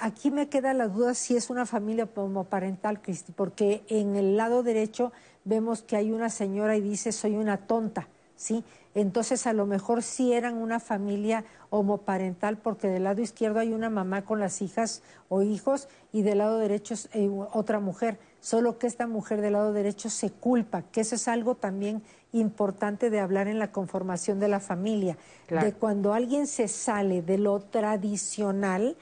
aquí 0.00 0.30
me 0.30 0.48
queda 0.48 0.74
la 0.74 0.86
duda 0.86 1.14
si 1.14 1.36
es 1.36 1.50
una 1.50 1.66
familia 1.66 2.08
homoparental, 2.14 3.02
Cristi, 3.02 3.32
porque 3.32 3.82
en 3.88 4.14
el 4.14 4.36
lado 4.36 4.62
derecho 4.62 5.10
vemos 5.44 5.82
que 5.82 5.96
hay 5.96 6.12
una 6.12 6.30
señora 6.30 6.76
y 6.76 6.80
dice 6.80 7.12
soy 7.12 7.36
una 7.36 7.58
tonta, 7.66 8.08
¿sí? 8.36 8.64
Entonces 8.94 9.46
a 9.46 9.52
lo 9.52 9.66
mejor 9.66 10.02
sí 10.02 10.32
eran 10.32 10.56
una 10.56 10.78
familia 10.78 11.44
homoparental 11.70 12.58
porque 12.58 12.88
del 12.88 13.04
lado 13.04 13.20
izquierdo 13.20 13.58
hay 13.58 13.72
una 13.72 13.90
mamá 13.90 14.24
con 14.24 14.38
las 14.38 14.62
hijas 14.62 15.02
o 15.28 15.42
hijos 15.42 15.88
y 16.12 16.22
del 16.22 16.38
lado 16.38 16.58
derecho 16.58 16.94
es 16.94 17.08
eh, 17.12 17.28
otra 17.52 17.80
mujer, 17.80 18.18
solo 18.40 18.78
que 18.78 18.86
esta 18.86 19.08
mujer 19.08 19.40
del 19.40 19.54
lado 19.54 19.72
derecho 19.72 20.10
se 20.10 20.30
culpa, 20.30 20.82
que 20.82 21.00
eso 21.00 21.16
es 21.16 21.26
algo 21.26 21.56
también 21.56 22.02
importante 22.32 23.10
de 23.10 23.18
hablar 23.20 23.48
en 23.48 23.58
la 23.58 23.72
conformación 23.72 24.38
de 24.38 24.48
la 24.48 24.60
familia, 24.60 25.16
de 25.48 25.72
cuando 25.72 26.14
alguien 26.14 26.46
se 26.46 26.68
sale 26.68 27.22
de 27.22 27.38
lo 27.38 27.60
tradicional, 27.60 28.96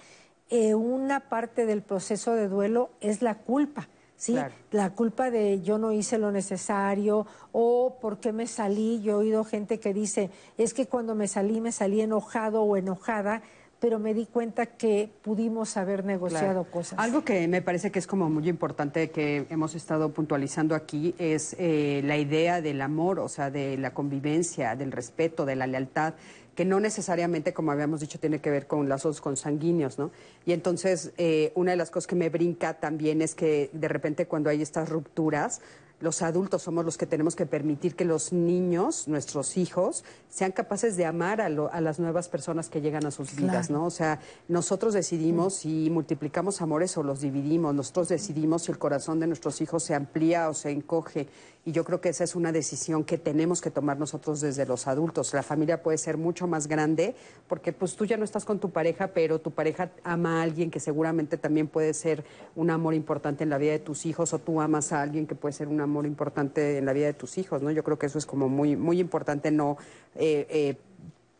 eh, 0.48 0.74
una 0.74 1.20
parte 1.20 1.66
del 1.66 1.82
proceso 1.82 2.34
de 2.34 2.48
duelo 2.48 2.90
es 3.00 3.22
la 3.22 3.36
culpa. 3.38 3.88
¿Sí? 4.22 4.36
La 4.70 4.90
culpa 4.90 5.32
de 5.32 5.62
yo 5.62 5.78
no 5.78 5.90
hice 5.90 6.16
lo 6.16 6.30
necesario 6.30 7.26
o 7.50 7.96
por 8.00 8.20
qué 8.20 8.32
me 8.32 8.46
salí. 8.46 9.00
Yo 9.02 9.14
he 9.14 9.14
oído 9.16 9.42
gente 9.42 9.80
que 9.80 9.92
dice, 9.92 10.30
es 10.56 10.74
que 10.74 10.86
cuando 10.86 11.16
me 11.16 11.26
salí 11.26 11.60
me 11.60 11.72
salí 11.72 12.00
enojado 12.00 12.62
o 12.62 12.76
enojada 12.76 13.42
pero 13.80 13.98
me 13.98 14.14
di 14.14 14.26
cuenta 14.26 14.66
que 14.66 15.10
pudimos 15.22 15.76
haber 15.76 16.04
negociado 16.04 16.62
Claro. 16.62 16.70
cosas. 16.70 17.00
Algo 17.00 17.24
que 17.24 17.48
me 17.48 17.62
parece 17.62 17.90
que 17.90 17.98
es 17.98 18.06
como 18.06 18.30
muy 18.30 18.48
importante 18.48 19.10
que 19.10 19.44
hemos 19.50 19.74
estado 19.74 20.12
puntualizando 20.12 20.76
aquí 20.76 21.16
es 21.18 21.56
eh, 21.58 22.00
la 22.04 22.16
idea 22.16 22.60
del 22.62 22.80
amor, 22.80 23.18
o 23.18 23.28
sea, 23.28 23.50
de 23.50 23.76
la 23.76 23.92
convivencia, 23.92 24.76
del 24.76 24.92
respeto, 24.92 25.44
de 25.44 25.56
la 25.56 25.66
lealtad 25.66 26.14
que 26.54 26.64
no 26.64 26.80
necesariamente, 26.80 27.52
como 27.54 27.72
habíamos 27.72 28.00
dicho, 28.00 28.18
tiene 28.20 28.40
que 28.40 28.50
ver 28.50 28.66
con 28.66 28.88
lazos 28.88 29.20
consanguíneos, 29.20 29.98
¿no? 29.98 30.10
Y 30.44 30.52
entonces, 30.52 31.12
eh, 31.16 31.52
una 31.54 31.70
de 31.70 31.76
las 31.78 31.90
cosas 31.90 32.06
que 32.06 32.14
me 32.16 32.28
brinca 32.28 32.74
también 32.74 33.22
es 33.22 33.34
que 33.34 33.70
de 33.72 33.88
repente 33.88 34.26
cuando 34.26 34.50
hay 34.50 34.60
estas 34.60 34.88
rupturas, 34.88 35.60
los 36.00 36.20
adultos 36.20 36.62
somos 36.62 36.84
los 36.84 36.98
que 36.98 37.06
tenemos 37.06 37.36
que 37.36 37.46
permitir 37.46 37.94
que 37.94 38.04
los 38.04 38.32
niños, 38.32 39.06
nuestros 39.06 39.56
hijos, 39.56 40.02
sean 40.28 40.50
capaces 40.50 40.96
de 40.96 41.04
amar 41.06 41.40
a, 41.40 41.48
lo- 41.48 41.72
a 41.72 41.80
las 41.80 42.00
nuevas 42.00 42.28
personas 42.28 42.68
que 42.68 42.80
llegan 42.80 43.06
a 43.06 43.12
sus 43.12 43.36
vidas. 43.36 43.70
¿no? 43.70 43.86
O 43.86 43.90
sea, 43.90 44.18
nosotros 44.48 44.94
decidimos 44.94 45.54
si 45.54 45.90
multiplicamos 45.90 46.60
amores 46.60 46.96
o 46.98 47.04
los 47.04 47.20
dividimos, 47.20 47.72
nosotros 47.72 48.08
decidimos 48.08 48.62
si 48.64 48.72
el 48.72 48.78
corazón 48.78 49.20
de 49.20 49.28
nuestros 49.28 49.60
hijos 49.60 49.84
se 49.84 49.94
amplía 49.94 50.48
o 50.50 50.54
se 50.54 50.70
encoge. 50.70 51.28
Y 51.64 51.70
yo 51.70 51.84
creo 51.84 52.00
que 52.00 52.08
esa 52.08 52.24
es 52.24 52.34
una 52.34 52.50
decisión 52.50 53.04
que 53.04 53.18
tenemos 53.18 53.60
que 53.60 53.70
tomar 53.70 53.96
nosotros 53.96 54.40
desde 54.40 54.66
los 54.66 54.88
adultos. 54.88 55.32
La 55.32 55.44
familia 55.44 55.80
puede 55.80 55.96
ser 55.96 56.16
mucho 56.16 56.48
más 56.48 56.66
grande 56.66 57.14
porque 57.46 57.72
pues 57.72 57.94
tú 57.94 58.04
ya 58.04 58.16
no 58.16 58.24
estás 58.24 58.44
con 58.44 58.58
tu 58.58 58.70
pareja, 58.70 59.08
pero 59.08 59.40
tu 59.40 59.52
pareja 59.52 59.92
ama 60.02 60.40
a 60.40 60.42
alguien 60.42 60.72
que 60.72 60.80
seguramente 60.80 61.38
también 61.38 61.68
puede 61.68 61.94
ser 61.94 62.24
un 62.56 62.70
amor 62.70 62.94
importante 62.94 63.44
en 63.44 63.50
la 63.50 63.58
vida 63.58 63.72
de 63.72 63.78
tus 63.78 64.06
hijos 64.06 64.32
o 64.32 64.40
tú 64.40 64.60
amas 64.60 64.92
a 64.92 65.02
alguien 65.02 65.28
que 65.28 65.36
puede 65.36 65.52
ser 65.52 65.68
un 65.68 65.80
amor 65.80 66.04
importante 66.04 66.78
en 66.78 66.84
la 66.84 66.92
vida 66.92 67.06
de 67.06 67.14
tus 67.14 67.38
hijos, 67.38 67.62
¿no? 67.62 67.70
Yo 67.70 67.84
creo 67.84 67.96
que 67.96 68.06
eso 68.06 68.18
es 68.18 68.26
como 68.26 68.48
muy, 68.48 68.74
muy 68.74 68.98
importante 68.98 69.52
no 69.52 69.76
eh, 70.16 70.46
eh, 70.50 70.76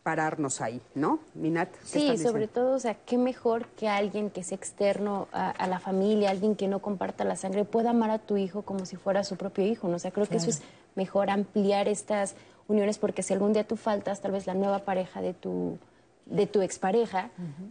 pararnos 0.03 0.61
ahí, 0.61 0.81
¿no? 0.95 1.19
Minat. 1.33 1.69
¿qué 1.71 1.85
Sí, 1.85 2.17
sobre 2.17 2.47
todo, 2.47 2.75
o 2.75 2.79
sea, 2.79 2.93
qué 2.93 3.17
mejor 3.17 3.67
que 3.69 3.87
alguien 3.87 4.29
que 4.29 4.43
sea 4.43 4.57
externo 4.57 5.27
a, 5.31 5.49
a 5.49 5.67
la 5.67 5.79
familia, 5.79 6.29
alguien 6.29 6.55
que 6.55 6.67
no 6.67 6.79
comparta 6.79 7.23
la 7.23 7.37
sangre, 7.37 7.63
pueda 7.63 7.91
amar 7.91 8.11
a 8.11 8.19
tu 8.19 8.37
hijo 8.37 8.63
como 8.63 8.85
si 8.85 8.97
fuera 8.97 9.23
su 9.23 9.37
propio 9.37 9.65
hijo, 9.65 9.87
¿no? 9.87 9.95
O 9.95 9.99
sea, 9.99 10.11
creo 10.11 10.27
que 10.27 10.37
eso 10.37 10.49
es 10.49 10.61
mejor 10.95 11.29
ampliar 11.29 11.87
estas 11.87 12.35
uniones 12.67 12.97
porque 12.97 13.23
si 13.23 13.33
algún 13.33 13.53
día 13.53 13.65
tú 13.65 13.77
faltas, 13.77 14.21
tal 14.21 14.31
vez 14.31 14.45
la 14.45 14.53
nueva 14.53 14.79
pareja 14.79 15.21
de 15.21 15.33
tu 15.33 15.77
de 16.33 16.47
tu 16.47 16.61
expareja, 16.61 17.29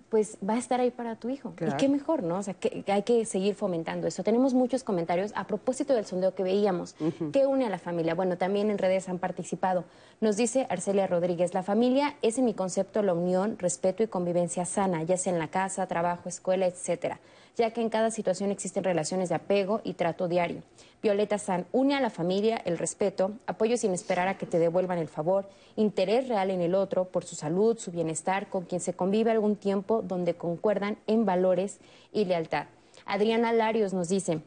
pues 0.08 0.38
va 0.48 0.54
a 0.54 0.58
estar 0.58 0.80
ahí 0.80 0.92
para 0.92 1.16
tu 1.16 1.28
hijo. 1.28 1.52
Claro. 1.56 1.74
Y 1.74 1.76
qué 1.76 1.88
mejor, 1.88 2.22
¿no? 2.22 2.38
O 2.38 2.42
sea, 2.42 2.54
que, 2.54 2.84
que 2.84 2.92
hay 2.92 3.02
que 3.02 3.24
seguir 3.24 3.56
fomentando 3.56 4.06
eso. 4.06 4.22
Tenemos 4.22 4.54
muchos 4.54 4.84
comentarios 4.84 5.32
a 5.34 5.48
propósito 5.48 5.94
del 5.94 6.06
sondeo 6.06 6.34
que 6.36 6.44
veíamos. 6.44 6.94
¿Qué 7.32 7.44
une 7.44 7.66
a 7.66 7.70
la 7.70 7.78
familia? 7.78 8.14
Bueno, 8.14 8.38
también 8.38 8.70
en 8.70 8.78
redes 8.78 9.08
han 9.08 9.18
participado. 9.18 9.84
Nos 10.20 10.36
dice 10.36 10.66
Arcelia 10.70 11.08
Rodríguez, 11.08 11.54
la 11.54 11.64
familia 11.64 12.14
es 12.22 12.38
en 12.38 12.44
mi 12.44 12.54
concepto 12.54 13.02
la 13.02 13.14
unión, 13.14 13.58
respeto 13.58 14.04
y 14.04 14.06
convivencia 14.06 14.64
sana, 14.64 15.02
ya 15.02 15.16
sea 15.16 15.32
en 15.32 15.40
la 15.40 15.48
casa, 15.48 15.88
trabajo, 15.88 16.28
escuela, 16.28 16.66
etcétera, 16.66 17.18
ya 17.56 17.70
que 17.70 17.80
en 17.80 17.90
cada 17.90 18.10
situación 18.10 18.50
existen 18.50 18.84
relaciones 18.84 19.28
de 19.28 19.34
apego 19.34 19.80
y 19.84 19.94
trato 19.94 20.28
diario. 20.28 20.62
Violeta 21.02 21.38
San, 21.38 21.66
une 21.72 21.94
a 21.94 22.00
la 22.00 22.10
familia 22.10 22.60
el 22.64 22.78
respeto, 22.78 23.32
apoyo 23.46 23.76
sin 23.76 23.92
esperar 23.92 24.28
a 24.28 24.38
que 24.38 24.46
te 24.46 24.58
devuelvan 24.58 24.98
el 24.98 25.08
favor, 25.08 25.48
interés 25.76 26.28
real 26.28 26.50
en 26.50 26.60
el 26.60 26.74
otro 26.74 27.06
por 27.06 27.24
su 27.24 27.34
salud, 27.34 27.78
su 27.78 27.90
bienestar, 27.90 28.48
con 28.48 28.64
quien 28.64 28.80
se 28.80 28.94
convive 28.94 29.30
algún 29.30 29.56
tiempo 29.56 30.02
donde 30.02 30.34
concuerdan 30.34 30.96
en 31.06 31.26
valores 31.26 31.78
y 32.12 32.24
lealtad. 32.24 32.66
Adriana 33.04 33.52
Larios 33.52 33.92
nos 33.92 34.08
dice, 34.08 34.40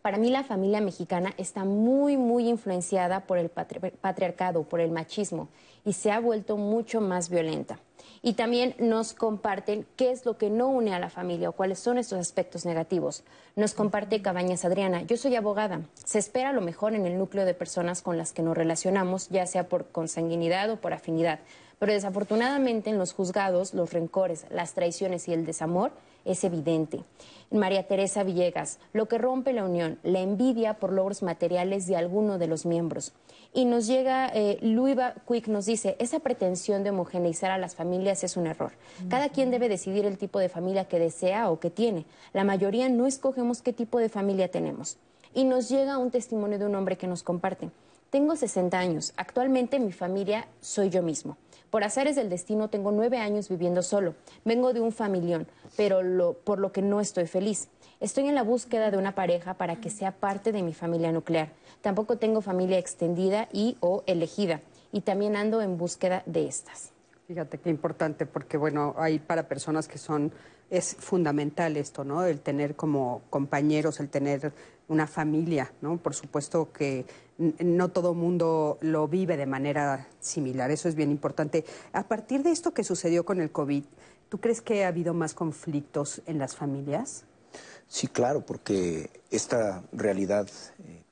para 0.00 0.18
mí 0.18 0.30
la 0.30 0.42
familia 0.42 0.80
mexicana 0.80 1.34
está 1.38 1.64
muy, 1.64 2.16
muy 2.16 2.48
influenciada 2.48 3.20
por 3.20 3.38
el 3.38 3.52
patri- 3.52 3.92
patriarcado, 3.92 4.62
por 4.62 4.80
el 4.80 4.90
machismo, 4.90 5.48
y 5.84 5.92
se 5.92 6.10
ha 6.10 6.20
vuelto 6.20 6.56
mucho 6.56 7.00
más 7.00 7.28
violenta. 7.28 7.78
Y 8.26 8.32
también 8.32 8.74
nos 8.78 9.12
comparten 9.12 9.84
qué 9.96 10.10
es 10.10 10.24
lo 10.24 10.38
que 10.38 10.48
no 10.48 10.68
une 10.68 10.94
a 10.94 10.98
la 10.98 11.10
familia 11.10 11.50
o 11.50 11.52
cuáles 11.52 11.78
son 11.78 11.98
estos 11.98 12.18
aspectos 12.18 12.64
negativos. 12.64 13.22
Nos 13.54 13.74
comparte 13.74 14.22
Cabañas 14.22 14.64
Adriana, 14.64 15.02
yo 15.02 15.18
soy 15.18 15.36
abogada. 15.36 15.82
Se 16.06 16.20
espera 16.20 16.54
lo 16.54 16.62
mejor 16.62 16.94
en 16.94 17.04
el 17.04 17.18
núcleo 17.18 17.44
de 17.44 17.52
personas 17.52 18.00
con 18.00 18.16
las 18.16 18.32
que 18.32 18.40
nos 18.40 18.56
relacionamos, 18.56 19.28
ya 19.28 19.44
sea 19.44 19.68
por 19.68 19.88
consanguinidad 19.88 20.70
o 20.70 20.76
por 20.76 20.94
afinidad. 20.94 21.40
Pero 21.78 21.92
desafortunadamente 21.92 22.88
en 22.88 22.96
los 22.96 23.12
juzgados 23.12 23.74
los 23.74 23.92
rencores, 23.92 24.46
las 24.48 24.72
traiciones 24.72 25.28
y 25.28 25.34
el 25.34 25.44
desamor 25.44 25.92
es 26.24 26.44
evidente. 26.44 27.04
María 27.50 27.86
Teresa 27.86 28.24
Villegas, 28.24 28.78
lo 28.92 29.06
que 29.06 29.18
rompe 29.18 29.52
la 29.52 29.64
unión, 29.64 29.98
la 30.02 30.20
envidia 30.20 30.74
por 30.74 30.92
logros 30.92 31.22
materiales 31.22 31.86
de 31.86 31.96
alguno 31.96 32.38
de 32.38 32.48
los 32.48 32.66
miembros. 32.66 33.12
Y 33.52 33.66
nos 33.66 33.86
llega, 33.86 34.26
eh, 34.34 34.58
Luiva 34.62 35.14
Quick 35.28 35.46
nos 35.46 35.66
dice, 35.66 35.96
esa 36.00 36.18
pretensión 36.18 36.82
de 36.82 36.90
homogeneizar 36.90 37.52
a 37.52 37.58
las 37.58 37.76
familias 37.76 38.24
es 38.24 38.36
un 38.36 38.48
error. 38.48 38.72
Cada 39.08 39.28
quien 39.28 39.52
debe 39.52 39.68
decidir 39.68 40.06
el 40.06 40.18
tipo 40.18 40.40
de 40.40 40.48
familia 40.48 40.86
que 40.86 40.98
desea 40.98 41.48
o 41.50 41.60
que 41.60 41.70
tiene. 41.70 42.06
La 42.32 42.42
mayoría 42.42 42.88
no 42.88 43.06
escogemos 43.06 43.62
qué 43.62 43.72
tipo 43.72 44.00
de 44.00 44.08
familia 44.08 44.50
tenemos. 44.50 44.98
Y 45.34 45.44
nos 45.44 45.68
llega 45.68 45.98
un 45.98 46.10
testimonio 46.10 46.58
de 46.58 46.66
un 46.66 46.74
hombre 46.74 46.96
que 46.96 47.06
nos 47.06 47.22
comparte. 47.22 47.70
Tengo 48.10 48.34
60 48.34 48.76
años. 48.76 49.12
Actualmente 49.16 49.78
mi 49.78 49.92
familia 49.92 50.48
soy 50.60 50.90
yo 50.90 51.02
mismo. 51.02 51.36
Por 51.74 51.82
azares 51.82 52.14
del 52.14 52.30
destino 52.30 52.70
tengo 52.70 52.92
nueve 52.92 53.18
años 53.18 53.48
viviendo 53.48 53.82
solo. 53.82 54.14
Vengo 54.44 54.72
de 54.72 54.80
un 54.80 54.92
familión, 54.92 55.48
pero 55.76 56.34
por 56.44 56.60
lo 56.60 56.70
que 56.70 56.82
no 56.82 57.00
estoy 57.00 57.26
feliz. 57.26 57.66
Estoy 57.98 58.28
en 58.28 58.36
la 58.36 58.44
búsqueda 58.44 58.92
de 58.92 58.96
una 58.96 59.16
pareja 59.16 59.54
para 59.54 59.80
que 59.80 59.90
sea 59.90 60.12
parte 60.12 60.52
de 60.52 60.62
mi 60.62 60.72
familia 60.72 61.10
nuclear. 61.10 61.48
Tampoco 61.82 62.16
tengo 62.16 62.42
familia 62.42 62.78
extendida 62.78 63.48
y 63.52 63.76
o 63.80 64.04
elegida. 64.06 64.60
Y 64.92 65.00
también 65.00 65.34
ando 65.34 65.62
en 65.62 65.76
búsqueda 65.76 66.22
de 66.26 66.46
estas. 66.46 66.92
Fíjate 67.26 67.58
qué 67.58 67.70
importante, 67.70 68.24
porque 68.24 68.56
bueno, 68.56 68.94
hay 68.96 69.18
para 69.18 69.48
personas 69.48 69.88
que 69.88 69.98
son, 69.98 70.30
es 70.70 70.94
fundamental 70.94 71.76
esto, 71.76 72.04
¿no? 72.04 72.24
El 72.24 72.38
tener 72.38 72.76
como 72.76 73.22
compañeros, 73.30 73.98
el 73.98 74.10
tener 74.10 74.52
una 74.86 75.08
familia, 75.08 75.72
¿no? 75.80 75.96
Por 75.96 76.14
supuesto 76.14 76.70
que 76.70 77.04
no 77.38 77.88
todo 77.90 78.14
mundo 78.14 78.78
lo 78.80 79.08
vive 79.08 79.36
de 79.36 79.46
manera 79.46 80.08
similar, 80.20 80.70
eso 80.70 80.88
es 80.88 80.94
bien 80.94 81.10
importante. 81.10 81.64
A 81.92 82.04
partir 82.04 82.42
de 82.42 82.50
esto 82.50 82.72
que 82.72 82.84
sucedió 82.84 83.24
con 83.24 83.40
el 83.40 83.50
COVID, 83.50 83.84
¿tú 84.28 84.38
crees 84.38 84.60
que 84.60 84.84
ha 84.84 84.88
habido 84.88 85.14
más 85.14 85.34
conflictos 85.34 86.22
en 86.26 86.38
las 86.38 86.56
familias? 86.56 87.24
Sí, 87.86 88.06
claro, 88.06 88.44
porque 88.44 89.10
esta 89.30 89.82
realidad, 89.92 90.48
eh, 90.86 91.02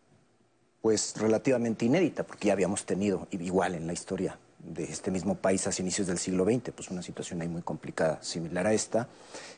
pues 0.81 1.14
relativamente 1.16 1.85
inédita, 1.85 2.25
porque 2.25 2.49
ya 2.49 2.55
habíamos 2.55 2.85
tenido, 2.85 3.27
igual 3.31 3.75
en 3.75 3.87
la 3.87 3.93
historia 3.93 4.39
de 4.63 4.85
este 4.85 5.11
mismo 5.11 5.35
país 5.35 5.67
hacia 5.67 5.83
inicios 5.83 6.07
del 6.07 6.19
siglo 6.19 6.45
XX, 6.45 6.71
pues 6.75 6.91
una 6.91 7.03
situación 7.03 7.43
ahí 7.43 7.49
muy 7.49 7.63
complicada, 7.63 8.23
similar 8.23 8.67
a 8.67 8.73
esta. 8.73 9.09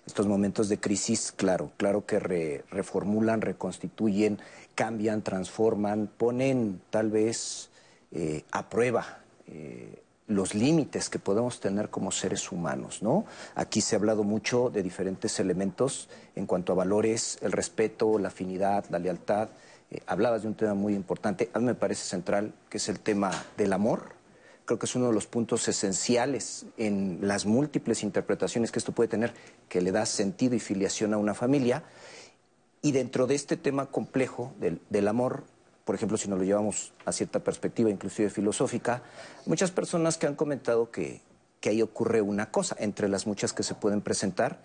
Estos 0.06 0.26
momentos 0.26 0.68
de 0.68 0.80
crisis, 0.80 1.30
claro, 1.30 1.72
claro 1.76 2.06
que 2.06 2.18
re- 2.18 2.64
reformulan, 2.70 3.40
reconstituyen, 3.42 4.38
cambian, 4.74 5.22
transforman, 5.22 6.08
ponen 6.16 6.80
tal 6.90 7.10
vez 7.10 7.70
eh, 8.12 8.44
a 8.50 8.68
prueba 8.70 9.18
eh, 9.46 10.00
los 10.26 10.54
límites 10.54 11.10
que 11.10 11.18
podemos 11.18 11.60
tener 11.60 11.90
como 11.90 12.10
seres 12.10 12.50
humanos, 12.50 13.02
¿no? 13.02 13.26
Aquí 13.56 13.82
se 13.82 13.94
ha 13.94 13.98
hablado 13.98 14.24
mucho 14.24 14.70
de 14.70 14.82
diferentes 14.82 15.38
elementos 15.38 16.08
en 16.34 16.46
cuanto 16.46 16.72
a 16.72 16.76
valores, 16.76 17.36
el 17.42 17.52
respeto, 17.52 18.18
la 18.18 18.28
afinidad, 18.28 18.86
la 18.88 18.98
lealtad. 18.98 19.50
Eh, 19.90 20.00
hablabas 20.06 20.42
de 20.42 20.48
un 20.48 20.54
tema 20.54 20.72
muy 20.72 20.94
importante, 20.94 21.50
a 21.52 21.58
mí 21.58 21.66
me 21.66 21.74
parece 21.74 22.04
central, 22.08 22.54
que 22.70 22.78
es 22.78 22.88
el 22.88 23.00
tema 23.00 23.30
del 23.58 23.74
amor. 23.74 24.14
Creo 24.64 24.78
que 24.78 24.86
es 24.86 24.94
uno 24.94 25.08
de 25.08 25.12
los 25.12 25.26
puntos 25.26 25.68
esenciales 25.68 26.66
en 26.78 27.18
las 27.22 27.44
múltiples 27.44 28.02
interpretaciones 28.02 28.72
que 28.72 28.78
esto 28.78 28.92
puede 28.92 29.08
tener, 29.08 29.34
que 29.68 29.82
le 29.82 29.92
da 29.92 30.06
sentido 30.06 30.54
y 30.54 30.60
filiación 30.60 31.12
a 31.12 31.18
una 31.18 31.34
familia. 31.34 31.84
Y 32.80 32.92
dentro 32.92 33.26
de 33.26 33.34
este 33.34 33.56
tema 33.56 33.86
complejo 33.86 34.54
del, 34.58 34.80
del 34.88 35.08
amor, 35.08 35.44
por 35.84 35.94
ejemplo, 35.94 36.16
si 36.16 36.28
nos 36.28 36.38
lo 36.38 36.44
llevamos 36.44 36.94
a 37.04 37.12
cierta 37.12 37.40
perspectiva, 37.40 37.90
inclusive 37.90 38.30
filosófica, 38.30 39.02
muchas 39.44 39.70
personas 39.70 40.16
que 40.16 40.26
han 40.26 40.34
comentado 40.34 40.90
que, 40.90 41.20
que 41.60 41.70
ahí 41.70 41.82
ocurre 41.82 42.22
una 42.22 42.50
cosa, 42.50 42.76
entre 42.78 43.08
las 43.08 43.26
muchas 43.26 43.52
que 43.52 43.62
se 43.62 43.74
pueden 43.74 44.00
presentar, 44.00 44.60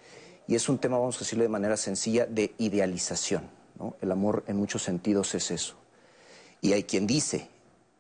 y 0.48 0.56
es 0.56 0.68
un 0.68 0.80
tema, 0.80 0.98
vamos 0.98 1.18
a 1.18 1.20
decirlo 1.20 1.44
de 1.44 1.50
manera 1.50 1.78
sencilla, 1.78 2.26
de 2.26 2.54
idealización. 2.58 3.44
¿no? 3.78 3.96
El 4.02 4.12
amor 4.12 4.44
en 4.48 4.58
muchos 4.58 4.84
sentidos 4.84 5.36
es 5.36 5.52
eso. 5.52 5.76
Y 6.60 6.74
hay 6.74 6.84
quien 6.84 7.06
dice, 7.06 7.48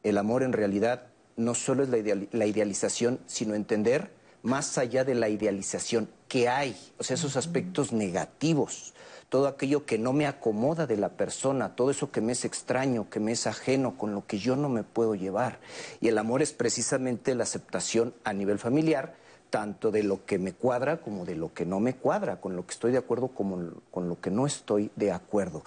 el 0.04 0.18
amor 0.18 0.44
en 0.44 0.52
realidad 0.52 1.04
no 1.40 1.56
solo 1.56 1.84
es 1.84 1.90
la, 1.90 1.98
ideali- 1.98 2.30
la 2.32 2.46
idealización, 2.46 3.20
sino 3.26 3.56
entender 3.56 4.12
más 4.44 4.78
allá 4.78 5.04
de 5.04 5.16
la 5.16 5.30
idealización 5.30 6.10
que 6.28 6.48
hay, 6.48 6.78
o 6.98 7.04
sea, 7.04 7.16
esos 7.16 7.36
aspectos 7.36 7.92
negativos, 7.92 8.94
todo 9.30 9.48
aquello 9.48 9.86
que 9.86 9.98
no 9.98 10.14
me 10.14 10.28
acomoda 10.28 10.88
de 10.88 10.98
la 10.98 11.10
persona, 11.10 11.76
todo 11.76 11.92
eso 11.92 12.12
que 12.12 12.22
me 12.22 12.32
es 12.32 12.46
extraño, 12.46 13.10
que 13.10 13.20
me 13.20 13.34
es 13.34 13.48
ajeno, 13.48 13.98
con 13.98 14.14
lo 14.14 14.26
que 14.26 14.40
yo 14.40 14.56
no 14.56 14.70
me 14.70 14.84
puedo 14.84 15.14
llevar. 15.14 15.60
Y 16.02 16.08
el 16.08 16.18
amor 16.18 16.42
es 16.42 16.52
precisamente 16.54 17.36
la 17.36 17.44
aceptación 17.44 18.14
a 18.24 18.34
nivel 18.34 18.60
familiar, 18.60 19.16
tanto 19.50 19.92
de 19.92 20.04
lo 20.04 20.26
que 20.26 20.40
me 20.40 20.54
cuadra 20.54 20.98
como 21.02 21.26
de 21.26 21.36
lo 21.36 21.54
que 21.54 21.66
no 21.66 21.80
me 21.80 21.96
cuadra, 21.96 22.40
con 22.40 22.56
lo 22.56 22.66
que 22.66 22.74
estoy 22.74 22.92
de 22.92 23.00
acuerdo 23.00 23.30
como 23.30 23.72
con 23.92 24.08
lo 24.08 24.20
que 24.20 24.32
no 24.32 24.46
estoy 24.46 24.92
de 24.96 25.12
acuerdo. 25.12 25.64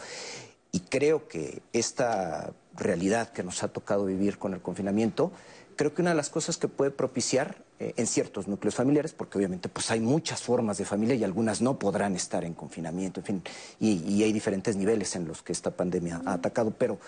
Y 0.73 0.81
creo 0.81 1.29
que 1.29 1.63
esta 1.73 2.53
realidad 2.75 3.31
que 3.33 3.43
nos 3.43 3.63
ha 3.63 3.69
tocado 3.69 4.07
vivir 4.07 4.39
con 4.39 4.55
el 4.55 4.63
confinamiento, 4.63 5.31
creo 5.77 5.95
que 5.95 6.03
una 6.03 6.11
de 6.11 6.17
las 6.17 6.31
cosas 6.31 6.57
que 6.57 6.69
puede 6.69 6.91
propiciar 6.91 7.63
eh, 7.79 7.95
en 7.97 8.07
ciertos 8.07 8.49
núcleos 8.49 8.75
familiares, 8.75 9.13
porque 9.13 9.39
obviamente 9.39 9.69
pues 9.69 9.91
hay 9.91 10.01
muchas 10.01 10.43
formas 10.43 10.79
de 10.79 10.85
familia 10.85 11.15
y 11.15 11.25
algunas 11.25 11.61
no 11.61 11.79
podrán 11.79 12.15
estar 12.17 12.45
en 12.45 12.55
confinamiento, 12.55 13.21
en 13.21 13.27
fin, 13.27 13.43
y, 13.81 14.03
y 14.05 14.23
hay 14.23 14.33
diferentes 14.33 14.77
niveles 14.77 15.17
en 15.17 15.27
los 15.27 15.43
que 15.43 15.53
esta 15.53 15.71
pandemia 15.71 16.23
ha 16.25 16.35
atacado, 16.35 16.73
pero 16.77 16.99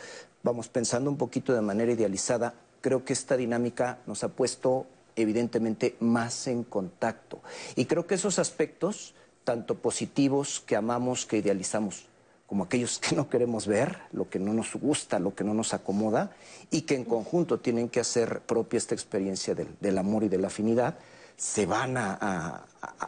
vamos 0.43 0.69
pensando 0.69 1.11
un 1.11 1.17
poquito 1.17 1.53
de 1.53 1.61
manera 1.61 1.93
idealizada, 1.93 2.55
creo 2.81 3.05
que 3.05 3.13
esta 3.13 3.37
dinámica 3.37 3.99
nos 4.07 4.25
ha 4.25 4.29
puesto 4.29 4.87
evidentemente 5.17 5.97
más 6.01 6.47
en 6.47 6.65
contacto. 6.65 7.41
Y 7.77 7.87
creo 7.87 8.07
que 8.07 8.15
esos 8.15 8.39
aspectos, 8.39 9.15
tanto 9.45 9.77
positivos 9.77 10.63
que 10.67 10.77
amamos, 10.77 11.27
que 11.27 11.39
idealizamos, 11.39 12.07
como 12.47 12.65
aquellos 12.65 12.99
que 12.99 13.17
no 13.17 13.29
queremos 13.29 13.67
ver, 13.67 13.99
lo 14.13 14.29
que 14.29 14.39
no 14.39 14.53
nos 14.53 14.75
gusta, 14.75 15.19
lo 15.19 15.35
que 15.35 15.45
no 15.45 15.55
nos 15.55 15.75
acomoda, 15.75 16.31
y 16.71 16.83
que 16.83 16.95
en 16.95 17.05
conjunto 17.05 17.59
tienen 17.61 17.89
que 17.89 18.01
hacer 18.01 18.41
propia 18.41 18.79
esta 18.79 18.95
experiencia 18.95 19.55
del, 19.55 19.69
del 19.81 19.99
amor 19.99 20.25
y 20.25 20.29
de 20.29 20.39
la 20.39 20.49
afinidad, 20.49 20.97
se 21.37 21.67
van 21.67 21.97
a, 21.97 22.65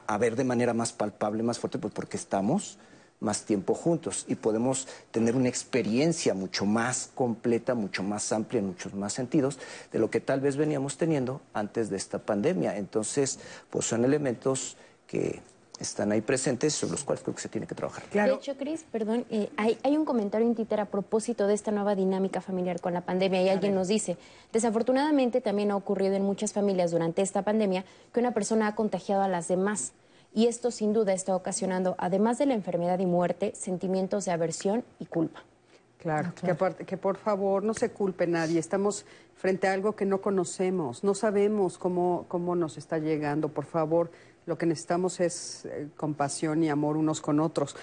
a- 0.07 0.19
ver 0.19 0.35
de 0.35 0.45
manera 0.45 0.75
más 0.75 0.93
palpable, 0.93 1.43
más 1.43 1.59
fuerte, 1.59 1.79
pues 1.79 1.93
porque 1.95 2.17
estamos 2.17 2.79
más 3.21 3.45
tiempo 3.45 3.75
juntos 3.75 4.25
y 4.29 4.35
podemos 4.35 4.89
tener 5.11 5.37
una 5.37 5.49
experiencia 5.49 6.35
mucho 6.35 6.67
más 6.67 7.11
completa, 7.15 7.75
mucho 7.75 8.03
más 8.03 8.33
amplia 8.33 8.59
en 8.59 8.67
muchos 8.67 8.95
más 8.95 9.13
sentidos 9.13 9.59
de 9.93 9.99
lo 9.99 10.11
que 10.11 10.21
tal 10.21 10.41
vez 10.41 10.57
veníamos 10.57 10.99
teniendo 10.99 11.41
antes 11.55 11.89
de 11.89 11.97
esta 11.97 12.19
pandemia. 12.19 12.77
Entonces, 12.77 13.39
pues 13.71 13.87
son 13.87 14.05
elementos 14.05 14.77
que 15.07 15.41
están 15.79 16.13
ahí 16.13 16.21
presentes 16.21 16.75
sobre 16.75 16.93
los 16.93 17.05
cuales 17.05 17.23
creo 17.23 17.35
que 17.35 17.43
se 17.43 17.49
tiene 17.49 17.67
que 17.67 17.75
trabajar. 17.75 18.05
De 18.11 18.33
hecho, 18.33 18.57
Cris, 18.57 18.85
perdón, 18.91 19.27
eh, 19.31 19.51
hay, 19.57 19.79
hay 19.83 19.97
un 19.97 20.05
comentario 20.05 20.47
en 20.47 20.55
Twitter 20.55 20.81
a 20.81 20.87
propósito 20.87 21.47
de 21.47 21.55
esta 21.55 21.71
nueva 21.71 21.95
dinámica 21.95 22.41
familiar 22.41 22.81
con 22.81 22.95
la 22.95 23.03
pandemia 23.03 23.43
y 23.43 23.49
alguien 23.49 23.75
nos 23.75 23.89
dice, 23.89 24.17
desafortunadamente 24.53 25.41
también 25.41 25.71
ha 25.71 25.77
ocurrido 25.77 26.15
en 26.15 26.23
muchas 26.23 26.53
familias 26.53 26.91
durante 26.91 27.23
esta 27.23 27.43
pandemia 27.43 27.85
que 28.13 28.21
una 28.21 28.33
persona 28.33 28.69
ha 28.69 28.75
contagiado 28.75 29.23
a 29.23 29.29
las 29.29 29.49
demás 29.49 29.93
y 30.35 30.49
esto 30.49 30.71
sin 30.71 30.93
duda 30.93 31.15
está 31.15 31.35
ocasionando, 31.35 31.95
además 31.99 32.37
de 32.39 32.47
la 32.47 32.55
enfermedad 32.55 32.99
y 32.99 33.07
muerte, 33.07 33.53
sentimientos 33.55 34.27
de 34.27 34.33
aversión 34.33 34.85
y 34.99 35.07
culpa. 35.07 35.43
Claro, 35.99 36.33
Que, 36.35 36.55
por, 36.55 36.75
que 36.75 36.97
por 36.99 37.17
favor 37.17 37.65
no 37.65 37.73
se 37.75 37.91
culpe 37.91 38.27
nadie. 38.27 38.61
Estamos 38.61 39.07
frente 39.35 39.67
a 39.67 39.73
algo 39.73 39.97
que 39.97 40.05
no 40.05 40.21
conocemos, 40.21 41.03
no 41.03 41.15
sabemos 41.15 41.79
cómo, 41.79 42.27
cómo 42.29 42.55
nos 42.55 42.77
está 42.77 42.99
llegando. 42.99 43.49
Por 43.49 43.65
favor, 43.65 44.11
lo 44.47 44.57
que 44.57 44.67
necesitamos 44.67 45.21
es 45.21 45.65
eh, 45.67 45.89
compasión 45.97 46.63
y 46.63 46.71
amor 46.71 46.97
unos 46.97 47.21
con 47.21 47.41
otros. 47.41 47.77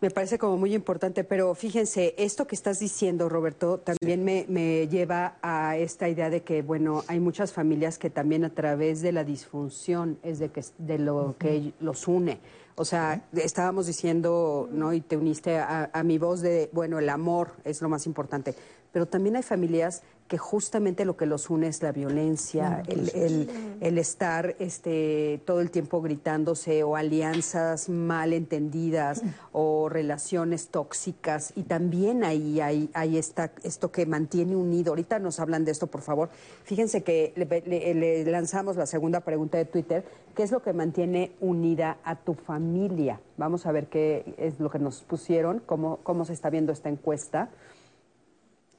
Me 0.00 0.10
parece 0.10 0.38
como 0.38 0.58
muy 0.58 0.74
importante, 0.74 1.24
pero 1.24 1.54
fíjense, 1.54 2.14
esto 2.18 2.46
que 2.46 2.54
estás 2.54 2.78
diciendo, 2.78 3.30
Roberto, 3.30 3.78
también 3.78 4.22
me, 4.22 4.44
me 4.50 4.86
lleva 4.88 5.38
a 5.40 5.78
esta 5.78 6.10
idea 6.10 6.28
de 6.28 6.42
que, 6.42 6.60
bueno, 6.60 7.02
hay 7.06 7.20
muchas 7.20 7.54
familias 7.54 7.98
que 7.98 8.10
también 8.10 8.44
a 8.44 8.50
través 8.50 9.00
de 9.00 9.12
la 9.12 9.24
disfunción 9.24 10.18
es 10.22 10.38
de, 10.38 10.50
que, 10.50 10.62
de 10.76 10.98
lo 10.98 11.36
que 11.38 11.72
los 11.80 12.06
une. 12.06 12.38
O 12.74 12.84
sea, 12.84 13.24
estábamos 13.32 13.86
diciendo, 13.86 14.68
¿no? 14.70 14.92
Y 14.92 15.00
te 15.00 15.16
uniste 15.16 15.56
a, 15.56 15.88
a 15.90 16.02
mi 16.02 16.18
voz 16.18 16.42
de, 16.42 16.68
bueno, 16.72 16.98
el 16.98 17.08
amor 17.08 17.52
es 17.64 17.80
lo 17.80 17.88
más 17.88 18.04
importante. 18.04 18.54
Pero 18.94 19.06
también 19.06 19.36
hay 19.36 19.42
familias 19.42 20.02
que 20.28 20.38
justamente 20.38 21.04
lo 21.04 21.18
que 21.18 21.26
los 21.26 21.50
une 21.50 21.66
es 21.66 21.82
la 21.82 21.92
violencia, 21.92 22.82
el, 22.86 23.10
el- 23.14 23.50
el 23.80 23.98
estar 23.98 24.56
este, 24.58 25.38
todo 25.44 25.60
el 25.60 25.70
tiempo 25.70 26.00
gritándose 26.00 26.82
o 26.82 26.96
alianzas 26.96 27.90
mal 27.90 28.32
entendidas 28.32 29.20
o 29.52 29.90
relaciones 29.90 30.68
tóxicas. 30.68 31.52
Y 31.56 31.64
también 31.64 32.24
ahí 32.24 32.60
hay, 32.60 32.88
hay 32.94 33.18
esta, 33.18 33.52
esto 33.64 33.90
que 33.92 34.06
mantiene 34.06 34.56
unido. 34.56 34.92
Ahorita 34.92 35.18
nos 35.18 35.40
hablan 35.40 35.66
de 35.66 35.72
esto, 35.72 35.88
por 35.88 36.00
favor. 36.00 36.30
Fíjense 36.62 37.02
que 37.02 37.34
le, 37.36 37.44
le- 37.66 37.94
le 37.94 38.24
lanzamos 38.30 38.76
la 38.76 38.86
segunda 38.86 39.20
pregunta 39.20 39.58
de 39.58 39.66
Twitter. 39.66 40.04
¿Qué 40.34 40.42
es 40.44 40.50
lo 40.52 40.62
que 40.62 40.72
mantiene 40.72 41.32
unida 41.40 41.98
a 42.04 42.16
tu 42.16 42.32
familia? 42.34 43.20
Vamos 43.36 43.66
a 43.66 43.72
ver 43.72 43.88
qué 43.88 44.34
es 44.38 44.58
lo 44.58 44.70
que 44.70 44.78
nos 44.78 45.02
pusieron, 45.02 45.60
cómo, 45.66 45.98
cómo 46.02 46.24
se 46.24 46.32
está 46.32 46.48
viendo 46.48 46.72
esta 46.72 46.88
encuesta. 46.88 47.50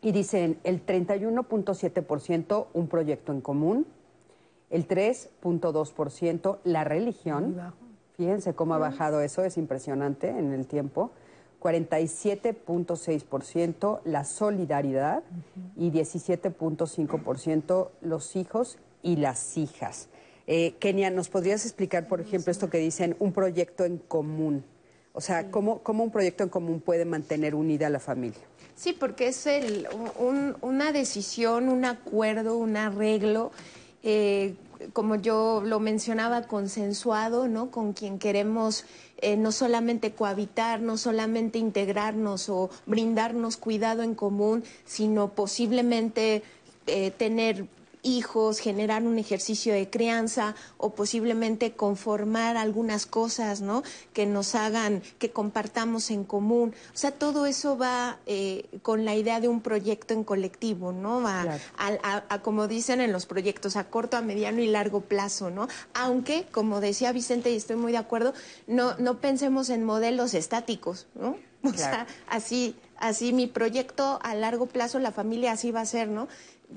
Y 0.06 0.12
dicen 0.12 0.60
el 0.64 0.86
31.7% 0.86 2.68
un 2.74 2.88
proyecto 2.88 3.32
en 3.32 3.42
común, 3.42 3.88
el 4.70 4.88
3.2% 4.88 6.60
la 6.64 6.84
religión. 6.84 7.60
Fíjense 8.16 8.54
cómo 8.54 8.76
ha 8.76 8.78
bajado 8.78 9.22
eso, 9.22 9.44
es 9.44 9.58
impresionante 9.58 10.30
en 10.30 10.54
el 10.54 10.68
tiempo. 10.68 11.10
47.6% 11.60 14.02
la 14.04 14.26
solidaridad 14.26 15.24
y 15.76 15.90
17.5% 15.90 17.90
los 18.02 18.36
hijos 18.36 18.78
y 19.02 19.16
las 19.16 19.58
hijas. 19.58 20.10
Eh, 20.46 20.76
Kenia, 20.78 21.10
¿nos 21.10 21.30
podrías 21.30 21.66
explicar, 21.66 22.08
por 22.08 22.22
ejemplo, 22.22 22.52
esto 22.52 22.70
que 22.70 22.78
dicen 22.78 23.16
un 23.18 23.34
proyecto 23.34 23.86
en 23.86 23.98
común? 23.98 24.66
O 25.14 25.22
sea, 25.22 25.50
¿cómo, 25.50 25.80
¿cómo 25.80 26.04
un 26.04 26.12
proyecto 26.12 26.44
en 26.44 26.50
común 26.50 26.80
puede 26.80 27.06
mantener 27.06 27.56
unida 27.56 27.88
a 27.88 27.90
la 27.90 28.00
familia? 28.00 28.44
Sí, 28.76 28.94
porque 28.94 29.28
es 29.28 29.48
el, 29.48 29.88
un- 30.20 30.56
una 30.62 30.92
decisión, 30.92 31.70
un 31.70 31.86
acuerdo, 31.86 32.58
un 32.58 32.76
arreglo, 32.78 33.52
eh, 34.04 34.54
como 34.94 35.16
yo 35.16 35.62
lo 35.66 35.80
mencionaba, 35.80 36.44
consensuado, 36.44 37.48
¿no? 37.48 37.72
Con 37.72 37.94
quien 37.94 38.20
queremos 38.20 38.84
eh, 39.22 39.38
no 39.38 39.52
solamente 39.54 40.12
cohabitar, 40.12 40.82
no 40.82 40.98
solamente 40.98 41.58
integrarnos 41.58 42.50
o 42.50 42.70
brindarnos 42.86 43.56
cuidado 43.58 44.04
en 44.04 44.14
común, 44.14 44.64
sino 44.86 45.30
posiblemente 45.30 46.44
eh, 46.88 47.12
tener 47.12 47.66
hijos, 48.06 48.60
generar 48.60 49.04
un 49.04 49.18
ejercicio 49.20 49.74
de 49.74 49.90
crianza 49.90 50.56
o 50.78 50.92
posiblemente 50.92 51.74
conformar 51.74 52.56
algunas 52.56 53.06
cosas, 53.06 53.62
¿no? 53.62 53.84
Que 54.14 54.26
nos 54.26 54.56
hagan, 54.56 55.02
que 55.20 55.32
compartamos 55.32 56.12
en 56.12 56.24
común. 56.24 56.74
O 56.94 56.98
sea, 56.98 57.12
todo 57.12 57.46
eso 57.48 57.78
va 57.78 58.20
eh, 58.28 58.66
con 58.84 59.04
la 59.06 59.16
idea 59.16 59.40
de 59.40 59.48
un 59.48 59.60
proyecto 59.62 60.14
en 60.14 60.24
colectivo, 60.24 60.92
¿no? 60.92 61.22
Va 61.22 61.42
al- 61.78 62.00
a, 62.04 62.24
a, 62.30 62.42
como 62.42 62.68
dicen 62.68 63.02
en 63.02 63.12
los 63.12 63.26
proyectos, 63.26 63.76
a 63.76 63.86
corto, 63.90 64.18
a 64.18 64.22
mediano 64.22 64.62
y 64.62 64.68
largo 64.68 65.02
plazo, 65.02 65.50
¿no? 65.50 65.68
Aunque, 65.96 66.46
como 66.52 66.80
decía 66.82 67.12
Vicente, 67.12 67.52
y 67.52 67.56
estoy 67.56 67.76
muy 67.76 67.92
de 67.92 67.98
acuerdo, 67.98 68.34
no, 68.68 68.96
no 69.00 69.20
pensemos 69.20 69.70
en 69.70 69.84
modelos 69.84 70.34
estáticos, 70.36 71.08
¿no? 71.16 71.38
O 71.66 71.74
sea, 71.74 72.06
así, 72.30 72.76
así 73.00 73.34
mi 73.34 73.48
proyecto 73.48 74.20
a 74.22 74.36
largo 74.36 74.68
plazo, 74.68 75.00
la 75.00 75.12
familia 75.12 75.54
así 75.54 75.72
va 75.72 75.82
a 75.82 75.86
ser, 75.88 76.08
¿no? 76.10 76.28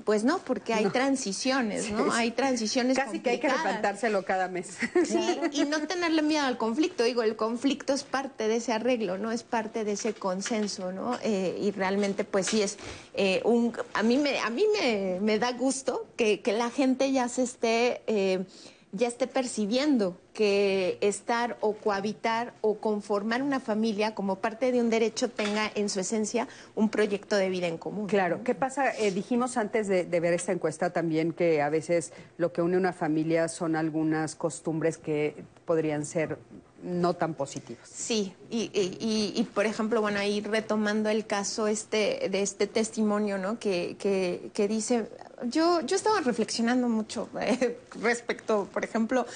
Pues 0.05 0.23
no, 0.23 0.37
porque 0.39 0.73
hay 0.73 0.85
No. 0.85 0.91
transiciones, 0.91 1.91
¿no? 1.91 2.05
Sí. 2.05 2.09
Hay 2.13 2.31
transiciones 2.31 2.97
Casi 2.97 3.19
que 3.19 3.31
hay 3.31 3.39
que 3.39 3.49
replantárselo 3.49 4.23
cada 4.23 4.47
mes. 4.47 4.77
Sí, 5.03 5.19
y 5.51 5.65
no 5.65 5.85
tenerle 5.87 6.21
miedo 6.21 6.45
al 6.45 6.57
conflicto. 6.57 7.03
Digo, 7.03 7.23
el 7.23 7.35
conflicto 7.35 7.93
es 7.93 8.03
parte 8.03 8.47
de 8.47 8.57
ese 8.57 8.71
arreglo, 8.71 9.17
¿no? 9.17 9.31
Es 9.31 9.43
parte 9.43 9.83
de 9.83 9.93
ese 9.93 10.13
consenso, 10.13 10.91
¿no? 10.91 11.17
Eh, 11.23 11.57
y 11.61 11.71
realmente, 11.71 12.23
pues 12.23 12.47
sí 12.47 12.61
es 12.61 12.77
eh, 13.13 13.41
un... 13.45 13.73
A 13.93 14.03
mí 14.03 14.17
me, 14.17 14.39
a 14.39 14.49
mí 14.49 14.65
me, 14.79 15.19
me 15.21 15.39
da 15.39 15.51
gusto 15.53 16.05
que, 16.15 16.39
que 16.41 16.53
la 16.53 16.69
gente 16.69 17.11
ya 17.11 17.27
se 17.27 17.43
esté... 17.43 18.01
eh, 18.07 18.45
ya 18.91 19.07
esté 19.07 19.27
percibiendo 19.27 20.17
que 20.33 20.97
estar 21.01 21.57
o 21.61 21.73
cohabitar 21.73 22.53
o 22.61 22.75
conformar 22.77 23.43
una 23.43 23.59
familia 23.59 24.15
como 24.15 24.37
parte 24.37 24.71
de 24.71 24.79
un 24.81 24.89
derecho 24.89 25.29
tenga 25.29 25.69
en 25.75 25.89
su 25.89 25.99
esencia 25.99 26.47
un 26.75 26.89
proyecto 26.89 27.35
de 27.35 27.49
vida 27.49 27.67
en 27.67 27.77
común. 27.77 28.07
Claro, 28.07 28.41
¿qué 28.43 28.55
pasa? 28.55 28.95
Eh, 28.97 29.11
dijimos 29.11 29.57
antes 29.57 29.87
de, 29.87 30.05
de 30.05 30.19
ver 30.19 30.33
esta 30.33 30.51
encuesta 30.51 30.91
también 30.91 31.33
que 31.33 31.61
a 31.61 31.69
veces 31.69 32.13
lo 32.37 32.51
que 32.51 32.61
une 32.61 32.77
una 32.77 32.93
familia 32.93 33.47
son 33.47 33.75
algunas 33.75 34.35
costumbres 34.35 34.97
que 34.97 35.43
podrían 35.69 36.03
ser 36.03 36.39
no 36.81 37.13
tan 37.13 37.35
positivas. 37.35 37.87
Sí, 37.87 38.33
y- 38.49 38.71
y, 38.73 39.43
por 39.53 39.67
ejemplo, 39.67 40.01
bueno, 40.01 40.17
ahí 40.19 40.41
retomando 40.41 41.09
el 41.09 41.27
caso 41.27 41.67
este 41.67 42.27
de 42.31 42.41
este 42.41 42.65
testimonio, 42.65 43.37
¿no? 43.37 43.59
Que, 43.59 43.95
que, 43.99 44.49
que 44.55 44.67
dice, 44.67 45.07
yo, 45.43 45.81
yo 45.81 45.95
estaba 45.95 46.21
reflexionando 46.21 46.89
mucho 46.89 47.29
eh, 47.39 47.77
respecto, 48.01 48.67
por 48.73 48.83
ejemplo, 48.83 49.27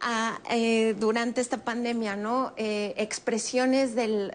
a, 0.00 0.38
eh, 0.48 0.94
durante 1.00 1.40
esta 1.40 1.58
pandemia, 1.58 2.14
¿no? 2.14 2.52
Eh, 2.56 2.94
expresiones 2.96 3.96
del, 3.96 4.30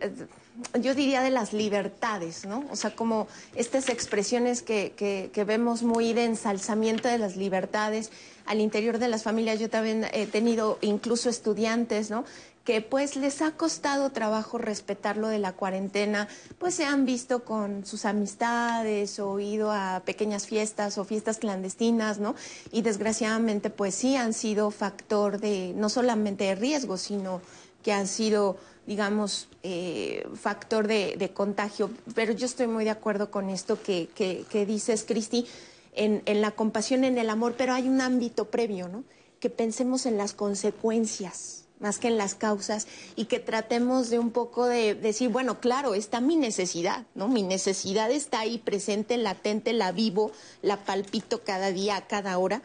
yo 0.81 0.93
diría 0.93 1.21
de 1.21 1.29
las 1.29 1.53
libertades, 1.53 2.45
¿no? 2.45 2.65
O 2.69 2.75
sea, 2.75 2.93
como 2.93 3.27
estas 3.55 3.87
expresiones 3.87 4.61
que, 4.61 4.91
que, 4.97 5.29
que 5.31 5.43
vemos 5.45 5.83
muy 5.83 6.11
de 6.11 6.25
ensalzamiento 6.25 7.07
de 7.07 7.17
las 7.17 7.37
libertades 7.37 8.11
al 8.45 8.61
interior 8.61 8.97
de 8.97 9.07
las 9.07 9.23
familias. 9.23 9.59
Yo 9.59 9.69
también 9.69 10.05
he 10.13 10.25
tenido 10.25 10.77
incluso 10.81 11.29
estudiantes, 11.29 12.09
¿no? 12.09 12.25
que 12.69 12.81
pues 12.81 13.15
les 13.15 13.41
ha 13.41 13.53
costado 13.53 14.11
trabajo 14.11 14.59
respetar 14.59 15.17
lo 15.17 15.27
de 15.27 15.39
la 15.39 15.53
cuarentena, 15.53 16.27
pues 16.59 16.75
se 16.75 16.85
han 16.85 17.03
visto 17.03 17.43
con 17.43 17.83
sus 17.83 18.05
amistades 18.05 19.19
o 19.19 19.39
ido 19.39 19.71
a 19.71 20.03
pequeñas 20.05 20.45
fiestas 20.45 20.99
o 20.99 21.03
fiestas 21.03 21.39
clandestinas, 21.39 22.19
¿no? 22.19 22.35
Y 22.71 22.83
desgraciadamente 22.83 23.71
pues 23.71 23.95
sí 23.95 24.15
han 24.15 24.33
sido 24.33 24.69
factor 24.69 25.39
de 25.39 25.73
no 25.75 25.89
solamente 25.89 26.43
de 26.43 26.53
riesgo, 26.53 26.97
sino 26.97 27.41
que 27.81 27.91
han 27.91 28.05
sido 28.05 28.57
digamos, 28.85 29.47
eh, 29.61 30.27
factor 30.33 30.87
de, 30.87 31.15
de, 31.17 31.29
contagio. 31.29 31.91
Pero 32.15 32.33
yo 32.33 32.47
estoy 32.47 32.65
muy 32.65 32.85
de 32.85 32.89
acuerdo 32.89 33.29
con 33.29 33.51
esto 33.51 33.79
que, 33.81 34.09
que, 34.15 34.45
que 34.49 34.65
dices, 34.65 35.05
Cristi, 35.07 35.45
en, 35.93 36.41
la 36.41 36.51
compasión, 36.51 37.03
en 37.03 37.17
el 37.17 37.29
amor, 37.29 37.55
pero 37.57 37.73
hay 37.73 37.87
un 37.87 38.01
ámbito 38.01 38.45
previo, 38.45 38.87
¿no? 38.87 39.03
Que 39.39 39.49
pensemos 39.49 40.05
en 40.05 40.17
las 40.17 40.33
consecuencias 40.33 41.65
más 41.79 41.97
que 41.97 42.09
en 42.09 42.17
las 42.17 42.35
causas 42.35 42.87
y 43.15 43.25
que 43.25 43.39
tratemos 43.39 44.09
de 44.09 44.19
un 44.19 44.31
poco 44.31 44.65
de 44.65 44.95
decir, 44.95 45.29
bueno, 45.29 45.61
claro, 45.61 45.93
está 45.95 46.19
mi 46.19 46.35
necesidad, 46.35 47.05
¿no? 47.15 47.29
Mi 47.29 47.41
necesidad 47.41 48.11
está 48.11 48.41
ahí 48.41 48.57
presente, 48.57 49.15
latente, 49.15 49.71
la 49.71 49.93
vivo, 49.93 50.33
la 50.61 50.83
palpito 50.83 51.43
cada 51.45 51.71
día, 51.71 52.05
cada 52.07 52.37
hora, 52.37 52.61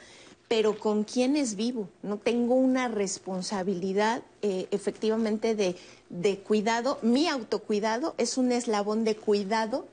pero 0.48 0.78
¿con 0.78 1.05
quién 1.05 1.36
es 1.36 1.55
vivo? 1.55 1.88
No 2.02 2.18
tengo 2.18 2.55
una 2.56 2.88
responsabilidad 2.88 4.22
eh, 4.42 4.66
efectivamente 4.72 5.55
de 6.09 6.38
cuidado. 6.40 6.98
Mi 7.02 7.28
autocuidado 7.28 8.16
es 8.18 8.36
un 8.36 8.51
eslabón 8.51 9.05
de 9.05 9.16
cuidado 9.16 9.86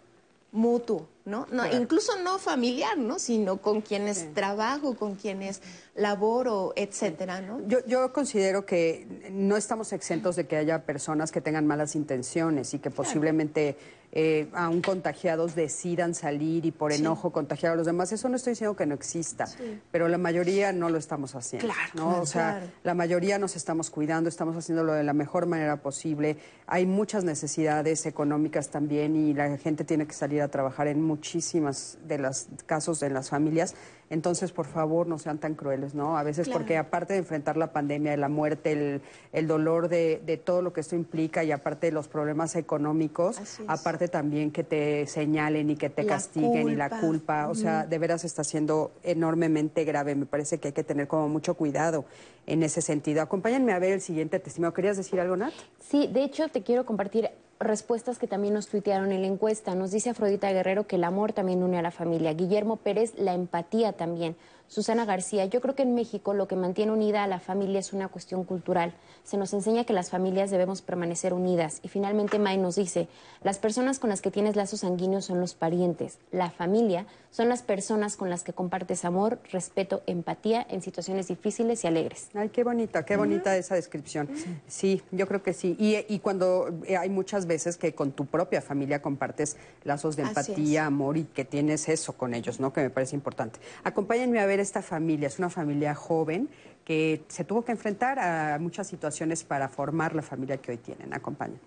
mutuo, 0.51 1.07
¿no? 1.26 1.48
no 1.52 1.65
Incluso 1.72 2.18
no 2.19 2.39
familiar, 2.39 2.98
¿no? 2.98 3.19
Sino 3.19 3.57
con 3.57 3.81
quienes 3.81 4.34
trabajo, 4.34 4.95
con 4.95 5.15
quienes 5.15 5.61
laboro, 5.95 6.73
etcétera, 6.76 7.41
¿no? 7.41 7.65
Yo, 7.68 7.80
yo 7.85 8.13
considero 8.13 8.65
que 8.65 9.30
no 9.31 9.57
estamos 9.57 9.91
exentos 9.93 10.35
de 10.35 10.47
que 10.47 10.55
haya 10.55 10.85
personas 10.85 11.31
que 11.31 11.41
tengan 11.41 11.68
malas 11.68 11.95
intenciones 11.95 12.73
y 12.73 12.80
que 12.80 12.89
posiblemente 12.89 13.77
eh, 14.13 14.49
aún 14.53 14.81
contagiados 14.81 15.55
decidan 15.55 16.13
salir 16.13 16.65
y 16.65 16.72
por 16.72 16.91
enojo 16.91 17.31
contagiar 17.31 17.73
a 17.73 17.76
los 17.76 17.85
demás. 17.85 18.11
Eso 18.11 18.27
no 18.27 18.35
estoy 18.35 18.51
diciendo 18.51 18.76
que 18.76 18.85
no 18.85 18.93
exista, 18.93 19.45
pero 19.89 20.09
la 20.09 20.18
mayoría 20.18 20.73
no 20.73 20.89
lo 20.89 20.97
estamos 20.97 21.34
haciendo. 21.35 21.68
Claro, 21.68 21.91
¿no? 21.93 22.22
o 22.22 22.26
sea, 22.26 22.61
la 22.84 22.93
mayoría 22.93 23.39
nos 23.39 23.55
estamos 23.55 23.89
cuidando, 23.89 24.27
estamos 24.27 24.57
haciéndolo 24.57 24.93
de 24.93 25.03
la 25.03 25.13
mejor 25.13 25.45
manera 25.45 25.77
posible. 25.77 26.38
Hay 26.68 26.85
muchas 26.85 27.23
necesidades 27.23 28.05
económicas 28.05 28.69
también 28.69 29.15
y 29.15 29.34
la 29.34 29.57
gente 29.57 29.85
tiene 29.85 30.05
que 30.05 30.13
salir 30.13 30.41
a 30.41 30.49
trabajar 30.49 30.88
en 30.88 31.01
muchísimas 31.01 31.97
de 32.05 32.18
los 32.18 32.47
casos 32.65 32.99
de 32.99 33.11
las 33.11 33.30
familias. 33.30 33.76
Entonces, 34.11 34.51
por 34.51 34.65
favor, 34.65 35.07
no 35.07 35.17
sean 35.17 35.38
tan 35.38 35.55
crueles, 35.55 35.95
¿no? 35.95 36.17
A 36.17 36.23
veces 36.23 36.49
porque 36.49 36.77
aparte 36.77 37.13
de 37.13 37.19
enfrentar 37.19 37.55
la 37.55 37.71
pandemia, 37.71 38.17
la 38.17 38.27
muerte, 38.27 38.73
el, 38.73 39.01
el 39.31 39.47
dolor 39.47 39.88
de, 39.88 40.21
de, 40.25 40.35
todo 40.35 40.61
lo 40.61 40.73
que 40.73 40.81
esto 40.81 40.97
implica 40.97 41.45
y 41.45 41.53
aparte 41.53 41.88
de 41.88 41.93
los 41.93 42.09
problemas 42.09 42.57
económicos, 42.57 43.39
aparte 43.67 44.09
también 44.09 44.51
que 44.51 44.65
te 44.65 45.07
señalen 45.07 45.69
y 45.69 45.77
que 45.77 45.89
te 45.89 46.03
la 46.03 46.15
castiguen 46.15 46.63
culpa. 46.63 46.71
y 46.71 46.75
la 46.75 46.89
culpa, 46.89 47.47
o 47.47 47.55
sea, 47.55 47.85
de 47.85 47.97
veras 47.99 48.25
está 48.25 48.43
siendo 48.43 48.91
enormemente 49.03 49.85
grave. 49.85 50.13
Me 50.13 50.25
parece 50.25 50.57
que 50.57 50.67
hay 50.67 50.73
que 50.73 50.83
tener 50.83 51.07
como 51.07 51.29
mucho 51.29 51.53
cuidado 51.53 52.03
en 52.47 52.63
ese 52.63 52.81
sentido. 52.81 53.21
Acompáñenme 53.21 53.71
a 53.71 53.79
ver 53.79 53.93
el 53.93 54.01
siguiente 54.01 54.39
testimonio. 54.39 54.73
¿Querías 54.73 54.97
decir 54.97 55.21
algo, 55.21 55.38
Nat? 55.38 55.53
Sí, 55.79 56.09
de 56.11 56.25
hecho 56.25 56.49
te 56.49 56.63
quiero 56.63 56.85
compartir 56.85 57.29
respuestas 57.63 58.19
que 58.19 58.27
también 58.27 58.53
nos 58.53 58.67
tuitearon 58.67 59.11
en 59.11 59.21
la 59.21 59.27
encuesta. 59.27 59.75
Nos 59.75 59.91
dice 59.91 60.09
Afrodita 60.09 60.51
Guerrero 60.51 60.88
que 60.88 60.95
el 60.95 61.03
amor 61.03 61.33
también 61.33 61.63
une 61.63 61.77
a 61.77 61.81
la 61.81 61.91
familia. 61.91 62.33
Guillermo 62.33 62.77
Pérez, 62.77 63.13
la 63.17 63.33
empatía 63.33 63.93
también. 63.93 64.35
Susana 64.72 65.03
García, 65.03 65.43
yo 65.48 65.60
creo 65.60 65.76
que 65.76 65.84
en 65.84 65.95
México 65.95 66.34
lo 66.34 66.48
que 66.48 66.56
mantiene 66.56 66.93
unida 66.93 67.26
a 67.26 67.27
la 67.27 67.41
familia 67.41 67.81
es 67.81 67.91
una 67.91 68.07
cuestión 68.07 68.45
cultural. 68.45 68.93
Se 69.26 69.35
nos 69.35 69.52
enseña 69.52 69.84
que 69.84 69.91
las 69.91 70.10
familias 70.10 70.49
debemos 70.49 70.81
permanecer 70.81 71.34
unidas. 71.34 71.81
Y 71.84 71.89
finalmente 71.89 72.39
May 72.39 72.57
nos 72.57 72.77
dice, 72.77 73.10
las 73.43 73.60
personas 73.60 73.99
con 73.99 74.10
las 74.10 74.22
que 74.22 74.31
tienes 74.31 74.56
lazos 74.56 74.80
sanguíneos 74.80 75.26
son 75.26 75.41
los 75.41 75.56
parientes. 75.56 76.19
La 76.31 76.52
familia 76.52 77.06
son 77.31 77.49
las 77.49 77.64
personas 77.64 78.15
con 78.15 78.30
las 78.30 78.43
que 78.43 78.53
compartes 78.53 79.03
amor, 79.03 79.39
respeto, 79.52 80.03
empatía 80.07 80.65
en 80.69 80.81
situaciones 80.81 81.27
difíciles 81.27 81.84
y 81.84 81.88
alegres. 81.88 82.30
Ay, 82.34 82.48
qué 82.48 82.64
bonita, 82.64 83.03
qué 83.03 83.18
bonita 83.18 83.57
esa 83.57 83.76
descripción. 83.76 84.30
Sí, 84.69 85.02
yo 85.11 85.27
creo 85.27 85.43
que 85.43 85.52
sí. 85.52 85.76
Y, 85.80 85.98
y 86.07 86.19
cuando 86.19 86.69
eh, 86.85 86.95
hay 86.95 87.10
muchas 87.10 87.45
veces 87.45 87.76
que 87.76 87.93
con 87.93 88.14
tu 88.14 88.26
propia 88.26 88.61
familia 88.61 89.02
compartes 89.02 89.57
lazos 89.84 90.15
de 90.15 90.23
empatía, 90.23 90.85
amor 90.85 91.18
y 91.18 91.26
que 91.26 91.43
tienes 91.43 91.89
eso 91.89 92.14
con 92.14 92.34
ellos, 92.34 92.61
¿no? 92.61 92.72
Que 92.72 92.81
me 92.84 92.89
parece 92.89 93.18
importante. 93.18 93.60
Acompáñenme 93.84 94.39
a 94.39 94.45
ver 94.45 94.60
esta 94.61 94.81
familia. 94.81 95.27
Es 95.27 95.39
una 95.39 95.49
familia 95.49 95.95
joven 95.95 96.49
que 96.85 97.23
se 97.27 97.43
tuvo 97.43 97.63
que 97.63 97.71
enfrentar 97.71 98.19
a 98.19 98.57
muchas 98.59 98.88
situaciones 98.88 99.43
para 99.43 99.69
formar 99.69 100.15
la 100.15 100.21
familia 100.21 100.57
que 100.57 100.71
hoy 100.71 100.77
tienen. 100.77 101.13
Acompáñenme. 101.13 101.59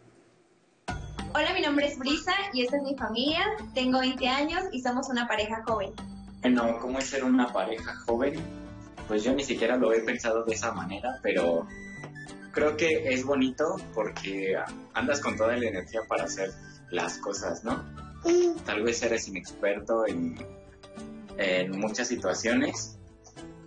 Hola, 1.34 1.52
mi 1.52 1.60
nombre 1.60 1.86
es 1.86 1.98
Brisa 1.98 2.32
y 2.52 2.62
esta 2.62 2.76
es 2.76 2.82
mi 2.82 2.96
familia. 2.96 3.40
Tengo 3.74 3.98
20 3.98 4.28
años 4.28 4.64
y 4.72 4.80
somos 4.80 5.08
una 5.08 5.26
pareja 5.26 5.62
joven. 5.66 5.92
Bueno, 6.42 6.78
¿cómo 6.80 6.98
es 6.98 7.06
ser 7.06 7.24
una 7.24 7.52
pareja 7.52 7.94
joven? 8.06 8.34
Pues 9.08 9.24
yo 9.24 9.34
ni 9.34 9.42
siquiera 9.42 9.76
lo 9.76 9.92
he 9.92 10.00
pensado 10.00 10.44
de 10.44 10.54
esa 10.54 10.72
manera, 10.72 11.18
pero 11.22 11.66
creo 12.52 12.76
que 12.76 13.12
es 13.12 13.24
bonito 13.24 13.76
porque 13.94 14.56
andas 14.94 15.20
con 15.20 15.36
toda 15.36 15.56
la 15.56 15.66
energía 15.66 16.02
para 16.08 16.24
hacer 16.24 16.52
las 16.90 17.18
cosas, 17.18 17.64
¿no? 17.64 17.82
Tal 18.64 18.82
vez 18.82 19.02
eres 19.02 19.28
inexperto 19.28 20.06
en, 20.06 20.38
en 21.38 21.78
muchas 21.78 22.08
situaciones, 22.08 22.98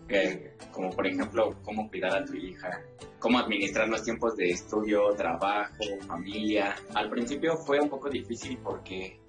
eh, 0.09 0.53
como 0.71 0.89
por 0.91 1.07
ejemplo 1.07 1.55
cómo 1.63 1.89
cuidar 1.89 2.15
a 2.15 2.25
tu 2.25 2.33
hija, 2.35 2.81
cómo 3.19 3.39
administrar 3.39 3.89
los 3.89 4.03
tiempos 4.03 4.35
de 4.35 4.49
estudio, 4.51 5.09
trabajo, 5.15 5.83
familia. 6.07 6.75
Al 6.93 7.09
principio 7.09 7.57
fue 7.57 7.79
un 7.79 7.89
poco 7.89 8.09
difícil 8.09 8.57
porque 8.63 9.19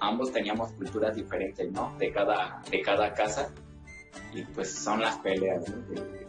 ambos 0.00 0.32
teníamos 0.32 0.72
culturas 0.72 1.14
diferentes, 1.14 1.70
¿no? 1.72 1.96
De 1.98 2.12
cada, 2.12 2.60
de 2.70 2.82
cada 2.82 3.14
casa. 3.14 3.50
Y 4.34 4.42
pues 4.44 4.74
son 4.74 5.00
las 5.00 5.18
peleas, 5.18 5.68
¿no? 5.68 5.76
De, 5.88 6.26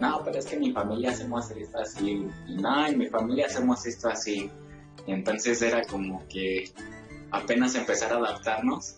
no, 0.00 0.22
pero 0.24 0.38
es 0.38 0.46
que 0.46 0.54
en 0.54 0.60
mi 0.60 0.72
familia 0.72 1.10
hacemos 1.10 1.50
esto 1.50 1.78
así. 1.78 2.26
Y 2.48 2.56
no, 2.56 2.86
en 2.86 2.98
mi 2.98 3.06
familia 3.06 3.46
hacemos 3.46 3.86
esto 3.86 4.08
así. 4.08 4.50
Y 5.06 5.12
entonces 5.12 5.60
era 5.62 5.82
como 5.84 6.26
que 6.28 6.70
apenas 7.30 7.74
empezar 7.74 8.12
a 8.12 8.16
adaptarnos 8.16 8.96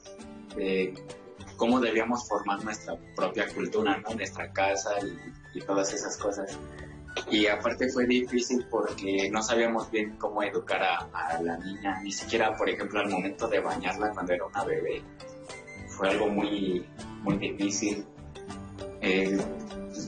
de 0.56 0.94
cómo 1.56 1.80
debíamos 1.80 2.28
formar 2.28 2.62
nuestra 2.64 2.96
propia 3.14 3.46
cultura, 3.52 3.98
¿no? 3.98 4.14
Nuestra 4.14 4.52
casa 4.52 4.92
y, 5.02 5.58
y 5.58 5.62
todas 5.62 5.92
esas 5.92 6.16
cosas. 6.16 6.56
Y 7.30 7.46
aparte 7.46 7.88
fue 7.88 8.06
difícil 8.06 8.66
porque 8.70 9.30
no 9.30 9.42
sabíamos 9.42 9.90
bien 9.90 10.16
cómo 10.18 10.42
educar 10.42 10.82
a, 10.82 11.08
a, 11.12 11.42
la 11.42 11.56
niña, 11.56 12.00
ni 12.02 12.12
siquiera, 12.12 12.54
por 12.56 12.68
ejemplo, 12.68 13.00
al 13.00 13.08
momento 13.08 13.48
de 13.48 13.60
bañarla 13.60 14.10
cuando 14.10 14.32
era 14.32 14.44
una 14.44 14.64
bebé. 14.64 15.02
Fue 15.88 16.10
algo 16.10 16.28
muy, 16.28 16.86
muy 17.22 17.38
difícil. 17.38 18.04
Eh, 19.00 19.38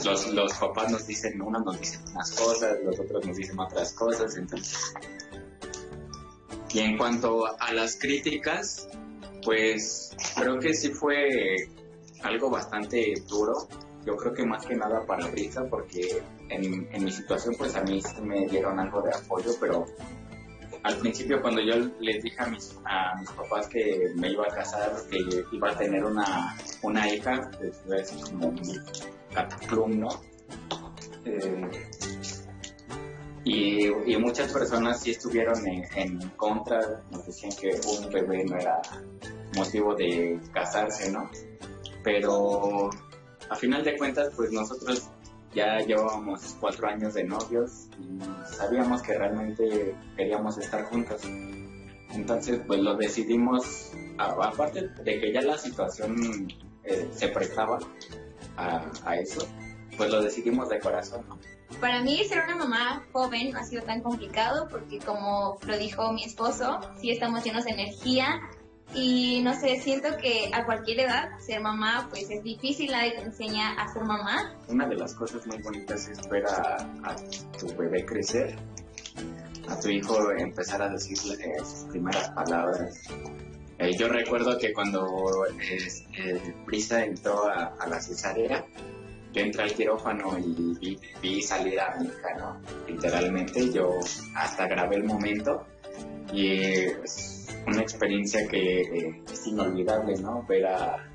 los, 0.04 0.32
los 0.32 0.52
papás 0.54 0.92
nos 0.92 1.06
dicen, 1.06 1.40
unos 1.40 1.64
nos 1.64 1.80
dicen 1.80 2.00
unas 2.12 2.30
cosas, 2.32 2.76
los 2.84 2.98
otros 3.00 3.26
nos 3.26 3.36
dicen 3.36 3.58
otras 3.58 3.92
cosas, 3.94 4.36
entonces... 4.36 4.94
Y 6.70 6.80
en 6.80 6.98
cuanto 6.98 7.46
a 7.58 7.72
las 7.72 7.98
críticas, 7.98 8.86
pues 9.48 10.14
creo 10.36 10.58
que 10.58 10.74
sí 10.74 10.90
fue 10.90 11.56
algo 12.22 12.50
bastante 12.50 13.14
duro. 13.26 13.54
Yo 14.04 14.14
creo 14.14 14.34
que 14.34 14.44
más 14.44 14.66
que 14.66 14.76
nada 14.76 15.06
para 15.06 15.26
Brisa, 15.28 15.64
porque 15.64 16.22
en, 16.50 16.86
mi 17.02 17.10
situación 17.10 17.54
pues 17.56 17.74
a 17.74 17.82
mí 17.82 18.02
sí 18.02 18.20
me 18.20 18.46
dieron 18.46 18.78
algo 18.78 19.00
de 19.00 19.10
apoyo, 19.10 19.52
pero 19.58 19.86
al 20.82 20.98
principio 20.98 21.40
cuando 21.40 21.62
yo 21.62 21.76
les 21.98 22.22
dije 22.22 22.36
a 22.42 22.46
mis, 22.48 22.76
a 22.84 23.14
mis 23.18 23.30
papás 23.30 23.68
que 23.68 24.12
me 24.16 24.32
iba 24.32 24.44
a 24.44 24.54
casar, 24.54 24.92
que 25.10 25.18
iba 25.50 25.70
a 25.70 25.78
tener 25.78 26.04
una, 26.04 26.54
una 26.82 27.10
hija, 27.10 27.50
así 27.98 28.20
como 28.30 28.48
un 28.48 28.60
cataclum, 29.32 29.98
¿no? 29.98 30.08
Eh, 31.24 31.70
y, 33.44 33.86
y, 33.86 34.16
muchas 34.18 34.52
personas 34.52 35.00
sí 35.00 35.12
estuvieron 35.12 35.66
en, 35.66 35.84
en, 35.96 36.28
contra, 36.36 37.02
nos 37.10 37.24
decían 37.24 37.52
que 37.58 37.80
un 37.86 38.12
bebé 38.12 38.44
no 38.44 38.58
era 38.58 38.82
motivo 39.56 39.94
de 39.94 40.40
casarse, 40.52 41.10
¿no? 41.10 41.30
Pero 42.02 42.90
a 43.50 43.56
final 43.56 43.82
de 43.84 43.96
cuentas, 43.96 44.32
pues 44.36 44.52
nosotros 44.52 45.08
ya 45.54 45.78
llevábamos 45.78 46.56
cuatro 46.60 46.88
años 46.88 47.14
de 47.14 47.24
novios 47.24 47.88
y 47.98 48.54
sabíamos 48.54 49.02
que 49.02 49.16
realmente 49.16 49.94
queríamos 50.16 50.58
estar 50.58 50.84
juntos. 50.84 51.22
Entonces, 52.10 52.60
pues 52.66 52.80
lo 52.80 52.96
decidimos, 52.96 53.92
aparte 54.18 54.88
de 54.88 55.20
que 55.20 55.32
ya 55.32 55.42
la 55.42 55.58
situación 55.58 56.48
eh, 56.84 57.08
se 57.12 57.28
prestaba 57.28 57.78
a, 58.56 58.90
a, 59.04 59.16
eso, 59.16 59.46
pues 59.96 60.10
lo 60.10 60.22
decidimos 60.22 60.68
de 60.68 60.80
corazón. 60.80 61.24
Para 61.80 62.00
mí 62.00 62.24
ser 62.24 62.44
una 62.44 62.56
mamá 62.56 63.04
joven 63.12 63.52
no 63.52 63.58
ha 63.58 63.62
sido 63.62 63.82
tan 63.82 64.00
complicado 64.02 64.68
porque 64.70 64.98
como 64.98 65.58
lo 65.66 65.78
dijo 65.78 66.12
mi 66.12 66.24
esposo, 66.24 66.80
sí 67.00 67.10
estamos 67.10 67.44
llenos 67.44 67.64
de 67.64 67.72
energía, 67.72 68.40
y 68.94 69.42
no 69.42 69.58
sé, 69.58 69.80
siento 69.80 70.16
que 70.16 70.50
a 70.52 70.64
cualquier 70.64 71.00
edad 71.00 71.28
ser 71.40 71.60
mamá 71.60 72.08
pues 72.10 72.30
es 72.30 72.42
difícil, 72.42 72.90
nadie 72.90 73.12
te 73.12 73.22
enseña 73.22 73.74
a 73.74 73.92
ser 73.92 74.02
mamá. 74.04 74.54
Una 74.68 74.86
de 74.86 74.96
las 74.96 75.14
cosas 75.14 75.46
muy 75.46 75.58
bonitas 75.58 76.08
es 76.08 76.28
ver 76.28 76.44
a, 76.46 76.76
tu 77.58 77.66
bebé 77.76 78.04
crecer, 78.06 78.56
a 79.68 79.78
tu 79.78 79.88
hijo 79.88 80.32
empezar 80.32 80.80
a 80.82 80.88
decir 80.88 81.18
eh, 81.38 81.58
sus 81.58 81.84
primeras 81.90 82.30
palabras. 82.30 83.02
Eh, 83.78 83.96
yo 83.96 84.08
recuerdo 84.08 84.58
que 84.58 84.72
cuando 84.72 85.06
eh, 85.46 86.54
Brisa 86.66 87.04
entró 87.04 87.46
a, 87.46 87.74
a, 87.78 87.86
la 87.86 88.00
cesárea, 88.00 88.64
yo 89.32 89.42
entré 89.42 89.62
al 89.64 89.74
quirófano 89.74 90.38
y 90.38 90.74
vi, 90.80 90.98
vi 91.22 91.42
salir 91.42 91.78
a 91.78 91.94
mi 91.96 92.06
hija, 92.06 92.34
¿no? 92.38 92.60
Literalmente 92.88 93.70
yo 93.70 93.90
hasta 94.34 94.66
grabé 94.66 94.96
el 94.96 95.04
momento 95.04 95.66
y 96.32 96.48
es 96.48 97.46
una 97.66 97.82
experiencia 97.82 98.46
que 98.48 98.80
eh, 98.80 99.22
es 99.30 99.46
inolvidable, 99.46 100.14
¿no? 100.20 100.44
Ver 100.46 100.66
a 100.66 101.08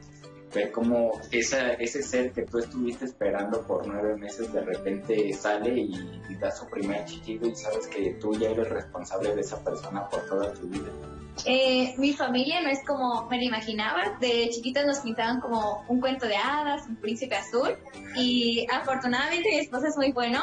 ver 0.54 0.72
cómo 0.72 1.20
esa, 1.32 1.74
ese 1.74 2.04
ser 2.04 2.32
que 2.32 2.44
tú 2.44 2.60
estuviste 2.60 3.06
esperando 3.06 3.66
por 3.66 3.88
nueve 3.88 4.16
meses 4.18 4.52
de 4.54 4.62
repente 4.62 5.34
sale 5.34 5.74
y, 5.74 6.36
da 6.40 6.52
su 6.52 6.68
primer 6.68 7.06
chillido 7.06 7.48
y 7.48 7.56
sabes 7.56 7.88
que 7.88 8.12
tú 8.20 8.34
ya 8.34 8.50
eres 8.50 8.70
responsable 8.70 9.34
de 9.34 9.42
esa 9.42 9.64
persona 9.64 10.10
por 10.10 10.26
toda 10.28 10.54
tu 10.54 10.68
vida. 10.68 10.90
Eh, 11.46 11.94
mi 11.98 12.14
familia 12.14 12.62
no 12.62 12.70
es 12.70 12.80
como 12.86 13.28
me 13.30 13.38
lo 13.38 13.44
imaginaba. 13.44 14.18
De 14.20 14.50
chiquitos 14.50 14.86
nos 14.86 15.00
pintaban 15.00 15.40
como 15.40 15.86
un 15.88 16.00
cuento 16.00 16.28
de 16.28 16.36
hadas, 16.36 16.88
un 16.88 16.98
príncipe 16.98 17.36
azul. 17.36 17.76
Y 18.16 18.68
afortunadamente 18.72 19.50
mi 19.50 19.60
esposo 19.60 19.88
es 19.88 19.96
muy 19.96 20.12
bueno, 20.12 20.42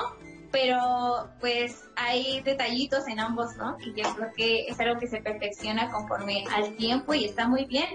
pero 0.51 1.31
pues 1.41 1.85
hay 1.97 2.41
detallitos 2.43 3.07
en 3.09 3.21
ambos, 3.21 3.57
¿no? 3.57 3.77
Y 3.81 3.95
yo 3.95 4.15
creo 4.15 4.33
que 4.37 4.67
es 4.67 4.81
algo 4.81 4.99
que 4.99 5.07
se 5.07 5.21
perfecciona 5.21 5.91
conforme 5.91 6.45
al 6.55 6.77
tiempo 6.77 7.15
y 7.15 7.25
está 7.25 7.47
muy 7.47 7.65
bien, 7.67 7.87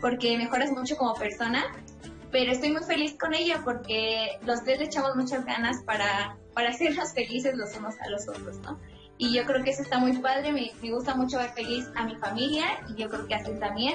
porque 0.00 0.36
mejoras 0.38 0.70
mucho 0.70 0.96
como 0.96 1.14
persona. 1.14 1.64
Pero 2.30 2.52
estoy 2.52 2.72
muy 2.72 2.82
feliz 2.82 3.16
con 3.18 3.32
ella 3.32 3.60
porque 3.64 4.38
los 4.44 4.64
tres 4.64 4.78
le 4.78 4.86
echamos 4.86 5.14
muchas 5.14 5.44
ganas 5.44 5.82
para, 5.84 6.36
para 6.52 6.70
hacernos 6.70 7.12
felices 7.12 7.56
los 7.56 7.76
unos 7.76 7.94
a 8.00 8.08
los 8.10 8.28
otros, 8.28 8.58
¿no? 8.58 8.78
Y 9.18 9.32
yo 9.32 9.44
creo 9.44 9.62
que 9.62 9.70
eso 9.70 9.82
está 9.82 9.98
muy 9.98 10.18
padre, 10.18 10.52
me, 10.52 10.72
me 10.82 10.90
gusta 10.90 11.14
mucho 11.14 11.38
ver 11.38 11.50
feliz 11.50 11.88
a 11.94 12.04
mi 12.04 12.16
familia 12.16 12.64
y 12.88 13.00
yo 13.00 13.08
creo 13.08 13.26
que 13.26 13.34
a 13.34 13.38
él 13.38 13.58
también. 13.60 13.94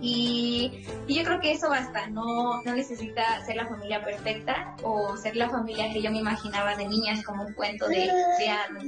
Y, 0.00 0.84
y, 1.08 1.14
yo 1.16 1.24
creo 1.24 1.40
que 1.40 1.50
eso 1.52 1.68
basta, 1.68 2.06
no, 2.08 2.62
no 2.62 2.74
necesita 2.76 3.44
ser 3.44 3.56
la 3.56 3.66
familia 3.66 4.04
perfecta 4.04 4.76
o 4.84 5.16
ser 5.16 5.34
la 5.36 5.50
familia 5.50 5.92
que 5.92 6.00
yo 6.00 6.10
me 6.12 6.18
imaginaba 6.18 6.76
de 6.76 6.86
niñas 6.86 7.24
como 7.24 7.42
un 7.44 7.52
cuento 7.54 7.88
de, 7.88 7.96
de 8.38 8.48
hadas. 8.48 8.84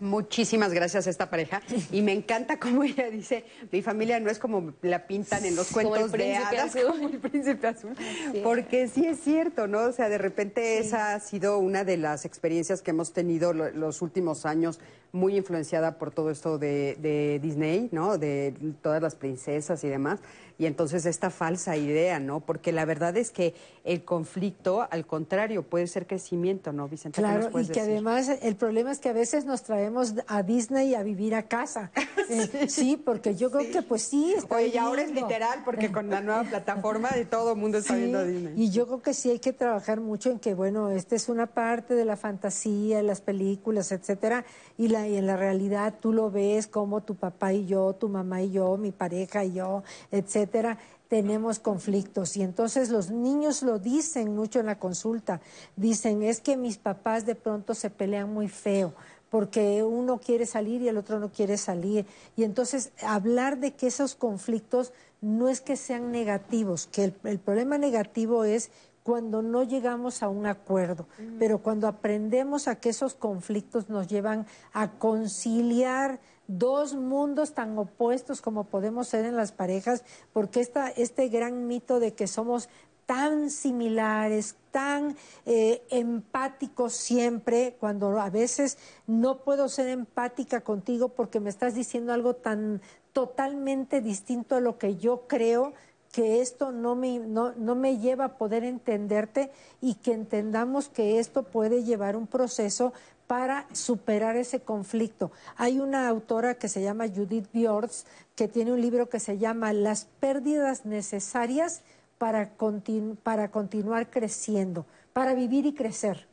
Muchísimas 0.00 0.72
gracias 0.74 1.06
a 1.06 1.10
esta 1.10 1.30
pareja 1.30 1.62
y 1.90 2.02
me 2.02 2.12
encanta 2.12 2.58
cómo 2.58 2.82
ella 2.82 3.08
dice, 3.10 3.44
mi 3.70 3.80
familia 3.80 4.18
no 4.20 4.28
es 4.28 4.38
como 4.38 4.74
la 4.82 5.06
pintan 5.06 5.44
en 5.46 5.54
los 5.56 5.68
Como 5.68 5.80
el 5.82 5.88
cuentos 5.88 6.12
de 6.12 6.34
hadas, 6.36 6.76
azul. 6.76 6.82
como 6.90 7.08
el 7.08 7.18
príncipe 7.18 7.66
azul, 7.68 7.96
Sí. 8.32 8.40
porque 8.42 8.88
sí 8.88 9.06
es 9.06 9.20
cierto, 9.20 9.66
¿no? 9.68 9.82
O 9.84 9.92
sea, 9.92 10.08
de 10.10 10.18
repente 10.18 10.78
esa 10.78 11.14
ha 11.14 11.20
sido 11.20 11.58
una 11.58 11.84
de 11.84 11.96
las 11.96 12.24
experiencias 12.26 12.82
que 12.82 12.90
hemos 12.90 13.12
tenido 13.12 13.54
lo- 13.54 13.70
los 13.70 14.02
últimos 14.02 14.44
años, 14.44 14.80
muy 15.14 15.36
influenciada 15.36 15.96
por 15.96 16.10
todo 16.10 16.30
esto 16.30 16.58
de, 16.58 16.98
de 17.00 17.38
Disney, 17.40 17.88
¿no? 17.92 18.18
De 18.18 18.52
todas 18.82 19.00
las 19.00 19.14
princesas 19.14 19.82
y 19.84 19.88
demás. 19.88 20.18
Y 20.56 20.66
entonces 20.66 21.04
esta 21.04 21.30
falsa 21.30 21.76
idea, 21.76 22.20
¿no? 22.20 22.38
Porque 22.40 22.70
la 22.70 22.84
verdad 22.84 23.16
es 23.16 23.30
que 23.32 23.54
el 23.82 24.04
conflicto, 24.04 24.86
al 24.88 25.04
contrario, 25.04 25.64
puede 25.64 25.88
ser 25.88 26.06
crecimiento, 26.06 26.72
¿no, 26.72 26.88
Vicente? 26.88 27.16
¿Qué 27.16 27.22
nos 27.22 27.48
Claro, 27.48 27.60
y 27.60 27.66
que 27.66 27.80
decir? 27.80 27.82
además 27.82 28.28
el 28.40 28.54
problema 28.54 28.92
es 28.92 29.00
que 29.00 29.08
a 29.08 29.12
veces 29.12 29.44
nos 29.46 29.62
traemos 29.62 30.14
a 30.28 30.42
Disney 30.44 30.94
a 30.94 31.02
vivir 31.02 31.34
a 31.34 31.44
casa. 31.44 31.90
Eh, 32.26 32.68
sí. 32.70 32.96
porque 32.96 33.34
yo 33.34 33.50
creo 33.50 33.70
que 33.70 33.82
pues 33.82 34.00
sí. 34.00 34.32
está 34.34 34.56
Oye, 34.56 34.68
y 34.68 34.78
ahora 34.78 35.02
es 35.02 35.10
literal, 35.12 35.60
porque 35.62 35.92
con 35.92 36.08
la 36.08 36.22
nueva 36.22 36.42
plataforma 36.44 37.10
de 37.10 37.26
todo 37.26 37.52
el 37.52 37.58
mundo 37.58 37.76
está 37.76 37.92
Sí, 37.92 38.00
viendo 38.00 38.24
Disney. 38.24 38.54
Y 38.56 38.70
yo 38.70 38.86
creo 38.86 39.02
que 39.02 39.12
sí 39.12 39.28
hay 39.28 39.40
que 39.40 39.52
trabajar 39.52 40.00
mucho 40.00 40.30
en 40.30 40.38
que, 40.38 40.54
bueno, 40.54 40.90
esta 40.90 41.16
es 41.16 41.28
una 41.28 41.44
parte 41.48 41.92
de 41.92 42.06
la 42.06 42.16
fantasía, 42.16 43.02
las 43.02 43.20
películas, 43.20 43.92
etcétera, 43.92 44.46
y, 44.78 44.88
la, 44.88 45.03
y 45.06 45.16
en 45.16 45.26
la 45.26 45.36
realidad 45.36 45.94
tú 46.00 46.12
lo 46.12 46.30
ves 46.30 46.66
como 46.66 47.02
tu 47.02 47.14
papá 47.14 47.52
y 47.52 47.66
yo, 47.66 47.92
tu 47.94 48.08
mamá 48.08 48.42
y 48.42 48.52
yo, 48.52 48.76
mi 48.76 48.92
pareja 48.92 49.44
y 49.44 49.54
yo, 49.54 49.82
etcétera, 50.10 50.78
tenemos 51.08 51.58
conflictos. 51.58 52.36
Y 52.36 52.42
entonces 52.42 52.90
los 52.90 53.10
niños 53.10 53.62
lo 53.62 53.78
dicen 53.78 54.34
mucho 54.34 54.60
en 54.60 54.66
la 54.66 54.78
consulta. 54.78 55.40
Dicen, 55.76 56.22
es 56.22 56.40
que 56.40 56.56
mis 56.56 56.78
papás 56.78 57.26
de 57.26 57.34
pronto 57.34 57.74
se 57.74 57.90
pelean 57.90 58.32
muy 58.32 58.48
feo 58.48 58.94
porque 59.34 59.82
uno 59.82 60.20
quiere 60.20 60.46
salir 60.46 60.80
y 60.80 60.88
el 60.88 60.96
otro 60.96 61.18
no 61.18 61.28
quiere 61.28 61.56
salir. 61.56 62.06
Y 62.36 62.44
entonces 62.44 62.92
hablar 63.02 63.58
de 63.58 63.72
que 63.72 63.88
esos 63.88 64.14
conflictos 64.14 64.92
no 65.20 65.48
es 65.48 65.60
que 65.60 65.76
sean 65.76 66.12
negativos, 66.12 66.86
que 66.86 67.12
el, 67.24 67.38
problema 67.40 67.76
negativo 67.76 68.44
es 68.44 68.70
cuando 69.04 69.42
no 69.42 69.62
llegamos 69.62 70.22
a 70.22 70.30
un 70.30 70.46
acuerdo, 70.46 71.06
pero 71.38 71.58
cuando 71.58 71.86
aprendemos 71.86 72.68
a 72.68 72.76
que 72.76 72.88
esos 72.88 73.14
conflictos 73.14 73.90
nos 73.90 74.08
llevan 74.08 74.46
a 74.72 74.92
conciliar 74.92 76.20
dos 76.48 76.94
mundos 76.94 77.52
tan 77.52 77.76
opuestos 77.78 78.40
como 78.40 78.64
podemos 78.64 79.06
ser 79.06 79.26
en 79.26 79.36
las 79.36 79.52
parejas, 79.52 80.04
porque 80.32 80.60
esta, 80.60 80.88
este 80.88 81.28
gran 81.28 81.66
mito 81.66 82.00
de 82.00 82.14
que 82.14 82.26
somos 82.26 82.70
tan 83.04 83.50
similares, 83.50 84.56
tan 84.70 85.16
eh, 85.44 85.82
empáticos 85.90 86.94
siempre, 86.94 87.76
cuando 87.78 88.18
a 88.18 88.30
veces 88.30 88.78
no 89.06 89.44
puedo 89.44 89.68
ser 89.68 89.88
empática 89.88 90.62
contigo 90.62 91.10
porque 91.10 91.40
me 91.40 91.50
estás 91.50 91.74
diciendo 91.74 92.14
algo 92.14 92.36
tan 92.36 92.80
totalmente 93.12 94.00
distinto 94.00 94.56
a 94.56 94.60
lo 94.60 94.78
que 94.78 94.96
yo 94.96 95.26
creo, 95.28 95.74
que 96.14 96.40
esto 96.40 96.70
no 96.70 96.94
me, 96.94 97.18
no, 97.18 97.52
no 97.56 97.74
me 97.74 97.98
lleva 97.98 98.24
a 98.26 98.38
poder 98.38 98.62
entenderte 98.62 99.50
y 99.80 99.94
que 99.94 100.12
entendamos 100.12 100.88
que 100.88 101.18
esto 101.18 101.42
puede 101.42 101.82
llevar 101.82 102.14
un 102.14 102.28
proceso 102.28 102.92
para 103.26 103.66
superar 103.72 104.36
ese 104.36 104.60
conflicto. 104.60 105.32
Hay 105.56 105.80
una 105.80 106.08
autora 106.08 106.54
que 106.54 106.68
se 106.68 106.82
llama 106.82 107.08
Judith 107.08 107.48
Bjords 107.52 108.06
que 108.36 108.46
tiene 108.46 108.72
un 108.72 108.80
libro 108.80 109.08
que 109.08 109.18
se 109.18 109.38
llama 109.38 109.72
Las 109.72 110.04
pérdidas 110.20 110.86
necesarias 110.86 111.82
para, 112.18 112.56
continu- 112.56 113.16
para 113.16 113.50
continuar 113.50 114.08
creciendo, 114.08 114.86
para 115.12 115.34
vivir 115.34 115.66
y 115.66 115.74
crecer. 115.74 116.28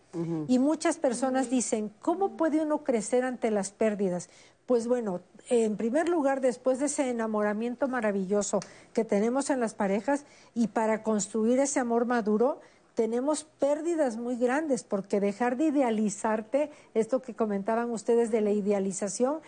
Y 0.49 0.59
muchas 0.59 0.97
personas 0.97 1.49
dicen, 1.49 1.89
¿cómo 2.01 2.35
puede 2.35 2.59
uno 2.61 2.83
crecer 2.83 3.23
ante 3.23 3.49
las 3.49 3.71
pérdidas? 3.71 4.29
Pues 4.65 4.88
bueno, 4.88 5.21
en 5.49 5.75
primer 5.75 6.07
lugar, 6.07 6.39
después 6.39 6.79
de 6.79 6.85
ese 6.85 7.09
enamoramiento 7.09 7.88
maravilloso 7.88 8.59
que 8.93 9.03
tenemos 9.03 9.49
en 9.49 9.59
las 9.59 9.73
parejas 9.73 10.25
y 10.55 10.67
para 10.67 11.03
construir 11.03 11.59
ese 11.59 11.79
amor 11.79 12.05
maduro, 12.05 12.59
tenemos 12.95 13.43
pérdidas 13.43 14.17
muy 14.17 14.38
grandes 14.38 14.83
porque 14.83 15.19
dejar 15.19 15.57
de 15.57 15.65
idealizarte, 15.65 16.69
esto 16.93 17.21
que 17.21 17.33
comentaban 17.33 17.89
ustedes 17.89 18.31
de 18.31 18.41
la 18.41 18.51
idealización, 18.51 19.39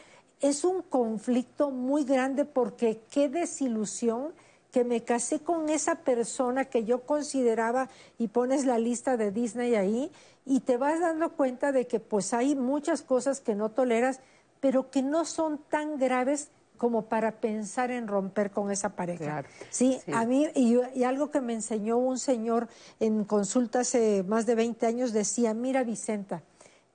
es 0.42 0.64
un 0.64 0.82
conflicto 0.82 1.72
muy 1.72 2.04
grande 2.04 2.46
porque 2.46 3.00
qué 3.12 3.30
desilusión 3.30 4.34
que 4.72 4.84
me 4.84 5.04
casé 5.04 5.40
con 5.40 5.70
esa 5.70 5.96
persona 6.00 6.66
que 6.66 6.84
yo 6.84 7.02
consideraba 7.04 7.90
y 8.18 8.28
pones 8.28 8.66
la 8.66 8.80
lista 8.80 9.18
de 9.18 9.32
Disney 9.32 9.76
ahí 9.76 10.12
y 10.46 10.62
te 10.62 10.78
vas 10.78 11.00
dando 11.00 11.34
cuenta 11.34 11.72
de 11.72 11.86
que 11.86 12.00
pues 12.00 12.34
hay 12.34 12.56
muchas 12.56 13.04
cosas 13.04 13.40
que 13.40 13.56
no 13.56 13.70
toleras, 13.70 14.20
pero 14.64 14.90
que 14.90 15.02
no 15.02 15.26
son 15.26 15.58
tan 15.58 15.98
graves 15.98 16.50
como 16.78 17.10
para 17.10 17.42
pensar 17.42 17.92
en 17.92 18.08
romper 18.08 18.50
con 18.50 18.72
esa 18.72 18.96
pareja. 18.96 19.26
Claro. 19.26 19.50
Sí, 19.70 20.00
Sí. 20.06 20.14
a 20.14 20.26
mí, 20.26 20.48
y, 20.56 20.78
y 20.96 21.04
algo 21.04 21.32
que 21.32 21.42
me 21.42 21.54
enseñó 21.54 21.98
un 21.98 22.18
señor 22.18 22.70
en 23.02 23.26
consulta 23.26 23.82
hace 23.82 24.24
más 24.24 24.46
de 24.46 24.56
20 24.56 24.86
años 24.86 25.12
decía, 25.12 25.54
mira 25.54 25.84
Vicenta, 25.84 26.44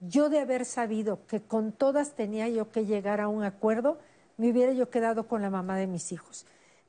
yo 0.00 0.30
de 0.30 0.38
haber 0.38 0.64
sabido 0.64 1.26
que 1.26 1.42
con 1.42 1.72
todas 1.72 2.12
tenía 2.12 2.48
yo 2.48 2.70
que 2.70 2.86
llegar 2.86 3.20
a 3.20 3.28
un 3.28 3.44
acuerdo, 3.44 3.98
me 4.38 4.50
hubiera 4.50 4.72
yo 4.72 4.88
quedado 4.88 5.28
con 5.28 5.42
la 5.42 5.50
mamá 5.50 5.76
de 5.76 5.88
mis 5.88 6.10
hijos. 6.10 6.46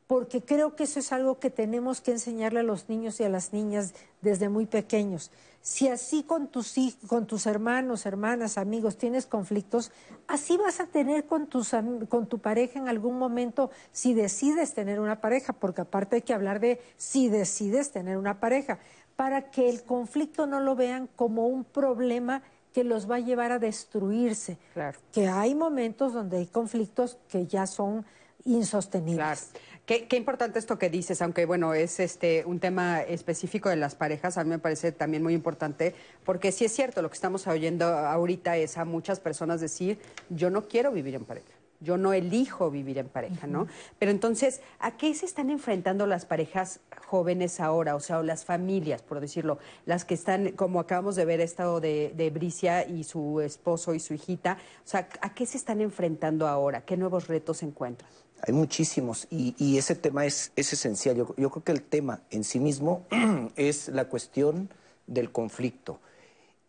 Porque 0.09 0.41
creo 0.41 0.75
que 0.75 0.85
eso 0.85 0.97
es 0.97 1.13
algo 1.13 1.37
que 1.37 1.51
tenemos 1.51 2.01
que 2.01 2.09
enseñarle 2.09 2.61
a 2.61 2.63
los 2.63 2.89
niños 2.89 3.19
y 3.19 3.25
a 3.25 3.29
las 3.29 3.53
niñas 3.53 3.93
desde 4.21 4.49
muy 4.49 4.65
pequeños. 4.65 5.29
Si 5.61 5.87
así 5.87 6.23
con 6.23 6.47
tus, 6.47 6.73
con 7.05 7.27
tus 7.27 7.45
hermanos, 7.45 8.07
hermanas, 8.07 8.57
amigos 8.57 8.97
tienes 8.97 9.27
conflictos, 9.27 9.91
así 10.27 10.57
vas 10.57 10.79
a 10.79 10.87
tener 10.87 11.25
con, 11.25 11.45
tus, 11.45 11.75
con 12.09 12.25
tu 12.25 12.39
pareja 12.39 12.79
en 12.79 12.87
algún 12.87 13.19
momento 13.19 13.69
si 13.91 14.15
decides 14.15 14.73
tener 14.73 14.99
una 14.99 15.21
pareja, 15.21 15.53
porque 15.53 15.81
aparte 15.81 16.15
hay 16.15 16.21
que 16.23 16.33
hablar 16.33 16.59
de 16.59 16.81
si 16.97 17.29
decides 17.29 17.91
tener 17.91 18.17
una 18.17 18.39
pareja, 18.39 18.79
para 19.15 19.51
que 19.51 19.69
el 19.69 19.83
conflicto 19.83 20.47
no 20.47 20.59
lo 20.59 20.75
vean 20.75 21.07
como 21.15 21.45
un 21.45 21.63
problema 21.63 22.41
que 22.73 22.83
los 22.83 23.07
va 23.07 23.17
a 23.17 23.19
llevar 23.19 23.51
a 23.51 23.59
destruirse. 23.59 24.57
Claro. 24.73 24.97
Que 25.11 25.27
hay 25.27 25.53
momentos 25.53 26.13
donde 26.13 26.37
hay 26.37 26.47
conflictos 26.47 27.19
que 27.27 27.45
ya 27.45 27.67
son 27.67 28.07
insostenibles. 28.45 29.49
Claro. 29.51 29.65
Qué, 29.85 30.07
qué 30.07 30.17
importante 30.17 30.59
esto 30.59 30.77
que 30.77 30.89
dices, 30.89 31.21
aunque 31.21 31.45
bueno, 31.45 31.73
es 31.73 31.99
este 31.99 32.43
un 32.45 32.59
tema 32.59 33.01
específico 33.01 33.69
de 33.69 33.75
las 33.75 33.95
parejas, 33.95 34.37
a 34.37 34.43
mí 34.43 34.49
me 34.51 34.59
parece 34.59 34.91
también 34.91 35.23
muy 35.23 35.33
importante, 35.33 35.95
porque 36.23 36.51
sí 36.51 36.65
es 36.65 36.71
cierto, 36.71 37.01
lo 37.01 37.09
que 37.09 37.15
estamos 37.15 37.47
oyendo 37.47 37.85
ahorita 37.85 38.57
es 38.57 38.77
a 38.77 38.85
muchas 38.85 39.19
personas 39.19 39.61
decir, 39.61 39.99
yo 40.29 40.49
no 40.49 40.67
quiero 40.67 40.91
vivir 40.91 41.15
en 41.15 41.25
pareja. 41.25 41.58
Yo 41.79 41.97
no 41.97 42.13
elijo 42.13 42.69
vivir 42.69 42.97
en 42.97 43.07
pareja, 43.07 43.47
¿no? 43.47 43.67
Pero 43.97 44.11
entonces, 44.11 44.61
¿a 44.79 44.97
qué 44.97 45.13
se 45.13 45.25
están 45.25 45.49
enfrentando 45.49 46.07
las 46.07 46.25
parejas 46.25 46.79
jóvenes 47.07 47.59
ahora? 47.59 47.95
O 47.95 47.99
sea, 47.99 48.19
o 48.19 48.23
las 48.23 48.45
familias, 48.45 49.01
por 49.01 49.19
decirlo, 49.19 49.59
las 49.85 50.05
que 50.05 50.13
están, 50.13 50.51
como 50.51 50.79
acabamos 50.79 51.15
de 51.15 51.25
ver 51.25 51.39
estado 51.41 51.79
de, 51.79 52.13
de 52.15 52.29
Bricia 52.29 52.87
y 52.87 53.03
su 53.03 53.39
esposo 53.41 53.93
y 53.93 53.99
su 53.99 54.13
hijita, 54.13 54.57
o 54.85 54.87
sea, 54.87 55.07
¿a 55.21 55.33
qué 55.33 55.45
se 55.45 55.57
están 55.57 55.81
enfrentando 55.81 56.47
ahora? 56.47 56.81
¿Qué 56.81 56.97
nuevos 56.97 57.27
retos 57.27 57.63
encuentran? 57.63 58.09
Hay 58.41 58.53
muchísimos 58.53 59.27
y, 59.29 59.55
y 59.57 59.77
ese 59.77 59.95
tema 59.95 60.25
es, 60.25 60.51
es 60.55 60.71
esencial. 60.71 61.15
Yo, 61.15 61.35
yo 61.37 61.49
creo 61.49 61.63
que 61.63 61.71
el 61.71 61.81
tema 61.81 62.21
en 62.29 62.43
sí 62.43 62.59
mismo 62.59 63.05
es 63.55 63.89
la 63.89 64.05
cuestión 64.05 64.69
del 65.07 65.31
conflicto. 65.31 65.99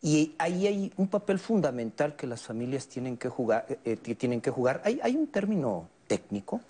Y 0.02 0.34
ahí 0.38 0.66
hay 0.66 0.92
un 0.96 1.08
papel 1.08 1.38
fundamental 1.38 2.16
que 2.16 2.26
las 2.26 2.42
familias 2.42 2.86
tienen 2.86 3.16
que 3.16 3.28
jugar. 3.28 3.66
eh, 3.84 3.96
que 3.98 4.14
tienen 4.14 4.40
que 4.40 4.50
jugar. 4.50 4.80
Hay, 4.84 4.98
hay 5.02 5.16
un 5.16 5.26
término 5.26 5.88
técnico, 6.06 6.60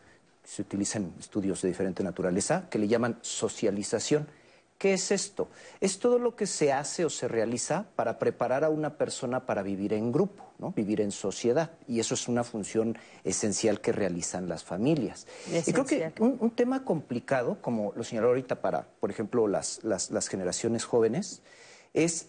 se 0.44 0.62
utiliza 0.62 0.98
en 0.98 1.14
estudios 1.18 1.62
de 1.62 1.68
diferente 1.68 2.02
naturaleza, 2.02 2.68
que 2.68 2.78
le 2.78 2.88
llaman 2.88 3.18
socialización. 3.22 4.26
¿Qué 4.78 4.94
es 4.94 5.10
esto? 5.10 5.48
Es 5.80 5.98
todo 5.98 6.18
lo 6.18 6.34
que 6.34 6.46
se 6.46 6.72
hace 6.72 7.04
o 7.04 7.10
se 7.10 7.28
realiza 7.28 7.84
para 7.96 8.18
preparar 8.18 8.64
a 8.64 8.70
una 8.70 8.96
persona 8.96 9.44
para 9.44 9.62
vivir 9.62 9.92
en 9.92 10.10
grupo, 10.10 10.42
¿no? 10.58 10.72
vivir 10.72 11.02
en 11.02 11.12
sociedad. 11.12 11.70
Y 11.86 12.00
eso 12.00 12.14
es 12.14 12.28
una 12.28 12.44
función 12.44 12.96
esencial 13.22 13.82
que 13.82 13.92
realizan 13.92 14.48
las 14.48 14.64
familias. 14.64 15.26
Y 15.66 15.72
creo 15.72 15.84
que 15.84 16.12
un, 16.18 16.38
un 16.40 16.50
tema 16.50 16.82
complicado, 16.82 17.58
como 17.60 17.92
lo 17.94 18.02
señaló 18.04 18.28
ahorita 18.28 18.62
para, 18.62 18.86
por 19.00 19.10
ejemplo, 19.10 19.46
las, 19.48 19.84
las, 19.84 20.10
las 20.10 20.28
generaciones 20.28 20.86
jóvenes, 20.86 21.42
es 21.92 22.28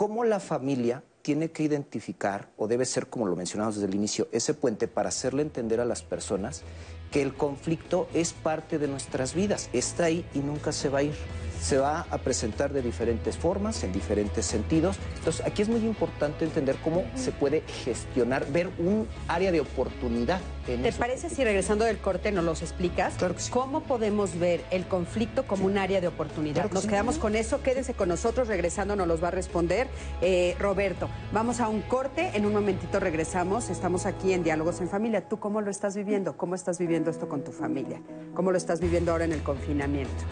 cómo 0.00 0.24
la 0.24 0.40
familia 0.40 1.04
tiene 1.20 1.50
que 1.50 1.62
identificar, 1.62 2.48
o 2.56 2.66
debe 2.66 2.86
ser, 2.86 3.08
como 3.08 3.26
lo 3.26 3.36
mencionamos 3.36 3.74
desde 3.74 3.86
el 3.86 3.94
inicio, 3.94 4.28
ese 4.32 4.54
puente 4.54 4.88
para 4.88 5.10
hacerle 5.10 5.42
entender 5.42 5.78
a 5.78 5.84
las 5.84 6.00
personas 6.00 6.62
que 7.10 7.20
el 7.20 7.34
conflicto 7.34 8.08
es 8.14 8.32
parte 8.32 8.78
de 8.78 8.88
nuestras 8.88 9.34
vidas, 9.34 9.68
está 9.74 10.04
ahí 10.04 10.24
y 10.32 10.38
nunca 10.38 10.72
se 10.72 10.88
va 10.88 11.00
a 11.00 11.02
ir. 11.02 11.14
Se 11.60 11.78
va 11.78 12.06
a 12.10 12.18
presentar 12.18 12.72
de 12.72 12.82
diferentes 12.82 13.36
formas, 13.36 13.84
en 13.84 13.92
diferentes 13.92 14.46
sentidos. 14.46 14.96
Entonces, 15.18 15.44
aquí 15.46 15.62
es 15.62 15.68
muy 15.68 15.80
importante 15.80 16.44
entender 16.44 16.76
cómo 16.82 17.04
se 17.14 17.32
puede 17.32 17.62
gestionar, 17.84 18.50
ver 18.50 18.68
un 18.78 19.06
área 19.28 19.52
de 19.52 19.60
oportunidad. 19.60 20.40
En 20.66 20.82
¿Te 20.82 20.92
parece 20.92 21.28
si 21.28 21.44
regresando 21.44 21.84
del 21.84 21.98
corte 21.98 22.32
nos 22.32 22.44
los 22.44 22.62
explicas? 22.62 23.14
¿Cómo 23.50 23.82
podemos 23.82 24.38
ver 24.38 24.64
el 24.70 24.86
conflicto 24.86 25.46
como 25.46 25.66
un 25.66 25.78
área 25.78 26.00
de 26.00 26.08
oportunidad? 26.08 26.54
Claro 26.54 26.68
que 26.68 26.74
nos 26.74 26.84
sí. 26.84 26.88
quedamos 26.88 27.18
con 27.18 27.36
eso, 27.36 27.62
quédense 27.62 27.94
con 27.94 28.08
nosotros, 28.08 28.48
regresando 28.48 28.96
nos 28.96 29.06
los 29.06 29.22
va 29.22 29.28
a 29.28 29.32
responder 29.32 29.88
eh, 30.22 30.56
Roberto. 30.58 31.08
Vamos 31.32 31.60
a 31.60 31.68
un 31.68 31.82
corte, 31.82 32.30
en 32.34 32.46
un 32.46 32.52
momentito 32.52 33.00
regresamos, 33.00 33.70
estamos 33.70 34.06
aquí 34.06 34.32
en 34.32 34.42
Diálogos 34.42 34.80
en 34.80 34.88
Familia. 34.88 35.28
¿Tú 35.28 35.38
cómo 35.38 35.60
lo 35.60 35.70
estás 35.70 35.96
viviendo? 35.96 36.36
¿Cómo 36.36 36.54
estás 36.54 36.78
viviendo 36.78 37.10
esto 37.10 37.28
con 37.28 37.44
tu 37.44 37.52
familia? 37.52 38.00
¿Cómo 38.34 38.50
lo 38.50 38.56
estás 38.56 38.80
viviendo 38.80 39.12
ahora 39.12 39.24
en 39.24 39.32
el 39.32 39.42
confinamiento? 39.42 40.24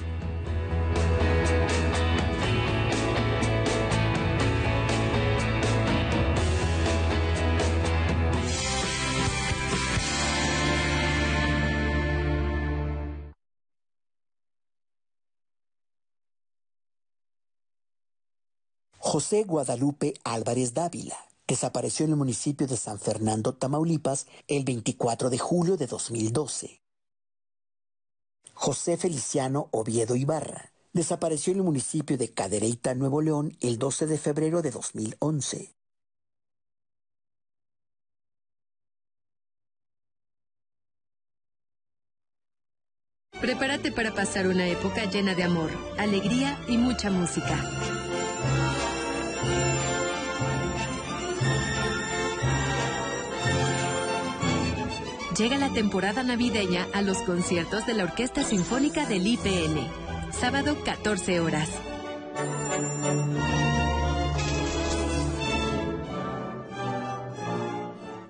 José 19.10 19.44
Guadalupe 19.44 20.12
Álvarez 20.22 20.74
Dávila 20.74 21.16
desapareció 21.46 22.04
en 22.04 22.10
el 22.10 22.18
municipio 22.18 22.66
de 22.66 22.76
San 22.76 22.98
Fernando, 22.98 23.54
Tamaulipas, 23.54 24.26
el 24.48 24.64
24 24.64 25.30
de 25.30 25.38
julio 25.38 25.78
de 25.78 25.86
2012. 25.86 26.82
José 28.52 28.98
Feliciano 28.98 29.70
Oviedo 29.70 30.14
Ibarra 30.14 30.74
desapareció 30.92 31.54
en 31.54 31.60
el 31.60 31.64
municipio 31.64 32.18
de 32.18 32.34
Cadereyta, 32.34 32.94
Nuevo 32.94 33.22
León, 33.22 33.56
el 33.62 33.78
12 33.78 34.08
de 34.08 34.18
febrero 34.18 34.60
de 34.60 34.72
2011. 34.72 35.74
Prepárate 43.40 43.90
para 43.90 44.12
pasar 44.12 44.48
una 44.48 44.68
época 44.68 45.06
llena 45.06 45.34
de 45.34 45.44
amor, 45.44 45.70
alegría 45.96 46.60
y 46.68 46.76
mucha 46.76 47.08
música. 47.08 47.97
Llega 55.38 55.56
la 55.56 55.72
temporada 55.72 56.24
navideña 56.24 56.88
a 56.92 57.00
los 57.00 57.18
conciertos 57.18 57.86
de 57.86 57.94
la 57.94 58.02
Orquesta 58.02 58.42
Sinfónica 58.42 59.06
del 59.06 59.24
IPN. 59.24 59.86
Sábado 60.32 60.76
14 60.84 61.38
horas. 61.38 61.70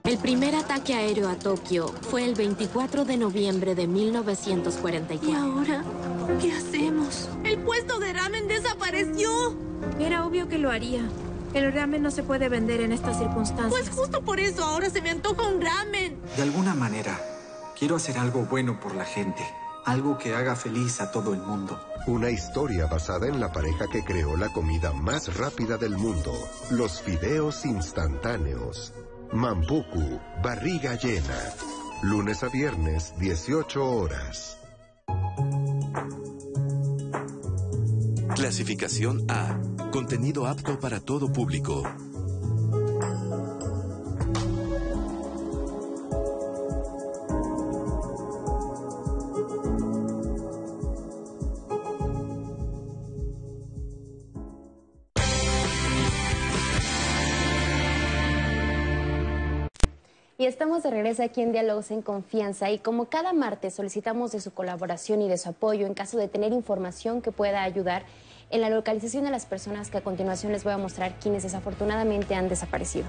El 0.05 0.18
primer 0.18 0.55
ataque 0.55 0.93
aéreo 0.93 1.30
a 1.30 1.39
Tokio 1.39 1.89
fue 1.89 2.26
el 2.26 2.35
24 2.35 3.06
de 3.06 3.16
noviembre 3.16 3.74
de 3.74 3.86
1944. 3.86 5.30
¿Y 5.30 5.35
ahora? 5.35 5.82
¿Qué 6.43 6.52
hacemos? 6.52 7.30
¡El 7.43 7.59
puesto 7.60 8.01
de 8.01 8.12
ramen 8.12 8.48
desapareció! 8.48 9.56
Era 9.98 10.26
obvio 10.26 10.47
que 10.47 10.59
lo 10.59 10.70
haría. 10.70 11.09
El 11.54 11.72
ramen 11.72 12.02
no 12.02 12.10
se 12.10 12.22
puede 12.22 12.48
vender 12.48 12.80
en 12.80 12.92
estas 12.92 13.18
circunstancias. 13.18 13.70
Pues 13.70 13.90
justo 13.90 14.22
por 14.22 14.40
eso 14.40 14.64
ahora 14.64 14.90
se 14.90 15.00
me 15.00 15.10
antoja 15.10 15.48
un 15.48 15.60
ramen. 15.60 16.20
De 16.36 16.42
alguna 16.42 16.74
manera, 16.74 17.18
quiero 17.78 17.96
hacer 17.96 18.18
algo 18.18 18.42
bueno 18.42 18.78
por 18.80 18.94
la 18.94 19.04
gente. 19.04 19.42
Algo 19.84 20.18
que 20.18 20.34
haga 20.34 20.54
feliz 20.54 21.00
a 21.00 21.10
todo 21.10 21.32
el 21.32 21.40
mundo. 21.40 21.80
Una 22.06 22.30
historia 22.30 22.86
basada 22.86 23.26
en 23.26 23.40
la 23.40 23.52
pareja 23.52 23.86
que 23.90 24.04
creó 24.04 24.36
la 24.36 24.48
comida 24.48 24.92
más 24.92 25.36
rápida 25.36 25.78
del 25.78 25.96
mundo, 25.96 26.32
los 26.70 27.00
fideos 27.00 27.64
instantáneos. 27.64 28.92
Mambuku, 29.32 30.20
barriga 30.42 30.94
llena. 30.94 31.38
Lunes 32.02 32.42
a 32.42 32.48
viernes, 32.48 33.14
18 33.18 33.84
horas. 33.84 34.58
Clasificación 38.34 39.24
A. 39.28 39.59
Contenido 39.90 40.46
apto 40.46 40.78
para 40.78 41.00
todo 41.00 41.32
público. 41.32 41.82
Estamos 60.48 60.82
de 60.82 60.90
regreso 60.90 61.22
aquí 61.22 61.42
en 61.42 61.52
Diálogos 61.52 61.90
en 61.90 62.00
Confianza 62.00 62.70
y 62.70 62.78
como 62.78 63.04
cada 63.04 63.34
martes 63.34 63.74
solicitamos 63.74 64.32
de 64.32 64.40
su 64.40 64.52
colaboración 64.52 65.20
y 65.20 65.28
de 65.28 65.36
su 65.36 65.50
apoyo 65.50 65.86
en 65.86 65.92
caso 65.92 66.16
de 66.16 66.26
tener 66.26 66.54
información 66.54 67.20
que 67.20 67.32
pueda 67.32 67.62
ayudar 67.62 68.04
en 68.50 68.62
la 68.62 68.70
localización 68.70 69.24
de 69.24 69.30
las 69.30 69.44
personas 69.44 69.90
que 69.90 69.98
a 69.98 70.00
continuación 70.00 70.52
les 70.52 70.64
voy 70.64 70.72
a 70.72 70.78
mostrar 70.78 71.18
quienes 71.20 71.42
desafortunadamente 71.42 72.34
han 72.34 72.48
desaparecido. 72.48 73.06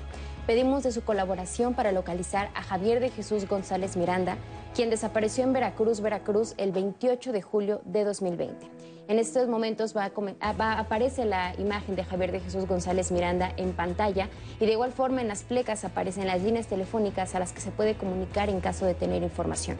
Pedimos 0.47 0.83
de 0.83 0.91
su 0.91 1.01
colaboración 1.01 1.75
para 1.75 1.93
localizar 1.93 2.49
a 2.55 2.61
Javier 2.61 2.99
de 2.99 3.09
Jesús 3.09 3.47
González 3.47 3.95
Miranda, 3.95 4.37
quien 4.75 4.89
desapareció 4.89 5.45
en 5.45 5.53
Veracruz, 5.53 6.01
Veracruz, 6.01 6.55
el 6.57 6.73
28 6.73 7.31
de 7.31 7.41
julio 7.41 7.81
de 7.85 8.03
2020. 8.03 8.67
En 9.09 9.17
estos 9.17 9.47
momentos 9.47 9.95
ah, 9.95 10.11
va- 10.53 10.77
aparece 10.77 11.25
la 11.25 11.55
imagen 11.57 11.95
de 11.95 12.03
Javier 12.03 12.31
de 12.31 12.41
Jesús 12.41 12.67
González 12.67 13.11
Miranda 13.11 13.51
en 13.57 13.73
pantalla 13.73 14.29
y 14.59 14.67
de 14.67 14.73
igual 14.73 14.91
forma 14.91 15.19
en 15.21 15.27
las 15.27 15.41
plecas 15.41 15.83
aparecen 15.83 16.27
las 16.27 16.43
líneas 16.43 16.67
telefónicas 16.67 17.33
a 17.33 17.39
las 17.39 17.51
que 17.51 17.59
se 17.59 17.71
puede 17.71 17.95
comunicar 17.95 18.49
en 18.49 18.59
caso 18.59 18.85
de 18.85 18.93
tener 18.93 19.23
información. 19.23 19.77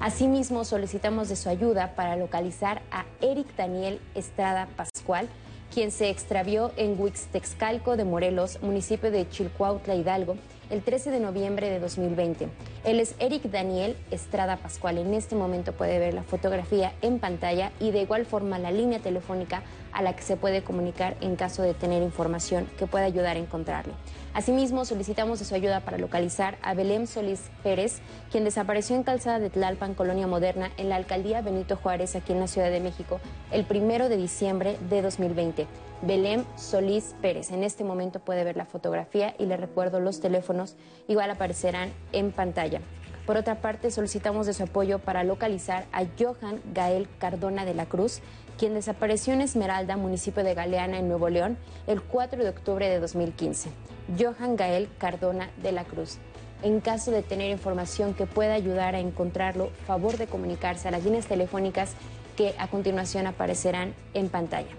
Asimismo, 0.00 0.64
solicitamos 0.64 1.28
de 1.28 1.36
su 1.36 1.48
ayuda 1.48 1.94
para 1.94 2.16
localizar 2.16 2.82
a 2.90 3.04
Eric 3.20 3.54
Daniel 3.56 4.00
Estrada 4.16 4.66
Pascual, 4.76 5.28
quien 5.72 5.92
se 5.92 6.10
extravió 6.10 6.72
en 6.76 7.00
Huixtexcalco 7.00 7.96
de 7.96 8.02
Morelos, 8.04 8.60
municipio 8.62 9.12
de 9.12 9.28
Chilcuautla, 9.28 9.94
Hidalgo, 9.94 10.34
el 10.72 10.82
13 10.82 11.10
de 11.10 11.20
noviembre 11.20 11.68
de 11.68 11.78
2020. 11.80 12.48
Él 12.84 12.98
es 12.98 13.14
Eric 13.18 13.42
Daniel 13.42 13.94
Estrada 14.10 14.56
Pascual. 14.56 14.96
En 14.96 15.12
este 15.12 15.36
momento 15.36 15.72
puede 15.74 15.98
ver 15.98 16.14
la 16.14 16.22
fotografía 16.22 16.94
en 17.02 17.18
pantalla 17.18 17.72
y 17.78 17.90
de 17.90 18.00
igual 18.00 18.24
forma 18.24 18.58
la 18.58 18.70
línea 18.70 18.98
telefónica 18.98 19.62
a 19.92 20.02
la 20.02 20.14
que 20.14 20.22
se 20.22 20.36
puede 20.36 20.62
comunicar 20.62 21.16
en 21.20 21.36
caso 21.36 21.62
de 21.62 21.74
tener 21.74 22.02
información 22.02 22.68
que 22.78 22.86
pueda 22.86 23.04
ayudar 23.04 23.36
a 23.36 23.40
encontrarlo. 23.40 23.94
Asimismo, 24.34 24.84
solicitamos 24.84 25.38
de 25.38 25.44
su 25.44 25.54
ayuda 25.54 25.80
para 25.80 25.98
localizar 25.98 26.56
a 26.62 26.72
Belém 26.72 27.06
Solís 27.06 27.50
Pérez, 27.62 28.00
quien 28.30 28.44
desapareció 28.44 28.96
en 28.96 29.02
Calzada 29.02 29.38
de 29.38 29.50
Tlalpan, 29.50 29.94
Colonia 29.94 30.26
Moderna, 30.26 30.70
en 30.78 30.88
la 30.88 30.96
alcaldía 30.96 31.42
Benito 31.42 31.76
Juárez, 31.76 32.16
aquí 32.16 32.32
en 32.32 32.40
la 32.40 32.48
Ciudad 32.48 32.70
de 32.70 32.80
México, 32.80 33.20
el 33.50 33.64
primero 33.64 34.08
de 34.08 34.16
diciembre 34.16 34.78
de 34.88 35.02
2020. 35.02 35.66
Belém 36.02 36.44
Solís 36.56 37.14
Pérez. 37.20 37.50
En 37.52 37.62
este 37.62 37.84
momento 37.84 38.20
puede 38.20 38.42
ver 38.42 38.56
la 38.56 38.64
fotografía 38.64 39.34
y 39.38 39.46
le 39.46 39.56
recuerdo 39.56 40.00
los 40.00 40.20
teléfonos, 40.20 40.76
igual 41.08 41.30
aparecerán 41.30 41.92
en 42.12 42.32
pantalla. 42.32 42.80
Por 43.26 43.36
otra 43.36 43.60
parte, 43.60 43.92
solicitamos 43.92 44.46
de 44.46 44.52
su 44.52 44.64
apoyo 44.64 44.98
para 44.98 45.22
localizar 45.22 45.86
a 45.92 46.02
Johan 46.18 46.60
Gael 46.74 47.08
Cardona 47.18 47.64
de 47.64 47.72
la 47.72 47.86
Cruz, 47.86 48.20
quien 48.62 48.74
desapareció 48.74 49.34
en 49.34 49.40
Esmeralda, 49.40 49.96
municipio 49.96 50.44
de 50.44 50.54
Galeana, 50.54 50.96
en 50.96 51.08
Nuevo 51.08 51.28
León, 51.28 51.58
el 51.88 52.00
4 52.00 52.44
de 52.44 52.50
octubre 52.50 52.88
de 52.88 53.00
2015. 53.00 53.70
Johan 54.16 54.54
Gael 54.54 54.88
Cardona 54.98 55.50
de 55.60 55.72
la 55.72 55.82
Cruz. 55.82 56.18
En 56.62 56.78
caso 56.78 57.10
de 57.10 57.24
tener 57.24 57.50
información 57.50 58.14
que 58.14 58.26
pueda 58.26 58.54
ayudar 58.54 58.94
a 58.94 59.00
encontrarlo, 59.00 59.70
favor 59.84 60.16
de 60.16 60.28
comunicarse 60.28 60.86
a 60.86 60.92
las 60.92 61.02
líneas 61.02 61.26
telefónicas 61.26 61.94
que 62.36 62.54
a 62.56 62.68
continuación 62.68 63.26
aparecerán 63.26 63.94
en 64.14 64.28
pantalla. 64.28 64.70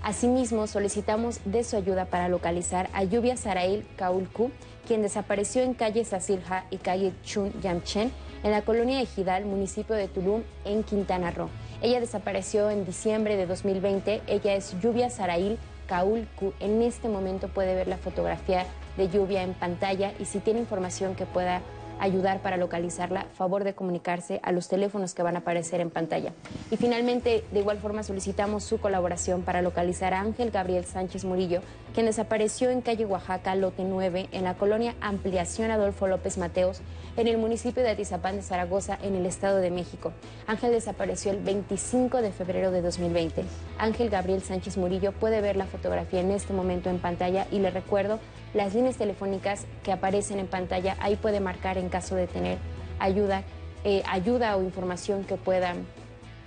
Asimismo, 0.00 0.68
solicitamos 0.68 1.40
de 1.44 1.64
su 1.64 1.74
ayuda 1.74 2.04
para 2.04 2.28
localizar 2.28 2.88
a 2.92 3.02
Lluvia 3.02 3.36
Sarail 3.36 3.84
Kaulku, 3.96 4.52
quien 4.86 5.02
desapareció 5.02 5.62
en 5.62 5.74
calle 5.74 6.04
Sasilja 6.04 6.66
y 6.70 6.76
calle 6.76 7.12
Chun 7.24 7.52
Yamchen, 7.60 8.12
en 8.44 8.50
la 8.52 8.62
colonia 8.62 8.98
de 8.98 9.06
Gidal, 9.06 9.44
municipio 9.44 9.96
de 9.96 10.06
Tulum, 10.06 10.44
en 10.64 10.84
Quintana 10.84 11.32
Roo. 11.32 11.48
Ella 11.84 12.00
desapareció 12.00 12.70
en 12.70 12.86
diciembre 12.86 13.36
de 13.36 13.44
2020. 13.44 14.22
Ella 14.26 14.54
es 14.54 14.74
Lluvia 14.80 15.10
Sarail 15.10 15.58
Kaulku. 15.86 16.54
En 16.58 16.80
este 16.80 17.10
momento 17.10 17.48
puede 17.48 17.74
ver 17.74 17.88
la 17.88 17.98
fotografía 17.98 18.64
de 18.96 19.10
Lluvia 19.10 19.42
en 19.42 19.52
pantalla 19.52 20.14
y 20.18 20.24
si 20.24 20.38
tiene 20.38 20.60
información 20.60 21.14
que 21.14 21.26
pueda 21.26 21.60
ayudar 22.00 22.40
para 22.40 22.56
localizarla, 22.56 23.26
favor 23.34 23.64
de 23.64 23.74
comunicarse 23.74 24.40
a 24.42 24.52
los 24.52 24.68
teléfonos 24.68 25.14
que 25.14 25.22
van 25.22 25.36
a 25.36 25.40
aparecer 25.40 25.80
en 25.80 25.90
pantalla. 25.90 26.32
Y 26.70 26.76
finalmente, 26.76 27.44
de 27.52 27.60
igual 27.60 27.78
forma, 27.78 28.02
solicitamos 28.02 28.64
su 28.64 28.78
colaboración 28.78 29.42
para 29.42 29.62
localizar 29.62 30.14
a 30.14 30.20
Ángel 30.20 30.50
Gabriel 30.50 30.84
Sánchez 30.84 31.24
Murillo, 31.24 31.60
quien 31.94 32.06
desapareció 32.06 32.70
en 32.70 32.80
calle 32.80 33.06
Oaxaca, 33.06 33.54
lote 33.54 33.84
9, 33.84 34.28
en 34.32 34.44
la 34.44 34.54
colonia 34.54 34.94
Ampliación 35.00 35.70
Adolfo 35.70 36.06
López 36.06 36.38
Mateos, 36.38 36.80
en 37.16 37.28
el 37.28 37.38
municipio 37.38 37.82
de 37.82 37.90
Atizapán 37.90 38.36
de 38.36 38.42
Zaragoza, 38.42 38.98
en 39.02 39.14
el 39.14 39.26
Estado 39.26 39.58
de 39.58 39.70
México. 39.70 40.12
Ángel 40.46 40.72
desapareció 40.72 41.30
el 41.30 41.40
25 41.40 42.20
de 42.22 42.32
febrero 42.32 42.70
de 42.70 42.82
2020. 42.82 43.44
Ángel 43.78 44.10
Gabriel 44.10 44.42
Sánchez 44.42 44.76
Murillo 44.76 45.12
puede 45.12 45.40
ver 45.40 45.56
la 45.56 45.66
fotografía 45.66 46.20
en 46.20 46.32
este 46.32 46.52
momento 46.52 46.90
en 46.90 46.98
pantalla 46.98 47.46
y 47.50 47.60
le 47.60 47.70
recuerdo 47.70 48.18
las 48.54 48.74
líneas 48.74 48.96
telefónicas 48.96 49.66
que 49.82 49.92
aparecen 49.92 50.38
en 50.38 50.46
pantalla, 50.46 50.96
ahí 51.00 51.16
puede 51.16 51.40
marcar 51.40 51.76
en 51.76 51.88
caso 51.88 52.14
de 52.14 52.26
tener 52.26 52.58
ayuda, 52.98 53.42
eh, 53.84 54.02
ayuda 54.06 54.56
o 54.56 54.62
información 54.62 55.24
que 55.24 55.36
puedan 55.36 55.86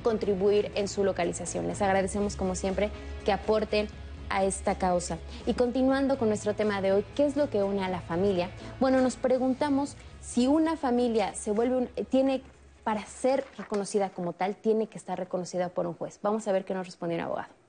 contribuir 0.04 0.72
en 0.76 0.88
su 0.88 1.04
localización. 1.04 1.68
Les 1.68 1.82
agradecemos 1.82 2.36
como 2.36 2.56
siempre 2.56 2.90
que 3.26 3.32
aporten 3.32 3.88
a 4.30 4.44
esta 4.44 4.76
causa. 4.76 5.18
Y 5.46 5.54
continuando 5.54 6.18
con 6.18 6.30
nuestro 6.30 6.54
tema 6.54 6.82
de 6.82 6.92
hoy, 6.94 7.06
¿qué 7.16 7.26
es 7.26 7.36
lo 7.36 7.50
que 7.50 7.64
une 7.64 7.84
a 7.84 7.90
la 7.90 8.02
familia? 8.02 8.50
Bueno, 8.80 9.02
nos 9.02 9.16
preguntamos 9.16 9.96
si 10.22 10.48
una 10.48 10.78
familia 10.78 11.34
se 11.34 11.52
vuelve 11.52 11.88
tiene 12.10 12.42
para 12.84 13.06
ser 13.06 13.46
reconocida 13.58 14.10
como 14.10 14.32
tal, 14.32 14.56
tiene 14.56 14.88
que 14.88 14.98
estar 14.98 15.18
reconocida 15.18 15.70
por 15.70 15.88
un 15.88 15.94
juez. 15.94 16.20
Vamos 16.22 16.48
a 16.48 16.54
ver 16.54 16.64
qué 16.64 16.74
nos 16.74 16.86
respondió 16.86 17.18
un 17.18 17.26
abogado. 17.26 17.67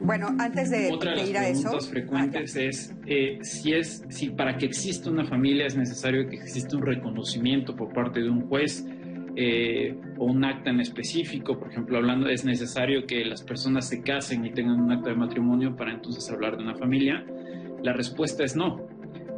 Bueno, 0.00 0.28
antes 0.38 0.70
de, 0.70 0.92
Otra 0.92 1.12
de 1.12 1.22
de 1.22 1.28
ir 1.28 1.34
las 1.34 1.42
a 1.42 1.48
eso. 1.48 1.62
preguntas 1.62 1.88
frecuentes 1.90 2.56
es 2.56 2.94
eh, 3.06 3.38
si 3.42 3.72
es 3.72 4.04
si 4.08 4.30
para 4.30 4.56
que 4.56 4.66
exista 4.66 5.10
una 5.10 5.24
familia 5.24 5.66
es 5.66 5.76
necesario 5.76 6.28
que 6.28 6.36
exista 6.36 6.76
un 6.76 6.82
reconocimiento 6.82 7.74
por 7.74 7.92
parte 7.92 8.20
de 8.20 8.30
un 8.30 8.42
juez 8.42 8.86
eh, 9.34 9.96
o 10.16 10.26
un 10.26 10.44
acta 10.44 10.70
en 10.70 10.80
específico. 10.80 11.58
Por 11.58 11.70
ejemplo, 11.70 11.96
hablando 11.98 12.28
es 12.28 12.44
necesario 12.44 13.06
que 13.06 13.24
las 13.24 13.42
personas 13.42 13.88
se 13.88 14.02
casen 14.02 14.46
y 14.46 14.52
tengan 14.52 14.80
un 14.80 14.92
acta 14.92 15.10
de 15.10 15.16
matrimonio 15.16 15.74
para 15.74 15.92
entonces 15.92 16.30
hablar 16.30 16.56
de 16.56 16.62
una 16.62 16.76
familia. 16.76 17.24
La 17.82 17.92
respuesta 17.92 18.44
es 18.44 18.54
no. 18.54 18.86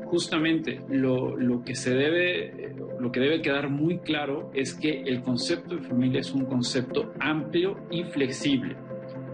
Justamente 0.05 0.83
lo, 0.91 1.37
lo 1.37 1.63
que 1.63 1.75
se 1.75 1.95
debe 1.95 2.75
lo 2.99 3.11
que 3.11 3.21
debe 3.21 3.41
quedar 3.41 3.71
muy 3.71 3.99
claro 4.01 4.51
es 4.53 4.75
que 4.75 5.05
el 5.07 5.23
concepto 5.23 5.77
de 5.77 5.83
familia 5.83 6.21
es 6.21 6.33
un 6.35 6.45
concepto 6.45 7.15
amplio 7.19 7.79
y 7.91 8.03
flexible 8.05 8.77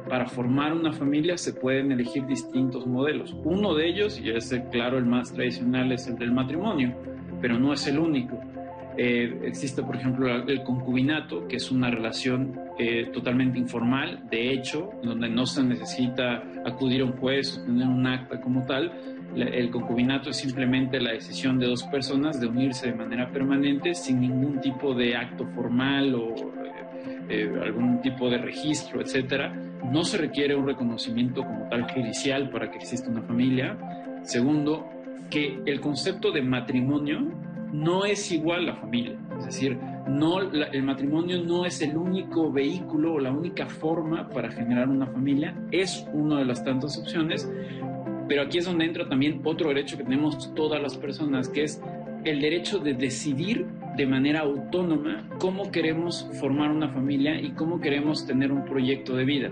para 0.08 0.26
formar 0.26 0.72
una 0.72 0.92
familia 0.92 1.36
se 1.36 1.52
pueden 1.52 1.92
elegir 1.92 2.26
distintos 2.26 2.86
modelos. 2.86 3.36
Uno 3.44 3.74
de 3.74 3.88
ellos, 3.88 4.20
y 4.20 4.30
es 4.30 4.54
claro 4.70 4.98
el 4.98 5.06
más 5.06 5.32
tradicional, 5.32 5.92
es 5.92 6.06
el 6.06 6.16
del 6.16 6.32
matrimonio, 6.32 6.94
pero 7.40 7.58
no 7.58 7.72
es 7.72 7.86
el 7.86 7.98
único. 7.98 8.40
Eh, 8.98 9.40
existe, 9.44 9.82
por 9.82 9.96
ejemplo, 9.96 10.26
el 10.26 10.62
concubinato, 10.62 11.46
que 11.46 11.56
es 11.56 11.70
una 11.70 11.90
relación 11.90 12.58
eh, 12.78 13.10
totalmente 13.12 13.58
informal, 13.58 14.26
de 14.30 14.52
hecho, 14.52 14.90
donde 15.02 15.28
no 15.28 15.44
se 15.44 15.62
necesita 15.62 16.42
acudir 16.64 17.02
a 17.02 17.04
un 17.04 17.12
juez 17.12 17.58
o 17.58 17.64
tener 17.66 17.86
un 17.86 18.06
acta 18.06 18.40
como 18.40 18.64
tal. 18.64 18.92
El 19.34 19.70
concubinato 19.70 20.30
es 20.30 20.36
simplemente 20.38 20.98
la 20.98 21.12
decisión 21.12 21.58
de 21.58 21.66
dos 21.66 21.82
personas 21.84 22.40
de 22.40 22.46
unirse 22.46 22.86
de 22.86 22.94
manera 22.94 23.30
permanente 23.30 23.94
sin 23.94 24.20
ningún 24.20 24.60
tipo 24.60 24.94
de 24.94 25.14
acto 25.14 25.46
formal 25.54 26.14
o 26.14 26.34
eh, 27.28 27.50
algún 27.62 28.00
tipo 28.00 28.30
de 28.30 28.38
registro, 28.38 29.00
etcétera. 29.00 29.52
No 29.90 30.04
se 30.04 30.18
requiere 30.18 30.54
un 30.54 30.66
reconocimiento 30.66 31.42
como 31.42 31.68
tal 31.68 31.90
judicial 31.90 32.50
para 32.50 32.70
que 32.70 32.78
exista 32.78 33.10
una 33.10 33.22
familia. 33.22 33.76
Segundo, 34.22 34.88
que 35.30 35.60
el 35.66 35.80
concepto 35.80 36.30
de 36.32 36.42
matrimonio 36.42 37.20
no 37.72 38.04
es 38.04 38.30
igual 38.32 38.60
a 38.60 38.72
la 38.72 38.76
familia. 38.76 39.16
Es 39.38 39.46
decir, 39.46 39.78
no, 40.08 40.40
el 40.40 40.82
matrimonio 40.82 41.42
no 41.42 41.66
es 41.66 41.82
el 41.82 41.96
único 41.96 42.50
vehículo 42.50 43.14
o 43.14 43.20
la 43.20 43.32
única 43.32 43.66
forma 43.66 44.28
para 44.28 44.50
generar 44.50 44.88
una 44.88 45.06
familia. 45.06 45.54
Es 45.70 46.06
una 46.12 46.38
de 46.38 46.44
las 46.44 46.64
tantas 46.64 46.98
opciones. 46.98 47.50
Pero 48.28 48.42
aquí 48.42 48.58
es 48.58 48.64
donde 48.64 48.84
entra 48.84 49.08
también 49.08 49.40
otro 49.44 49.68
derecho 49.68 49.96
que 49.96 50.04
tenemos 50.04 50.54
todas 50.54 50.80
las 50.80 50.96
personas, 50.96 51.48
que 51.48 51.64
es 51.64 51.80
el 52.24 52.40
derecho 52.40 52.78
de 52.78 52.94
decidir 52.94 53.66
de 53.96 54.06
manera 54.06 54.40
autónoma 54.40 55.28
cómo 55.38 55.70
queremos 55.70 56.28
formar 56.40 56.70
una 56.70 56.88
familia 56.88 57.40
y 57.40 57.50
cómo 57.50 57.80
queremos 57.80 58.26
tener 58.26 58.52
un 58.52 58.64
proyecto 58.64 59.16
de 59.16 59.24
vida. 59.24 59.50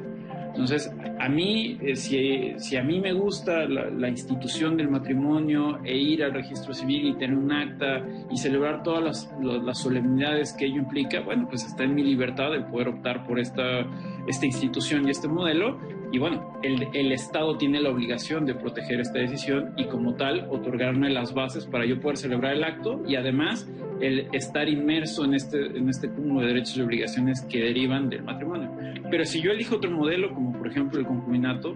Entonces, 0.55 0.89
a 1.19 1.29
mí, 1.29 1.79
eh, 1.83 1.97
si, 1.97 2.55
si 2.59 2.77
a 2.77 2.83
mí 2.85 3.01
me 3.01 3.13
gusta 3.13 3.67
la, 3.67 4.09
institución 4.09 4.77
del 4.77 4.89
matrimonio 4.89 5.81
e 5.83 5.97
ir 5.97 6.23
al 6.23 6.33
registro 6.33 6.73
civil 6.73 7.07
y 7.09 7.15
tener 7.15 7.37
un 7.37 7.51
acta 7.51 8.07
y 8.31 8.37
celebrar 8.37 8.85
todas 8.85 9.03
las, 9.03 9.35
las 9.43 9.79
solemnidades 9.79 10.53
que 10.53 10.67
ello 10.67 10.77
implica, 10.77 11.21
bueno, 11.21 11.49
pues 11.49 11.65
está 11.65 11.83
en 11.83 11.97
mi 11.97 12.05
libertad 12.05 12.53
de 12.53 12.61
poder 12.61 12.87
optar 12.87 13.27
por 13.27 13.41
esta, 13.41 13.81
esta 14.29 14.47
institución 14.47 15.09
y 15.09 15.11
este 15.11 15.27
modelo. 15.27 15.77
Y 16.15 16.19
bueno, 16.19 16.61
el, 16.63 17.11
Estado 17.11 17.57
tiene 17.57 17.81
la 17.81 17.91
obligación 17.91 18.47
de 18.47 18.55
proteger 18.55 19.01
esta 19.01 19.19
decisión 19.19 19.73
y 19.77 19.87
como 19.87 20.15
tal 20.15 20.47
otorgarme 20.49 21.11
las 21.11 21.35
bases 21.35 21.67
para 21.67 21.85
yo 21.87 21.99
poder 21.99 22.19
celebrar 22.19 22.55
el 22.55 22.63
acto 22.63 23.03
y 23.05 23.17
además 23.17 23.69
el 24.01 24.29
estar 24.33 24.69
inmerso 24.69 25.25
en 25.25 25.35
este, 25.35 25.77
en 25.77 25.89
este 25.89 26.09
cúmulo 26.09 26.43
de 26.43 26.53
derechos 26.53 26.77
y 26.77 26.83
obligaciones 26.83 27.43
que 27.51 27.59
derivan 27.59 28.11
del 28.11 28.23
matrimonio. 28.23 28.71
Pero 29.11 29.25
si 29.25 29.43
yo 29.43 29.51
elijo 29.51 29.75
otro 29.75 29.91
modelo, 29.91 30.33
como 30.33 30.57
por 30.57 30.69
ejemplo 30.69 31.01
el 31.01 31.07
concubinato, 31.07 31.75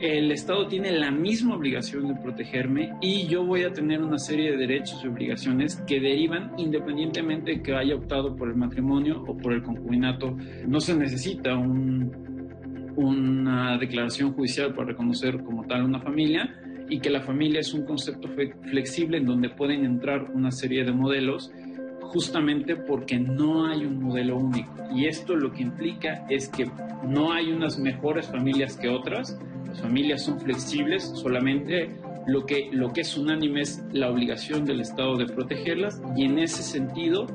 el 0.00 0.30
Estado 0.32 0.68
tiene 0.68 0.92
la 0.92 1.10
misma 1.10 1.56
obligación 1.56 2.08
de 2.08 2.14
protegerme 2.20 2.92
y 3.00 3.26
yo 3.26 3.42
voy 3.42 3.62
a 3.62 3.72
tener 3.72 4.02
una 4.02 4.18
serie 4.18 4.50
de 4.50 4.58
derechos 4.58 5.00
y 5.02 5.08
obligaciones 5.08 5.76
que 5.86 5.98
derivan 5.98 6.52
independientemente 6.58 7.52
de 7.52 7.62
que 7.62 7.74
haya 7.74 7.94
optado 7.94 8.36
por 8.36 8.50
el 8.50 8.56
matrimonio 8.56 9.24
o 9.26 9.34
por 9.34 9.54
el 9.54 9.62
concubinato. 9.62 10.36
No 10.66 10.78
se 10.78 10.94
necesita 10.94 11.56
un, 11.56 12.27
una 12.98 13.78
declaración 13.78 14.32
judicial 14.32 14.74
para 14.74 14.88
reconocer 14.88 15.44
como 15.44 15.64
tal 15.66 15.84
una 15.84 16.00
familia 16.00 16.52
y 16.88 16.98
que 16.98 17.10
la 17.10 17.20
familia 17.20 17.60
es 17.60 17.72
un 17.72 17.84
concepto 17.84 18.28
flexible 18.28 19.18
en 19.18 19.26
donde 19.26 19.50
pueden 19.50 19.84
entrar 19.84 20.32
una 20.34 20.50
serie 20.50 20.84
de 20.84 20.92
modelos 20.92 21.52
justamente 22.00 22.74
porque 22.74 23.18
no 23.18 23.66
hay 23.66 23.84
un 23.84 24.02
modelo 24.02 24.38
único. 24.38 24.74
Y 24.92 25.06
esto 25.06 25.36
lo 25.36 25.52
que 25.52 25.62
implica 25.62 26.26
es 26.28 26.48
que 26.48 26.66
no 27.06 27.32
hay 27.32 27.52
unas 27.52 27.78
mejores 27.78 28.26
familias 28.26 28.76
que 28.76 28.88
otras, 28.88 29.38
las 29.66 29.80
familias 29.80 30.24
son 30.24 30.40
flexibles, 30.40 31.04
solamente 31.14 31.90
lo 32.26 32.46
que, 32.46 32.68
lo 32.72 32.92
que 32.92 33.02
es 33.02 33.16
unánime 33.16 33.60
es 33.60 33.84
la 33.92 34.10
obligación 34.10 34.64
del 34.64 34.80
Estado 34.80 35.16
de 35.16 35.26
protegerlas 35.26 36.02
y 36.16 36.24
en 36.24 36.38
ese 36.40 36.64
sentido 36.64 37.26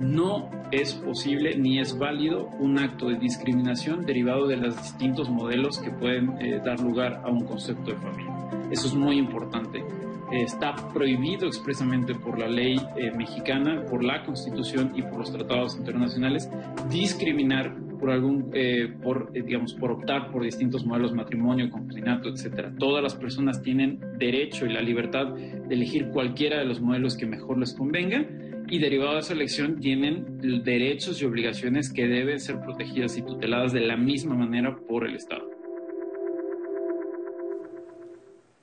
no 0.00 0.50
es 0.72 0.94
posible 0.94 1.54
ni 1.56 1.78
es 1.78 1.96
válido 1.98 2.48
un 2.58 2.78
acto 2.78 3.08
de 3.08 3.16
discriminación 3.16 4.06
derivado 4.06 4.48
de 4.48 4.56
los 4.56 4.74
distintos 4.76 5.28
modelos 5.28 5.78
que 5.78 5.90
pueden 5.90 6.32
eh, 6.40 6.60
dar 6.64 6.80
lugar 6.80 7.20
a 7.24 7.30
un 7.30 7.44
concepto 7.44 7.90
de 7.90 7.96
familia. 7.98 8.32
Eso 8.70 8.86
es 8.86 8.94
muy 8.94 9.18
importante. 9.18 9.84
Está 10.32 10.74
prohibido 10.94 11.46
expresamente 11.46 12.14
por 12.14 12.38
la 12.38 12.48
ley 12.48 12.80
eh, 12.96 13.10
mexicana, 13.10 13.84
por 13.84 14.02
la 14.02 14.24
Constitución 14.24 14.92
y 14.96 15.02
por 15.02 15.18
los 15.18 15.30
tratados 15.30 15.76
internacionales 15.76 16.48
discriminar 16.90 17.76
por 18.00 18.10
algún, 18.10 18.50
eh, 18.54 18.94
por, 19.02 19.30
digamos, 19.30 19.74
por 19.74 19.92
optar 19.92 20.32
por 20.32 20.42
distintos 20.42 20.86
modelos, 20.86 21.12
matrimonio, 21.12 21.68
concubinato, 21.70 22.30
etcétera. 22.30 22.72
Todas 22.78 23.02
las 23.02 23.14
personas 23.14 23.62
tienen 23.62 24.00
derecho 24.18 24.64
y 24.64 24.72
la 24.72 24.80
libertad 24.80 25.34
de 25.34 25.74
elegir 25.74 26.08
cualquiera 26.08 26.60
de 26.60 26.64
los 26.64 26.80
modelos 26.80 27.14
que 27.14 27.26
mejor 27.26 27.58
les 27.58 27.74
convenga 27.74 28.26
y 28.72 28.78
derivado 28.78 29.12
de 29.12 29.20
esa 29.20 29.34
elección 29.34 29.80
tienen 29.80 30.64
derechos 30.64 31.20
y 31.20 31.26
obligaciones 31.26 31.92
que 31.92 32.08
deben 32.08 32.40
ser 32.40 32.58
protegidas 32.58 33.18
y 33.18 33.22
tuteladas 33.22 33.74
de 33.74 33.80
la 33.80 33.98
misma 33.98 34.34
manera 34.34 34.74
por 34.88 35.06
el 35.06 35.14
Estado. 35.14 35.50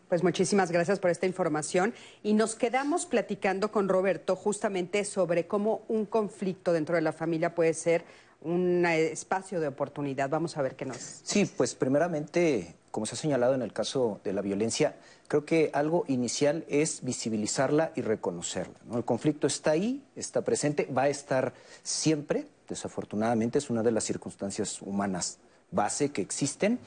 Pues 0.07 0.23
muchísimas 0.23 0.72
gracias 0.72 0.99
por 0.99 1.11
esta 1.11 1.27
información 1.27 1.94
y 2.23 2.34
nos 2.34 2.56
quedamos 2.56 3.06
platicando 3.06 3.72
con 3.72 3.88
Roberto 3.88 4.36
justamente 4.36 5.06
sobre 5.06 5.45
cómo 5.45 5.86
un 5.88 6.07
conflicto 6.07 6.73
dentro 6.73 6.95
de 6.95 7.03
la 7.03 7.14
familia 7.14 7.53
puede 7.53 7.76
ser 7.76 8.03
un 8.41 8.84
espacio 8.88 9.60
de 9.60 9.68
oportunidad. 9.68 10.27
Vamos 10.27 10.57
a 10.57 10.64
ver 10.64 10.76
qué 10.76 10.86
nos... 10.86 10.98
Sí, 10.98 11.48
pues 11.56 11.76
primeramente, 11.76 12.78
como 12.91 13.06
se 13.06 13.16
ha 13.16 13.18
señalado 13.18 13.56
en 13.56 13.61
el 13.61 13.74
caso 13.74 14.20
de 14.24 14.34
la 14.34 14.41
violencia, 14.41 14.95
creo 15.28 15.45
que 15.45 15.70
algo 15.74 16.06
inicial 16.07 16.66
es 16.68 17.03
visibilizarla 17.03 17.91
y 17.95 18.02
reconocerla. 18.02 18.76
El 18.94 19.06
conflicto 19.06 19.48
está 19.48 19.72
ahí, 19.72 20.03
está 20.16 20.41
presente, 20.41 20.86
va 20.86 21.03
a 21.03 21.10
estar 21.10 21.53
siempre, 21.84 22.48
desafortunadamente 22.68 23.57
es 23.57 23.70
una 23.70 23.84
de 23.84 23.91
las 23.91 24.03
circunstancias 24.03 24.82
humanas 24.82 25.40
base 25.72 26.11
que 26.11 26.22
existen. 26.22 26.80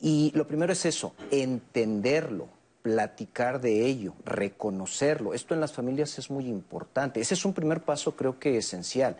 Y 0.00 0.32
lo 0.34 0.46
primero 0.46 0.72
es 0.72 0.84
eso, 0.84 1.14
entenderlo, 1.30 2.48
platicar 2.82 3.60
de 3.60 3.86
ello, 3.86 4.14
reconocerlo. 4.24 5.34
Esto 5.34 5.54
en 5.54 5.60
las 5.60 5.72
familias 5.72 6.18
es 6.18 6.30
muy 6.30 6.46
importante. 6.46 7.20
Ese 7.20 7.34
es 7.34 7.44
un 7.44 7.52
primer 7.52 7.82
paso 7.82 8.16
creo 8.16 8.38
que 8.38 8.56
esencial. 8.56 9.16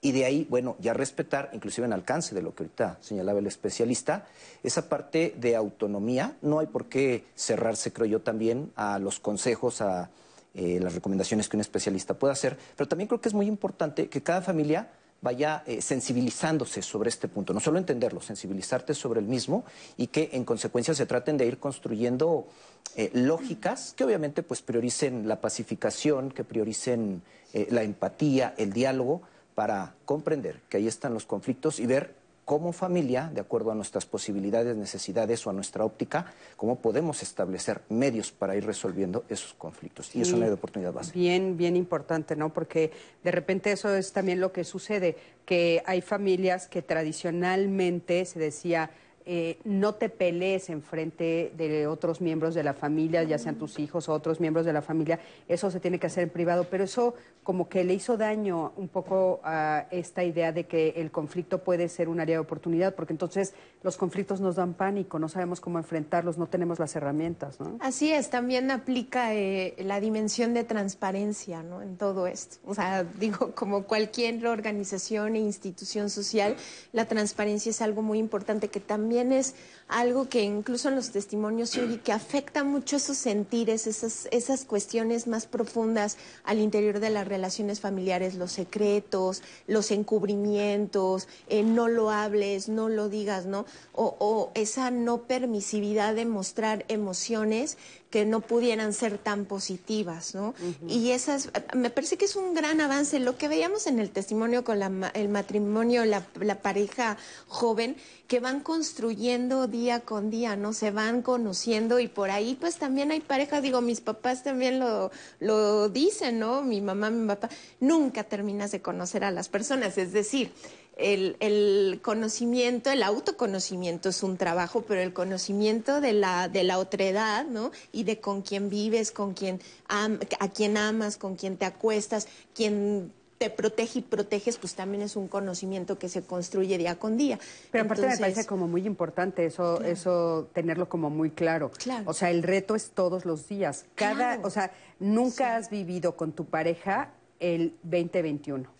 Y 0.00 0.12
de 0.12 0.24
ahí, 0.24 0.46
bueno, 0.48 0.76
ya 0.80 0.94
respetar, 0.94 1.50
inclusive 1.52 1.86
en 1.86 1.92
alcance 1.92 2.34
de 2.34 2.42
lo 2.42 2.54
que 2.54 2.64
ahorita 2.64 2.98
señalaba 3.00 3.38
el 3.38 3.46
especialista, 3.46 4.26
esa 4.62 4.88
parte 4.88 5.34
de 5.36 5.54
autonomía. 5.56 6.36
No 6.42 6.58
hay 6.58 6.66
por 6.66 6.86
qué 6.86 7.24
cerrarse, 7.34 7.92
creo 7.92 8.06
yo, 8.06 8.20
también 8.20 8.72
a 8.76 8.98
los 8.98 9.20
consejos, 9.20 9.80
a 9.82 10.10
eh, 10.54 10.78
las 10.80 10.94
recomendaciones 10.94 11.48
que 11.48 11.56
un 11.56 11.62
especialista 11.62 12.14
pueda 12.14 12.32
hacer. 12.32 12.58
Pero 12.76 12.88
también 12.88 13.08
creo 13.08 13.20
que 13.20 13.28
es 13.28 13.34
muy 13.34 13.46
importante 13.46 14.08
que 14.08 14.22
cada 14.22 14.42
familia 14.42 14.88
vaya 15.22 15.62
eh, 15.66 15.80
sensibilizándose 15.80 16.82
sobre 16.82 17.08
este 17.08 17.28
punto, 17.28 17.54
no 17.54 17.60
solo 17.60 17.78
entenderlo, 17.78 18.20
sensibilizarte 18.20 18.92
sobre 18.92 19.20
el 19.20 19.26
mismo 19.26 19.64
y 19.96 20.08
que 20.08 20.30
en 20.32 20.44
consecuencia 20.44 20.94
se 20.94 21.06
traten 21.06 21.38
de 21.38 21.46
ir 21.46 21.58
construyendo 21.58 22.48
eh, 22.96 23.10
lógicas 23.14 23.94
que 23.96 24.04
obviamente 24.04 24.42
pues 24.42 24.60
prioricen 24.62 25.28
la 25.28 25.40
pacificación, 25.40 26.30
que 26.32 26.44
prioricen 26.44 27.22
eh, 27.54 27.68
la 27.70 27.84
empatía, 27.84 28.52
el 28.58 28.72
diálogo, 28.72 29.22
para 29.54 29.94
comprender 30.04 30.60
que 30.68 30.78
ahí 30.78 30.88
están 30.88 31.14
los 31.14 31.24
conflictos 31.24 31.78
y 31.78 31.86
ver 31.86 32.14
como 32.44 32.72
familia, 32.72 33.30
de 33.32 33.40
acuerdo 33.40 33.70
a 33.70 33.74
nuestras 33.74 34.04
posibilidades, 34.04 34.76
necesidades 34.76 35.46
o 35.46 35.50
a 35.50 35.52
nuestra 35.52 35.84
óptica, 35.84 36.26
cómo 36.56 36.76
podemos 36.76 37.22
establecer 37.22 37.82
medios 37.88 38.32
para 38.32 38.56
ir 38.56 38.66
resolviendo 38.66 39.24
esos 39.28 39.54
conflictos. 39.54 40.14
y 40.14 40.22
es 40.22 40.32
una 40.32 40.52
oportunidad 40.52 40.92
básica. 40.92 41.18
Bien, 41.18 41.56
bien 41.56 41.76
importante, 41.76 42.34
¿no? 42.34 42.52
Porque 42.52 42.90
de 43.22 43.30
repente 43.30 43.70
eso 43.70 43.94
es 43.94 44.12
también 44.12 44.40
lo 44.40 44.52
que 44.52 44.64
sucede, 44.64 45.16
que 45.46 45.82
hay 45.86 46.00
familias 46.00 46.66
que 46.66 46.82
tradicionalmente 46.82 48.24
se 48.24 48.38
decía, 48.38 48.90
eh, 49.26 49.58
no 49.64 49.94
te 49.94 50.08
pelees 50.08 50.70
en 50.70 50.82
frente 50.82 51.52
de 51.56 51.86
otros 51.86 52.20
miembros 52.20 52.54
de 52.54 52.62
la 52.62 52.74
familia, 52.74 53.22
ya 53.22 53.38
sean 53.38 53.56
tus 53.56 53.78
hijos 53.78 54.08
o 54.08 54.12
otros 54.12 54.40
miembros 54.40 54.66
de 54.66 54.72
la 54.72 54.82
familia, 54.82 55.20
eso 55.48 55.70
se 55.70 55.80
tiene 55.80 55.98
que 55.98 56.06
hacer 56.06 56.24
en 56.24 56.30
privado, 56.30 56.66
pero 56.70 56.84
eso 56.84 57.14
como 57.42 57.68
que 57.68 57.82
le 57.82 57.94
hizo 57.94 58.16
daño 58.16 58.72
un 58.76 58.88
poco 58.88 59.40
a 59.42 59.86
esta 59.90 60.22
idea 60.22 60.52
de 60.52 60.66
que 60.66 60.90
el 60.96 61.10
conflicto 61.10 61.64
puede 61.64 61.88
ser 61.88 62.08
un 62.08 62.20
área 62.20 62.36
de 62.36 62.40
oportunidad, 62.40 62.94
porque 62.94 63.12
entonces 63.12 63.54
los 63.82 63.96
conflictos 63.96 64.40
nos 64.40 64.56
dan 64.56 64.74
pánico, 64.74 65.18
no 65.18 65.28
sabemos 65.28 65.60
cómo 65.60 65.78
enfrentarlos, 65.78 66.38
no 66.38 66.46
tenemos 66.46 66.78
las 66.78 66.94
herramientas, 66.94 67.58
¿no? 67.58 67.78
Así 67.80 68.12
es, 68.12 68.30
también 68.30 68.70
aplica 68.70 69.34
eh, 69.34 69.74
la 69.78 70.00
dimensión 70.00 70.54
de 70.54 70.62
transparencia, 70.62 71.64
¿no? 71.64 71.82
En 71.82 71.96
todo 71.96 72.28
esto. 72.28 72.58
O 72.64 72.74
sea, 72.74 73.02
digo, 73.02 73.52
como 73.54 73.84
cualquier 73.84 74.46
organización 74.46 75.34
e 75.34 75.40
institución 75.40 76.10
social, 76.10 76.56
la 76.92 77.06
transparencia 77.06 77.70
es 77.70 77.82
algo 77.82 78.02
muy 78.02 78.18
importante 78.18 78.68
que 78.68 78.80
también 78.80 79.11
es 79.32 79.54
algo 79.92 80.28
que 80.28 80.42
incluso 80.42 80.88
en 80.88 80.96
los 80.96 81.10
testimonios 81.10 81.70
se 81.70 81.82
oye 81.82 82.00
que 82.00 82.12
afecta 82.12 82.64
mucho 82.64 82.96
esos 82.96 83.16
sentires, 83.16 83.86
esas, 83.86 84.26
esas 84.30 84.64
cuestiones 84.64 85.26
más 85.26 85.46
profundas 85.46 86.16
al 86.44 86.60
interior 86.60 86.98
de 86.98 87.10
las 87.10 87.28
relaciones 87.28 87.80
familiares, 87.80 88.34
los 88.34 88.52
secretos, 88.52 89.42
los 89.66 89.90
encubrimientos, 89.90 91.28
eh, 91.48 91.62
no 91.62 91.88
lo 91.88 92.10
hables, 92.10 92.68
no 92.68 92.88
lo 92.88 93.08
digas, 93.08 93.46
¿no? 93.46 93.66
O, 93.92 94.16
o 94.18 94.50
esa 94.54 94.90
no 94.90 95.22
permisividad 95.22 96.14
de 96.14 96.24
mostrar 96.24 96.84
emociones 96.88 97.76
que 98.12 98.26
no 98.26 98.42
pudieran 98.42 98.92
ser 98.92 99.16
tan 99.16 99.46
positivas, 99.46 100.34
¿no? 100.34 100.54
Y 100.86 101.12
esas, 101.12 101.48
me 101.74 101.88
parece 101.88 102.18
que 102.18 102.26
es 102.26 102.36
un 102.36 102.52
gran 102.52 102.82
avance. 102.82 103.18
Lo 103.18 103.38
que 103.38 103.48
veíamos 103.48 103.86
en 103.86 103.98
el 103.98 104.10
testimonio 104.10 104.64
con 104.64 104.80
el 105.14 105.28
matrimonio, 105.30 106.04
la, 106.04 106.22
pareja 106.60 107.16
joven, 107.48 107.96
que 108.28 108.38
van 108.38 108.60
construyendo 108.60 109.66
día 109.66 109.81
con 110.04 110.30
día, 110.30 110.56
¿no? 110.56 110.72
Se 110.72 110.90
van 110.90 111.22
conociendo 111.22 112.00
y 112.00 112.08
por 112.08 112.30
ahí 112.30 112.56
pues 112.58 112.76
también 112.76 113.10
hay 113.10 113.20
parejas, 113.20 113.62
digo, 113.62 113.80
mis 113.80 114.00
papás 114.00 114.42
también 114.42 114.78
lo, 114.78 115.10
lo 115.40 115.88
dicen, 115.88 116.38
¿no? 116.38 116.62
Mi 116.62 116.80
mamá, 116.80 117.10
mi 117.10 117.26
papá, 117.26 117.48
nunca 117.80 118.24
terminas 118.24 118.70
de 118.70 118.80
conocer 118.80 119.24
a 119.24 119.30
las 119.30 119.48
personas, 119.48 119.98
es 119.98 120.12
decir, 120.12 120.52
el, 120.96 121.36
el, 121.40 122.00
conocimiento, 122.02 122.90
el 122.90 123.02
autoconocimiento 123.02 124.10
es 124.10 124.22
un 124.22 124.36
trabajo, 124.36 124.82
pero 124.86 125.00
el 125.00 125.12
conocimiento 125.12 126.00
de 126.00 126.12
la, 126.12 126.48
de 126.48 126.64
la 126.64 126.78
otredad, 126.78 127.46
¿no? 127.46 127.72
Y 127.92 128.04
de 128.04 128.20
con 128.20 128.42
quién 128.42 128.68
vives, 128.68 129.10
con 129.10 129.34
quién 129.34 129.60
a 129.88 130.48
quién 130.48 130.76
amas, 130.76 131.16
con 131.16 131.36
quién 131.36 131.56
te 131.56 131.64
acuestas, 131.64 132.28
quién 132.54 133.12
te 133.42 133.50
protege 133.50 133.98
y 133.98 134.02
proteges, 134.02 134.56
pues 134.56 134.76
también 134.76 135.02
es 135.02 135.16
un 135.16 135.26
conocimiento 135.26 135.98
que 135.98 136.08
se 136.08 136.22
construye 136.22 136.78
día 136.78 136.94
con 137.00 137.16
día. 137.16 137.40
Pero 137.72 137.86
aparte 137.86 138.06
me 138.06 138.16
parece 138.16 138.46
como 138.46 138.68
muy 138.68 138.86
importante 138.86 139.44
eso, 139.44 139.82
eso 139.82 140.48
tenerlo 140.52 140.88
como 140.88 141.10
muy 141.10 141.32
claro. 141.32 141.72
O 142.04 142.14
sea, 142.14 142.30
el 142.30 142.44
reto 142.44 142.76
es 142.76 142.90
todos 142.90 143.24
los 143.24 143.48
días. 143.48 143.86
Cada, 143.96 144.38
o 144.44 144.50
sea, 144.50 144.70
nunca 145.00 145.56
has 145.56 145.70
vivido 145.70 146.14
con 146.14 146.30
tu 146.30 146.44
pareja 146.44 147.14
el 147.40 147.74
2021. 147.82 148.70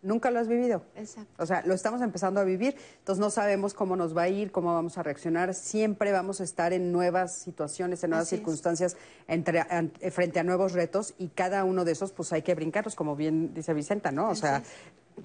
Nunca 0.00 0.30
lo 0.30 0.38
has 0.38 0.46
vivido. 0.46 0.82
Exacto. 0.94 1.42
O 1.42 1.46
sea, 1.46 1.62
lo 1.66 1.74
estamos 1.74 2.02
empezando 2.02 2.40
a 2.40 2.44
vivir, 2.44 2.76
entonces 2.98 3.20
no 3.20 3.30
sabemos 3.30 3.74
cómo 3.74 3.96
nos 3.96 4.16
va 4.16 4.22
a 4.22 4.28
ir, 4.28 4.52
cómo 4.52 4.72
vamos 4.72 4.96
a 4.96 5.02
reaccionar. 5.02 5.54
Siempre 5.54 6.12
vamos 6.12 6.40
a 6.40 6.44
estar 6.44 6.72
en 6.72 6.92
nuevas 6.92 7.34
situaciones, 7.34 8.04
en 8.04 8.10
nuevas 8.10 8.28
circunstancias, 8.28 8.96
entre, 9.26 9.64
eh, 10.00 10.10
frente 10.12 10.38
a 10.38 10.44
nuevos 10.44 10.72
retos 10.72 11.14
y 11.18 11.28
cada 11.28 11.64
uno 11.64 11.84
de 11.84 11.92
esos, 11.92 12.12
pues 12.12 12.32
hay 12.32 12.42
que 12.42 12.54
brincarlos, 12.54 12.94
como 12.94 13.16
bien 13.16 13.54
dice 13.54 13.74
Vicenta, 13.74 14.12
¿no? 14.12 14.28
O 14.28 14.36
sea, 14.36 14.62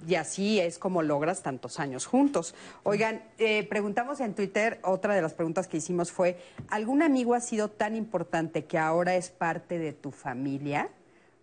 y 0.06 0.16
así 0.16 0.58
es 0.58 0.78
como 0.78 1.02
logras 1.02 1.42
tantos 1.42 1.78
años 1.78 2.06
juntos. 2.06 2.54
Oigan, 2.82 3.22
eh, 3.38 3.66
preguntamos 3.68 4.20
en 4.20 4.34
Twitter, 4.34 4.80
otra 4.82 5.14
de 5.14 5.22
las 5.22 5.34
preguntas 5.34 5.68
que 5.68 5.76
hicimos 5.76 6.10
fue, 6.10 6.38
¿algún 6.68 7.02
amigo 7.02 7.34
ha 7.34 7.40
sido 7.40 7.70
tan 7.70 7.94
importante 7.94 8.64
que 8.64 8.78
ahora 8.78 9.14
es 9.14 9.30
parte 9.30 9.78
de 9.78 9.92
tu 9.92 10.10
familia? 10.10 10.90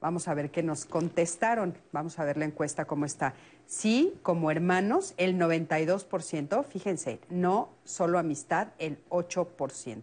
Vamos 0.01 0.27
a 0.27 0.33
ver 0.33 0.49
qué 0.49 0.63
nos 0.63 0.85
contestaron. 0.85 1.77
Vamos 1.91 2.17
a 2.17 2.25
ver 2.25 2.35
la 2.35 2.45
encuesta 2.45 2.85
cómo 2.85 3.05
está. 3.05 3.35
Sí, 3.67 4.15
como 4.23 4.49
hermanos, 4.49 5.13
el 5.17 5.37
92%. 5.37 6.65
Fíjense, 6.65 7.19
no 7.29 7.69
solo 7.83 8.17
amistad, 8.17 8.69
el 8.79 8.97
8%. 9.09 10.01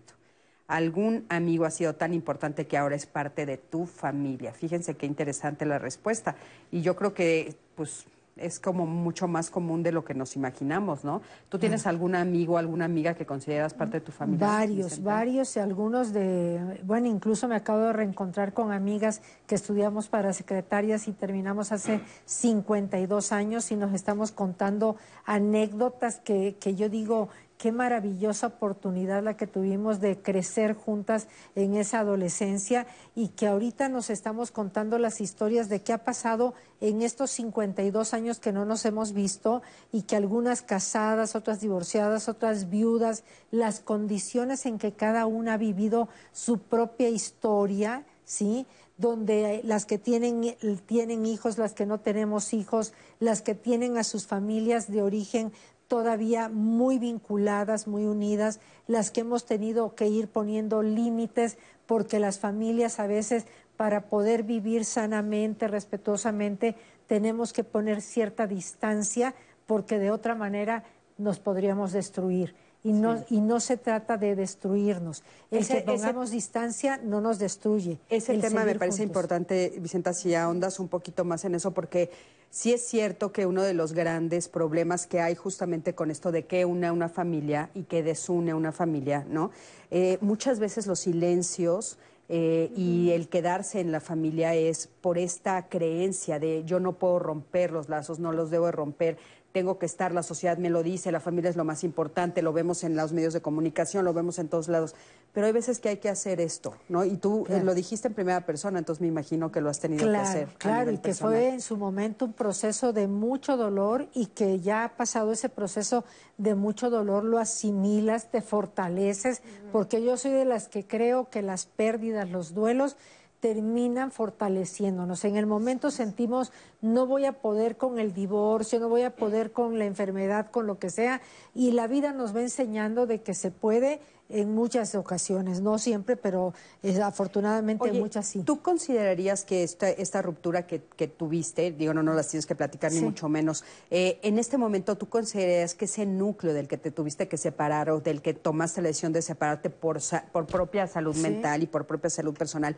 ¿Algún 0.68 1.26
amigo 1.30 1.64
ha 1.64 1.70
sido 1.70 1.96
tan 1.96 2.14
importante 2.14 2.66
que 2.66 2.78
ahora 2.78 2.94
es 2.94 3.06
parte 3.06 3.44
de 3.44 3.56
tu 3.56 3.86
familia? 3.86 4.52
Fíjense 4.52 4.94
qué 4.94 5.06
interesante 5.06 5.66
la 5.66 5.78
respuesta. 5.78 6.36
Y 6.70 6.82
yo 6.82 6.94
creo 6.94 7.12
que, 7.12 7.56
pues, 7.74 8.06
es 8.40 8.60
como 8.60 8.86
mucho 8.86 9.28
más 9.28 9.50
común 9.50 9.82
de 9.82 9.92
lo 9.92 10.04
que 10.04 10.14
nos 10.14 10.36
imaginamos, 10.36 11.04
¿no? 11.04 11.22
¿Tú 11.48 11.58
tienes 11.58 11.86
algún 11.86 12.14
amigo, 12.14 12.58
alguna 12.58 12.84
amiga 12.84 13.14
que 13.14 13.26
consideras 13.26 13.74
parte 13.74 13.98
de 13.98 14.00
tu 14.00 14.12
familia? 14.12 14.46
Varios, 14.46 15.02
varios 15.02 15.56
y 15.56 15.60
algunos 15.60 16.12
de, 16.12 16.80
bueno, 16.84 17.06
incluso 17.08 17.48
me 17.48 17.56
acabo 17.56 17.80
de 17.80 17.92
reencontrar 17.92 18.52
con 18.52 18.72
amigas 18.72 19.22
que 19.46 19.54
estudiamos 19.54 20.08
para 20.08 20.32
secretarias 20.32 21.08
y 21.08 21.12
terminamos 21.12 21.72
hace 21.72 22.00
52 22.26 23.32
años 23.32 23.70
y 23.70 23.76
nos 23.76 23.92
estamos 23.94 24.32
contando 24.32 24.96
anécdotas 25.24 26.20
que, 26.20 26.56
que 26.60 26.74
yo 26.74 26.88
digo, 26.88 27.28
qué 27.58 27.72
maravillosa 27.72 28.46
oportunidad 28.46 29.22
la 29.22 29.36
que 29.36 29.48
tuvimos 29.48 30.00
de 30.00 30.16
crecer 30.22 30.74
juntas 30.74 31.26
en 31.56 31.74
esa 31.74 31.98
adolescencia 31.98 32.86
y 33.16 33.28
que 33.28 33.48
ahorita 33.48 33.88
nos 33.88 34.10
estamos 34.10 34.52
contando 34.52 34.98
las 34.98 35.20
historias 35.20 35.68
de 35.68 35.82
qué 35.82 35.92
ha 35.92 36.04
pasado 36.04 36.54
en 36.80 37.02
estos 37.02 37.30
52 37.32 38.14
años 38.14 38.38
que 38.38 38.52
no 38.52 38.64
nos 38.64 38.84
hemos 38.84 39.12
visto 39.12 39.60
y 39.92 40.02
que 40.02 40.14
algunas 40.14 40.62
casadas, 40.62 41.34
otras 41.34 41.60
divorciadas, 41.60 42.28
otras 42.28 42.70
viudas, 42.70 43.24
las 43.50 43.80
condiciones 43.80 44.64
en 44.64 44.78
que 44.78 44.92
cada 44.92 45.26
una 45.26 45.54
ha 45.54 45.58
vivido 45.58 46.08
su 46.32 46.60
propia 46.60 47.08
historia, 47.08 48.04
¿sí? 48.24 48.66
donde 48.98 49.60
las 49.64 49.86
que 49.86 49.96
tienen, 49.96 50.56
tienen 50.86 51.24
hijos, 51.24 51.56
las 51.56 51.72
que 51.72 51.86
no 51.86 52.00
tenemos 52.00 52.52
hijos, 52.52 52.92
las 53.20 53.42
que 53.42 53.54
tienen 53.54 53.96
a 53.96 54.04
sus 54.04 54.26
familias 54.26 54.90
de 54.90 55.02
origen 55.02 55.52
todavía 55.88 56.48
muy 56.48 56.98
vinculadas, 56.98 57.88
muy 57.88 58.04
unidas, 58.04 58.60
las 58.86 59.10
que 59.10 59.22
hemos 59.22 59.46
tenido 59.46 59.94
que 59.94 60.06
ir 60.06 60.28
poniendo 60.28 60.82
límites 60.82 61.58
porque 61.86 62.20
las 62.20 62.38
familias 62.38 63.00
a 63.00 63.06
veces 63.06 63.46
para 63.76 64.08
poder 64.08 64.42
vivir 64.42 64.84
sanamente, 64.84 65.66
respetuosamente, 65.66 66.76
tenemos 67.06 67.52
que 67.52 67.64
poner 67.64 68.02
cierta 68.02 68.46
distancia 68.46 69.34
porque 69.66 69.98
de 69.98 70.10
otra 70.10 70.34
manera 70.34 70.84
nos 71.16 71.38
podríamos 71.38 71.92
destruir. 71.92 72.54
Y 72.84 72.92
no, 72.92 73.24
y 73.28 73.40
no 73.40 73.60
se 73.60 73.76
trata 73.76 74.16
de 74.16 74.36
destruirnos. 74.36 75.22
El 75.50 75.58
Ese- 75.60 75.74
que 75.78 75.80
pongamos 75.82 76.30
distancia 76.30 76.98
no 77.02 77.20
nos 77.20 77.38
destruye. 77.38 77.98
Ese 78.08 78.34
El 78.34 78.40
tema 78.40 78.64
me 78.64 78.74
parece 78.76 78.98
juntos. 78.98 79.10
importante, 79.10 79.74
Vicenta, 79.80 80.12
si 80.12 80.34
ahondas 80.34 80.78
un 80.80 80.88
poquito 80.88 81.24
más 81.24 81.44
en 81.44 81.54
eso, 81.56 81.72
porque 81.72 82.10
sí 82.50 82.72
es 82.72 82.86
cierto 82.86 83.30
que 83.32 83.44
uno 83.46 83.62
de 83.62 83.74
los 83.74 83.92
grandes 83.92 84.48
problemas 84.48 85.06
que 85.06 85.20
hay 85.20 85.34
justamente 85.34 85.94
con 85.94 86.10
esto 86.10 86.32
de 86.32 86.46
que 86.46 86.64
une 86.64 86.90
una 86.90 87.08
familia 87.08 87.68
y 87.74 87.82
que 87.82 88.02
desune 88.02 88.54
una 88.54 88.72
familia, 88.72 89.26
¿no? 89.28 89.50
Eh, 89.90 90.18
muchas 90.20 90.58
veces 90.58 90.86
los 90.86 91.00
silencios 91.00 91.98
eh, 92.30 92.70
y 92.76 93.10
el 93.12 93.28
quedarse 93.30 93.80
en 93.80 93.90
la 93.90 94.00
familia 94.00 94.54
es 94.54 94.86
por 95.00 95.16
esta 95.16 95.66
creencia 95.70 96.38
de 96.38 96.62
yo 96.64 96.78
no 96.78 96.92
puedo 96.92 97.18
romper 97.18 97.70
los 97.70 97.88
lazos, 97.88 98.18
no 98.18 98.32
los 98.32 98.50
debo 98.50 98.66
de 98.66 98.72
romper, 98.72 99.16
tengo 99.58 99.76
que 99.76 99.86
estar, 99.86 100.12
la 100.12 100.22
sociedad 100.22 100.56
me 100.56 100.70
lo 100.70 100.84
dice, 100.84 101.10
la 101.10 101.18
familia 101.18 101.50
es 101.50 101.56
lo 101.56 101.64
más 101.64 101.82
importante, 101.82 102.42
lo 102.42 102.52
vemos 102.52 102.84
en 102.84 102.94
los 102.94 103.12
medios 103.12 103.34
de 103.34 103.40
comunicación, 103.40 104.04
lo 104.04 104.14
vemos 104.14 104.38
en 104.38 104.46
todos 104.46 104.68
lados, 104.68 104.94
pero 105.32 105.48
hay 105.48 105.52
veces 105.52 105.80
que 105.80 105.88
hay 105.88 105.96
que 105.96 106.08
hacer 106.08 106.40
esto, 106.40 106.76
¿no? 106.88 107.04
Y 107.04 107.16
tú 107.16 107.44
eh, 107.48 107.60
lo 107.64 107.74
dijiste 107.74 108.06
en 108.06 108.14
primera 108.14 108.46
persona, 108.46 108.78
entonces 108.78 109.00
me 109.00 109.08
imagino 109.08 109.50
que 109.50 109.60
lo 109.60 109.68
has 109.68 109.80
tenido 109.80 110.08
que 110.08 110.16
hacer. 110.16 110.48
claro, 110.58 110.92
y 110.92 110.98
que 110.98 111.08
personal. 111.08 111.32
fue 111.32 111.48
en 111.48 111.60
su 111.60 111.76
momento 111.76 112.26
un 112.26 112.34
proceso 112.34 112.92
de 112.92 113.08
mucho 113.08 113.56
dolor 113.56 114.06
y 114.14 114.26
que 114.26 114.60
ya 114.60 114.84
ha 114.84 114.96
pasado 114.96 115.32
ese 115.32 115.48
proceso 115.48 116.04
de 116.36 116.54
mucho 116.54 116.88
dolor, 116.88 117.24
lo 117.24 117.40
asimilas, 117.40 118.30
te 118.30 118.40
fortaleces, 118.40 119.42
porque 119.72 120.04
yo 120.04 120.16
soy 120.16 120.30
de 120.30 120.44
las 120.44 120.68
que 120.68 120.86
creo 120.86 121.30
que 121.30 121.42
las 121.42 121.66
pérdidas, 121.66 122.30
los 122.30 122.54
duelos, 122.54 122.96
terminan 123.40 124.10
fortaleciéndonos. 124.10 125.24
En 125.24 125.36
el 125.36 125.46
momento 125.46 125.90
sentimos, 125.90 126.52
no 126.80 127.06
voy 127.06 127.24
a 127.24 127.32
poder 127.32 127.76
con 127.76 127.98
el 127.98 128.12
divorcio, 128.12 128.80
no 128.80 128.88
voy 128.88 129.02
a 129.02 129.14
poder 129.14 129.52
con 129.52 129.78
la 129.78 129.84
enfermedad, 129.84 130.50
con 130.50 130.66
lo 130.66 130.78
que 130.78 130.90
sea, 130.90 131.20
y 131.54 131.70
la 131.72 131.86
vida 131.86 132.12
nos 132.12 132.34
va 132.34 132.40
enseñando 132.42 133.06
de 133.06 133.22
que 133.22 133.34
se 133.34 133.50
puede 133.50 134.00
en 134.30 134.54
muchas 134.54 134.94
ocasiones, 134.94 135.62
no 135.62 135.78
siempre, 135.78 136.14
pero 136.14 136.52
eh, 136.82 137.00
afortunadamente 137.00 137.88
Oye, 137.88 137.98
muchas 137.98 138.26
sí. 138.26 138.42
¿Tú 138.42 138.60
considerarías 138.60 139.42
que 139.44 139.62
esta, 139.62 139.88
esta 139.88 140.20
ruptura 140.20 140.66
que, 140.66 140.82
que 140.96 141.08
tuviste, 141.08 141.72
digo, 141.72 141.94
no, 141.94 142.02
no 142.02 142.12
las 142.12 142.28
tienes 142.28 142.44
que 142.44 142.54
platicar 142.54 142.92
ni 142.92 143.00
mucho 143.00 143.30
menos, 143.30 143.64
eh, 143.90 144.18
en 144.22 144.38
este 144.38 144.58
momento 144.58 144.98
tú 144.98 145.08
considerarías 145.08 145.74
que 145.74 145.86
ese 145.86 146.04
núcleo 146.04 146.52
del 146.52 146.68
que 146.68 146.76
te 146.76 146.90
tuviste 146.90 147.26
que 147.26 147.38
separar 147.38 147.88
o 147.88 148.00
del 148.00 148.20
que 148.20 148.34
tomaste 148.34 148.82
la 148.82 148.88
decisión 148.88 149.14
de 149.14 149.22
separarte 149.22 149.70
por, 149.70 149.98
por 150.30 150.46
propia 150.46 150.86
salud 150.86 151.14
Sí. 151.14 151.22
mental 151.22 151.62
y 151.62 151.66
por 151.66 151.86
propia 151.86 152.10
salud 152.10 152.34
personal, 152.36 152.76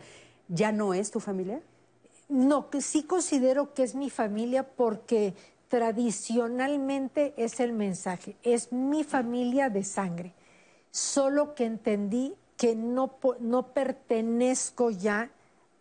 ¿ya 0.50 0.72
no 0.72 0.92
es 0.92 1.10
tu 1.10 1.20
familia? 1.20 1.62
No, 2.28 2.68
sí 2.80 3.04
considero 3.04 3.72
que 3.72 3.82
es 3.82 3.94
mi 3.94 4.10
familia 4.10 4.62
porque 4.68 5.34
tradicionalmente 5.68 7.32
es 7.36 7.60
el 7.60 7.72
mensaje, 7.72 8.36
es 8.42 8.72
mi 8.72 9.04
familia 9.04 9.70
de 9.70 9.82
sangre. 9.84 10.34
Solo 10.90 11.54
que 11.54 11.64
entendí 11.64 12.34
que 12.56 12.74
no, 12.76 13.14
no 13.40 13.68
pertenezco 13.72 14.90
ya 14.90 15.30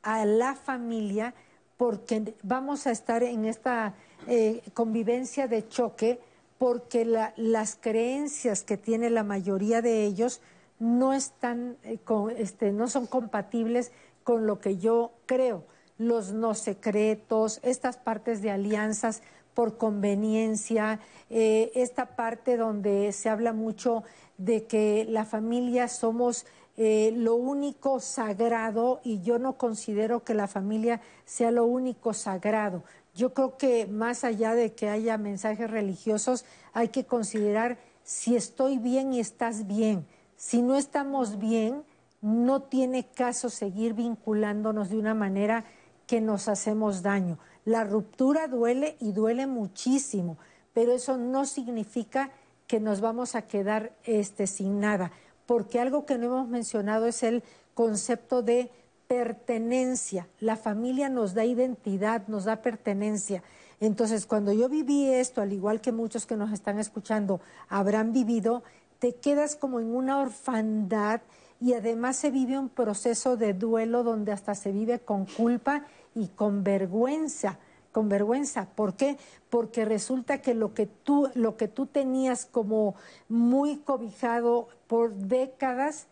a 0.01 0.25
la 0.25 0.55
familia 0.55 1.33
porque 1.77 2.35
vamos 2.43 2.87
a 2.87 2.91
estar 2.91 3.23
en 3.23 3.45
esta 3.45 3.95
eh, 4.27 4.61
convivencia 4.73 5.47
de 5.47 5.67
choque 5.67 6.19
porque 6.57 7.05
la- 7.05 7.33
las 7.37 7.75
creencias 7.79 8.63
que 8.63 8.77
tiene 8.77 9.09
la 9.09 9.23
mayoría 9.23 9.81
de 9.81 10.03
ellos 10.03 10.41
no 10.77 11.13
están 11.13 11.77
eh, 11.83 11.97
con- 12.03 12.31
este, 12.31 12.71
no 12.71 12.87
son 12.87 13.07
compatibles 13.07 13.91
con 14.29 14.45
lo 14.45 14.59
que 14.59 14.77
yo 14.77 15.09
creo 15.25 15.63
los 15.97 16.33
no 16.33 16.53
secretos 16.53 17.59
estas 17.63 17.97
partes 17.97 18.43
de 18.43 18.51
alianzas 18.51 19.23
por 19.55 19.77
conveniencia 19.77 20.99
eh, 21.31 21.71
esta 21.73 22.15
parte 22.15 22.55
donde 22.55 23.11
se 23.11 23.27
habla 23.27 23.53
mucho 23.53 24.03
de 24.37 24.67
que 24.67 25.07
la 25.09 25.25
familia 25.25 25.87
somos 25.87 26.45
eh, 26.77 27.11
lo 27.15 27.33
único 27.33 27.99
sagrado 27.99 29.01
y 29.03 29.19
yo 29.21 29.39
no 29.39 29.57
considero 29.57 30.23
que 30.23 30.35
la 30.35 30.47
familia 30.47 31.01
sea 31.25 31.49
lo 31.49 31.65
único 31.65 32.13
sagrado. 32.13 32.83
Yo 33.15 33.33
creo 33.33 33.57
que 33.57 33.87
más 33.87 34.23
allá 34.23 34.53
de 34.53 34.73
que 34.73 34.89
haya 34.89 35.17
mensajes 35.17 35.71
religiosos, 35.71 36.45
hay 36.71 36.89
que 36.89 37.03
considerar 37.03 37.79
si 38.03 38.35
estoy 38.35 38.77
bien 38.77 39.11
y 39.11 39.21
estás 39.21 39.65
bien. 39.65 40.05
Si 40.37 40.61
no 40.61 40.75
estamos 40.75 41.39
bien, 41.39 41.83
no 42.21 42.63
tiene 42.63 43.07
caso 43.07 43.49
seguir 43.49 43.93
vinculándonos 43.93 44.89
de 44.89 44.97
una 44.97 45.13
manera 45.13 45.65
que 46.07 46.21
nos 46.21 46.47
hacemos 46.47 47.01
daño. 47.01 47.39
La 47.65 47.83
ruptura 47.83 48.47
duele 48.47 48.97
y 48.99 49.11
duele 49.11 49.47
muchísimo, 49.47 50.37
pero 50.73 50.91
eso 50.91 51.17
no 51.17 51.45
significa 51.45 52.31
que 52.67 52.79
nos 52.79 53.01
vamos 53.01 53.35
a 53.35 53.43
quedar 53.43 53.93
este, 54.03 54.47
sin 54.47 54.79
nada, 54.79 55.11
porque 55.45 55.79
algo 55.79 56.05
que 56.05 56.17
no 56.17 56.27
hemos 56.27 56.47
mencionado 56.47 57.07
es 57.07 57.23
el 57.23 57.43
concepto 57.73 58.41
de 58.41 58.71
pertenencia. 59.07 60.27
La 60.39 60.55
familia 60.55 61.09
nos 61.09 61.33
da 61.33 61.45
identidad, 61.45 62.27
nos 62.27 62.45
da 62.45 62.61
pertenencia. 62.61 63.41
Entonces, 63.79 64.25
cuando 64.25 64.51
yo 64.51 64.69
viví 64.69 65.09
esto, 65.11 65.41
al 65.41 65.53
igual 65.53 65.81
que 65.81 65.91
muchos 65.91 66.25
que 66.25 66.35
nos 66.35 66.51
están 66.51 66.77
escuchando 66.79 67.41
habrán 67.69 68.13
vivido, 68.13 68.61
te 68.99 69.15
quedas 69.15 69.55
como 69.55 69.79
en 69.79 69.95
una 69.95 70.19
orfandad 70.19 71.21
y 71.61 71.73
además 71.73 72.15
se 72.15 72.31
vive 72.31 72.57
un 72.57 72.69
proceso 72.69 73.35
de 73.35 73.53
duelo 73.53 74.03
donde 74.03 74.31
hasta 74.31 74.55
se 74.55 74.71
vive 74.71 74.99
con 74.99 75.25
culpa 75.25 75.85
y 76.15 76.27
con 76.27 76.63
vergüenza, 76.63 77.59
con 77.91 78.07
vergüenza. 78.07 78.67
¿Por 78.75 78.95
qué? 78.95 79.17
Porque 79.49 79.83
resulta 79.85 80.41
que 80.41 80.53
lo 80.53 80.73
que 80.73 80.85
tú, 80.85 81.29
lo 81.33 81.57
que 81.57 81.67
tú 81.67 81.85
tenías 81.85 82.45
como 82.45 82.95
muy 83.27 83.77
cobijado 83.77 84.69
por 84.87 85.13
décadas 85.13 86.07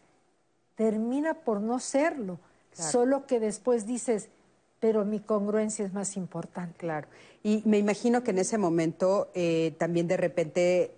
termina 0.76 1.34
por 1.34 1.62
no 1.62 1.80
serlo. 1.80 2.40
Claro. 2.76 2.92
Solo 2.92 3.26
que 3.26 3.40
después 3.40 3.88
dices, 3.88 4.30
pero 4.80 5.06
mi 5.06 5.20
congruencia 5.20 5.86
es 5.86 5.94
más 5.94 6.18
importante. 6.18 6.78
Claro. 6.78 7.08
Y 7.42 7.64
me 7.66 7.78
imagino 7.78 8.24
que 8.24 8.32
en 8.32 8.40
ese 8.40 8.58
momento 8.58 9.32
eh, 9.34 9.74
también 9.78 10.08
de 10.08 10.18
repente 10.18 10.97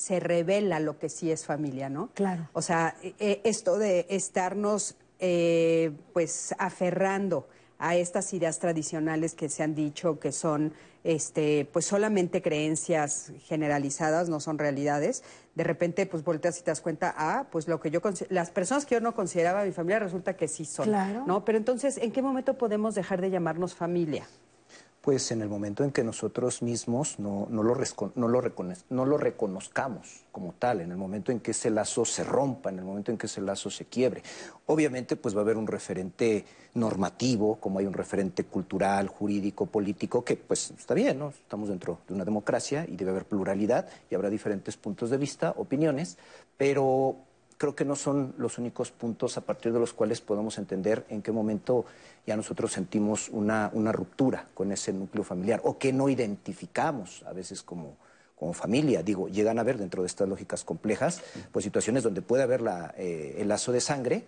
se 0.00 0.18
revela 0.18 0.80
lo 0.80 0.98
que 0.98 1.10
sí 1.10 1.30
es 1.30 1.44
familia, 1.44 1.90
¿no? 1.90 2.08
Claro. 2.14 2.48
O 2.54 2.62
sea, 2.62 2.96
eh, 3.02 3.42
esto 3.44 3.76
de 3.76 4.06
estarnos 4.08 4.96
eh, 5.18 5.92
pues 6.14 6.54
aferrando 6.58 7.46
a 7.78 7.96
estas 7.96 8.32
ideas 8.32 8.58
tradicionales 8.58 9.34
que 9.34 9.50
se 9.50 9.62
han 9.62 9.74
dicho 9.74 10.18
que 10.18 10.32
son 10.32 10.72
este 11.04 11.68
pues 11.70 11.84
solamente 11.84 12.40
creencias 12.40 13.30
generalizadas, 13.44 14.30
no 14.30 14.40
son 14.40 14.58
realidades. 14.58 15.22
De 15.54 15.64
repente 15.64 16.06
pues 16.06 16.24
volteas 16.24 16.58
y 16.58 16.62
te 16.62 16.70
das 16.70 16.80
cuenta, 16.80 17.14
ah, 17.18 17.48
pues 17.52 17.68
lo 17.68 17.78
que 17.78 17.90
yo 17.90 18.00
las 18.30 18.50
personas 18.50 18.86
que 18.86 18.94
yo 18.94 19.02
no 19.02 19.14
consideraba 19.14 19.66
mi 19.66 19.72
familia 19.72 19.98
resulta 19.98 20.34
que 20.34 20.48
sí 20.48 20.64
son, 20.64 20.86
Claro. 20.86 21.24
¿no? 21.26 21.44
Pero 21.44 21.58
entonces, 21.58 21.98
¿en 21.98 22.10
qué 22.10 22.22
momento 22.22 22.56
podemos 22.56 22.94
dejar 22.94 23.20
de 23.20 23.28
llamarnos 23.28 23.74
familia? 23.74 24.26
Pues 25.00 25.30
en 25.32 25.40
el 25.40 25.48
momento 25.48 25.82
en 25.82 25.92
que 25.92 26.04
nosotros 26.04 26.60
mismos 26.60 27.18
no, 27.18 27.46
no, 27.48 27.62
lo, 27.62 27.74
no, 28.16 28.28
lo 28.28 28.42
no 28.90 29.06
lo 29.06 29.16
reconozcamos 29.16 30.26
como 30.30 30.52
tal, 30.58 30.82
en 30.82 30.90
el 30.90 30.98
momento 30.98 31.32
en 31.32 31.40
que 31.40 31.52
ese 31.52 31.70
lazo 31.70 32.04
se 32.04 32.22
rompa, 32.22 32.68
en 32.68 32.80
el 32.80 32.84
momento 32.84 33.10
en 33.10 33.16
que 33.16 33.26
ese 33.26 33.40
lazo 33.40 33.70
se 33.70 33.86
quiebre. 33.86 34.22
Obviamente 34.66 35.16
pues 35.16 35.34
va 35.34 35.40
a 35.40 35.42
haber 35.42 35.56
un 35.56 35.66
referente 35.66 36.44
normativo, 36.74 37.56
como 37.56 37.78
hay 37.78 37.86
un 37.86 37.94
referente 37.94 38.44
cultural, 38.44 39.08
jurídico, 39.08 39.66
político, 39.66 40.22
que 40.22 40.36
pues 40.36 40.70
está 40.70 40.92
bien, 40.92 41.18
¿no? 41.18 41.30
Estamos 41.30 41.70
dentro 41.70 42.00
de 42.06 42.14
una 42.14 42.24
democracia 42.26 42.84
y 42.86 42.96
debe 42.96 43.12
haber 43.12 43.24
pluralidad 43.24 43.88
y 44.10 44.14
habrá 44.14 44.28
diferentes 44.28 44.76
puntos 44.76 45.08
de 45.08 45.16
vista, 45.16 45.54
opiniones, 45.56 46.18
pero 46.58 47.16
creo 47.60 47.76
que 47.76 47.84
no 47.84 47.94
son 47.94 48.32
los 48.38 48.56
únicos 48.56 48.90
puntos 48.90 49.36
a 49.36 49.42
partir 49.42 49.70
de 49.70 49.78
los 49.78 49.92
cuales 49.92 50.22
podemos 50.22 50.56
entender 50.56 51.04
en 51.10 51.20
qué 51.20 51.30
momento 51.30 51.84
ya 52.26 52.34
nosotros 52.34 52.72
sentimos 52.72 53.28
una, 53.28 53.70
una 53.74 53.92
ruptura 53.92 54.48
con 54.54 54.72
ese 54.72 54.94
núcleo 54.94 55.24
familiar 55.24 55.60
o 55.64 55.76
que 55.76 55.92
no 55.92 56.08
identificamos 56.08 57.22
a 57.26 57.34
veces 57.34 57.62
como, 57.62 57.98
como 58.34 58.54
familia. 58.54 59.02
Digo, 59.02 59.28
llegan 59.28 59.58
a 59.58 59.60
haber 59.60 59.76
dentro 59.76 60.00
de 60.00 60.06
estas 60.06 60.26
lógicas 60.26 60.64
complejas, 60.64 61.20
pues 61.52 61.62
situaciones 61.62 62.02
donde 62.02 62.22
puede 62.22 62.44
haber 62.44 62.62
eh, 62.96 63.36
el 63.36 63.48
lazo 63.48 63.72
de 63.72 63.82
sangre, 63.82 64.24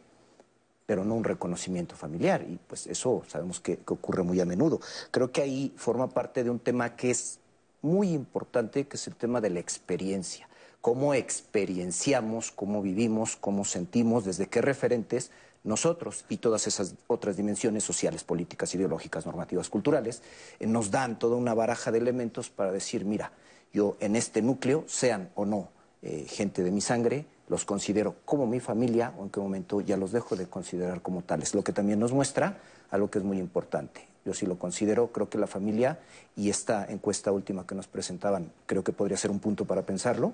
pero 0.84 1.02
no 1.02 1.14
un 1.14 1.24
reconocimiento 1.24 1.96
familiar. 1.96 2.44
Y 2.46 2.59
pues 2.66 2.86
eso 2.86 3.22
sabemos 3.28 3.60
que 3.60 3.78
ocurre 3.86 4.22
muy 4.24 4.42
a 4.42 4.44
menudo. 4.44 4.78
Creo 5.10 5.32
que 5.32 5.40
ahí 5.40 5.72
forma 5.78 6.10
parte 6.10 6.44
de 6.44 6.50
un 6.50 6.59
tema 6.59 6.96
que 6.96 7.10
es 7.10 7.38
muy 7.80 8.10
importante, 8.10 8.86
que 8.86 8.98
es 8.98 9.06
el 9.06 9.16
tema 9.16 9.40
de 9.40 9.48
la 9.48 9.60
experiencia. 9.60 10.50
Cómo 10.82 11.14
experienciamos, 11.14 12.50
cómo 12.50 12.82
vivimos, 12.82 13.36
cómo 13.36 13.64
sentimos, 13.64 14.24
desde 14.24 14.48
qué 14.48 14.60
referentes 14.60 15.30
nosotros 15.62 16.24
y 16.28 16.38
todas 16.38 16.66
esas 16.66 16.96
otras 17.06 17.36
dimensiones 17.36 17.84
sociales, 17.84 18.24
políticas, 18.24 18.74
ideológicas, 18.74 19.24
normativas, 19.24 19.68
culturales, 19.68 20.22
eh, 20.59 20.66
nos 20.66 20.90
dan 20.90 21.20
toda 21.20 21.36
una 21.36 21.54
baraja 21.54 21.92
de 21.92 21.98
elementos 21.98 22.50
para 22.50 22.72
decir, 22.72 23.04
mira, 23.04 23.30
yo 23.72 23.96
en 24.00 24.16
este 24.16 24.42
núcleo, 24.42 24.84
sean 24.88 25.30
o 25.36 25.46
no 25.46 25.68
eh, 26.02 26.26
gente 26.28 26.64
de 26.64 26.72
mi 26.72 26.80
sangre, 26.80 27.26
los 27.46 27.64
considero 27.64 28.16
como 28.24 28.48
mi 28.48 28.59
familia 28.59 29.14
o 29.18 29.22
en 29.22 29.30
qué 29.30 29.38
momento 29.38 29.80
ya 29.80 29.96
los 29.96 30.10
dejo 30.10 30.34
de 30.34 30.46
considerar 30.46 31.00
como 31.00 31.22
tales. 31.22 31.54
Lo 31.54 31.62
que 31.62 31.72
también 31.72 32.00
nos 32.00 32.12
muestra 32.12 32.59
algo 32.90 33.09
que 33.09 33.20
es 33.20 33.24
muy 33.24 33.38
importante. 33.38 34.09
Yo 34.24 34.34
sí 34.34 34.46
lo 34.46 34.59
considero, 34.59 35.12
creo 35.12 35.28
que 35.28 35.38
la 35.38 35.46
familia 35.46 36.00
y 36.36 36.50
esta 36.50 36.84
encuesta 36.86 37.30
última 37.30 37.66
que 37.66 37.76
nos 37.76 37.86
presentaban, 37.86 38.50
creo 38.66 38.82
que 38.82 38.92
podría 38.92 39.16
ser 39.16 39.30
un 39.30 39.38
punto 39.38 39.64
para 39.64 39.82
pensarlo. 39.82 40.32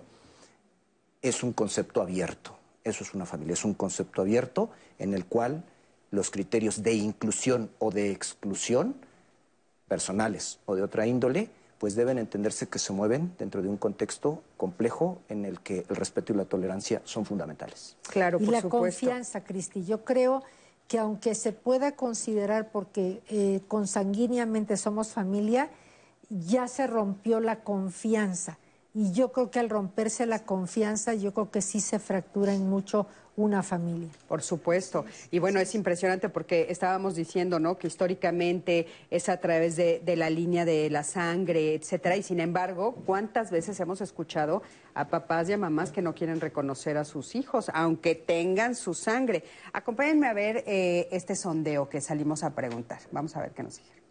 Es 1.23 1.43
un 1.43 1.53
concepto 1.53 2.03
abierto. 2.03 2.57
Eso 2.85 3.05
es 3.05 3.15
una 3.15 3.27
familia, 3.27 3.55
es 3.55 3.65
un 3.65 3.74
concepto 3.74 4.23
abierto 4.23 4.70
en 4.99 5.15
el 5.15 5.27
cual 5.27 5.65
los 6.11 6.31
criterios 6.31 6.82
de 6.82 6.95
inclusión 6.95 7.70
o 7.78 7.90
de 7.90 8.11
exclusión, 8.11 8.95
personales 9.89 10.59
o 10.66 10.74
de 10.74 10.82
otra 10.82 11.07
índole, 11.07 11.51
pues 11.78 11.95
deben 11.95 12.19
entenderse 12.19 12.66
que 12.66 12.78
se 12.78 12.93
mueven 12.93 13.32
dentro 13.39 13.62
de 13.62 13.69
un 13.69 13.77
contexto 13.77 14.43
complejo 14.57 15.20
en 15.28 15.45
el 15.45 15.61
que 15.61 15.85
el 15.89 15.97
respeto 15.97 16.32
y 16.32 16.36
la 16.36 16.45
tolerancia 16.45 17.01
son 17.05 17.24
fundamentales. 17.24 17.97
Claro, 18.09 18.39
y 18.40 18.45
por 18.45 18.53
la 18.53 18.61
supuesto. 18.62 19.07
confianza, 19.07 19.45
Cristi. 19.45 19.85
Yo 19.85 20.05
creo 20.05 20.43
que 20.89 20.99
aunque 20.99 21.35
se 21.35 21.53
pueda 21.53 21.93
considerar 21.93 22.70
porque 22.70 23.20
eh, 23.28 23.61
consanguíneamente 23.69 24.77
somos 24.77 25.09
familia, 25.12 25.70
ya 26.31 26.66
se 26.66 26.86
rompió 26.86 27.40
la 27.40 27.61
confianza. 27.61 28.59
Y 28.94 29.12
yo 29.12 29.32
creo 29.32 29.51
que 29.51 29.59
al 29.59 29.69
romperse 29.69 30.27
la 30.27 30.44
confianza, 30.44 31.15
yo 31.15 31.32
creo 31.32 31.51
que 31.51 31.62
sí 31.62 31.81
se 31.81 31.98
fractura 31.98 32.55
en 32.55 32.69
mucho 32.69 33.06
una 33.39 33.62
familia. 33.62 34.09
Por 34.27 34.43
supuesto. 34.43 35.05
Y 35.31 35.39
bueno, 35.39 35.60
es 35.60 35.74
impresionante 35.74 36.28
porque 36.28 36.66
estábamos 36.70 37.15
diciendo, 37.15 37.60
¿no? 37.60 37.78
Que 37.78 37.86
históricamente 37.86 38.86
es 39.10 39.28
a 39.28 39.39
través 39.39 39.77
de, 39.77 40.01
de, 40.05 40.16
la 40.16 40.28
línea 40.28 40.65
de 40.65 40.90
la 40.90 41.05
sangre, 41.05 41.74
etcétera. 41.74 42.16
Y 42.16 42.24
sin 42.24 42.40
embargo, 42.40 42.97
¿cuántas 43.06 43.52
veces 43.52 43.78
hemos 43.78 44.01
escuchado 44.01 44.62
a 44.94 45.06
papás 45.06 45.48
y 45.48 45.52
a 45.52 45.59
mamás 45.59 45.93
que 45.93 46.02
no 46.02 46.15
quieren 46.15 46.40
reconocer 46.40 46.97
a 46.97 47.05
sus 47.05 47.36
hijos, 47.36 47.70
aunque 47.73 48.16
tengan 48.16 48.74
su 48.74 48.93
sangre? 48.93 49.44
Acompáñenme 49.73 50.27
a 50.27 50.32
ver 50.32 50.65
eh, 50.66 51.09
este 51.12 51.36
sondeo 51.36 51.89
que 51.89 52.01
salimos 52.01 52.43
a 52.43 52.55
preguntar. 52.55 52.98
Vamos 53.12 53.36
a 53.36 53.40
ver 53.40 53.52
qué 53.52 53.62
nos 53.62 53.77
dijeron. 53.77 54.08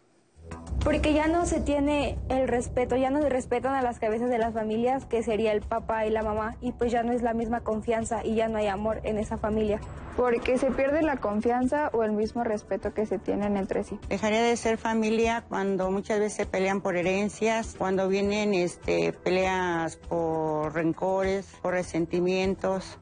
Porque 0.84 1.12
ya 1.12 1.26
no 1.26 1.44
se 1.44 1.60
tiene 1.60 2.16
el 2.28 2.48
respeto, 2.48 2.96
ya 2.96 3.10
no 3.10 3.20
se 3.20 3.28
respetan 3.28 3.74
a 3.74 3.82
las 3.82 3.98
cabezas 3.98 4.30
de 4.30 4.38
las 4.38 4.54
familias, 4.54 5.04
que 5.04 5.22
sería 5.22 5.52
el 5.52 5.60
papá 5.60 6.06
y 6.06 6.10
la 6.10 6.22
mamá, 6.22 6.56
y 6.60 6.72
pues 6.72 6.92
ya 6.92 7.02
no 7.02 7.12
es 7.12 7.20
la 7.20 7.34
misma 7.34 7.60
confianza 7.60 8.24
y 8.24 8.36
ya 8.36 8.48
no 8.48 8.58
hay 8.58 8.68
amor 8.68 9.00
en 9.02 9.18
esa 9.18 9.38
familia. 9.38 9.80
Porque 10.16 10.56
se 10.56 10.70
pierde 10.70 11.02
la 11.02 11.16
confianza 11.16 11.90
o 11.92 12.04
el 12.04 12.12
mismo 12.12 12.44
respeto 12.44 12.94
que 12.94 13.06
se 13.06 13.18
tienen 13.18 13.56
entre 13.56 13.84
sí. 13.84 13.98
Dejaría 14.08 14.42
de 14.42 14.56
ser 14.56 14.78
familia 14.78 15.44
cuando 15.48 15.90
muchas 15.90 16.20
veces 16.20 16.34
se 16.34 16.46
pelean 16.46 16.80
por 16.80 16.96
herencias, 16.96 17.74
cuando 17.76 18.08
vienen 18.08 18.54
este, 18.54 19.12
peleas 19.12 19.96
por 19.96 20.74
rencores, 20.74 21.46
por 21.60 21.74
resentimientos, 21.74 22.98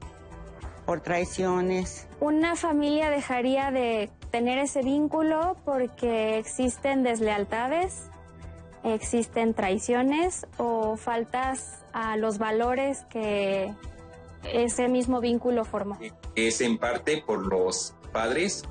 por 0.86 1.00
traiciones. 1.00 2.06
Una 2.20 2.56
familia 2.56 3.10
dejaría 3.10 3.70
de 3.70 4.08
tener 4.30 4.58
ese 4.58 4.82
vínculo 4.82 5.56
porque 5.64 6.38
existen 6.38 7.02
deslealtades, 7.02 8.08
existen 8.84 9.52
traiciones 9.52 10.46
o 10.56 10.96
faltas 10.96 11.84
a 11.92 12.16
los 12.16 12.38
valores 12.38 13.04
que 13.10 13.74
ese 14.44 14.88
mismo 14.88 15.20
vínculo 15.20 15.64
formó. 15.64 15.98
Es 16.36 16.60
en 16.60 16.78
parte 16.78 17.22
por 17.26 17.44
los 17.46 17.94
padres 18.12 18.62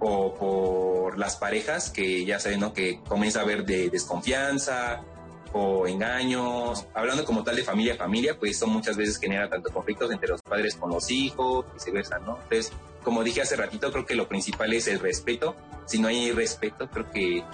o 0.00 0.34
por 0.34 1.18
las 1.18 1.36
parejas 1.36 1.90
que 1.90 2.24
ya 2.24 2.40
saben 2.40 2.60
¿no? 2.60 2.72
que 2.72 3.00
comienza 3.08 3.40
a 3.40 3.42
haber 3.42 3.64
de 3.64 3.90
desconfianza 3.90 5.04
o 5.52 5.86
engaños. 5.86 6.86
Hablando 6.94 7.24
como 7.24 7.42
tal 7.44 7.56
de 7.56 7.62
familia 7.62 7.94
a 7.94 7.96
familia, 7.96 8.38
pues 8.38 8.58
son 8.58 8.70
muchas 8.70 8.96
veces 8.96 9.18
genera 9.18 9.48
tanto 9.48 9.70
conflictos 9.70 10.10
entre 10.10 10.28
los 10.28 10.42
padres 10.42 10.76
con 10.76 10.90
los 10.90 11.10
hijos, 11.10 11.66
viceversa, 11.74 12.18
¿no? 12.18 12.38
Entonces, 12.42 12.72
como 13.02 13.22
dije 13.24 13.40
hace 13.40 13.56
ratito, 13.56 13.90
creo 13.90 14.06
que 14.06 14.14
lo 14.14 14.28
principal 14.28 14.72
es 14.72 14.88
el 14.88 14.98
respeto. 14.98 15.56
Si 15.86 15.98
no 15.98 16.08
hay 16.08 16.32
respeto, 16.32 16.88
creo 16.88 17.10
que 17.10 17.44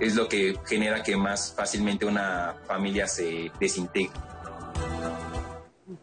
es 0.00 0.16
lo 0.16 0.28
que 0.28 0.58
genera 0.66 1.02
que 1.02 1.16
más 1.16 1.52
fácilmente 1.56 2.06
una 2.06 2.56
familia 2.66 3.06
se 3.06 3.52
desintegre. 3.60 4.10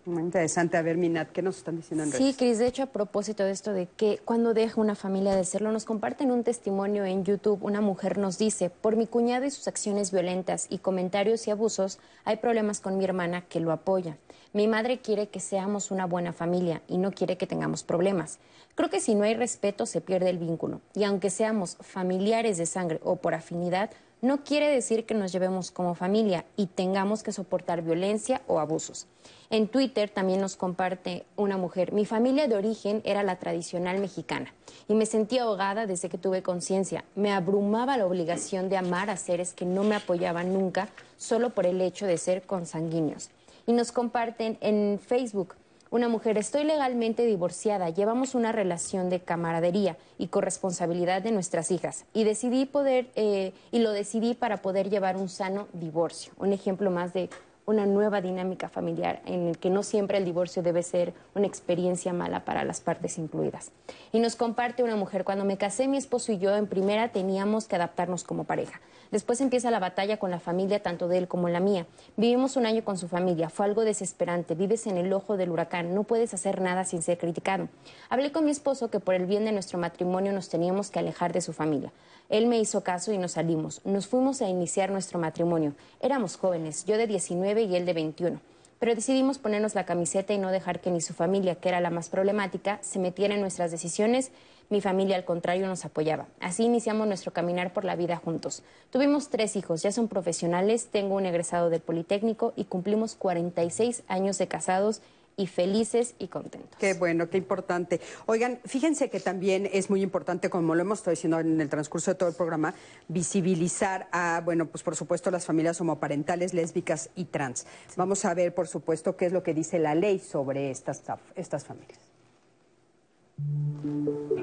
Muy 0.05 0.21
interesante. 0.21 0.77
A 0.77 0.81
ver, 0.81 0.97
Minat, 0.97 1.31
¿qué 1.31 1.41
nos 1.41 1.57
están 1.57 1.77
diciendo 1.77 2.03
en 2.03 2.11
Sí, 2.11 2.33
Cris, 2.37 2.59
de 2.59 2.67
hecho, 2.67 2.83
a 2.83 2.87
propósito 2.87 3.43
de 3.43 3.51
esto 3.51 3.73
de 3.73 3.87
que 3.87 4.19
cuando 4.23 4.53
deja 4.53 4.81
una 4.81 4.95
familia 4.95 5.35
de 5.35 5.43
serlo, 5.43 5.71
nos 5.71 5.85
comparten 5.85 6.31
un 6.31 6.43
testimonio 6.43 7.05
en 7.05 7.23
YouTube. 7.23 7.63
Una 7.63 7.81
mujer 7.81 8.17
nos 8.17 8.37
dice, 8.37 8.69
por 8.69 8.95
mi 8.95 9.07
cuñado 9.07 9.45
y 9.45 9.51
sus 9.51 9.67
acciones 9.67 10.11
violentas 10.11 10.67
y 10.69 10.79
comentarios 10.79 11.47
y 11.47 11.51
abusos, 11.51 11.99
hay 12.25 12.37
problemas 12.37 12.79
con 12.79 12.97
mi 12.97 13.03
hermana 13.05 13.41
que 13.41 13.59
lo 13.59 13.71
apoya. 13.71 14.17
Mi 14.53 14.67
madre 14.67 14.99
quiere 14.99 15.29
que 15.29 15.39
seamos 15.39 15.91
una 15.91 16.05
buena 16.05 16.33
familia 16.33 16.81
y 16.87 16.97
no 16.97 17.11
quiere 17.11 17.37
que 17.37 17.47
tengamos 17.47 17.83
problemas. 17.83 18.39
Creo 18.75 18.89
que 18.89 18.99
si 18.99 19.15
no 19.15 19.23
hay 19.23 19.35
respeto 19.35 19.85
se 19.85 20.01
pierde 20.01 20.29
el 20.29 20.37
vínculo. 20.37 20.81
Y 20.93 21.03
aunque 21.03 21.29
seamos 21.29 21.77
familiares 21.81 22.57
de 22.57 22.65
sangre 22.65 22.99
o 23.03 23.17
por 23.17 23.33
afinidad, 23.33 23.89
no 24.21 24.43
quiere 24.43 24.69
decir 24.69 25.05
que 25.05 25.13
nos 25.13 25.31
llevemos 25.31 25.69
como 25.71 25.93
familia 25.93 26.45
y 26.55 26.67
tengamos 26.67 27.21
que 27.21 27.31
soportar 27.31 27.83
violencia 27.83 28.41
o 28.47 28.59
abusos. 28.59 29.07
En 29.49 29.67
Twitter 29.67 30.09
también 30.09 30.41
nos 30.41 30.55
comparte 30.55 31.25
una 31.35 31.55
mujer, 31.57 31.93
mi 31.93 32.05
familia 32.05 32.47
de 32.47 32.55
origen 32.55 33.01
era 33.05 33.23
la 33.23 33.37
tradicional 33.37 33.99
mexicana 33.99 34.53
y 34.87 34.95
me 34.95 35.05
sentí 35.05 35.37
ahogada 35.37 35.85
desde 35.85 36.09
que 36.09 36.17
tuve 36.17 36.41
conciencia. 36.41 37.05
Me 37.15 37.31
abrumaba 37.31 37.97
la 37.97 38.05
obligación 38.05 38.69
de 38.69 38.77
amar 38.77 39.09
a 39.09 39.17
seres 39.17 39.53
que 39.53 39.65
no 39.65 39.83
me 39.83 39.95
apoyaban 39.95 40.53
nunca 40.53 40.89
solo 41.17 41.51
por 41.51 41.65
el 41.65 41.79
hecho 41.81 42.05
de 42.05 42.17
ser 42.17 42.43
consanguíneos. 42.43 43.29
Y 43.65 43.73
nos 43.73 43.91
comparten 43.91 44.57
en 44.61 44.99
Facebook, 44.99 45.55
una 45.89 46.09
mujer, 46.09 46.37
estoy 46.37 46.63
legalmente 46.63 47.25
divorciada, 47.25 47.89
llevamos 47.89 48.35
una 48.35 48.51
relación 48.51 49.09
de 49.09 49.19
camaradería 49.19 49.97
y 50.17 50.27
corresponsabilidad 50.27 51.21
de 51.21 51.31
nuestras 51.31 51.71
hijas 51.71 52.05
y 52.13 52.23
decidí 52.23 52.65
poder, 52.65 53.09
eh, 53.15 53.53
y 53.71 53.79
lo 53.79 53.91
decidí 53.91 54.33
para 54.33 54.57
poder 54.61 54.89
llevar 54.89 55.17
un 55.17 55.29
sano 55.29 55.67
divorcio. 55.73 56.33
Un 56.37 56.53
ejemplo 56.53 56.91
más 56.91 57.13
de 57.13 57.29
una 57.67 57.85
nueva 57.85 58.21
dinámica 58.21 58.69
familiar 58.69 59.21
en 59.25 59.49
el 59.49 59.57
que 59.57 59.69
no 59.69 59.83
siempre 59.83 60.17
el 60.17 60.23
divorcio 60.23 60.63
debe 60.63 60.83
ser 60.83 61.13
una 61.35 61.47
experiencia 61.47 62.13
mala 62.13 62.45
para 62.45 62.63
las 62.63 62.79
partes 62.79 63.17
incluidas. 63.17 63.71
Y 64.13 64.19
nos 64.21 64.37
comparte 64.37 64.83
una 64.83 64.95
mujer, 64.95 65.25
cuando 65.25 65.43
me 65.43 65.57
casé 65.57 65.89
mi 65.89 65.97
esposo 65.97 66.31
y 66.31 66.37
yo 66.37 66.55
en 66.55 66.67
primera 66.67 67.09
teníamos 67.09 67.67
que 67.67 67.75
adaptarnos 67.75 68.23
como 68.23 68.45
pareja. 68.45 68.79
Después 69.11 69.41
empieza 69.41 69.69
la 69.69 69.79
batalla 69.79 70.15
con 70.15 70.31
la 70.31 70.39
familia, 70.39 70.81
tanto 70.81 71.09
de 71.09 71.17
él 71.17 71.27
como 71.27 71.49
la 71.49 71.59
mía. 71.59 71.85
Vivimos 72.15 72.55
un 72.55 72.65
año 72.65 72.85
con 72.85 72.97
su 72.97 73.09
familia, 73.09 73.49
fue 73.49 73.65
algo 73.65 73.83
desesperante, 73.83 74.55
vives 74.55 74.87
en 74.87 74.97
el 74.97 75.11
ojo 75.11 75.35
del 75.35 75.49
huracán, 75.49 75.93
no 75.93 76.03
puedes 76.03 76.33
hacer 76.33 76.61
nada 76.61 76.85
sin 76.85 77.01
ser 77.01 77.17
criticado. 77.17 77.67
Hablé 78.09 78.31
con 78.31 78.45
mi 78.45 78.51
esposo 78.51 78.89
que 78.89 79.01
por 79.01 79.13
el 79.13 79.25
bien 79.25 79.43
de 79.43 79.51
nuestro 79.51 79.77
matrimonio 79.77 80.31
nos 80.31 80.47
teníamos 80.47 80.89
que 80.89 80.99
alejar 80.99 81.33
de 81.33 81.41
su 81.41 81.51
familia. 81.51 81.91
Él 82.29 82.47
me 82.47 82.59
hizo 82.59 82.83
caso 82.83 83.11
y 83.11 83.17
nos 83.17 83.33
salimos. 83.33 83.81
Nos 83.85 84.07
fuimos 84.07 84.41
a 84.41 84.49
iniciar 84.49 84.91
nuestro 84.91 85.19
matrimonio. 85.19 85.73
Éramos 86.01 86.37
jóvenes, 86.37 86.85
yo 86.85 86.97
de 86.97 87.07
19 87.07 87.63
y 87.63 87.75
él 87.75 87.85
de 87.85 87.93
21. 87.93 88.41
Pero 88.79 88.93
decidimos 88.93 89.39
ponernos 89.39 89.73
la 89.73 89.85
camiseta 89.85 90.33
y 90.33 90.37
no 90.37 90.51
dejar 90.51 90.81
que 90.81 90.91
ni 90.91 91.01
su 91.01 91.13
familia, 91.13 91.55
que 91.55 91.69
era 91.69 91.81
la 91.81 91.89
más 91.89 92.09
problemática, 92.09 92.77
se 92.81 92.99
metiera 92.99 93.33
en 93.33 93.41
nuestras 93.41 93.71
decisiones. 93.71 94.31
Mi 94.69 94.81
familia, 94.81 95.15
al 95.15 95.25
contrario, 95.25 95.65
nos 95.65 95.85
apoyaba. 95.85 96.27
Así 96.39 96.63
iniciamos 96.63 97.07
nuestro 97.07 97.31
caminar 97.31 97.73
por 97.73 97.85
la 97.85 97.95
vida 97.95 98.17
juntos. 98.17 98.63
Tuvimos 98.91 99.29
tres 99.29 99.55
hijos, 99.55 99.81
ya 99.81 99.91
son 99.91 100.07
profesionales, 100.07 100.89
tengo 100.91 101.15
un 101.15 101.25
egresado 101.25 101.69
del 101.69 101.81
Politécnico 101.81 102.53
y 102.55 102.65
cumplimos 102.65 103.15
46 103.15 104.03
años 104.07 104.37
de 104.37 104.47
casados 104.47 105.01
y 105.37 105.45
felices 105.45 106.15
y 106.17 106.27
contentos. 106.27 106.77
Qué 106.79 106.95
bueno, 106.95 107.29
qué 107.29 107.37
importante. 107.37 108.01
Oigan, 108.25 108.59
fíjense 108.65 109.09
que 109.11 109.19
también 109.19 109.69
es 109.71 109.89
muy 109.89 110.01
importante, 110.01 110.49
como 110.49 110.73
lo 110.73 110.81
hemos 110.81 110.99
estado 110.99 111.11
diciendo 111.11 111.39
en 111.39 111.61
el 111.61 111.69
transcurso 111.69 112.11
de 112.11 112.15
todo 112.15 112.29
el 112.29 112.35
programa, 112.35 112.73
visibilizar 113.07 114.07
a, 114.11 114.41
bueno, 114.43 114.65
pues 114.65 114.83
por 114.83 114.95
supuesto 114.95 115.29
las 115.29 115.45
familias 115.45 115.79
homoparentales, 115.79 116.55
lésbicas 116.55 117.11
y 117.15 117.25
trans. 117.25 117.67
Vamos 117.95 118.25
a 118.25 118.33
ver, 118.33 118.55
por 118.55 118.67
supuesto, 118.67 119.15
qué 119.15 119.27
es 119.27 119.31
lo 119.31 119.43
que 119.43 119.53
dice 119.53 119.77
la 119.77 119.93
ley 119.93 120.17
sobre 120.17 120.71
estas, 120.71 121.03
estas 121.35 121.65
familias. 121.65 121.99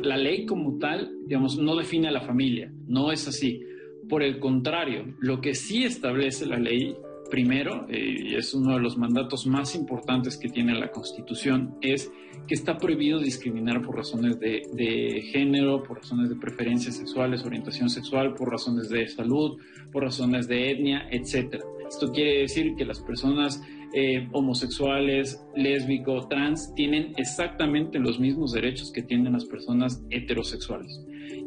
La 0.00 0.16
ley 0.16 0.46
como 0.46 0.78
tal, 0.78 1.12
digamos, 1.26 1.58
no 1.58 1.74
define 1.74 2.08
a 2.08 2.12
la 2.12 2.20
familia, 2.20 2.70
no 2.86 3.10
es 3.10 3.26
así. 3.26 3.64
Por 4.08 4.22
el 4.22 4.38
contrario, 4.38 5.16
lo 5.18 5.40
que 5.40 5.54
sí 5.56 5.84
establece 5.84 6.46
la 6.46 6.58
ley 6.58 6.96
Primero, 7.30 7.86
eh, 7.88 8.16
y 8.26 8.34
es 8.34 8.54
uno 8.54 8.74
de 8.74 8.80
los 8.80 8.96
mandatos 8.96 9.46
más 9.46 9.74
importantes 9.74 10.36
que 10.36 10.48
tiene 10.48 10.78
la 10.78 10.90
Constitución, 10.90 11.76
es 11.80 12.10
que 12.46 12.54
está 12.54 12.76
prohibido 12.76 13.18
discriminar 13.18 13.80
por 13.82 13.96
razones 13.96 14.38
de, 14.38 14.62
de, 14.72 15.22
género, 15.32 15.82
por 15.82 15.98
razones 15.98 16.28
de 16.28 16.36
preferencias 16.36 16.96
sexuales, 16.96 17.44
orientación 17.44 17.88
sexual, 17.88 18.34
por 18.34 18.50
razones 18.50 18.88
de 18.90 19.08
salud, 19.08 19.58
por 19.90 20.02
razones 20.02 20.46
de 20.46 20.70
etnia, 20.70 21.08
etc. 21.10 21.62
Esto 21.88 22.12
quiere 22.12 22.40
decir 22.40 22.74
que 22.76 22.84
las 22.84 23.00
personas 23.00 23.62
eh, 23.96 24.28
homosexuales, 24.32 25.40
lésbico, 25.54 26.26
trans, 26.26 26.74
tienen 26.74 27.12
exactamente 27.16 28.00
los 28.00 28.18
mismos 28.18 28.52
derechos 28.52 28.90
que 28.90 29.02
tienen 29.02 29.32
las 29.32 29.44
personas 29.44 30.02
heterosexuales. 30.10 31.00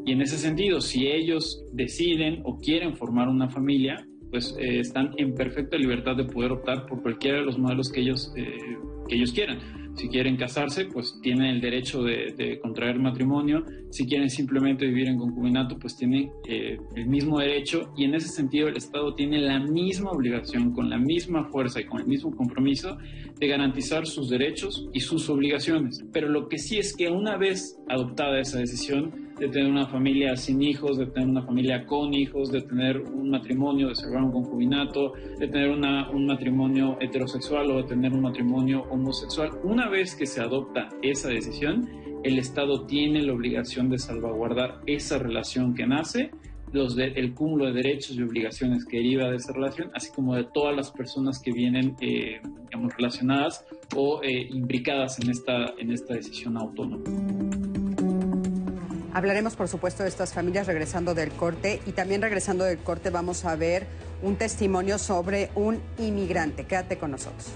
Y 0.06 0.14
en 0.14 0.22
ese 0.22 0.38
sentido, 0.38 0.80
si 0.80 1.08
ellos 1.08 1.62
deciden 1.74 2.42
o 2.46 2.58
quieren 2.58 2.96
formar 2.96 3.28
una 3.28 3.50
familia, 3.50 4.08
pues 4.30 4.56
eh, 4.60 4.80
están 4.80 5.12
en 5.18 5.34
perfecta 5.34 5.78
libertad 5.78 6.16
de 6.16 6.26
poder 6.26 6.52
optar 6.52 6.86
por 6.86 7.02
cualquiera 7.02 7.40
de 7.40 7.46
los 7.46 7.58
modelos 7.58 7.92
que 7.92 8.02
ellos, 8.02 8.34
eh, 8.36 8.78
que 9.08 9.16
ellos 9.16 9.32
quieran. 9.32 9.60
Si 9.98 10.10
quieren 10.10 10.38
casarse, 10.38 10.86
pues 10.86 11.20
tienen 11.24 11.48
el 11.48 11.60
derecho 11.60 12.04
de, 12.04 12.60
contraer 12.62 13.00
matrimonio. 13.00 13.66
Si 13.90 14.06
quieren 14.06 14.30
simplemente 14.30 14.86
vivir 14.86 15.08
en 15.08 15.18
concubinato, 15.18 15.80
pues 15.80 15.98
tienen 15.98 16.30
eh, 16.48 16.78
el 16.96 17.08
mismo 17.08 17.40
derecho. 17.40 17.92
Y 17.98 18.04
en 18.04 18.14
ese 18.14 18.28
sentido, 18.28 18.68
el 18.68 18.78
Estado 18.78 19.16
tiene 19.16 19.42
la 19.42 19.60
misma 19.60 20.12
obligación, 20.12 20.72
con 20.72 20.92
la 20.92 21.00
misma 21.00 21.46
fuerza 21.46 21.82
y 21.82 21.86
con 21.86 22.02
el 22.02 22.06
mismo 22.06 22.30
compromiso, 22.36 22.96
de 23.40 23.48
garantizar 23.48 24.06
sus 24.06 24.30
derechos 24.30 24.88
y 24.94 25.00
sus 25.00 25.28
obligaciones. 25.32 26.06
Pero 26.14 26.30
lo 26.30 26.48
que 26.48 26.60
sí 26.60 26.78
es 26.78 26.96
que 26.96 27.10
una 27.10 27.36
vez 27.36 27.80
adoptada 27.90 28.40
esa 28.40 28.60
decisión, 28.60 29.27
de 29.40 29.50
tener 29.50 29.70
una 29.70 29.88
familia 29.88 30.36
sin 30.36 30.62
hijos, 30.62 30.98
de 30.98 31.06
tener 31.08 31.30
una 31.30 31.44
familia 31.44 31.86
con 31.86 32.14
hijos, 32.14 32.52
de 32.52 32.62
tener 32.62 33.00
un 33.00 33.30
matrimonio, 33.30 33.90
de 33.90 33.96
celebrar 33.96 34.24
un 34.24 34.32
concubinato, 34.32 35.14
de 35.40 35.48
tener 35.48 35.70
una, 35.70 36.10
un 36.10 36.26
matrimonio 36.26 36.98
heterosexual 37.00 37.70
o 37.72 37.78
de 37.78 37.84
tener 37.84 38.14
un 38.14 38.22
matrimonio 38.22 38.84
homosexual. 38.90 39.52
Una 39.64 39.90
vez 39.90 40.16
que 40.16 40.26
se 40.26 40.42
adopta 40.42 40.90
esa 41.02 41.30
decisión, 41.30 41.88
el 42.24 42.40
Estado 42.40 42.86
tiene 42.86 43.22
la 43.22 43.34
obligación 43.34 43.90
de 43.90 44.00
salvaguardar 44.00 44.82
esa 44.86 45.20
relación 45.20 45.76
que 45.76 45.86
nace, 45.86 46.32
los 46.74 46.96
de, 46.96 47.06
el 47.16 47.34
cúmulo 47.34 47.68
de 47.68 47.74
derechos 47.74 48.16
y 48.18 48.22
obligaciones 48.22 48.86
que 48.86 48.98
deriva 48.98 49.30
de 49.30 49.38
esa 49.38 49.54
relación, 49.54 49.90
así 49.94 50.12
como 50.12 50.36
de 50.36 50.44
todas 50.46 50.76
las 50.76 50.92
personas 50.92 51.40
que 51.40 51.52
vienen 51.52 51.96
eh, 52.02 52.42
digamos, 52.66 52.94
relacionadas 52.98 53.66
o 53.96 54.22
eh, 54.24 54.48
implicadas 54.52 55.20
en 55.20 55.30
esta, 55.30 55.74
en 55.78 55.92
esta 55.92 56.16
decisión 56.16 56.58
autónoma. 56.58 57.04
Hablaremos, 59.18 59.56
por 59.56 59.68
supuesto, 59.68 60.04
de 60.04 60.10
estas 60.10 60.32
familias 60.32 60.68
regresando 60.68 61.16
del 61.16 61.32
corte 61.32 61.82
y 61.88 61.94
también 61.94 62.22
regresando 62.22 62.66
del 62.66 62.78
corte 62.78 63.10
vamos 63.10 63.46
a 63.46 63.56
ver 63.56 63.88
un 64.22 64.36
testimonio 64.36 65.00
sobre 65.00 65.50
un 65.56 65.82
inmigrante. 65.98 66.66
Quédate 66.66 67.00
con 67.00 67.10
nosotros. 67.10 67.48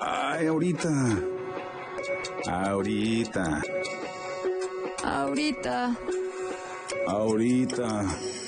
Ay, 0.00 0.46
ahorita. 0.46 1.18
Ahorita. 2.46 3.62
Ahorita. 5.04 5.96
Ahorita. 7.06 8.39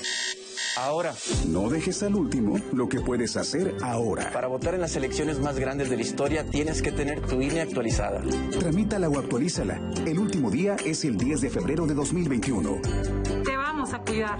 Ahora. 0.77 1.13
No 1.47 1.69
dejes 1.69 2.01
al 2.03 2.15
último 2.15 2.59
lo 2.71 2.89
que 2.89 2.99
puedes 2.99 3.37
hacer 3.37 3.75
ahora. 3.81 4.31
Para 4.31 4.47
votar 4.47 4.73
en 4.73 4.81
las 4.81 4.95
elecciones 4.95 5.39
más 5.39 5.59
grandes 5.59 5.89
de 5.89 5.95
la 5.95 6.01
historia 6.01 6.45
tienes 6.45 6.81
que 6.81 6.91
tener 6.91 7.21
tu 7.21 7.41
INE 7.41 7.61
actualizada. 7.61 8.21
Tramítala 8.59 9.09
o 9.09 9.19
actualízala. 9.19 9.79
El 10.05 10.19
último 10.19 10.49
día 10.49 10.75
es 10.83 11.05
el 11.05 11.17
10 11.17 11.41
de 11.41 11.49
febrero 11.49 11.85
de 11.85 11.93
2021. 11.93 12.81
Te 13.43 13.55
vamos 13.55 13.93
a 13.93 13.99
cuidar. 13.99 14.39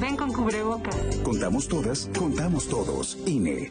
Ven 0.00 0.16
con 0.16 0.32
cubrebocas. 0.32 0.96
Contamos 1.22 1.68
todas, 1.68 2.08
contamos 2.18 2.68
todos. 2.68 3.18
INE. 3.26 3.68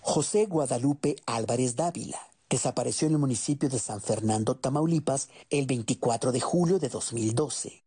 José 0.00 0.46
Guadalupe 0.46 1.16
Álvarez 1.26 1.74
Dávila 1.74 2.33
Desapareció 2.54 3.08
en 3.08 3.14
el 3.14 3.18
municipio 3.18 3.68
de 3.68 3.80
San 3.80 4.00
Fernando, 4.00 4.54
Tamaulipas, 4.54 5.28
el 5.50 5.66
24 5.66 6.30
de 6.30 6.40
julio 6.40 6.78
de 6.78 6.88
2012. 6.88 7.82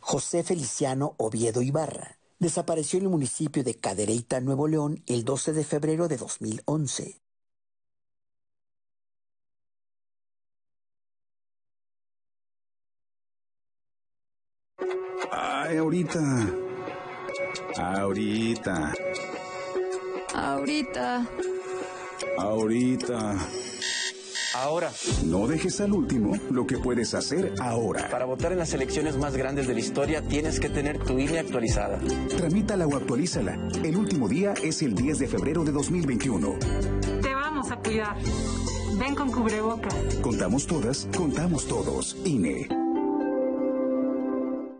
José 0.00 0.42
Feliciano 0.42 1.14
Oviedo 1.16 1.62
Ibarra 1.62 2.18
desapareció 2.40 2.98
en 2.98 3.04
el 3.04 3.10
municipio 3.10 3.62
de 3.62 3.76
Cadereyta, 3.76 4.40
Nuevo 4.40 4.66
León, 4.66 5.04
el 5.06 5.24
12 5.24 5.52
de 5.52 5.62
febrero 5.62 6.08
de 6.08 6.16
2011. 6.16 7.20
Ay, 15.30 15.76
ahorita. 15.76 16.20
Ahorita. 17.76 18.92
Ahorita. 20.34 21.28
Ahorita. 22.38 23.36
Ahora. 24.54 24.90
No 25.24 25.46
dejes 25.46 25.80
al 25.80 25.92
último 25.92 26.36
lo 26.50 26.66
que 26.66 26.78
puedes 26.78 27.14
hacer 27.14 27.54
ahora. 27.60 28.08
Para 28.10 28.24
votar 28.24 28.52
en 28.52 28.58
las 28.58 28.72
elecciones 28.72 29.16
más 29.16 29.36
grandes 29.36 29.68
de 29.68 29.74
la 29.74 29.80
historia 29.80 30.22
tienes 30.22 30.58
que 30.58 30.68
tener 30.68 30.98
tu 30.98 31.18
INE 31.18 31.38
actualizada. 31.38 31.98
Tramítala 32.36 32.86
o 32.86 32.96
actualízala. 32.96 33.58
El 33.84 33.96
último 33.96 34.28
día 34.28 34.54
es 34.62 34.82
el 34.82 34.94
10 34.94 35.18
de 35.18 35.28
febrero 35.28 35.64
de 35.64 35.72
2021. 35.72 36.54
Te 37.22 37.34
vamos 37.34 37.70
a 37.70 37.76
cuidar. 37.76 38.16
Ven 38.98 39.14
con 39.14 39.30
cubrebocas. 39.30 39.94
Contamos 40.22 40.66
todas, 40.66 41.06
contamos 41.14 41.66
todos. 41.66 42.16
INE. 42.24 42.87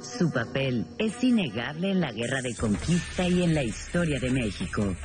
Su 0.00 0.30
papel 0.30 0.86
es 0.98 1.22
innegable 1.22 1.90
en 1.90 2.00
la 2.00 2.12
guerra 2.12 2.40
de 2.40 2.54
conquista 2.54 3.26
y 3.26 3.42
en 3.42 3.54
la 3.54 3.62
historia 3.62 4.20
de 4.20 4.30
México. 4.30 4.96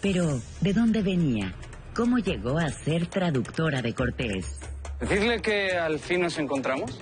Pero, 0.00 0.40
¿de 0.60 0.72
dónde 0.72 1.02
venía? 1.02 1.54
¿Cómo 1.94 2.18
llegó 2.18 2.58
a 2.58 2.68
ser 2.70 3.06
traductora 3.06 3.82
de 3.82 3.94
Cortés? 3.94 4.58
Decirle 5.00 5.42
que 5.42 5.72
al 5.72 5.98
fin 5.98 6.22
nos 6.22 6.38
encontramos. 6.38 6.98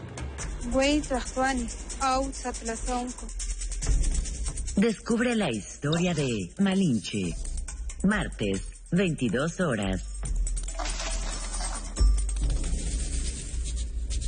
Descubre 4.76 5.36
la 5.36 5.50
historia 5.50 6.14
de 6.14 6.50
Malinche. 6.58 7.34
Martes, 8.02 8.62
22 8.90 9.60
horas. 9.60 10.02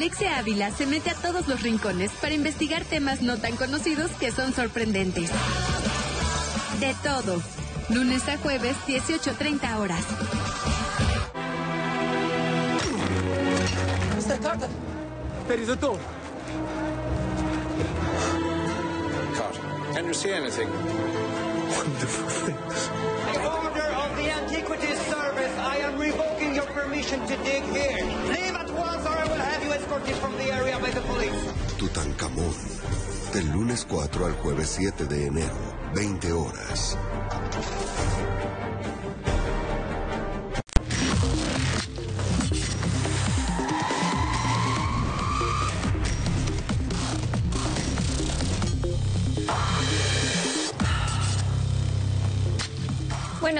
Alexia 0.00 0.38
Ávila 0.38 0.70
se 0.70 0.86
mete 0.86 1.10
a 1.10 1.14
todos 1.14 1.46
los 1.46 1.62
rincones 1.62 2.10
para 2.22 2.32
investigar 2.32 2.84
temas 2.84 3.20
no 3.20 3.36
tan 3.36 3.56
conocidos 3.56 4.10
que 4.12 4.32
son 4.32 4.54
sorprendentes. 4.54 5.30
De 6.80 6.94
todo. 7.02 7.42
Lunes 7.90 8.26
a 8.28 8.38
jueves, 8.38 8.76
18.30 8.86 9.76
horas. 9.78 10.04
A 15.70 15.76
door. 15.76 16.19
Can 19.94 20.06
you 20.06 20.14
see 20.14 20.30
anything? 20.32 20.68
Wonderful 21.78 22.28
things. 22.28 22.88
The 23.32 23.40
order 23.46 23.88
of 24.02 24.16
the 24.16 24.30
Antiquities 24.30 25.00
Service, 25.06 25.54
I 25.58 25.76
am 25.78 25.98
revoking 25.98 26.54
your 26.54 26.66
permission 26.66 27.20
to 27.26 27.36
dig 27.38 27.62
here. 27.64 28.04
Leave 28.28 28.54
at 28.54 28.70
once 28.70 29.06
or 29.06 29.16
I 29.16 29.24
will 29.24 29.44
have 29.50 29.64
you 29.64 29.72
escorted 29.72 30.14
from 30.16 30.36
the 30.36 30.52
area 30.52 30.78
by 30.78 30.90
the 30.90 31.00
police. 31.02 31.42
Tutankamón. 31.78 32.54
Del 33.32 33.46
lunes 33.52 33.84
4 33.86 34.26
al 34.26 34.34
jueves 34.34 34.68
7 34.70 35.04
de 35.06 35.26
enero, 35.26 35.54
20 35.94 36.32
horas. 36.32 36.96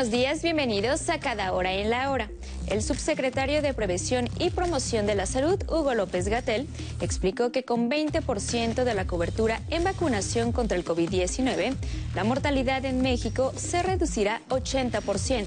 Buenos 0.01 0.17
días, 0.17 0.43
bienvenidos 0.43 1.11
a 1.11 1.21
Cada 1.21 1.53
Hora 1.53 1.75
en 1.75 1.91
la 1.91 2.11
Hora. 2.11 2.31
El 2.69 2.83
subsecretario 2.83 3.61
de 3.61 3.75
Prevención 3.75 4.31
y 4.39 4.49
Promoción 4.49 5.07
de 5.07 5.15
la 5.15 5.27
Salud, 5.27 5.63
Hugo 5.69 5.93
López 5.93 6.27
Gatel, 6.27 6.67
explicó 7.03 7.53
que 7.53 7.65
con 7.65 7.91
20% 7.91 8.85
de 8.85 8.95
la 8.95 9.07
cobertura 9.07 9.61
en 9.69 9.85
vacunación 9.85 10.53
contra 10.53 10.79
el 10.79 10.87
COVID-19, 10.87 11.75
la 12.15 12.25
mortalidad 12.25 12.87
en 12.87 13.03
México 13.03 13.53
se 13.57 13.83
reducirá 13.83 14.41
80%. 14.49 15.45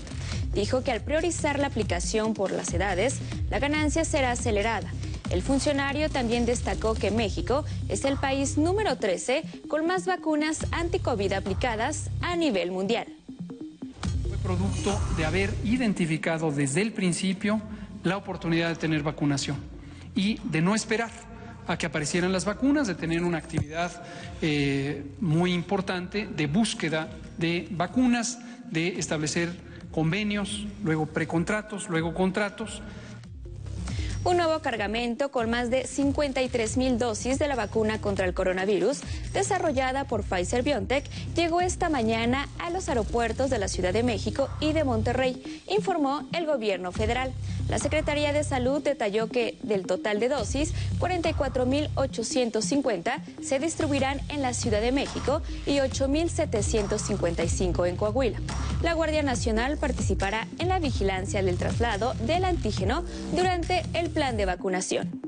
Dijo 0.53 0.83
que 0.83 0.91
al 0.91 1.01
priorizar 1.01 1.57
la 1.57 1.65
aplicación 1.65 2.35
por 2.35 2.51
las 2.51 2.71
edades, 2.75 3.21
la 3.49 3.57
ganancia 3.57 4.05
será 4.05 4.33
acelerada. 4.33 4.93
El 5.31 5.41
funcionario 5.41 6.11
también 6.11 6.45
destacó 6.45 6.93
que 6.93 7.09
México 7.09 7.65
es 7.89 8.05
el 8.05 8.17
país 8.17 8.59
número 8.59 8.97
13 8.97 9.41
con 9.67 9.87
más 9.87 10.05
vacunas 10.05 10.59
anti-COVID 10.69 11.33
aplicadas 11.33 12.11
a 12.21 12.35
nivel 12.35 12.69
mundial 12.69 13.07
producto 14.43 14.99
de 15.17 15.25
haber 15.25 15.53
identificado 15.63 16.51
desde 16.51 16.81
el 16.81 16.91
principio 16.91 17.61
la 18.03 18.17
oportunidad 18.17 18.69
de 18.69 18.75
tener 18.75 19.01
vacunación 19.01 19.57
y 20.13 20.39
de 20.43 20.61
no 20.61 20.75
esperar 20.75 21.09
a 21.65 21.77
que 21.77 21.85
aparecieran 21.85 22.33
las 22.33 22.43
vacunas, 22.43 22.87
de 22.87 22.95
tener 22.95 23.23
una 23.23 23.37
actividad 23.37 24.03
eh, 24.41 25.05
muy 25.21 25.53
importante 25.53 26.27
de 26.27 26.47
búsqueda 26.47 27.09
de 27.37 27.67
vacunas, 27.71 28.39
de 28.69 28.99
establecer 28.99 29.49
convenios, 29.91 30.65
luego 30.83 31.05
precontratos, 31.05 31.87
luego 31.87 32.13
contratos 32.13 32.81
un 34.25 34.37
nuevo 34.37 34.59
cargamento 34.59 35.31
con 35.31 35.49
más 35.49 35.69
de 35.69 35.85
53 35.85 36.77
mil 36.77 36.97
dosis 36.97 37.39
de 37.39 37.47
la 37.47 37.55
vacuna 37.55 37.99
contra 37.99 38.25
el 38.25 38.33
coronavirus 38.33 39.01
desarrollada 39.33 40.05
por 40.05 40.23
Pfizer 40.23 40.63
BioNTech 40.63 41.09
llegó 41.35 41.59
esta 41.59 41.89
mañana 41.89 42.47
a 42.59 42.69
los 42.69 42.87
aeropuertos 42.87 43.49
de 43.49 43.59
la 43.59 43.67
Ciudad 43.67 43.91
de 43.91 44.03
México 44.03 44.49
y 44.61 44.71
de 44.71 44.85
Monterrey, 44.85 45.61
informó 45.67 46.27
el 46.31 46.45
gobierno 46.45 46.91
federal. 46.91 47.33
La 47.69 47.79
Secretaría 47.79 48.33
de 48.33 48.43
Salud 48.43 48.83
detalló 48.83 49.29
que 49.29 49.57
del 49.63 49.87
total 49.87 50.19
de 50.19 50.27
dosis, 50.29 50.73
44.850 50.99 53.21
se 53.41 53.59
distribuirán 53.59 54.19
en 54.29 54.41
la 54.41 54.53
Ciudad 54.53 54.81
de 54.81 54.91
México 54.91 55.41
y 55.65 55.77
8.755 55.77 57.87
en 57.87 57.95
Coahuila. 57.95 58.41
La 58.81 58.93
Guardia 58.93 59.23
Nacional 59.23 59.77
participará 59.77 60.47
en 60.59 60.67
la 60.67 60.79
vigilancia 60.79 61.41
del 61.41 61.57
traslado 61.57 62.13
del 62.25 62.43
antígeno 62.45 63.03
durante 63.33 63.83
el 63.93 64.09
plan 64.09 64.35
de 64.37 64.45
vacunación 64.45 65.23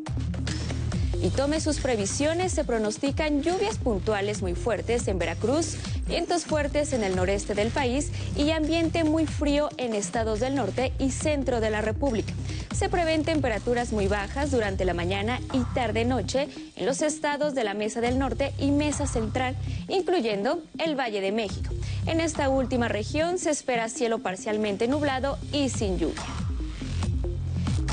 y 1.25 1.29
tome 1.29 1.59
sus 1.59 1.79
previsiones. 1.79 2.51
Se 2.51 2.63
pronostican 2.63 3.41
lluvias 3.41 3.79
puntuales 3.79 4.43
muy 4.43 4.53
fuertes 4.53 5.07
en 5.07 5.17
Veracruz, 5.17 5.75
vientos 6.07 6.45
fuertes 6.45 6.93
en 6.93 7.03
el 7.03 7.15
noreste 7.15 7.55
del 7.55 7.69
país 7.69 8.11
y 8.37 8.51
ambiente 8.51 9.03
muy 9.03 9.25
frío 9.25 9.69
en 9.77 9.95
estados 9.95 10.39
del 10.39 10.53
norte 10.53 10.93
y 10.99 11.09
centro 11.09 11.61
de 11.61 11.71
la 11.71 11.81
República. 11.81 12.31
Se 12.75 12.89
prevén 12.89 13.23
temperaturas 13.23 13.91
muy 13.91 14.07
bajas 14.07 14.51
durante 14.51 14.85
la 14.85 14.93
mañana 14.93 15.39
y 15.51 15.61
tarde-noche 15.73 16.47
en 16.75 16.85
los 16.85 17.01
estados 17.01 17.55
de 17.55 17.63
la 17.63 17.73
Mesa 17.73 18.01
del 18.01 18.19
Norte 18.19 18.53
y 18.59 18.69
Mesa 18.69 19.07
Central, 19.07 19.55
incluyendo 19.87 20.61
el 20.77 20.95
Valle 20.95 21.21
de 21.21 21.31
México. 21.31 21.73
En 22.05 22.19
esta 22.19 22.49
última 22.49 22.87
región 22.87 23.39
se 23.39 23.49
espera 23.49 23.89
cielo 23.89 24.19
parcialmente 24.19 24.87
nublado 24.87 25.39
y 25.51 25.69
sin 25.69 25.97
lluvia. 25.97 26.44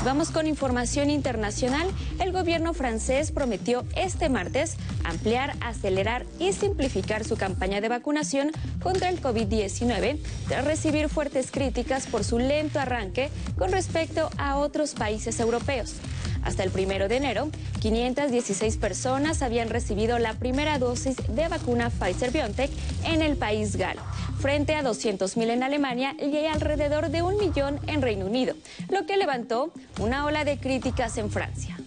Vamos 0.05 0.31
con 0.31 0.47
información 0.47 1.09
internacional. 1.09 1.87
El 2.19 2.33
gobierno 2.33 2.73
francés 2.73 3.31
prometió 3.31 3.85
este 3.95 4.27
martes 4.27 4.75
ampliar, 5.05 5.55
acelerar 5.61 6.25
y 6.39 6.51
simplificar 6.51 7.23
su 7.23 7.37
campaña 7.37 7.79
de 7.79 7.87
vacunación 7.87 8.51
contra 8.81 9.07
el 9.07 9.21
COVID-19 9.21 10.19
tras 10.49 10.65
recibir 10.65 11.07
fuertes 11.07 11.51
críticas 11.51 12.07
por 12.07 12.25
su 12.25 12.37
lento 12.37 12.81
arranque 12.81 13.29
con 13.57 13.71
respecto 13.71 14.29
a 14.37 14.57
otros 14.57 14.93
países 14.93 15.39
europeos. 15.39 15.95
Hasta 16.43 16.63
el 16.63 16.71
primero 16.71 17.07
de 17.07 17.17
enero, 17.17 17.49
516 17.81 18.77
personas 18.77 19.41
habían 19.41 19.69
recibido 19.69 20.19
la 20.19 20.33
primera 20.33 20.77
dosis 20.77 21.15
de 21.29 21.47
vacuna 21.47 21.89
Pfizer-BioNTech 21.89 22.69
en 23.05 23.21
el 23.21 23.37
país 23.37 23.75
galo, 23.75 24.01
frente 24.39 24.75
a 24.75 24.83
200.000 24.83 25.49
en 25.49 25.63
Alemania 25.63 26.15
y 26.19 26.45
alrededor 26.45 27.09
de 27.09 27.21
un 27.21 27.37
millón 27.37 27.79
en 27.87 28.01
Reino 28.01 28.25
Unido, 28.25 28.55
lo 28.89 29.05
que 29.05 29.17
levantó 29.17 29.71
una 29.99 30.25
ola 30.25 30.43
de 30.43 30.57
críticas 30.57 31.17
en 31.17 31.31
Francia. 31.31 31.77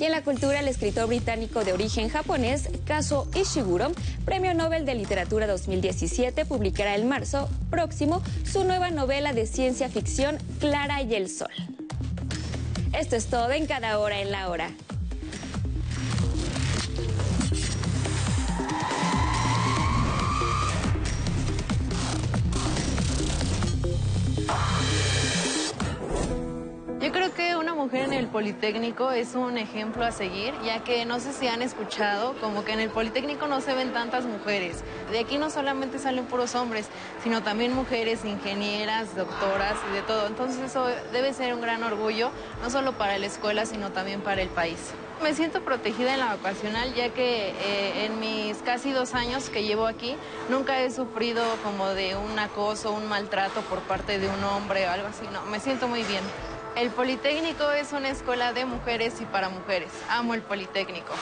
Y 0.00 0.04
en 0.04 0.12
la 0.12 0.22
cultura, 0.22 0.60
el 0.60 0.68
escritor 0.68 1.08
británico 1.08 1.62
de 1.62 1.74
origen 1.74 2.08
japonés, 2.08 2.70
Kazuo 2.86 3.28
Ishiguro, 3.34 3.92
Premio 4.24 4.54
Nobel 4.54 4.86
de 4.86 4.94
Literatura 4.94 5.46
2017, 5.46 6.46
publicará 6.46 6.94
en 6.94 7.06
marzo 7.06 7.50
próximo 7.68 8.22
su 8.50 8.64
nueva 8.64 8.90
novela 8.90 9.34
de 9.34 9.46
ciencia 9.46 9.90
ficción, 9.90 10.38
Clara 10.58 11.02
y 11.02 11.14
el 11.14 11.28
Sol. 11.28 11.50
Esto 12.92 13.16
es 13.16 13.26
todo 13.26 13.52
en 13.52 13.66
cada 13.66 13.98
hora 13.98 14.20
en 14.20 14.30
la 14.30 14.48
hora. 14.48 14.70
Yo 27.00 27.12
creo 27.12 27.32
que 27.32 27.56
una 27.56 27.74
mujer 27.74 28.02
en 28.02 28.12
el 28.12 28.26
Politécnico 28.26 29.10
es 29.10 29.34
un 29.34 29.56
ejemplo 29.56 30.04
a 30.04 30.12
seguir, 30.12 30.52
ya 30.62 30.84
que 30.84 31.06
no 31.06 31.18
sé 31.18 31.32
si 31.32 31.48
han 31.48 31.62
escuchado, 31.62 32.34
como 32.42 32.62
que 32.62 32.72
en 32.72 32.80
el 32.80 32.90
Politécnico 32.90 33.46
no 33.46 33.62
se 33.62 33.74
ven 33.74 33.94
tantas 33.94 34.26
mujeres. 34.26 34.84
De 35.10 35.18
aquí 35.18 35.38
no 35.38 35.48
solamente 35.48 35.98
salen 35.98 36.26
puros 36.26 36.54
hombres, 36.54 36.90
sino 37.22 37.42
también 37.42 37.72
mujeres, 37.72 38.26
ingenieras, 38.26 39.16
doctoras 39.16 39.78
y 39.90 39.94
de 39.94 40.02
todo. 40.02 40.26
Entonces 40.26 40.60
eso 40.62 40.88
debe 41.10 41.32
ser 41.32 41.54
un 41.54 41.62
gran 41.62 41.82
orgullo, 41.84 42.32
no 42.60 42.68
solo 42.68 42.92
para 42.92 43.16
la 43.16 43.24
escuela, 43.24 43.64
sino 43.64 43.92
también 43.92 44.20
para 44.20 44.42
el 44.42 44.50
país. 44.50 44.92
Me 45.22 45.32
siento 45.32 45.62
protegida 45.62 46.12
en 46.12 46.20
la 46.20 46.36
vacacional, 46.36 46.92
ya 46.94 47.08
que 47.14 47.48
eh, 47.48 48.04
en 48.04 48.20
mis 48.20 48.58
casi 48.58 48.92
dos 48.92 49.14
años 49.14 49.48
que 49.48 49.62
llevo 49.62 49.86
aquí, 49.86 50.16
nunca 50.50 50.82
he 50.82 50.90
sufrido 50.90 51.42
como 51.62 51.88
de 51.88 52.16
un 52.16 52.38
acoso, 52.38 52.92
un 52.92 53.08
maltrato 53.08 53.62
por 53.62 53.80
parte 53.80 54.18
de 54.18 54.28
un 54.28 54.44
hombre 54.44 54.86
o 54.86 54.90
algo 54.90 55.08
así. 55.08 55.24
No, 55.32 55.46
me 55.46 55.60
siento 55.60 55.88
muy 55.88 56.02
bien. 56.02 56.24
El 56.76 56.90
Politécnico 56.90 57.70
es 57.72 57.92
una 57.92 58.10
escuela 58.10 58.52
de 58.52 58.64
mujeres 58.64 59.20
y 59.20 59.24
para 59.24 59.48
mujeres. 59.48 59.90
Amo 60.08 60.34
el 60.34 60.42
Politécnico. 60.42 61.12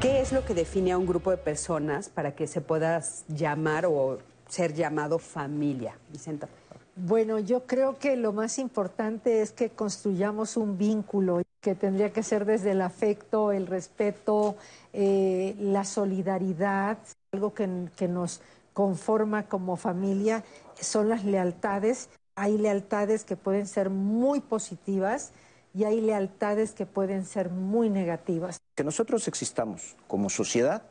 ¿Qué 0.00 0.20
es 0.20 0.32
lo 0.32 0.44
que 0.44 0.54
define 0.54 0.92
a 0.92 0.98
un 0.98 1.06
grupo 1.06 1.30
de 1.30 1.36
personas 1.36 2.08
para 2.08 2.34
que 2.34 2.46
se 2.46 2.60
pueda 2.60 3.02
llamar 3.28 3.86
o 3.86 4.18
ser 4.48 4.72
llamado 4.72 5.18
familia? 5.18 5.96
Vicenta. 6.08 6.48
Bueno, 6.94 7.38
yo 7.38 7.66
creo 7.66 7.98
que 7.98 8.16
lo 8.16 8.32
más 8.32 8.58
importante 8.58 9.40
es 9.40 9.52
que 9.52 9.70
construyamos 9.70 10.58
un 10.58 10.76
vínculo 10.76 11.42
que 11.62 11.74
tendría 11.74 12.12
que 12.12 12.22
ser 12.22 12.44
desde 12.44 12.72
el 12.72 12.82
afecto, 12.82 13.50
el 13.50 13.66
respeto, 13.66 14.56
eh, 14.92 15.56
la 15.58 15.84
solidaridad, 15.84 16.98
algo 17.32 17.54
que, 17.54 17.88
que 17.96 18.08
nos 18.08 18.42
conforma 18.74 19.44
como 19.48 19.76
familia, 19.76 20.44
son 20.78 21.08
las 21.08 21.24
lealtades. 21.24 22.10
Hay 22.34 22.58
lealtades 22.58 23.24
que 23.24 23.36
pueden 23.36 23.66
ser 23.66 23.88
muy 23.88 24.40
positivas 24.40 25.32
y 25.74 25.84
hay 25.84 26.00
lealtades 26.00 26.72
que 26.72 26.84
pueden 26.84 27.24
ser 27.24 27.48
muy 27.48 27.88
negativas. 27.88 28.60
Que 28.74 28.84
nosotros 28.84 29.28
existamos 29.28 29.96
como 30.08 30.28
sociedad 30.28 30.82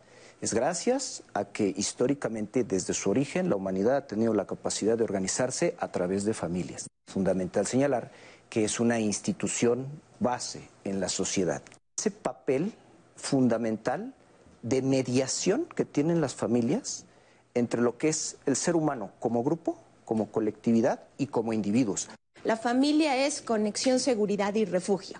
es 0.41 0.55
gracias 0.55 1.21
a 1.35 1.45
que 1.45 1.71
históricamente 1.77 2.63
desde 2.63 2.95
su 2.95 3.11
origen 3.11 3.49
la 3.49 3.55
humanidad 3.55 3.95
ha 3.95 4.07
tenido 4.07 4.33
la 4.33 4.47
capacidad 4.47 4.97
de 4.97 5.03
organizarse 5.03 5.75
a 5.79 5.91
través 5.91 6.25
de 6.25 6.33
familias. 6.33 6.87
Fundamental 7.05 7.67
señalar 7.67 8.11
que 8.49 8.65
es 8.65 8.79
una 8.79 8.99
institución 8.99 9.85
base 10.19 10.67
en 10.83 10.99
la 10.99 11.09
sociedad. 11.09 11.61
Ese 11.97 12.09
papel 12.09 12.73
fundamental 13.15 14.15
de 14.63 14.81
mediación 14.81 15.67
que 15.75 15.85
tienen 15.85 16.21
las 16.21 16.33
familias 16.33 17.05
entre 17.53 17.81
lo 17.81 17.97
que 17.97 18.09
es 18.09 18.37
el 18.47 18.55
ser 18.55 18.75
humano 18.75 19.11
como 19.19 19.43
grupo, 19.43 19.77
como 20.05 20.31
colectividad 20.31 21.03
y 21.19 21.27
como 21.27 21.53
individuos. 21.53 22.09
La 22.43 22.57
familia 22.57 23.25
es 23.25 23.41
conexión, 23.41 23.99
seguridad 23.99 24.55
y 24.55 24.65
refugio. 24.65 25.19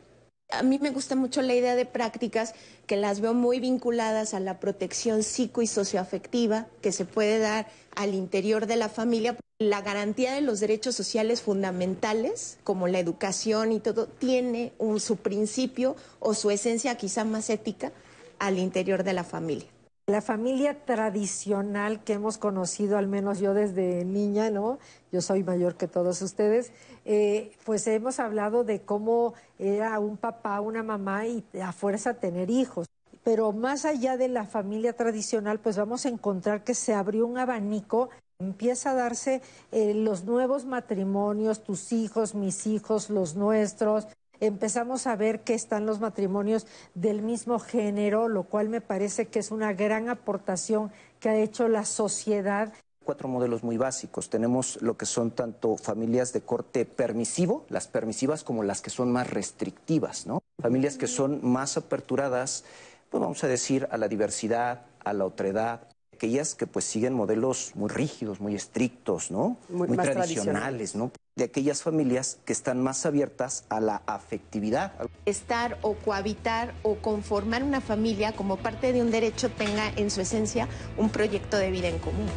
A 0.52 0.64
mí 0.64 0.80
me 0.80 0.90
gusta 0.90 1.16
mucho 1.16 1.42
la 1.42 1.56
idea 1.56 1.78
de 1.78 1.86
prácticas 1.86 2.54
que 2.86 2.98
las 2.98 3.22
veo 3.22 3.34
muy 3.34 3.62
vinculadas 3.62 4.34
a 4.34 4.42
la 4.42 4.60
protección 4.60 5.24
psico 5.24 5.62
y 5.62 5.68
socioafectiva 5.68 6.68
que 6.82 6.92
se 6.92 7.06
puede 7.06 7.40
dar 7.40 7.68
al 7.96 8.14
interior 8.14 8.68
de 8.68 8.76
la 8.76 8.90
familia. 8.90 9.38
La 9.60 9.82
garantía 9.82 10.34
de 10.34 10.42
los 10.42 10.60
derechos 10.60 10.96
sociales 10.96 11.42
fundamentales, 11.42 12.58
como 12.66 12.90
la 12.90 13.00
educación 13.00 13.72
y 13.72 13.80
todo, 13.80 14.08
tiene 14.08 14.74
un, 14.78 15.00
su 15.00 15.16
principio 15.16 15.96
o 16.20 16.34
su 16.34 16.52
esencia 16.52 16.96
quizá 16.96 17.24
más 17.24 17.50
ética 17.50 17.94
al 18.38 18.60
interior 18.60 19.06
de 19.06 19.14
la 19.14 19.24
familia. 19.24 19.70
La 20.08 20.22
familia 20.22 20.84
tradicional 20.84 22.04
que 22.04 22.14
hemos 22.14 22.38
conocido, 22.38 22.98
al 22.98 23.08
menos 23.08 23.40
yo 23.40 23.54
desde 23.54 24.04
niña, 24.04 24.50
¿no? 24.50 24.80
Yo 25.12 25.22
soy 25.22 25.44
mayor 25.44 25.78
que 25.78 25.88
todos 25.88 26.22
ustedes, 26.22 26.72
eh, 27.06 27.52
pues 27.66 27.86
hemos 27.88 28.20
hablado 28.20 28.64
de 28.64 28.82
cómo 28.82 29.34
era 29.60 30.00
un 30.00 30.18
papá, 30.18 30.62
una 30.62 30.84
mamá 30.84 31.28
y 31.28 31.44
a 31.62 31.72
fuerza 31.72 32.16
tener 32.16 32.50
hijos. 32.50 32.88
Pero 33.24 33.52
más 33.52 33.86
allá 33.86 34.18
de 34.18 34.28
la 34.28 34.46
familia 34.46 34.94
tradicional, 34.94 35.60
pues 35.60 35.78
vamos 35.78 36.06
a 36.06 36.10
encontrar 36.10 36.64
que 36.64 36.74
se 36.74 36.94
abrió 36.94 37.28
un 37.28 37.38
abanico 37.38 38.10
empieza 38.42 38.92
a 38.92 38.96
darse 38.96 39.42
eh, 39.72 39.94
los 39.94 40.24
nuevos 40.24 40.66
matrimonios, 40.66 41.64
tus 41.64 41.94
hijos, 41.94 42.36
mis 42.36 42.66
hijos, 42.68 43.10
los 43.10 43.36
nuestros, 43.36 44.08
empezamos 44.40 45.08
a 45.08 45.16
ver 45.16 45.42
que 45.42 45.54
están 45.54 45.86
los 45.86 46.00
matrimonios 46.00 46.66
del 46.96 47.22
mismo 47.22 47.60
género, 47.60 48.28
lo 48.28 48.44
cual 48.44 48.70
me 48.70 48.82
parece 48.82 49.28
que 49.28 49.40
es 49.40 49.52
una 49.52 49.74
gran 49.74 50.10
aportación 50.10 50.92
que 51.20 51.30
ha 51.30 51.36
hecho 51.36 51.68
la 51.68 51.86
sociedad 51.86 52.74
cuatro 53.12 53.28
modelos 53.28 53.62
muy 53.62 53.76
básicos. 53.76 54.30
Tenemos 54.30 54.82
lo 54.82 54.96
que 54.96 55.06
son 55.06 55.32
tanto 55.32 55.76
familias 55.76 56.32
de 56.32 56.40
corte 56.40 56.86
permisivo, 56.86 57.66
las 57.68 57.90
permisivas, 57.90 58.46
como 58.46 58.64
las 58.64 58.82
que 58.82 58.90
son 58.90 59.12
más 59.12 59.30
restrictivas, 59.30 60.26
¿no? 60.28 60.42
Familias 60.62 60.96
que 60.96 61.08
son 61.08 61.42
más 61.44 61.76
aperturadas, 61.76 62.64
pues 63.10 63.20
vamos 63.20 63.44
a 63.44 63.50
decir, 63.50 63.86
a 63.92 63.98
la 63.98 64.08
diversidad, 64.08 64.86
a 65.04 65.12
la 65.12 65.26
otredad, 65.26 65.82
aquellas 66.14 66.56
que 66.56 66.68
pues 66.68 66.86
siguen 66.86 67.14
modelos 67.14 67.74
muy 67.76 67.90
rígidos, 67.90 68.40
muy 68.40 68.56
estrictos, 68.56 69.30
¿no? 69.30 69.58
Muy, 69.68 69.90
tradicionales, 69.98 70.96
¿no? 70.96 71.12
De 71.36 71.44
aquellas 71.44 71.84
familias 71.84 72.40
que 72.46 72.54
están 72.54 72.82
más 72.82 73.06
abiertas 73.06 73.66
a 73.68 73.82
la 73.82 74.04
afectividad. 74.06 74.94
Estar 75.26 75.78
o 75.82 75.96
cohabitar 75.96 76.74
o 76.84 76.96
conformar 76.96 77.62
una 77.62 77.82
familia 77.82 78.32
como 78.32 78.56
parte 78.56 78.94
de 78.94 79.02
un 79.02 79.12
derecho 79.12 79.50
tenga 79.50 79.90
en 79.98 80.10
su 80.10 80.22
esencia 80.22 80.70
un 80.98 81.10
proyecto 81.10 81.58
de 81.58 81.72
vida 81.72 81.90
en 81.90 82.00
común. 82.00 82.30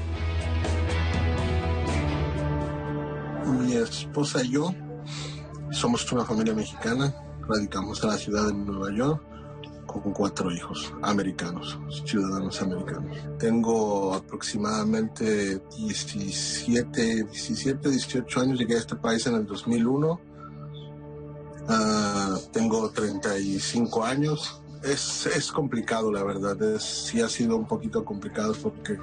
Mi 3.47 3.75
esposa 3.75 4.43
y 4.43 4.53
yo 4.53 4.75
somos 5.71 6.11
una 6.13 6.25
familia 6.25 6.55
mexicana, 6.55 7.15
radicamos 7.47 8.03
en 8.03 8.09
la 8.09 8.17
ciudad 8.17 8.47
de 8.47 8.55
Nueva 8.55 8.91
York 8.93 9.23
con 9.87 10.13
cuatro 10.13 10.51
hijos 10.51 10.93
americanos, 11.03 11.79
ciudadanos 12.05 12.61
americanos. 12.63 13.17
Tengo 13.39 14.15
aproximadamente 14.15 15.61
17, 15.77 17.25
17, 17.25 17.91
18 17.91 18.41
años, 18.41 18.59
llegué 18.59 18.77
a 18.77 18.79
este 18.79 18.97
país 18.97 19.27
en 19.27 19.35
el 19.35 19.47
2001. 19.47 20.21
Ah, 21.69 22.37
tengo 22.53 22.91
35 22.91 24.05
años. 24.05 24.63
Es, 24.83 25.27
es, 25.27 25.51
complicado, 25.51 26.13
la 26.13 26.25
verdad. 26.25 26.61
Es, 26.63 26.83
sí 26.83 27.21
ha 27.21 27.29
sido 27.29 27.57
un 27.57 27.67
poquito 27.67 28.05
complicado 28.05 28.55
porque 28.63 28.99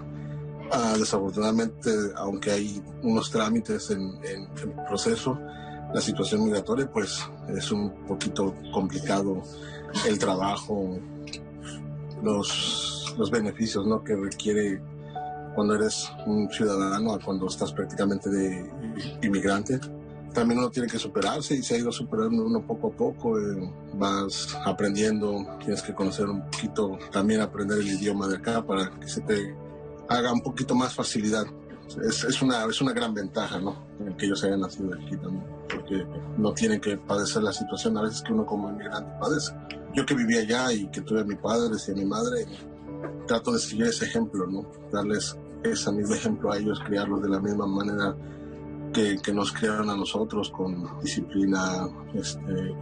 ah, 0.72 0.96
desafortunadamente, 0.98 1.92
aunque 2.16 2.52
hay 2.52 2.84
unos 3.04 3.30
trámites 3.30 3.90
en, 3.92 4.02
en, 4.24 4.48
en 4.62 4.86
proceso, 4.88 5.38
la 5.94 6.02
situación 6.02 6.46
migratoria 6.46 6.90
pues 6.90 7.20
es 7.50 7.72
un 7.72 7.92
poquito 8.08 8.56
complicado 8.74 9.44
el 10.08 10.18
trabajo, 10.18 10.98
los, 12.24 13.14
los 13.18 13.30
beneficios 13.30 13.86
¿no? 13.86 14.04
que 14.04 14.16
requiere 14.16 14.82
cuando 15.54 15.76
eres 15.76 16.10
un 16.26 16.50
ciudadano 16.50 17.14
a 17.14 17.20
cuando 17.20 17.48
estás 17.48 17.74
prácticamente 17.74 18.30
de 18.30 18.70
inmigrante. 19.22 19.80
También 20.34 20.60
uno 20.60 20.70
tiene 20.70 20.88
que 20.88 20.98
superarse 20.98 21.56
y 21.56 21.62
se 21.62 21.76
ha 21.76 21.78
ido 21.80 21.92
superando 21.92 22.46
uno 22.46 22.66
poco 22.66 22.88
a 22.88 22.92
poco. 22.92 23.38
Eh, 23.38 23.70
vas 23.96 24.58
aprendiendo, 24.66 25.46
tienes 25.60 25.82
que 25.82 25.94
conocer 25.94 26.28
un 26.28 26.42
poquito, 26.44 26.98
también 27.12 27.42
aprender 27.42 27.80
el 27.80 27.88
idioma 27.88 28.30
de 28.30 28.38
acá 28.38 28.66
para 28.66 28.90
que 28.98 29.10
se 29.10 29.20
te 29.22 29.54
haga 30.18 30.32
un 30.32 30.42
poquito 30.42 30.76
más 30.76 30.94
facilidad. 30.94 31.46
Es, 32.08 32.42
una, 32.42 32.64
es 32.66 32.80
una 32.80 32.94
gran 32.94 33.14
ventaja, 33.14 33.60
¿no? 33.60 33.86
El 34.06 34.16
que 34.16 34.26
ellos 34.26 34.42
hayan 34.46 34.62
nacido 34.62 34.94
aquí 34.94 35.18
también, 35.18 35.44
porque 35.68 36.06
no 36.38 36.54
tienen 36.54 36.80
que 36.80 36.96
padecer 36.98 37.44
la 37.44 37.52
situación 37.52 37.98
a 37.98 38.04
veces 38.04 38.22
que 38.22 38.32
uno 38.32 38.46
como 38.46 38.70
inmigrante 38.70 39.12
padece 39.20 39.52
yo 39.94 40.06
que 40.06 40.16
vivía 40.16 40.42
allá 40.42 40.74
y 40.74 40.88
que 40.88 41.02
tuve 41.02 41.22
a 41.22 41.24
mi 41.24 41.36
padre 41.36 41.76
y 41.86 41.92
a 41.92 41.94
mi 41.94 42.06
madre, 42.06 42.46
trato 43.28 43.52
de 43.52 43.60
seguir 43.60 43.86
ese 43.86 44.06
ejemplo, 44.06 44.48
¿no? 44.48 44.66
Darles 44.92 45.38
ese 45.64 45.92
mismo 45.92 46.16
ejemplo 46.16 46.52
a 46.52 46.58
ellos, 46.58 46.80
criarlos 46.86 47.22
de 47.22 47.30
la 47.30 47.40
misma 47.40 47.68
manera 47.68 48.16
que, 48.94 49.18
que 49.22 49.34
nos 49.34 49.52
criaron 49.52 49.90
a 49.90 49.96
nosotros, 49.96 50.50
con 50.50 51.00
disciplina, 51.02 51.88
este, 52.14 52.76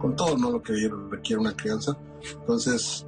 con 0.00 0.14
todo 0.16 0.36
¿no? 0.36 0.50
lo 0.50 0.62
que 0.62 0.72
requiere 1.10 1.40
una 1.40 1.54
crianza. 1.54 1.96
Entonces, 2.40 3.06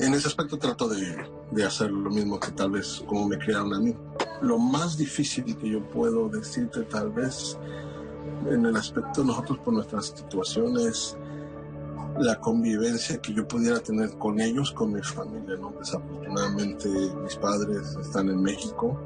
en 0.00 0.14
ese 0.14 0.28
aspecto 0.28 0.58
trato 0.58 0.88
de, 0.88 1.16
de 1.50 1.64
hacer 1.64 1.90
lo 1.90 2.10
mismo 2.10 2.38
que 2.38 2.50
tal 2.52 2.72
vez 2.72 3.02
como 3.06 3.28
me 3.28 3.38
criaron 3.38 3.74
a 3.74 3.78
mí. 3.78 3.94
Lo 4.42 4.58
más 4.58 4.96
difícil 4.96 5.56
que 5.56 5.68
yo 5.68 5.82
puedo 5.90 6.28
decirte 6.28 6.82
tal 6.82 7.10
vez 7.10 7.58
en 8.46 8.66
el 8.66 8.76
aspecto 8.76 9.22
de 9.22 9.28
nosotros 9.28 9.58
por 9.58 9.74
nuestras 9.74 10.06
situaciones, 10.06 11.16
la 12.18 12.38
convivencia 12.40 13.20
que 13.20 13.32
yo 13.32 13.46
pudiera 13.46 13.80
tener 13.80 14.16
con 14.18 14.40
ellos, 14.40 14.72
con 14.72 14.92
mi 14.92 15.02
familia, 15.02 15.56
¿no? 15.60 15.72
Desafortunadamente 15.78 16.88
mis 17.22 17.36
padres 17.36 17.96
están 18.00 18.28
en 18.28 18.42
México. 18.42 18.98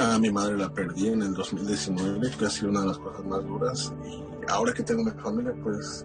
A 0.00 0.18
mi 0.18 0.30
madre 0.30 0.56
la 0.56 0.72
perdí 0.72 1.08
en 1.08 1.22
el 1.22 1.34
2019, 1.34 2.30
que 2.38 2.46
ha 2.46 2.50
sido 2.50 2.70
una 2.70 2.80
de 2.82 2.86
las 2.88 2.98
cosas 2.98 3.24
más 3.24 3.44
duras. 3.46 3.92
Y 4.06 4.22
ahora 4.50 4.72
que 4.72 4.82
tengo 4.82 5.04
mi 5.04 5.10
familia, 5.12 5.54
pues 5.62 6.04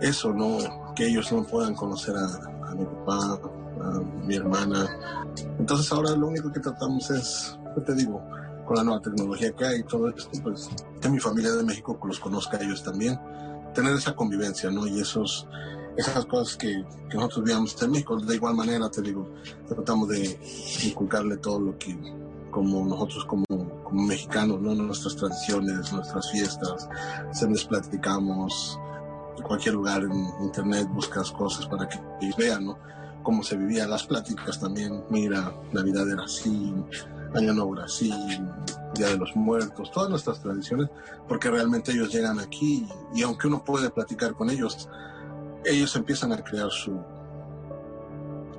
eso, 0.00 0.32
¿no? 0.32 0.58
Que 0.94 1.06
ellos 1.06 1.32
no 1.32 1.42
puedan 1.44 1.74
conocer 1.74 2.14
a, 2.16 2.74
mi 2.74 2.84
papá, 2.84 3.40
mi 4.26 4.36
hermana. 4.36 4.86
Entonces 5.58 5.90
ahora 5.92 6.10
lo 6.16 6.28
único 6.28 6.52
que 6.52 6.60
tratamos 6.60 7.10
es, 7.10 7.58
¿qué 7.74 7.80
te 7.82 7.94
digo? 7.94 8.22
Con 8.66 8.76
la 8.76 8.84
nueva 8.84 9.00
tecnología 9.00 9.52
que 9.52 9.64
hay 9.64 9.80
y 9.80 9.82
todo 9.84 10.08
esto, 10.08 10.30
pues 10.42 10.68
que 11.00 11.08
mi 11.08 11.18
familia 11.18 11.52
de 11.52 11.64
México 11.64 11.98
los 12.04 12.18
conozca 12.18 12.58
a 12.58 12.62
ellos 12.62 12.82
también 12.82 13.18
tener 13.74 13.94
esa 13.94 14.14
convivencia, 14.14 14.70
¿no? 14.70 14.86
Y 14.86 15.00
esos, 15.00 15.46
esas 15.96 16.26
cosas 16.26 16.56
que, 16.56 16.84
que 17.08 17.16
nosotros 17.16 17.44
vivíamos 17.44 17.82
en 17.82 17.90
México, 17.90 18.18
de 18.18 18.34
igual 18.34 18.54
manera, 18.54 18.90
te 18.90 19.02
digo, 19.02 19.28
tratamos 19.68 20.08
de 20.08 20.38
inculcarle 20.84 21.36
todo 21.36 21.60
lo 21.60 21.78
que, 21.78 21.96
como 22.50 22.84
nosotros 22.84 23.24
como, 23.24 23.44
como 23.84 24.02
mexicanos, 24.02 24.60
¿no? 24.60 24.74
Nuestras 24.74 25.16
tradiciones, 25.16 25.92
nuestras 25.92 26.30
fiestas, 26.30 26.88
se 27.32 27.48
les 27.48 27.64
platicamos, 27.64 28.78
en 29.36 29.44
cualquier 29.44 29.74
lugar 29.74 30.02
en 30.02 30.44
internet 30.44 30.88
buscas 30.90 31.30
cosas 31.30 31.66
para 31.66 31.88
que 31.88 31.98
vean, 32.36 32.66
¿no? 32.66 32.78
Cómo 33.22 33.42
se 33.42 33.56
vivía, 33.56 33.86
las 33.86 34.04
pláticas 34.04 34.58
también, 34.58 35.04
mira, 35.10 35.52
Navidad 35.72 36.08
era 36.08 36.24
así, 36.24 36.74
Año 37.34 37.52
Nuevo 37.52 37.74
era 37.74 37.84
así, 37.84 38.10
Día 38.94 39.08
de 39.08 39.18
los 39.18 39.36
Muertos, 39.36 39.90
todas 39.90 40.08
nuestras 40.08 40.40
tradiciones, 40.40 40.88
porque 41.28 41.50
realmente 41.50 41.92
ellos 41.92 42.12
llegan 42.12 42.38
aquí 42.38 42.88
y, 43.14 43.22
aunque 43.22 43.48
uno 43.48 43.62
puede 43.64 43.90
platicar 43.90 44.34
con 44.34 44.50
ellos, 44.50 44.88
ellos 45.64 45.94
empiezan 45.96 46.32
a 46.32 46.42
crear 46.42 46.70
su, 46.70 46.98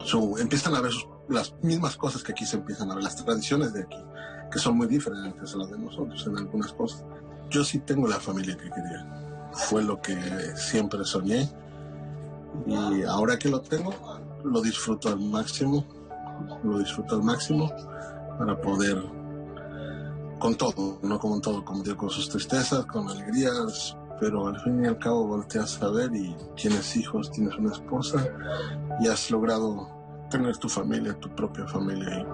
su, 0.04 0.38
empiezan 0.38 0.76
a 0.76 0.82
ver 0.82 0.92
las 1.30 1.54
mismas 1.62 1.96
cosas 1.96 2.24
que 2.24 2.32
aquí 2.32 2.46
se 2.46 2.58
empiezan 2.58 2.92
a 2.92 2.96
ver, 2.96 3.04
las 3.04 3.16
tradiciones 3.16 3.74
de 3.74 3.84
aquí, 3.84 4.04
que 4.52 4.60
son 4.60 4.78
muy 4.78 4.88
diferentes 4.88 5.54
a 5.54 5.58
las 5.58 5.70
de 5.70 5.78
nosotros 5.78 6.26
en 6.28 6.38
algunas 6.38 6.74
cosas. 6.74 7.04
Yo 7.50 7.64
sí 7.64 7.80
tengo 7.80 8.08
la 8.08 8.20
familia 8.20 8.56
que 8.56 8.70
quería. 8.70 9.50
Fue 9.52 9.84
lo 9.84 10.00
que 10.02 10.16
siempre 10.56 11.04
soñé. 11.04 11.50
Y 12.68 13.04
ahora 13.04 13.38
que 13.38 13.50
lo 13.50 13.62
tengo, 13.62 13.94
lo 14.44 14.62
disfruto 14.62 15.10
al 15.10 15.20
máximo. 15.20 15.86
Lo 16.64 16.80
disfruto 16.80 17.16
al 17.16 17.24
máximo 17.24 17.70
para 18.38 18.60
poder 18.60 18.98
con 20.40 20.56
todo, 20.56 21.00
no 21.04 21.20
como 21.20 21.42
todo, 21.42 21.66
como 21.66 21.84
digo, 21.84 21.98
con 21.98 22.10
sus 22.10 22.30
tristezas, 22.30 22.86
con 22.86 23.10
alegrías, 23.10 23.98
pero 24.20 24.48
al 24.48 24.60
fin 24.62 24.84
y 24.84 24.88
al 24.88 24.98
cabo 24.98 25.28
volteas 25.28 25.82
a 25.84 25.90
ver 25.90 26.16
y 26.16 26.34
tienes 26.56 26.96
hijos, 26.96 27.30
tienes 27.32 27.56
una 27.58 27.74
esposa 27.74 28.26
y 29.02 29.08
has 29.08 29.30
logrado 29.32 29.88
tener 30.30 30.56
tu 30.58 30.70
familia, 30.70 31.14
tu 31.20 31.30
propia 31.36 31.68
familia 31.68 32.26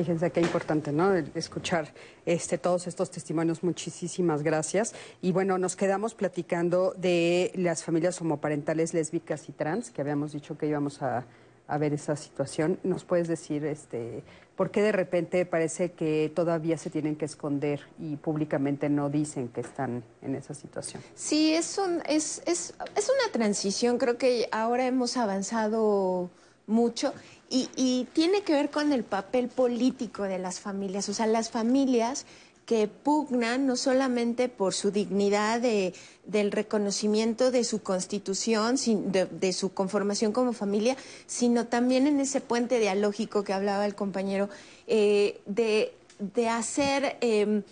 Fíjense 0.00 0.30
qué 0.30 0.40
importante, 0.40 0.92
¿no? 0.92 1.14
Escuchar 1.34 1.92
este, 2.24 2.56
todos 2.56 2.86
estos 2.86 3.10
testimonios. 3.10 3.62
Muchísimas 3.62 4.42
gracias. 4.42 4.94
Y 5.20 5.30
bueno, 5.32 5.58
nos 5.58 5.76
quedamos 5.76 6.14
platicando 6.14 6.94
de 6.96 7.52
las 7.54 7.84
familias 7.84 8.18
homoparentales 8.22 8.94
lésbicas 8.94 9.46
y 9.50 9.52
trans, 9.52 9.90
que 9.90 10.00
habíamos 10.00 10.32
dicho 10.32 10.56
que 10.56 10.66
íbamos 10.68 11.02
a, 11.02 11.26
a 11.68 11.76
ver 11.76 11.92
esa 11.92 12.16
situación. 12.16 12.78
¿Nos 12.82 13.04
puedes 13.04 13.28
decir 13.28 13.66
este, 13.66 14.22
por 14.56 14.70
qué 14.70 14.80
de 14.80 14.92
repente 14.92 15.44
parece 15.44 15.92
que 15.92 16.32
todavía 16.34 16.78
se 16.78 16.88
tienen 16.88 17.14
que 17.14 17.26
esconder 17.26 17.82
y 17.98 18.16
públicamente 18.16 18.88
no 18.88 19.10
dicen 19.10 19.48
que 19.48 19.60
están 19.60 20.02
en 20.22 20.34
esa 20.34 20.54
situación? 20.54 21.02
Sí, 21.14 21.52
es, 21.52 21.76
un, 21.76 22.00
es, 22.08 22.40
es, 22.46 22.72
es 22.96 23.10
una 23.10 23.32
transición. 23.32 23.98
Creo 23.98 24.16
que 24.16 24.48
ahora 24.50 24.86
hemos 24.86 25.18
avanzado 25.18 26.30
mucho 26.66 27.12
y, 27.50 27.68
y 27.76 28.06
tiene 28.12 28.42
que 28.42 28.54
ver 28.54 28.70
con 28.70 28.92
el 28.92 29.04
papel 29.04 29.48
político 29.48 30.22
de 30.22 30.38
las 30.38 30.60
familias. 30.60 31.08
O 31.08 31.14
sea, 31.14 31.26
las 31.26 31.50
familias 31.50 32.24
que 32.70 32.86
pugnan 32.86 33.66
no 33.66 33.74
solamente 33.74 34.48
por 34.48 34.74
su 34.74 34.92
dignidad 34.92 35.60
de, 35.60 35.92
del 36.24 36.52
reconocimiento 36.52 37.50
de 37.50 37.64
su 37.64 37.82
constitución, 37.82 38.76
de, 38.76 39.52
su 39.52 39.74
conformación 39.74 40.30
como 40.30 40.52
familia, 40.52 40.96
sino 41.26 41.66
también 41.66 42.06
en 42.06 42.20
ese 42.20 42.40
puente 42.40 42.78
dialógico 42.78 43.42
que 43.42 43.52
hablaba 43.52 43.86
el 43.86 43.96
compañero, 43.96 44.48
eh, 44.86 45.40
de, 45.46 45.92
de, 46.20 46.48
hacer... 46.48 47.16
Eh, 47.20 47.62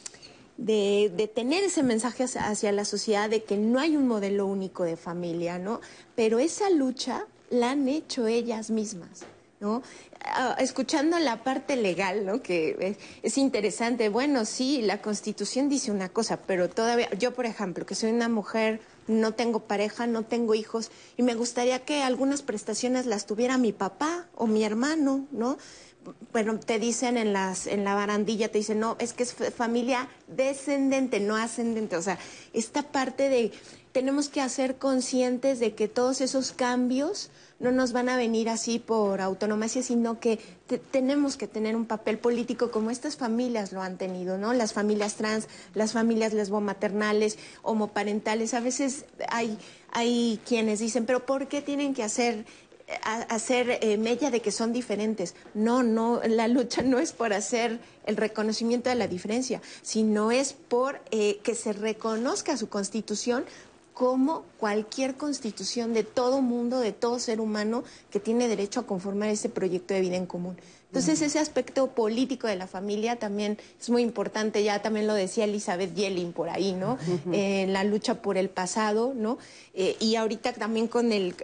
de, 0.57 1.13
de, 1.17 1.29
tener 1.29 1.63
ese 1.63 1.85
mensaje 1.85 2.25
hacia, 2.25 2.49
hacia, 2.49 2.73
la 2.73 2.85
sociedad 2.85 3.31
de 3.31 3.45
que 3.45 3.57
no 3.57 3.79
hay 3.79 3.97
un 3.97 4.09
modelo 4.09 4.45
único 4.47 4.83
de 4.83 4.97
familia, 4.97 5.61
¿no? 5.61 5.81
Pero 6.17 6.41
esa 6.41 6.69
lucha 6.71 7.27
la 7.51 7.71
han 7.71 7.87
hecho 7.87 8.27
ellas 8.27 8.69
mismas. 8.69 9.25
¿No? 9.61 9.83
Ah, 10.23 10.57
escuchando 10.59 11.19
la 11.19 11.43
parte 11.43 11.77
legal, 11.77 12.27
¿no? 12.27 12.43
Que 12.43 12.97
es, 13.23 13.39
interesante. 13.39 14.09
Bueno, 14.09 14.45
sí, 14.45 14.83
la 14.83 15.01
Constitución 15.01 15.69
dice 15.69 15.91
una 15.91 16.09
cosa, 16.09 16.39
pero 16.47 16.69
todavía, 16.69 17.11
yo 17.15 17.35
por 17.35 17.47
ejemplo, 17.47 17.87
que 17.87 17.95
soy 17.95 18.11
una 18.11 18.29
mujer, 18.29 18.81
no 19.07 19.33
tengo 19.33 19.61
pareja, 19.61 20.07
no 20.07 20.25
tengo 20.25 20.55
hijos, 20.55 20.91
y 21.17 21.23
me 21.23 21.35
gustaría 21.35 21.85
que 21.85 22.03
algunas 22.03 22.43
prestaciones 22.43 23.07
las 23.07 23.27
tuviera 23.27 23.59
mi 23.59 23.73
papá 23.73 24.27
o 24.35 24.47
mi 24.47 24.65
hermano, 24.65 25.27
¿no? 25.31 25.57
Bueno, 26.33 26.59
te 26.59 26.79
dicen 26.79 27.17
en 27.19 27.33
las 27.33 27.67
en 27.67 27.85
la 27.85 27.95
barandilla, 27.95 28.51
te 28.51 28.59
dicen, 28.59 28.81
no, 28.81 28.97
es 28.99 29.13
que 29.13 29.25
es 29.25 29.35
familia 29.55 30.09
descendente, 30.27 31.21
no 31.21 31.37
ascendente. 31.37 31.97
O 31.97 32.03
sea, 32.03 32.19
esta 32.55 32.83
parte 32.83 33.29
de 33.29 33.53
tenemos 33.93 34.29
que 34.29 34.41
hacer 34.41 34.77
conscientes 34.77 35.59
de 35.59 35.75
que 35.75 35.89
todos 35.89 36.21
esos 36.21 36.53
cambios 36.53 37.31
no 37.61 37.73
nos 37.73 37.93
van 37.93 38.09
a 38.09 38.17
venir 38.17 38.49
así 38.49 38.79
por 38.79 39.21
autonomía, 39.21 39.69
sino 39.69 40.21
que 40.21 40.39
tenemos 40.91 41.37
que 41.37 41.49
tener 41.49 41.75
un 41.75 41.87
papel 41.87 42.19
político 42.19 42.71
como 42.71 42.91
estas 42.91 43.17
familias 43.17 43.73
lo 43.73 43.83
han 43.83 43.99
tenido, 43.99 44.39
¿no? 44.39 44.53
Las 44.53 44.73
familias 44.73 45.17
trans, 45.17 45.49
las 45.75 45.93
familias 45.93 46.33
lesbomaternales, 46.33 47.39
homoparentales. 47.63 48.55
A 48.55 48.61
veces 48.61 49.07
hay, 49.29 49.59
hay 49.91 50.41
quienes 50.47 50.79
dicen, 50.79 51.07
pero 51.07 51.27
¿por 51.27 51.49
qué 51.49 51.61
tienen 51.61 51.95
que 51.95 52.05
hacer 52.05 52.45
hacer 53.03 53.79
eh, 53.83 53.99
mella 53.99 54.31
de 54.31 54.41
que 54.41 54.51
son 54.51 54.73
diferentes. 54.73 55.35
No, 55.55 55.83
no, 55.83 56.21
la 56.27 56.49
lucha 56.49 56.83
no 56.83 56.99
es 56.99 57.13
por 57.13 57.33
hacer 57.33 57.81
el 58.07 58.17
reconocimiento 58.17 58.89
de 58.89 58.97
la 58.97 59.07
diferencia, 59.07 59.61
sino 59.83 60.31
es 60.31 60.55
por 60.55 61.01
eh, 61.11 61.39
que 61.43 61.55
se 61.55 61.73
reconozca 61.73 62.57
su 62.57 62.69
constitución 62.69 63.45
como 63.99 64.45
cualquier 64.59 65.17
constitución 65.17 65.93
de 65.93 66.05
todo 66.05 66.41
mundo, 66.41 66.79
de 66.79 66.93
todo 66.93 67.19
ser 67.19 67.41
humano 67.41 67.83
que 68.13 68.21
tiene 68.21 68.47
derecho 68.47 68.79
a 68.79 68.87
conformar 68.87 69.29
ese 69.29 69.49
proyecto 69.49 69.93
de 69.93 70.01
vida 70.01 70.15
en 70.15 70.25
común. 70.25 70.57
Entonces, 70.89 71.21
ese 71.21 71.39
aspecto 71.39 71.89
político 71.89 72.47
de 72.47 72.57
la 72.57 72.67
familia 72.67 73.17
también 73.17 73.59
es 73.79 73.91
muy 73.91 74.03
importante, 74.03 74.65
ya 74.65 74.81
también 74.81 75.07
lo 75.07 75.13
decía 75.13 75.45
Elizabeth 75.45 75.95
Yelin 75.95 76.33
por 76.33 76.49
ahí, 76.49 76.73
¿no? 76.73 76.97
Eh, 77.31 77.67
la 77.69 77.85
lucha 77.85 78.23
por 78.23 78.39
el 78.39 78.49
pasado, 78.49 79.13
¿no? 79.15 79.37
Eh, 79.75 79.97
y 80.01 80.17
ahorita 80.17 80.55
también 80.55 80.89
con 80.89 81.13
el, 81.13 81.35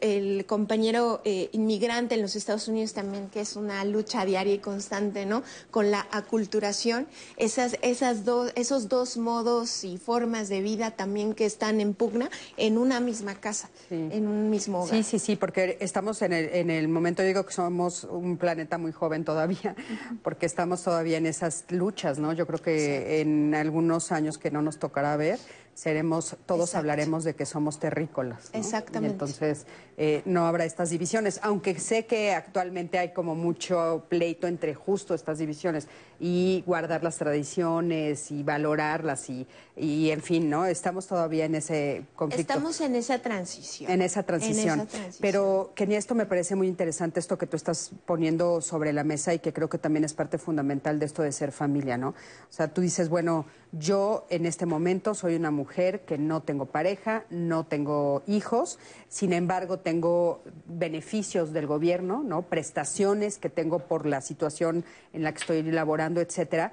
compañero 0.47 1.21
eh, 1.25 1.51
inmigrante 1.53 2.15
en 2.15 2.23
los 2.23 2.37
Estados 2.37 2.69
Unidos 2.69 2.95
también, 2.95 3.29
que 3.29 3.41
es 3.41 3.55
una 3.55 3.85
lucha 3.85 4.25
diaria 4.25 4.55
y 4.55 4.59
constante, 4.59 5.27
¿no? 5.27 5.43
Con 5.71 5.91
la 5.91 6.07
aculturación, 6.11 7.07
esas, 7.37 7.77
esas 7.83 8.25
dos, 8.25 8.51
esos 8.57 8.89
dos 8.89 9.19
modos 9.19 9.85
y 9.85 9.99
formas 9.99 10.49
de 10.49 10.63
vida 10.63 10.93
también 10.93 11.35
que 11.35 11.45
están 11.45 11.83
en 11.83 11.93
pugna 11.93 12.31
en 12.57 12.79
una 12.79 12.99
misma 12.99 13.35
casa, 13.35 13.69
en 13.91 14.27
un 14.27 14.49
mismo 14.49 14.83
hogar. 14.83 14.97
Sí, 14.97 15.03
sí, 15.03 15.19
sí, 15.19 15.37
porque 15.37 15.77
estamos 15.81 16.23
en 16.23 16.33
el, 16.33 16.47
en 16.47 16.71
el 16.71 16.89
momento, 16.89 17.23
digo 17.23 17.45
que 17.45 17.53
somos 17.53 18.05
un 18.05 18.39
planeta 18.39 18.79
muy 18.79 18.93
joven 18.93 19.23
todavía, 19.35 19.75
porque 20.23 20.47
estamos 20.47 20.85
todavía 20.85 21.19
en 21.19 21.27
esas 21.27 21.65
luchas, 21.71 22.21
¿no? 22.21 22.33
Yo 22.33 22.47
creo 22.47 22.61
que 22.61 23.21
en 23.21 23.53
algunos 23.55 24.13
años 24.13 24.39
que 24.39 24.53
no 24.53 24.63
nos 24.63 24.79
tocará 24.79 25.17
ver, 25.17 25.41
seremos, 25.75 26.37
todos 26.47 26.77
hablaremos 26.77 27.25
de 27.25 27.35
que 27.35 27.47
somos 27.47 27.81
terrícolas. 27.81 28.51
Exactamente. 28.53 29.15
entonces 29.15 29.67
eh, 29.97 30.23
no 30.25 30.47
habrá 30.47 30.65
estas 30.65 30.91
divisiones, 30.91 31.41
aunque 31.43 31.79
sé 31.81 32.07
que 32.07 32.33
actualmente 32.33 32.97
hay 32.99 33.13
como 33.13 33.35
mucho 33.35 34.07
pleito 34.09 34.47
entre 34.47 34.75
justo 34.75 35.15
estas 35.15 35.39
divisiones 35.39 35.89
y 36.21 36.63
guardar 36.65 37.03
las 37.03 37.17
tradiciones 37.17 38.31
y 38.31 38.45
valorarlas 38.45 39.29
y, 39.31 39.49
y 39.77 40.11
en 40.11 40.23
fin, 40.23 40.49
¿no? 40.49 40.67
Estamos 40.67 41.09
todavía 41.09 41.47
en 41.47 41.57
ese 41.57 42.05
conflicto. 42.15 42.53
Estamos 42.53 42.81
en 42.81 42.95
esa 42.95 43.19
transición. 43.19 43.91
En 43.91 44.03
esa 44.03 44.23
transición. 44.23 44.81
En 44.81 44.87
esa 44.87 44.87
transición. 44.87 45.21
Pero, 45.21 45.73
Kenia, 45.75 45.99
esto 45.99 46.15
me 46.15 46.27
parece 46.27 46.55
muy 46.55 46.69
interesante, 46.69 47.19
esto 47.19 47.37
que 47.37 47.49
tú 47.49 47.57
estás 47.57 47.91
poniendo 48.07 48.61
sobre 48.61 48.93
la 48.93 49.03
mesa 49.03 49.35
y 49.35 49.41
que 49.41 49.53
creo 49.53 49.69
que 49.69 49.79
también 49.79 50.05
es 50.05 50.15
parte 50.15 50.39
fundamental 50.39 51.01
de 51.01 51.07
esto 51.07 51.23
de 51.23 51.33
ser 51.33 51.51
familia, 51.51 51.99
¿no? 51.99 52.11
O 52.11 52.53
sea, 52.53 52.69
tú 52.69 52.83
dices, 52.83 53.09
bueno, 53.09 53.47
yo 53.73 54.27
en 54.31 54.47
este 54.47 54.65
momento 54.65 55.13
soy 55.13 55.35
una 55.35 55.51
mujer 55.51 56.05
que 56.05 56.19
no 56.19 56.43
tengo 56.43 56.67
pareja, 56.67 57.25
no 57.31 57.65
tengo 57.65 58.23
hijos, 58.29 58.79
sin 59.09 59.33
embargo 59.33 59.81
tengo 59.81 60.43
beneficios 60.67 61.53
del 61.53 61.67
gobierno, 61.67 62.23
¿no? 62.23 62.43
Prestaciones 62.43 63.39
que 63.39 63.51
tengo 63.51 63.81
por 63.81 64.07
la 64.07 64.21
situación 64.21 64.85
en 65.13 65.25
la 65.25 65.33
que 65.33 65.41
estoy 65.41 65.63
laborando, 65.63 66.21
etcétera 66.21 66.73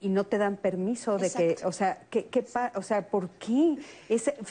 y 0.00 0.10
no 0.10 0.24
te 0.24 0.38
dan 0.38 0.56
permiso 0.56 1.18
de 1.18 1.30
que, 1.30 1.56
o 1.64 1.72
sea, 1.72 1.98
¿qué, 2.08 2.26
qué 2.26 2.44
o 2.74 2.82
sea, 2.82 3.08
¿por 3.08 3.28
qué? 3.30 3.78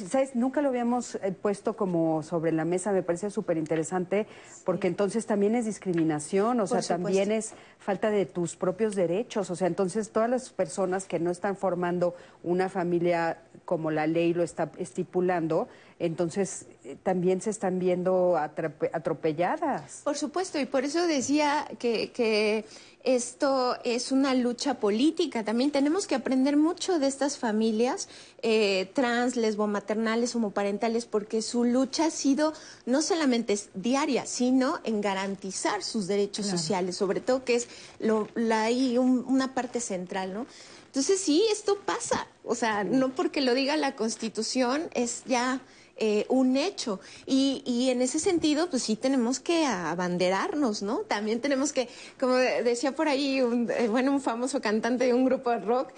¿Sabes? 0.10 0.36
Nunca 0.36 0.61
lo 0.61 0.69
habíamos 0.69 1.15
eh, 1.15 1.32
puesto 1.32 1.78
como 1.78 2.22
sobre 2.22 2.52
la 2.52 2.65
mesa, 2.65 2.91
me 2.91 3.02
parece 3.02 3.30
súper 3.30 3.57
interesante, 3.57 4.28
porque 4.65 4.88
entonces 4.88 5.26
también 5.26 5.56
es 5.56 5.65
discriminación, 5.65 6.60
o 6.60 6.68
sea, 6.68 6.82
también 6.82 7.32
es 7.32 7.53
falta 7.80 8.10
de 8.10 8.26
tus 8.26 8.57
propios 8.57 8.95
derechos, 8.95 9.49
o 9.49 9.56
sea, 9.56 9.68
entonces 9.68 10.10
todas 10.10 10.30
las 10.30 10.49
personas 10.49 11.06
que 11.06 11.19
no 11.19 11.32
están 11.32 11.56
formando 11.56 12.15
una 12.44 12.68
familia 12.68 13.38
como 13.64 13.90
la 13.90 14.06
ley 14.06 14.34
lo 14.34 14.44
está 14.44 14.72
estipulando, 14.78 15.69
entonces 15.99 16.65
eh, 16.84 16.95
también 17.02 17.41
se 17.41 17.49
están 17.49 17.80
viendo 17.80 18.38
atropelladas. 18.38 20.02
Por 20.03 20.18
supuesto, 20.18 20.60
y 20.60 20.65
por 20.65 20.86
eso 20.86 21.06
decía 21.07 21.68
que, 21.80 22.11
que 22.11 22.65
esto 23.03 23.78
es 23.86 24.11
una 24.11 24.34
lucha 24.34 24.76
política. 24.82 25.45
También 25.45 25.72
tenemos 25.72 26.07
que 26.07 26.15
aprender 26.15 26.57
mucho 26.57 26.99
de 26.99 27.07
estas 27.07 27.38
familias 27.38 28.10
eh, 28.41 28.91
trans, 28.94 29.38
lesbomaternales, 29.38 30.36
homoparentales, 30.36 31.06
porque 31.06 31.41
su 31.41 31.64
lucha 31.64 32.07
ha 32.07 32.11
sido 32.11 32.53
no 32.86 33.02
solamente 33.02 33.57
diaria, 33.74 34.26
sino 34.26 34.80
en 34.84 34.99
garantizar 34.99 35.84
sus 35.84 36.07
derechos 36.07 36.48
sociales, 36.48 36.98
sobre 36.98 37.22
todo 37.22 37.45
que 37.45 37.56
es 37.56 37.69
lo, 37.99 38.28
la, 38.36 38.68
una 38.99 39.53
parte 39.53 39.80
central, 39.80 40.34
¿no? 40.34 40.45
Entonces 40.88 41.19
sí, 41.22 41.45
esto 41.52 41.78
pasa. 41.86 42.28
O 42.44 42.56
sea, 42.56 42.84
no 42.84 43.15
porque 43.15 43.40
lo 43.40 43.53
diga 43.53 43.78
la 43.78 43.95
Constitución 43.95 44.90
es 44.94 45.24
ya 45.26 45.61
eh, 45.99 46.26
un 46.30 46.57
hecho. 46.57 46.99
Y, 47.26 47.64
y, 47.65 47.90
en 47.90 48.02
ese 48.02 48.19
sentido, 48.19 48.69
pues 48.69 48.84
sí 48.84 48.95
tenemos 48.95 49.40
que 49.40 49.65
abanderarnos, 49.65 50.84
¿no? 50.84 50.99
También 50.99 51.41
tenemos 51.41 51.74
que, 51.74 51.90
como 52.19 52.36
decía 52.36 52.95
por 52.95 53.07
ahí, 53.07 53.41
un, 53.41 53.69
eh, 53.72 53.88
bueno, 53.88 54.11
un 54.11 54.22
famoso 54.22 54.61
cantante 54.61 55.06
de 55.06 55.14
un 55.14 55.26
grupo 55.26 55.49
de 55.49 55.60
rock, 55.60 55.90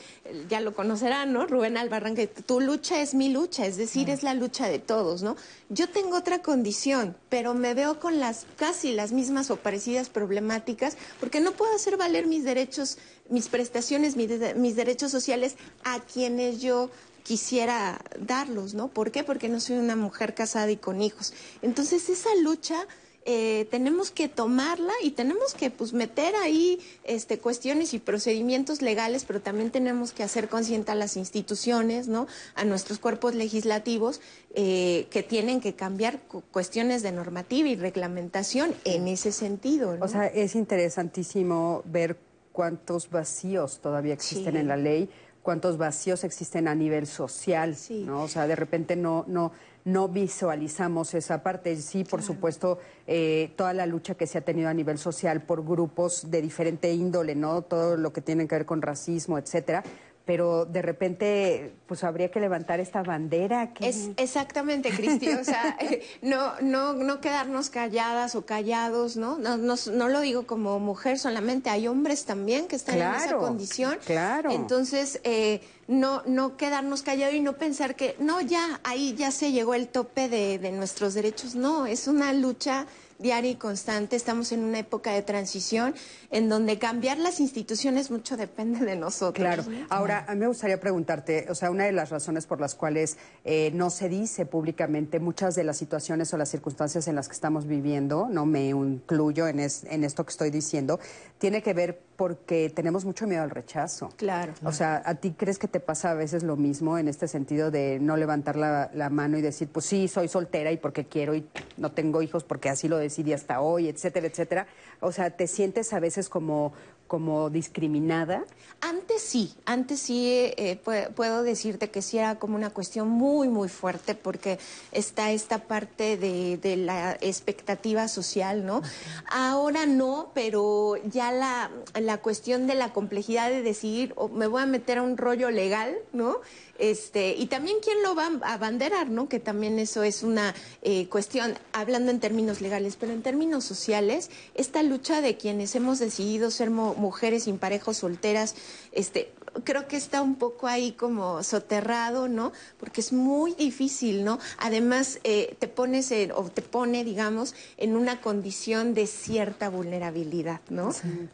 ya 0.47 0.61
lo 0.61 0.73
conocerán, 0.73 1.34
¿no? 1.34 1.45
Rubén 1.47 1.77
Albarrán, 1.77 2.15
que 2.15 2.27
tu 2.27 2.61
lucha 2.61 3.01
es 3.01 3.13
mi 3.13 3.30
lucha, 3.30 3.65
es 3.65 3.76
decir, 3.76 4.09
es 4.09 4.23
la 4.23 4.34
lucha 4.34 4.67
de 4.69 4.80
todos, 4.80 5.21
¿no? 5.21 5.35
Yo 5.69 5.89
tengo 5.89 6.17
otra 6.17 6.41
condición, 6.41 7.15
pero 7.27 7.53
me 7.53 7.73
veo 7.73 7.99
con 7.99 8.19
las 8.19 8.45
casi 8.55 8.93
las 8.93 9.11
mismas 9.11 9.51
o 9.51 9.57
parecidas 9.57 10.09
problemáticas, 10.09 10.97
porque 11.19 11.41
no 11.41 11.51
puedo 11.51 11.76
hacer 11.76 11.97
valer 11.97 12.26
mis 12.26 12.43
derechos, 12.43 12.97
mis 13.30 13.49
prestaciones, 13.49 14.15
mis, 14.15 14.30
mis 14.55 14.76
derechos 14.76 15.11
sociales 15.11 15.55
a 15.84 15.99
quienes 15.99 16.61
yo 16.61 16.89
quisiera 17.23 18.01
darlos, 18.19 18.73
¿no? 18.73 18.87
¿Por 18.89 19.11
qué? 19.11 19.23
Porque 19.23 19.49
no 19.49 19.59
soy 19.59 19.77
una 19.77 19.95
mujer 19.95 20.33
casada 20.33 20.71
y 20.71 20.77
con 20.77 21.01
hijos. 21.01 21.33
Entonces, 21.61 22.09
esa 22.09 22.29
lucha 22.41 22.87
eh, 23.25 23.67
tenemos 23.69 24.11
que 24.11 24.27
tomarla 24.27 24.93
y 25.03 25.11
tenemos 25.11 25.53
que 25.53 25.69
pues 25.69 25.93
meter 25.93 26.35
ahí 26.35 26.79
este, 27.03 27.37
cuestiones 27.37 27.93
y 27.93 27.99
procedimientos 27.99 28.81
legales, 28.81 29.25
pero 29.25 29.41
también 29.41 29.69
tenemos 29.71 30.13
que 30.13 30.23
hacer 30.23 30.49
consciente 30.49 30.91
a 30.91 30.95
las 30.95 31.17
instituciones, 31.17 32.07
¿no? 32.07 32.27
A 32.55 32.63
nuestros 32.63 32.97
cuerpos 32.97 33.35
legislativos 33.35 34.21
eh, 34.55 35.05
que 35.11 35.21
tienen 35.21 35.59
que 35.61 35.75
cambiar 35.75 36.21
cuestiones 36.51 37.03
de 37.03 37.11
normativa 37.11 37.67
y 37.67 37.75
reglamentación 37.75 38.73
en 38.85 39.07
ese 39.07 39.31
sentido. 39.31 39.95
O 40.01 40.07
sea, 40.07 40.25
es 40.25 40.55
interesantísimo 40.55 41.83
ver 41.85 42.17
cuántos 42.51 43.09
vacíos 43.09 43.79
todavía 43.79 44.13
existen 44.13 44.57
en 44.57 44.67
la 44.67 44.75
ley 44.75 45.09
cuántos 45.41 45.78
vacíos 45.78 46.24
existen 46.24 46.68
a 46.68 46.76
nivel 46.76 47.07
social, 47.07 47.76
¿no? 48.06 48.24
O 48.24 48.28
sea, 48.28 48.48
de 48.48 48.56
repente 48.56 48.95
no, 48.95 49.26
no, 49.28 49.52
no 49.86 50.07
visualizamos 50.07 51.14
esa 51.14 51.44
parte. 51.44 51.76
Sí, 51.78 52.03
por 52.03 52.22
supuesto, 52.22 52.80
eh, 53.07 53.52
toda 53.56 53.74
la 53.74 53.86
lucha 53.86 54.16
que 54.16 54.28
se 54.28 54.38
ha 54.38 54.41
tenido 54.41 54.70
a 54.70 54.74
nivel 54.74 54.98
social 54.98 55.41
por 55.41 55.66
grupos 55.66 56.30
de 56.30 56.41
diferente 56.41 56.91
índole, 56.91 57.36
¿no? 57.36 57.61
Todo 57.61 57.98
lo 57.98 58.14
que 58.14 58.22
tiene 58.22 58.48
que 58.48 58.56
ver 58.56 58.66
con 58.66 58.82
racismo, 58.82 59.38
etcétera 59.38 59.84
pero 60.30 60.65
de 60.65 60.84
repente 60.84 61.73
pues 61.88 62.03
habría 62.03 62.30
que 62.30 62.39
levantar 62.39 62.80
esta 62.80 63.01
bandera. 63.01 63.73
Que... 63.73 63.89
Es 63.89 64.11
exactamente, 64.15 64.91
Cristi, 64.91 65.27
o 65.30 65.43
sea, 65.43 65.76
no, 66.22 66.53
no, 66.61 66.93
no 66.93 67.19
quedarnos 67.19 67.72
calladas 67.72 68.35
o 68.35 68.45
callados, 68.45 69.18
¿no? 69.18 69.39
No, 69.39 69.57
no, 69.57 70.07
lo 70.07 70.19
digo 70.19 70.45
como 70.45 70.80
mujer 70.80 71.18
solamente, 71.18 71.72
hay 71.72 71.88
hombres 71.88 72.26
también 72.26 72.68
que 72.68 72.76
están 72.76 73.01
en 73.01 73.11
esa 73.15 73.38
condición. 73.38 73.97
Claro. 74.06 74.51
Entonces, 74.51 75.19
eh, 75.23 75.61
no, 75.88 76.22
no 76.27 76.57
quedarnos 76.57 77.01
callados 77.01 77.34
y 77.34 77.39
no 77.39 77.53
pensar 77.53 77.95
que, 77.95 78.15
no, 78.19 78.39
ya, 78.39 78.81
ahí 78.84 79.15
ya 79.15 79.31
se 79.31 79.51
llegó 79.51 79.73
el 79.73 79.88
tope 79.88 80.30
de, 80.30 80.60
de 80.60 80.72
nuestros 80.72 81.15
derechos. 81.15 81.56
No, 81.56 81.88
es 81.88 82.07
una 82.07 82.34
lucha 82.34 82.85
diaria 83.19 83.51
y 83.51 83.55
constante. 83.55 84.15
Estamos 84.15 84.51
en 84.51 84.63
una 84.63 84.79
época 84.79 85.11
de 85.11 85.21
transición 85.21 85.93
en 86.31 86.49
donde 86.49 86.79
cambiar 86.79 87.17
las 87.17 87.39
instituciones 87.39 88.09
mucho 88.09 88.37
depende 88.37 88.85
de 88.85 88.95
nosotros. 88.95 89.45
Claro. 89.45 89.63
Ahora, 89.89 90.25
a 90.27 90.33
mí 90.33 90.39
me 90.39 90.47
gustaría 90.47 90.79
preguntarte, 90.79 91.45
o 91.49 91.55
sea, 91.55 91.69
una 91.69 91.83
de 91.83 91.91
las 91.91 92.09
razones 92.09 92.45
por 92.45 92.59
las 92.59 92.75
cuales 92.75 93.17
eh, 93.43 93.71
no 93.73 93.89
se 93.89 94.09
dice 94.09 94.45
públicamente 94.45 95.19
muchas 95.19 95.55
de 95.55 95.63
las 95.63 95.77
situaciones 95.77 96.33
o 96.33 96.37
las 96.37 96.49
circunstancias 96.49 97.07
en 97.07 97.15
las 97.15 97.27
que 97.27 97.33
estamos 97.33 97.67
viviendo, 97.67 98.27
no 98.29 98.45
me 98.45 98.69
incluyo 98.69 99.47
en, 99.47 99.59
en 99.59 100.03
esto 100.03 100.25
que 100.25 100.31
estoy 100.31 100.49
diciendo, 100.49 100.99
tiene 101.37 101.61
que 101.61 101.73
ver 101.73 101.99
porque 102.19 102.69
tenemos 102.69 103.05
mucho 103.05 103.27
miedo 103.27 103.43
al 103.43 103.49
rechazo. 103.49 104.09
Claro. 104.17 104.53
O 104.65 104.73
sea, 104.73 105.01
¿a 105.05 105.15
ti 105.15 105.31
crees 105.31 105.57
que 105.57 105.69
te 105.69 105.79
pasa 105.79 106.11
a 106.11 106.13
veces 106.15 106.43
lo 106.43 106.57
mismo 106.57 106.97
en 106.97 107.07
este 107.07 107.29
sentido 107.29 107.71
de 107.71 107.97
no 108.01 108.17
levantar 108.17 108.57
la, 108.57 108.91
la, 108.93 109.09
mano 109.09 109.37
y 109.37 109.41
decir, 109.41 109.69
pues 109.69 109.85
sí, 109.85 110.09
soy 110.09 110.27
soltera 110.27 110.69
y 110.73 110.75
porque 110.75 111.05
quiero 111.05 111.33
y 111.33 111.47
no 111.77 111.93
tengo 111.93 112.21
hijos 112.21 112.43
porque 112.43 112.67
así 112.67 112.89
lo 112.89 112.97
decidí 113.10 113.34
hasta 113.34 113.61
hoy, 113.61 113.90
etcétera, 113.90 114.27
etcétera? 114.27 114.68
O 115.02 115.11
sea, 115.11 115.31
¿te 115.31 115.48
sientes 115.48 115.94
a 115.94 115.99
veces 115.99 116.30
como, 116.30 116.73
como 117.10 117.49
discriminada? 117.49 118.45
Antes 118.81 119.22
sí, 119.22 119.53
antes 119.65 119.99
sí 119.99 120.26
eh, 120.56 120.80
puedo 121.14 121.44
decirte 121.44 121.90
que 121.90 122.02
sí 122.02 122.18
era 122.18 122.36
como 122.36 122.56
una 122.56 122.69
cuestión 122.69 123.10
muy, 123.10 123.49
muy 123.49 123.68
fuerte 123.68 124.15
porque 124.15 124.57
está 124.94 125.31
esta 125.31 125.64
parte 125.68 126.15
de, 126.15 126.56
de 126.56 126.77
la 126.77 127.18
expectativa 127.19 128.07
social, 128.07 128.65
¿no? 128.65 128.81
Ahora 129.30 129.86
no, 129.86 130.31
pero 130.34 130.95
ya 131.03 131.34
la, 131.34 131.72
la 131.99 132.19
cuestión 132.19 132.68
de 132.68 132.76
la 132.76 132.94
complejidad 132.94 133.49
de 133.49 133.64
decidir, 133.64 134.15
me 134.34 134.48
voy 134.48 134.61
a 134.61 134.65
meter 134.65 134.99
a 134.99 135.02
un 135.02 135.18
rollo 135.18 135.52
legal, 135.52 135.98
¿no? 136.14 136.38
Este, 136.80 137.36
y 137.38 137.48
también 137.48 137.77
quién 137.84 138.02
lo 138.03 138.15
va 138.15 138.30
a 138.41 138.53
abanderar, 138.53 139.10
¿no? 139.10 139.27
Que 139.27 139.40
también 139.40 139.77
eso 139.80 140.02
es 140.02 140.23
una 140.23 140.56
eh, 140.81 141.07
cuestión, 141.10 141.57
hablando 141.73 142.10
en 142.10 142.22
términos 142.22 142.61
legales, 142.61 142.95
pero 142.98 143.11
en 143.11 143.22
términos 143.22 143.65
sociales, 143.65 144.31
esta 144.56 144.81
lucha 144.81 145.19
de 145.19 145.36
quienes 145.36 145.76
hemos 145.76 145.99
decidido 145.99 146.49
ser 146.52 146.69
mujeres 146.99 147.43
sin 147.43 147.57
parejos 147.57 147.97
solteras, 147.97 148.55
este, 148.91 149.31
creo 149.63 149.88
que 149.88 149.97
está 149.97 150.21
un 150.21 150.35
poco 150.35 150.67
ahí 150.67 150.91
como 150.93 151.43
soterrado, 151.43 152.27
¿no? 152.27 152.51
Porque 152.80 153.01
es 153.01 153.13
muy 153.13 153.53
difícil, 153.55 154.23
¿no? 154.23 154.39
Además, 154.57 155.19
eh, 155.23 155.55
te 155.59 155.67
pones 155.67 156.13
o 156.35 156.43
te 156.45 156.61
pone, 156.61 157.03
digamos, 157.03 157.55
en 157.77 157.95
una 157.95 158.21
condición 158.21 158.93
de 158.93 159.07
cierta 159.07 159.69
vulnerabilidad, 159.69 160.61
¿no? 160.69 160.89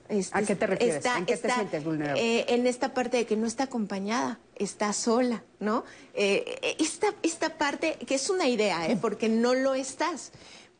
Este, 0.10 0.38
¿A 0.38 0.42
qué 0.44 0.56
te 0.56 0.68
refieres? 0.68 1.06
¿En 1.06 1.26
qué 1.26 1.38
te 1.38 1.50
sientes 1.50 1.84
vulnerable? 1.84 2.22
Eh, 2.22 2.46
en 2.50 2.68
esta 2.68 2.94
parte 2.94 3.18
de 3.18 3.26
que 3.26 3.36
no 3.36 3.48
está 3.48 3.66
acompañada, 3.66 4.40
está 4.56 4.94
sola, 4.94 5.44
¿no? 5.60 5.84
Eh, 6.14 6.76
esta, 6.80 7.08
esta 7.24 7.58
parte, 7.58 7.98
que 8.06 8.16
es 8.16 8.30
una 8.30 8.48
idea, 8.48 8.88
¿eh? 8.88 8.98
Porque 9.00 9.30
no 9.30 9.54
lo 9.54 9.76
estás 9.76 10.32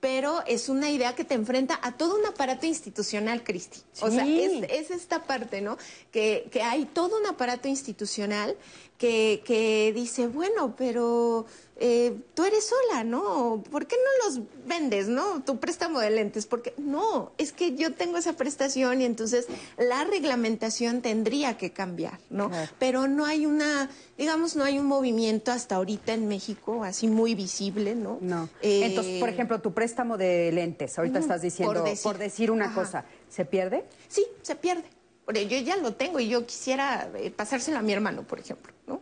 pero 0.06 0.44
es 0.46 0.70
una 0.70 0.92
idea 0.92 1.16
que 1.16 1.24
te 1.24 1.34
enfrenta 1.34 1.80
a 1.82 1.94
todo 1.94 2.16
un 2.16 2.24
aparato 2.28 2.68
institucional, 2.68 3.44
Cristi. 3.44 3.80
O 4.02 4.12
sea, 4.12 4.24
es, 4.28 4.92
esta 4.92 5.24
parte, 5.24 5.62
¿no? 5.62 5.80
Que, 6.12 6.48
que, 6.52 6.62
hay 6.62 6.86
todo 6.86 7.18
un 7.18 7.26
aparato 7.26 7.68
institucional 7.68 8.56
que, 8.98 9.42
que 9.46 9.92
dice, 9.94 10.28
bueno, 10.28 10.76
pero 10.78 11.46
eh, 11.78 12.16
tú 12.34 12.46
eres 12.46 12.66
sola, 12.66 13.04
¿no? 13.04 13.62
¿Por 13.70 13.86
qué 13.86 13.98
no 13.98 14.26
los 14.26 14.48
vendes, 14.66 15.08
no? 15.08 15.44
Tu 15.44 15.60
préstamo 15.60 16.00
de 16.00 16.10
lentes, 16.10 16.46
porque 16.46 16.74
no, 16.78 17.34
es 17.38 17.52
que 17.52 17.76
yo 17.76 17.94
tengo 17.94 18.18
esa 18.18 18.34
prestación 18.34 19.02
y 19.02 19.06
entonces 19.06 19.48
la 19.78 20.06
reglamentación 20.06 21.02
tendría 21.02 21.58
que 21.58 21.72
cambiar, 21.72 22.20
¿no? 22.30 22.50
Pero 22.80 23.08
no 23.08 23.26
hay 23.26 23.46
una, 23.46 23.90
digamos, 24.18 24.56
no 24.56 24.64
hay 24.64 24.80
un 24.80 24.86
movimiento 24.86 25.52
hasta 25.52 25.76
ahorita 25.76 26.14
en 26.14 26.30
México 26.30 26.86
así 26.86 27.08
muy 27.08 27.36
visible, 27.36 27.96
¿no? 27.96 28.20
No. 28.22 28.48
Eh, 28.62 28.86
entonces, 28.86 29.20
por 29.20 29.28
ejemplo, 29.28 29.60
tu 29.60 29.74
préstamo 29.74 30.18
de 30.18 30.54
lentes, 30.54 30.98
ahorita 30.98 31.20
estás 31.20 31.42
diciendo, 31.42 31.84
por 32.04 32.18
decir, 32.18 32.52
una 32.52 32.74
cosa, 32.74 33.04
¿se 33.30 33.44
pierde? 33.44 33.84
Sí, 34.08 34.26
se 34.42 34.56
pierde. 34.56 34.86
Yo 35.34 35.60
ya 35.60 35.76
lo 35.78 35.94
tengo 35.94 36.20
y 36.20 36.28
yo 36.28 36.46
quisiera 36.46 37.10
eh, 37.16 37.32
pasárselo 37.32 37.80
a 37.80 37.82
mi 37.82 37.94
hermano, 37.94 38.24
por 38.24 38.40
ejemplo, 38.40 38.74
¿no? 38.86 39.02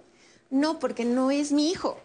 No, 0.50 0.80
porque 0.80 1.04
no 1.04 1.32
es 1.32 1.52
mi 1.52 1.70
hijo. 1.70 2.00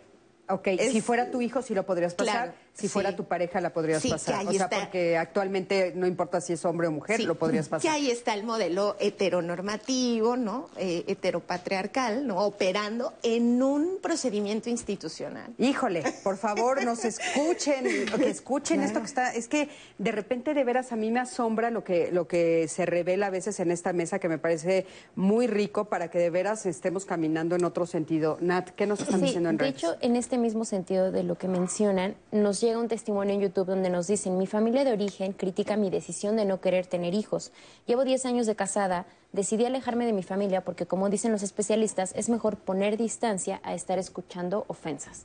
Ok, 0.49 0.69
si 0.91 1.01
fuera 1.01 1.31
tu 1.31 1.41
hijo 1.41 1.63
sí 1.63 1.75
lo 1.75 1.85
podrías 1.85 2.15
pasar, 2.15 2.55
si 2.79 2.89
fuera 2.89 3.17
tu 3.17 3.25
pareja 3.25 3.61
la 3.61 3.71
podrías 3.71 4.07
pasar. 4.07 4.47
o 4.47 4.53
sea, 4.53 4.69
porque 4.69 5.17
actualmente 5.17 5.93
no 5.97 6.07
importa 6.07 6.41
si 6.41 6.53
es 6.53 6.65
hombre 6.65 6.87
o 6.87 6.93
mujer, 6.93 7.21
lo 7.25 7.35
podrías 7.35 7.69
pasar. 7.69 7.83
Que 7.83 7.89
ahí 7.89 8.09
está 8.09 8.35
el 8.35 8.45
modelo 8.45 8.97
heteronormativo, 9.01 10.37
¿no? 10.37 10.69
Eh, 10.77 11.05
heteropatriarcal, 11.09 12.25
¿no? 12.25 12.39
Operando 12.45 13.15
en 13.25 13.61
un 13.63 13.99
procedimiento 14.01 14.71
institucional. 14.71 15.53
Híjole, 15.59 16.05
por 16.23 16.37
favor, 16.37 16.85
nos 16.85 17.05
escuchen, 17.05 17.85
que 18.17 18.31
escuchen 18.31 18.81
esto 18.83 19.01
que 19.01 19.07
está. 19.07 19.35
Es 19.35 19.49
que 19.49 19.69
de 19.99 20.13
repente 20.13 20.55
de 20.55 20.63
veras 20.63 20.93
a 20.93 20.97
mí 20.97 21.11
me 21.11 21.19
asombra 21.19 21.71
lo 21.71 21.83
que, 21.83 22.13
lo 22.13 22.29
que 22.29 22.69
se 22.69 22.87
revela 22.87 23.27
a 23.27 23.31
veces 23.31 23.59
en 23.59 23.73
esta 23.73 23.93
mesa 23.93 24.21
que 24.21 24.29
me 24.29 24.39
parece 24.39 24.87
muy 25.17 25.49
rico 25.49 25.87
para 25.87 26.11
que 26.11 26.19
de 26.19 26.31
veras 26.31 26.65
estemos 26.65 27.05
caminando 27.05 27.57
en 27.57 27.65
otro 27.65 27.87
sentido. 27.87 28.39
Nat, 28.41 28.71
¿qué 28.71 28.87
nos 28.87 29.01
están 29.01 29.21
diciendo 29.21 29.49
en 29.49 29.59
redes? 29.59 29.75
De 29.75 29.79
hecho, 29.79 29.97
en 30.01 30.15
este 30.15 30.39
mismo 30.39 30.65
sentido 30.65 31.11
de 31.11 31.25
lo 31.25 31.37
que 31.37 31.49
mencionan, 31.49 32.15
nos 32.31 32.61
llega 32.69 32.81
un 32.81 32.89
testimonio 32.89 33.35
en 33.35 33.41
YouTube 33.41 33.67
donde 33.67 33.89
nos 33.89 34.09
dicen, 34.09 34.37
mi 34.37 34.47
familia 34.47 34.85
de 34.85 34.93
origen 34.93 35.33
critica 35.33 35.79
mi 35.79 35.89
decisión 35.89 36.37
de 36.37 36.45
no 36.45 36.61
querer 36.61 36.87
tener 36.87 37.15
hijos. 37.15 37.51
Llevo 37.87 38.05
10 38.05 38.27
años 38.27 38.47
de 38.47 38.57
casada, 38.57 39.07
decidí 39.33 39.65
alejarme 39.65 40.05
de 40.05 40.13
mi 40.13 40.23
familia 40.23 40.63
porque, 40.63 40.85
como 40.85 41.09
dicen 41.09 41.33
los 41.33 41.43
especialistas, 41.43 42.13
es 42.15 42.29
mejor 42.29 42.59
poner 42.59 42.99
distancia 42.99 43.61
a 43.65 43.73
estar 43.73 43.99
escuchando 43.99 44.67
ofensas. 44.69 45.25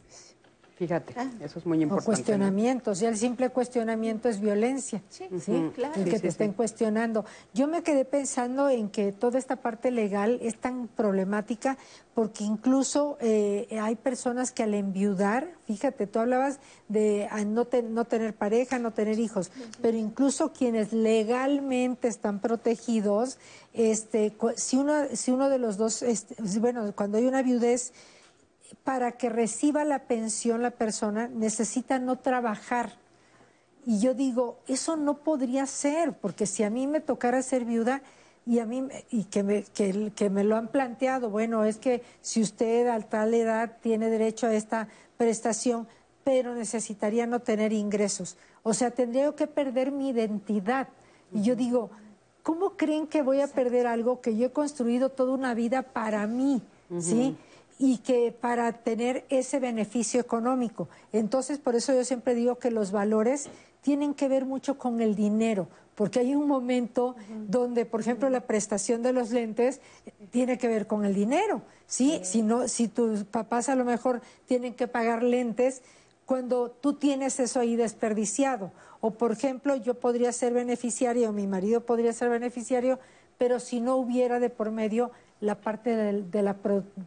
Fíjate, 0.75 1.13
ah. 1.17 1.29
eso 1.39 1.59
es 1.59 1.65
muy 1.65 1.81
importante. 1.81 2.03
O 2.03 2.13
cuestionamientos, 2.13 2.99
ya 2.99 3.09
el 3.09 3.17
simple 3.17 3.49
cuestionamiento 3.49 4.27
es 4.27 4.39
violencia. 4.39 5.03
Sí, 5.07 5.25
sí 5.39 5.71
claro. 5.75 5.93
El 5.95 6.09
que 6.09 6.19
te 6.19 6.27
estén 6.27 6.53
cuestionando. 6.53 7.25
Yo 7.53 7.67
me 7.67 7.83
quedé 7.83 8.05
pensando 8.05 8.69
en 8.69 8.89
que 8.89 9.11
toda 9.11 9.37
esta 9.37 9.57
parte 9.57 9.91
legal 9.91 10.39
es 10.41 10.57
tan 10.57 10.87
problemática 10.87 11.77
porque 12.15 12.43
incluso 12.43 13.17
eh, 13.21 13.67
hay 13.81 13.95
personas 13.95 14.51
que 14.51 14.63
al 14.63 14.73
enviudar, 14.73 15.49
fíjate, 15.65 16.07
tú 16.07 16.19
hablabas 16.19 16.59
de 16.87 17.27
no, 17.47 17.67
no 17.89 18.05
tener 18.05 18.35
pareja, 18.35 18.77
no 18.79 18.91
tener 18.91 19.19
hijos, 19.19 19.51
pero 19.81 19.97
incluso 19.97 20.53
quienes 20.53 20.93
legalmente 20.93 22.07
están 22.07 22.39
protegidos, 22.39 23.39
este, 23.73 24.35
si 24.55 24.77
uno, 24.77 24.93
si 25.13 25.31
uno 25.31 25.49
de 25.49 25.57
los 25.57 25.77
dos, 25.77 26.03
este, 26.03 26.35
bueno, 26.59 26.93
cuando 26.95 27.17
hay 27.17 27.25
una 27.25 27.41
viudez, 27.41 27.93
para 28.83 29.13
que 29.13 29.29
reciba 29.29 29.83
la 29.83 29.99
pensión 29.99 30.61
la 30.61 30.71
persona 30.71 31.27
necesita 31.27 31.99
no 31.99 32.17
trabajar. 32.17 32.97
Y 33.85 33.99
yo 33.99 34.13
digo, 34.13 34.59
eso 34.67 34.95
no 34.95 35.17
podría 35.17 35.65
ser, 35.65 36.13
porque 36.13 36.45
si 36.45 36.63
a 36.63 36.69
mí 36.69 36.87
me 36.87 37.01
tocara 37.01 37.41
ser 37.41 37.65
viuda 37.65 38.01
y 38.45 38.59
a 38.59 38.65
mí 38.65 38.87
y 39.09 39.25
que 39.25 39.43
me, 39.43 39.63
que, 39.63 40.11
que 40.15 40.29
me 40.29 40.43
lo 40.43 40.55
han 40.55 40.69
planteado, 40.69 41.29
bueno, 41.29 41.65
es 41.65 41.77
que 41.77 42.03
si 42.21 42.41
usted 42.41 42.87
a 42.87 42.99
tal 43.01 43.33
edad 43.33 43.77
tiene 43.81 44.09
derecho 44.09 44.47
a 44.47 44.53
esta 44.53 44.87
prestación, 45.17 45.87
pero 46.23 46.55
necesitaría 46.55 47.27
no 47.27 47.41
tener 47.41 47.73
ingresos. 47.73 48.37
O 48.63 48.73
sea, 48.73 48.91
tendría 48.91 49.31
que 49.33 49.47
perder 49.47 49.91
mi 49.91 50.09
identidad. 50.09 50.87
Y 51.33 51.41
yo 51.41 51.55
digo, 51.55 51.89
¿cómo 52.43 52.71
creen 52.71 53.07
que 53.07 53.21
voy 53.21 53.41
a 53.41 53.47
perder 53.47 53.87
algo 53.87 54.21
que 54.21 54.37
yo 54.37 54.47
he 54.47 54.51
construido 54.51 55.09
toda 55.09 55.33
una 55.33 55.53
vida 55.53 55.81
para 55.81 56.25
mí? 56.27 56.61
¿Sí? 56.99 57.35
Y 57.83 57.97
que 57.97 58.31
para 58.31 58.71
tener 58.71 59.25
ese 59.27 59.59
beneficio 59.59 60.21
económico. 60.21 60.87
Entonces, 61.11 61.57
por 61.59 61.75
eso 61.75 61.93
yo 61.93 62.05
siempre 62.05 62.33
digo 62.33 62.57
que 62.57 62.71
los 62.71 62.93
valores 62.93 63.49
tienen 63.81 64.13
que 64.13 64.29
ver 64.29 64.45
mucho 64.45 64.77
con 64.77 65.01
el 65.01 65.15
dinero, 65.15 65.67
porque 65.93 66.21
hay 66.21 66.33
un 66.33 66.47
momento 66.47 67.17
donde, 67.49 67.85
por 67.85 67.99
ejemplo, 67.99 68.29
la 68.29 68.39
prestación 68.47 69.03
de 69.03 69.11
los 69.11 69.31
lentes 69.31 69.81
tiene 70.31 70.57
que 70.57 70.69
ver 70.69 70.87
con 70.87 71.03
el 71.03 71.13
dinero, 71.13 71.61
¿sí? 71.85 72.21
Si, 72.23 72.41
no, 72.41 72.69
si 72.69 72.87
tus 72.87 73.25
papás 73.25 73.67
a 73.67 73.75
lo 73.75 73.83
mejor 73.83 74.21
tienen 74.45 74.75
que 74.75 74.87
pagar 74.87 75.21
lentes 75.21 75.81
cuando 76.25 76.71
tú 76.71 76.93
tienes 76.93 77.37
eso 77.41 77.59
ahí 77.59 77.75
desperdiciado. 77.75 78.71
O, 79.01 79.11
por 79.11 79.33
ejemplo, 79.33 79.75
yo 79.75 79.95
podría 79.95 80.31
ser 80.31 80.53
beneficiario, 80.53 81.33
mi 81.33 81.47
marido 81.47 81.81
podría 81.81 82.13
ser 82.13 82.29
beneficiario, 82.29 82.97
pero 83.37 83.59
si 83.59 83.81
no 83.81 83.97
hubiera 83.97 84.39
de 84.39 84.49
por 84.49 84.71
medio 84.71 85.11
la 85.43 85.55
parte 85.55 85.95
de, 85.95 86.41
la 86.41 86.55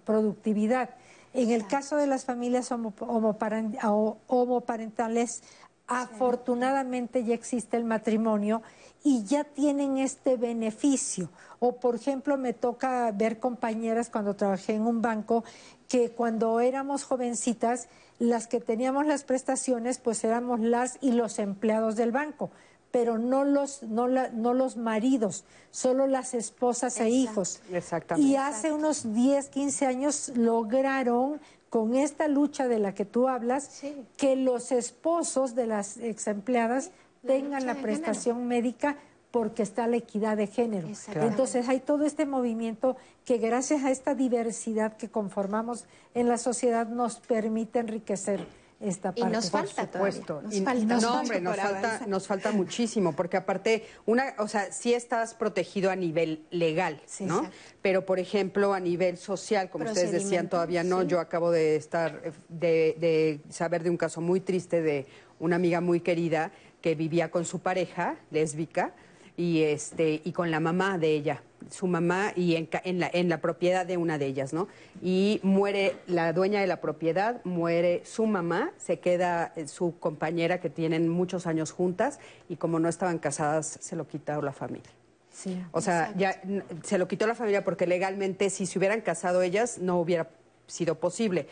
productividad. 0.04 0.90
En 1.32 1.50
el 1.50 1.66
caso 1.66 1.96
de 1.96 2.06
las 2.06 2.24
familias 2.24 2.70
homoparentales, 2.70 5.42
afortunadamente 5.86 7.24
ya 7.24 7.34
existe 7.34 7.76
el 7.76 7.84
matrimonio 7.84 8.62
y 9.02 9.24
ya 9.24 9.44
tienen 9.44 9.98
este 9.98 10.36
beneficio. 10.36 11.30
O, 11.58 11.76
por 11.76 11.94
ejemplo, 11.94 12.36
me 12.36 12.52
toca 12.52 13.10
ver 13.12 13.38
compañeras 13.38 14.10
cuando 14.10 14.36
trabajé 14.36 14.74
en 14.74 14.86
un 14.86 15.00
banco 15.00 15.44
que 15.88 16.10
cuando 16.10 16.60
éramos 16.60 17.04
jovencitas, 17.04 17.88
las 18.18 18.46
que 18.46 18.60
teníamos 18.60 19.06
las 19.06 19.24
prestaciones, 19.24 19.98
pues 19.98 20.24
éramos 20.24 20.60
las 20.60 20.98
y 21.00 21.12
los 21.12 21.38
empleados 21.38 21.96
del 21.96 22.12
banco 22.12 22.50
pero 22.90 23.18
no 23.18 23.44
los, 23.44 23.82
no, 23.82 24.08
no 24.08 24.54
los 24.54 24.76
maridos, 24.76 25.44
solo 25.70 26.06
las 26.06 26.34
esposas 26.34 27.00
e 27.00 27.10
hijos. 27.10 27.60
Exactamente. 27.72 28.28
Y 28.28 28.36
hace 28.36 28.72
unos 28.72 29.12
10, 29.12 29.48
15 29.48 29.86
años 29.86 30.32
lograron 30.34 31.40
con 31.68 31.94
esta 31.94 32.28
lucha 32.28 32.68
de 32.68 32.78
la 32.78 32.94
que 32.94 33.04
tú 33.04 33.28
hablas, 33.28 33.82
que 34.16 34.36
los 34.36 34.72
esposos 34.72 35.54
de 35.54 35.66
las 35.66 35.98
ex 35.98 36.26
empleadas 36.26 36.90
tengan 37.26 37.66
la 37.66 37.74
prestación 37.74 38.46
médica 38.46 38.96
porque 39.30 39.62
está 39.62 39.86
la 39.86 39.96
equidad 39.96 40.38
de 40.38 40.46
género. 40.46 40.88
Entonces 41.14 41.68
hay 41.68 41.80
todo 41.80 42.06
este 42.06 42.24
movimiento 42.24 42.96
que 43.26 43.36
gracias 43.36 43.84
a 43.84 43.90
esta 43.90 44.14
diversidad 44.14 44.96
que 44.96 45.10
conformamos 45.10 45.84
en 46.14 46.28
la 46.28 46.38
sociedad 46.38 46.88
nos 46.88 47.20
permite 47.20 47.80
enriquecer 47.80 48.46
esta 48.80 49.12
parte. 49.12 49.20
Y 49.20 49.32
nos 49.32 49.50
falta 49.50 49.86
Por 49.86 50.12
supuesto. 50.12 50.42
Nos 50.42 50.60
falta, 50.60 51.00
no, 51.00 51.20
hombre, 51.20 51.40
nos 51.40 51.56
falta, 51.56 52.00
nos 52.06 52.26
falta 52.26 52.52
muchísimo, 52.52 53.14
porque 53.14 53.36
aparte, 53.36 53.86
una, 54.04 54.34
o 54.38 54.48
sea, 54.48 54.70
sí 54.72 54.92
estás 54.92 55.34
protegido 55.34 55.90
a 55.90 55.96
nivel 55.96 56.44
legal, 56.50 57.00
¿no? 57.20 57.48
Pero, 57.82 58.04
por 58.04 58.18
ejemplo, 58.18 58.74
a 58.74 58.80
nivel 58.80 59.16
social, 59.16 59.70
como 59.70 59.86
ustedes 59.86 60.12
decían, 60.12 60.48
todavía 60.48 60.84
no. 60.84 61.02
Yo 61.02 61.20
acabo 61.20 61.50
de 61.50 61.76
estar, 61.76 62.20
de, 62.48 62.96
de 62.98 63.40
saber 63.50 63.82
de 63.82 63.90
un 63.90 63.96
caso 63.96 64.20
muy 64.20 64.40
triste 64.40 64.82
de 64.82 65.06
una 65.38 65.56
amiga 65.56 65.80
muy 65.80 66.00
querida 66.00 66.50
que 66.80 66.94
vivía 66.94 67.30
con 67.30 67.44
su 67.44 67.60
pareja 67.60 68.16
lésbica 68.30 68.94
y 69.36 69.62
este 69.62 70.22
y 70.24 70.32
con 70.32 70.50
la 70.50 70.60
mamá 70.60 70.98
de 70.98 71.10
ella 71.10 71.42
su 71.70 71.86
mamá 71.86 72.32
y 72.34 72.56
en, 72.56 72.68
la, 72.98 73.10
en 73.12 73.28
la 73.28 73.40
propiedad 73.40 73.86
de 73.86 73.96
una 73.96 74.18
de 74.18 74.26
ellas, 74.26 74.52
¿no? 74.52 74.68
Y 75.02 75.40
muere 75.42 75.96
la 76.06 76.32
dueña 76.32 76.60
de 76.60 76.66
la 76.66 76.80
propiedad, 76.80 77.44
muere 77.44 78.02
su 78.04 78.26
mamá, 78.26 78.72
se 78.76 78.98
queda 78.98 79.52
eh, 79.56 79.68
su 79.68 79.98
compañera 79.98 80.60
que 80.60 80.70
tienen 80.70 81.08
muchos 81.08 81.46
años 81.46 81.72
juntas 81.72 82.18
y 82.48 82.56
como 82.56 82.78
no 82.78 82.88
estaban 82.88 83.18
casadas, 83.18 83.78
se 83.80 83.96
lo 83.96 84.06
quitó 84.06 84.40
la 84.42 84.52
familia. 84.52 84.90
Sí, 85.32 85.62
o 85.72 85.82
sea, 85.82 86.14
ya 86.16 86.40
se 86.82 86.96
lo 86.96 87.06
quitó 87.08 87.26
la 87.26 87.34
familia 87.34 87.62
porque 87.62 87.86
legalmente 87.86 88.48
si 88.48 88.64
se 88.64 88.78
hubieran 88.78 89.02
casado 89.02 89.42
ellas 89.42 89.78
no 89.78 90.00
hubiera 90.00 90.30
sido 90.66 90.96
posible 90.96 91.46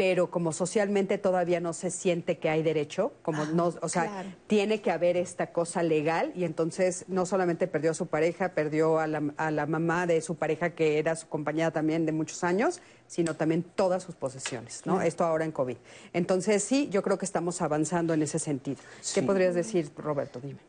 pero 0.00 0.30
como 0.30 0.54
socialmente 0.54 1.18
todavía 1.18 1.60
no 1.60 1.74
se 1.74 1.90
siente 1.90 2.38
que 2.38 2.48
hay 2.48 2.62
derecho, 2.62 3.12
como 3.20 3.44
no, 3.44 3.74
o 3.82 3.88
sea, 3.90 4.24
tiene 4.46 4.80
que 4.80 4.90
haber 4.90 5.18
esta 5.18 5.52
cosa 5.52 5.82
legal 5.82 6.32
y 6.34 6.44
entonces 6.44 7.04
no 7.06 7.26
solamente 7.26 7.66
perdió 7.66 7.90
a 7.90 7.94
su 7.94 8.06
pareja, 8.06 8.54
perdió 8.54 8.98
a 8.98 9.06
la, 9.06 9.22
a 9.36 9.50
la 9.50 9.66
mamá 9.66 10.06
de 10.06 10.22
su 10.22 10.36
pareja 10.36 10.70
que 10.70 10.98
era 10.98 11.16
su 11.16 11.28
compañera 11.28 11.70
también 11.70 12.06
de 12.06 12.12
muchos 12.12 12.44
años, 12.44 12.80
sino 13.08 13.36
también 13.36 13.62
todas 13.62 14.02
sus 14.02 14.14
posesiones, 14.14 14.86
¿no? 14.86 15.02
Esto 15.02 15.22
ahora 15.22 15.44
en 15.44 15.52
COVID. 15.52 15.76
Entonces 16.14 16.64
sí, 16.64 16.88
yo 16.90 17.02
creo 17.02 17.18
que 17.18 17.26
estamos 17.26 17.60
avanzando 17.60 18.14
en 18.14 18.22
ese 18.22 18.38
sentido. 18.38 18.78
¿Qué 19.12 19.22
podrías 19.22 19.54
decir, 19.54 19.90
Roberto? 19.98 20.40
Dime. 20.40 20.60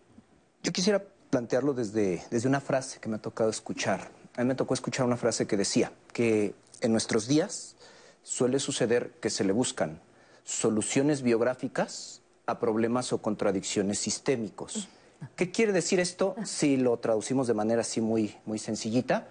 Yo 0.62 0.74
quisiera 0.74 1.02
plantearlo 1.30 1.74
desde, 1.74 2.22
desde 2.30 2.50
una 2.50 2.60
frase 2.60 3.00
que 3.00 3.08
me 3.08 3.16
ha 3.16 3.22
tocado 3.22 3.50
escuchar. 3.50 4.12
A 4.36 4.42
mí 4.42 4.48
me 4.50 4.56
tocó 4.56 4.74
escuchar 4.74 5.06
una 5.06 5.16
frase 5.16 5.48
que 5.48 5.56
decía 5.56 5.94
que 6.12 6.54
en 6.82 6.92
nuestros 6.92 7.30
días 7.30 7.78
suele 8.24 8.60
suceder 8.60 9.12
que 9.20 9.30
se 9.30 9.44
le 9.44 9.54
buscan 9.54 10.00
soluciones 10.44 11.22
biográficas 11.22 12.22
a 12.46 12.60
problemas 12.60 13.14
o 13.14 13.22
contradicciones 13.22 14.00
sistémicos. 14.00 14.90
¿Qué 15.36 15.52
quiere 15.52 15.72
decir 15.72 16.00
esto 16.00 16.36
si 16.44 16.78
lo 16.78 16.98
traducimos 16.98 17.48
de 17.48 17.54
manera 17.54 17.82
así 17.82 18.02
muy, 18.02 18.36
muy 18.46 18.58
sencillita? 18.58 19.28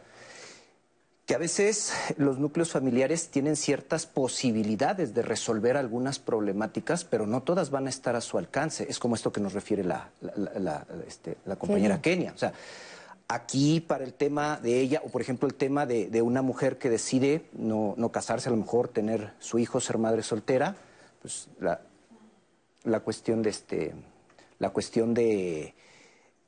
Que 1.27 1.35
a 1.35 1.39
veces 1.39 1.93
los 2.17 2.39
núcleos 2.39 2.71
familiares 2.71 3.29
tienen 3.29 3.57
ciertas 3.57 4.07
posibilidades 4.07 5.15
de 5.15 5.23
resolver 5.23 5.77
algunas 5.77 6.19
problemáticas, 6.19 7.05
pero 7.05 7.27
no 7.27 7.43
todas 7.43 7.71
van 7.71 7.87
a 7.87 7.91
estar 7.91 8.17
a 8.17 8.21
su 8.21 8.39
alcance. 8.39 8.87
Es 8.89 8.99
como 8.99 9.15
esto 9.15 9.33
que 9.33 9.41
nos 9.41 9.53
refiere 9.53 9.85
la, 9.85 10.11
este, 11.07 11.37
compañera 11.59 12.01
Kenia. 12.01 12.33
O 12.35 12.39
sea, 12.39 12.53
Aquí 13.33 13.81
para 13.81 14.03
el 14.03 14.13
tema 14.13 14.59
de 14.61 14.81
ella, 14.81 15.03
o 15.05 15.09
por 15.09 15.23
ejemplo 15.23 15.47
el 15.47 15.55
tema 15.55 15.87
de, 15.87 16.21
una 16.21 16.43
mujer 16.43 16.79
que 16.79 16.91
decide 16.91 17.45
no, 17.53 17.95
casarse, 18.11 18.49
a 18.49 18.51
lo 18.51 18.59
mejor 18.59 18.89
tener 18.89 19.35
su 19.39 19.61
hijo, 19.61 19.79
ser 19.79 19.99
madre 19.99 20.25
soltera, 20.25 20.75
pues 21.23 21.47
la, 21.61 21.81
la 22.83 22.99
cuestión 22.99 23.41
de 23.43 23.51
este, 23.51 23.95
la 24.59 24.71
cuestión 24.71 25.15
de, 25.15 25.75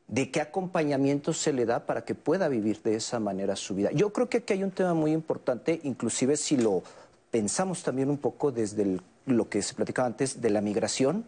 de 0.09 0.33
qué 0.33 0.41
acompañamiento 0.41 1.33
se 1.33 1.53
le 1.53 1.67
da 1.67 1.87
para 1.87 2.05
que 2.05 2.17
pueda 2.17 2.49
vivir 2.49 2.83
de 2.83 2.97
esa 2.97 3.21
manera 3.21 3.55
su 3.55 3.77
vida. 3.77 3.93
Yo 3.93 4.13
creo 4.13 4.29
que 4.29 4.39
aquí 4.39 4.55
hay 4.55 4.65
un 4.65 4.73
tema 4.73 4.93
muy 4.93 5.13
importante, 5.13 5.79
inclusive 5.85 6.37
si 6.37 6.57
lo 6.57 6.83
pensamos 7.31 7.85
también 7.85 8.11
un 8.11 8.19
poco 8.19 8.51
desde 8.51 8.99
lo 9.27 9.49
que 9.49 9.63
se 9.63 9.75
platicaba 9.75 10.09
antes 10.09 10.41
de 10.41 10.51
la 10.51 10.61
migración, 10.61 11.27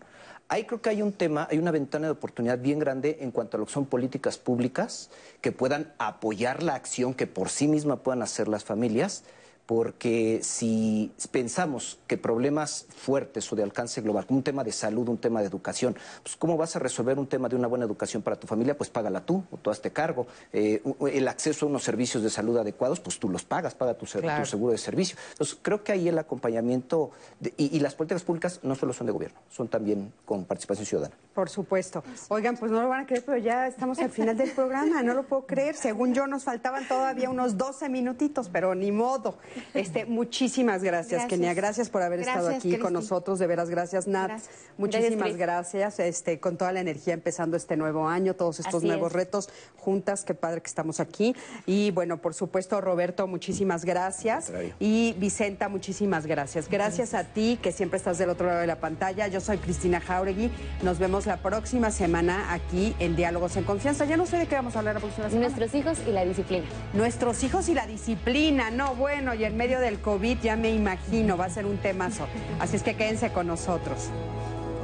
Ahí 0.48 0.64
creo 0.64 0.82
que 0.82 0.90
hay 0.90 1.00
un 1.00 1.12
tema, 1.12 1.48
hay 1.50 1.58
una 1.58 1.70
ventana 1.70 2.06
de 2.06 2.12
oportunidad 2.12 2.58
bien 2.58 2.78
grande 2.78 3.18
en 3.20 3.30
cuanto 3.30 3.56
a 3.56 3.60
lo 3.60 3.66
que 3.66 3.72
son 3.72 3.86
políticas 3.86 4.36
públicas 4.36 5.10
que 5.40 5.52
puedan 5.52 5.92
apoyar 5.98 6.62
la 6.62 6.74
acción 6.74 7.14
que 7.14 7.26
por 7.26 7.48
sí 7.48 7.66
misma 7.66 8.02
puedan 8.02 8.22
hacer 8.22 8.48
las 8.48 8.62
familias 8.62 9.24
porque 9.66 10.41
si 10.43 11.11
pensamos 11.32 11.99
que 12.07 12.19
problemas 12.19 12.86
fuertes 12.95 13.51
o 13.53 13.57
de 13.57 13.62
alcance 13.62 14.01
global, 14.03 14.27
como 14.27 14.39
un 14.39 14.45
tema 14.45 14.62
de 14.62 14.73
salud, 14.73 15.09
un 15.09 15.19
tema 15.19 15.41
de 15.41 15.47
educación, 15.47 15.97
pues 16.23 16.36
¿cómo 16.36 16.57
vas 16.57 16.77
a 16.77 16.78
resolver 16.78 17.19
un 17.19 17.27
tema 17.27 17.49
de 17.49 17.57
una 17.57 17.66
buena 17.66 17.85
educación 17.85 18.23
para 18.23 18.36
tu 18.36 18.47
familia? 18.47 18.77
Pues 18.77 18.91
págala 18.91 19.24
tú, 19.24 19.43
o 19.51 19.57
tú 19.57 19.70
hazte 19.70 19.91
cargo. 19.91 20.27
Eh, 20.53 20.82
el 21.11 21.28
acceso 21.28 21.65
a 21.65 21.69
unos 21.70 21.82
servicios 21.82 22.23
de 22.23 22.31
salud 22.31 22.59
adecuados, 22.59 23.01
pues 23.01 23.19
tú 23.19 23.31
los 23.31 23.45
pagas, 23.45 23.74
paga 23.74 23.95
tu, 23.95 24.07
seguro 24.07 24.73
de 24.73 24.78
servicio. 24.78 25.16
Entonces, 25.32 25.59
creo 25.62 25.82
que 25.82 25.93
ahí 25.93 26.09
el 26.09 26.19
acompañamiento 26.19 27.11
y, 27.57 27.81
las 27.81 27.95
políticas 27.95 28.23
públicas 28.23 28.61
no 28.62 28.74
solo 28.74 28.93
son 28.93 29.07
de 29.07 29.12
gobierno, 29.12 29.39
son 29.51 29.69
también 29.69 30.12
con 30.24 30.45
participación 30.45 30.86
ciudadana. 30.86 31.15
Por 31.35 31.51
supuesto. 31.51 32.05
Oigan, 32.28 32.57
pues 32.57 32.70
no 32.70 32.81
lo 32.81 32.89
van 32.89 33.03
a 33.03 33.07
creer, 33.07 33.24
pero 33.24 33.39
ya 33.39 33.66
estamos 33.66 33.99
al 33.99 34.11
final 34.11 34.36
del 34.36 34.53
programa, 34.53 35.03
no 35.03 35.15
lo 35.15 35.24
puedo 35.24 35.47
creer. 35.47 35.74
Según 35.74 36.15
yo, 36.15 36.27
nos 36.27 36.45
faltaban 36.45 36.86
todavía 36.86 37.28
unos 37.28 37.59
12 37.59 37.89
minutitos, 37.89 38.49
pero 38.49 38.74
ni 38.74 38.93
modo. 38.93 39.36
Este, 39.74 40.06
muchísimas 40.06 40.82
gracias, 40.82 41.26
Kenia. 41.26 41.52
Gracias 41.55 41.89
por 41.90 42.02
haber 42.02 42.20
estado 42.20 42.48
aquí 42.48 42.78
con 42.78 42.93
nosotros. 42.93 43.39
De 43.39 43.47
veras, 43.47 43.70
gracias, 43.70 44.06
Nat. 44.06 44.40
Muchísimas 44.78 45.36
gracias, 45.36 45.98
Este, 45.98 46.40
con 46.40 46.56
toda 46.56 46.72
la 46.72 46.81
energía 46.81 47.14
empezando 47.14 47.56
este 47.56 47.76
nuevo 47.76 48.09
año, 48.09 48.35
todos 48.35 48.60
estos 48.60 48.82
nuevos 48.82 49.12
retos 49.12 49.48
juntas. 49.76 50.24
Qué 50.24 50.35
padre 50.35 50.62
que 50.62 50.68
estamos 50.68 51.01
aquí. 51.01 51.35
Y 51.66 51.90
bueno, 51.90 52.20
por 52.20 52.35
supuesto, 52.35 52.81
Roberto, 52.81 53.26
muchísimas 53.26 53.85
gracias. 53.85 54.52
Y 54.78 55.14
Vicenta, 55.18 55.68
muchísimas 55.68 56.26
gracias. 56.26 56.68
Gracias 56.68 57.14
a 57.14 57.24
ti, 57.24 57.59
que 57.62 57.72
siempre 57.72 57.97
estás 57.97 58.18
del 58.18 58.31
otro 58.31 58.47
lado 58.47 58.60
de 58.60 58.66
la 58.66 58.81
pantalla. 58.81 59.28
Yo 59.28 59.40
soy 59.40 59.59
Cristina 59.59 60.01
Jauregui. 60.01 60.51
Nos 60.82 60.98
vemos 60.98 61.26
la 61.26 61.39
próxima 61.39 61.90
semana 61.90 62.52
aquí 62.52 62.94
en 62.98 63.16
Diálogos 63.16 63.56
en 63.56 63.64
Confianza. 63.64 64.05
Ya 64.05 64.16
no 64.16 64.26
sé 64.26 64.39
de 64.39 64.47
qué 64.47 64.55
vamos 64.55 64.76
a 64.76 64.81
hablar 64.81 64.94
la 64.94 65.01
próxima 65.01 65.28
semana. 65.28 65.48
Nuestros 65.48 65.74
hijos 65.74 65.98
y 66.06 66.12
la 66.12 66.24
disciplina. 66.24 66.64
Nuestros 66.93 67.43
hijos 67.44 67.68
y 67.68 67.74
la 67.74 67.86
disciplina. 67.86 68.70
No, 68.70 68.94
bueno, 68.94 69.35
ya 69.35 69.43
en 69.44 69.56
medio 69.56 69.80
del 69.80 70.00
COVID 70.00 70.38
ya 70.40 70.56
me 70.56 70.70
imagino, 70.70 71.36
va 71.36 71.46
a 71.46 71.50
ser 71.50 71.66
un 71.66 71.78
temazo. 71.78 72.26
Así 72.58 72.76
es 72.76 72.82
que 72.82 72.96
quédense 72.96 73.30
con 73.30 73.46
nosotros. 73.46 74.10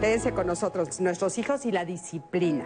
Quédense 0.00 0.32
con 0.32 0.46
nosotros, 0.46 1.00
nuestros 1.00 1.38
hijos 1.38 1.66
y 1.66 1.72
la 1.72 1.84
disciplina. 1.84 2.64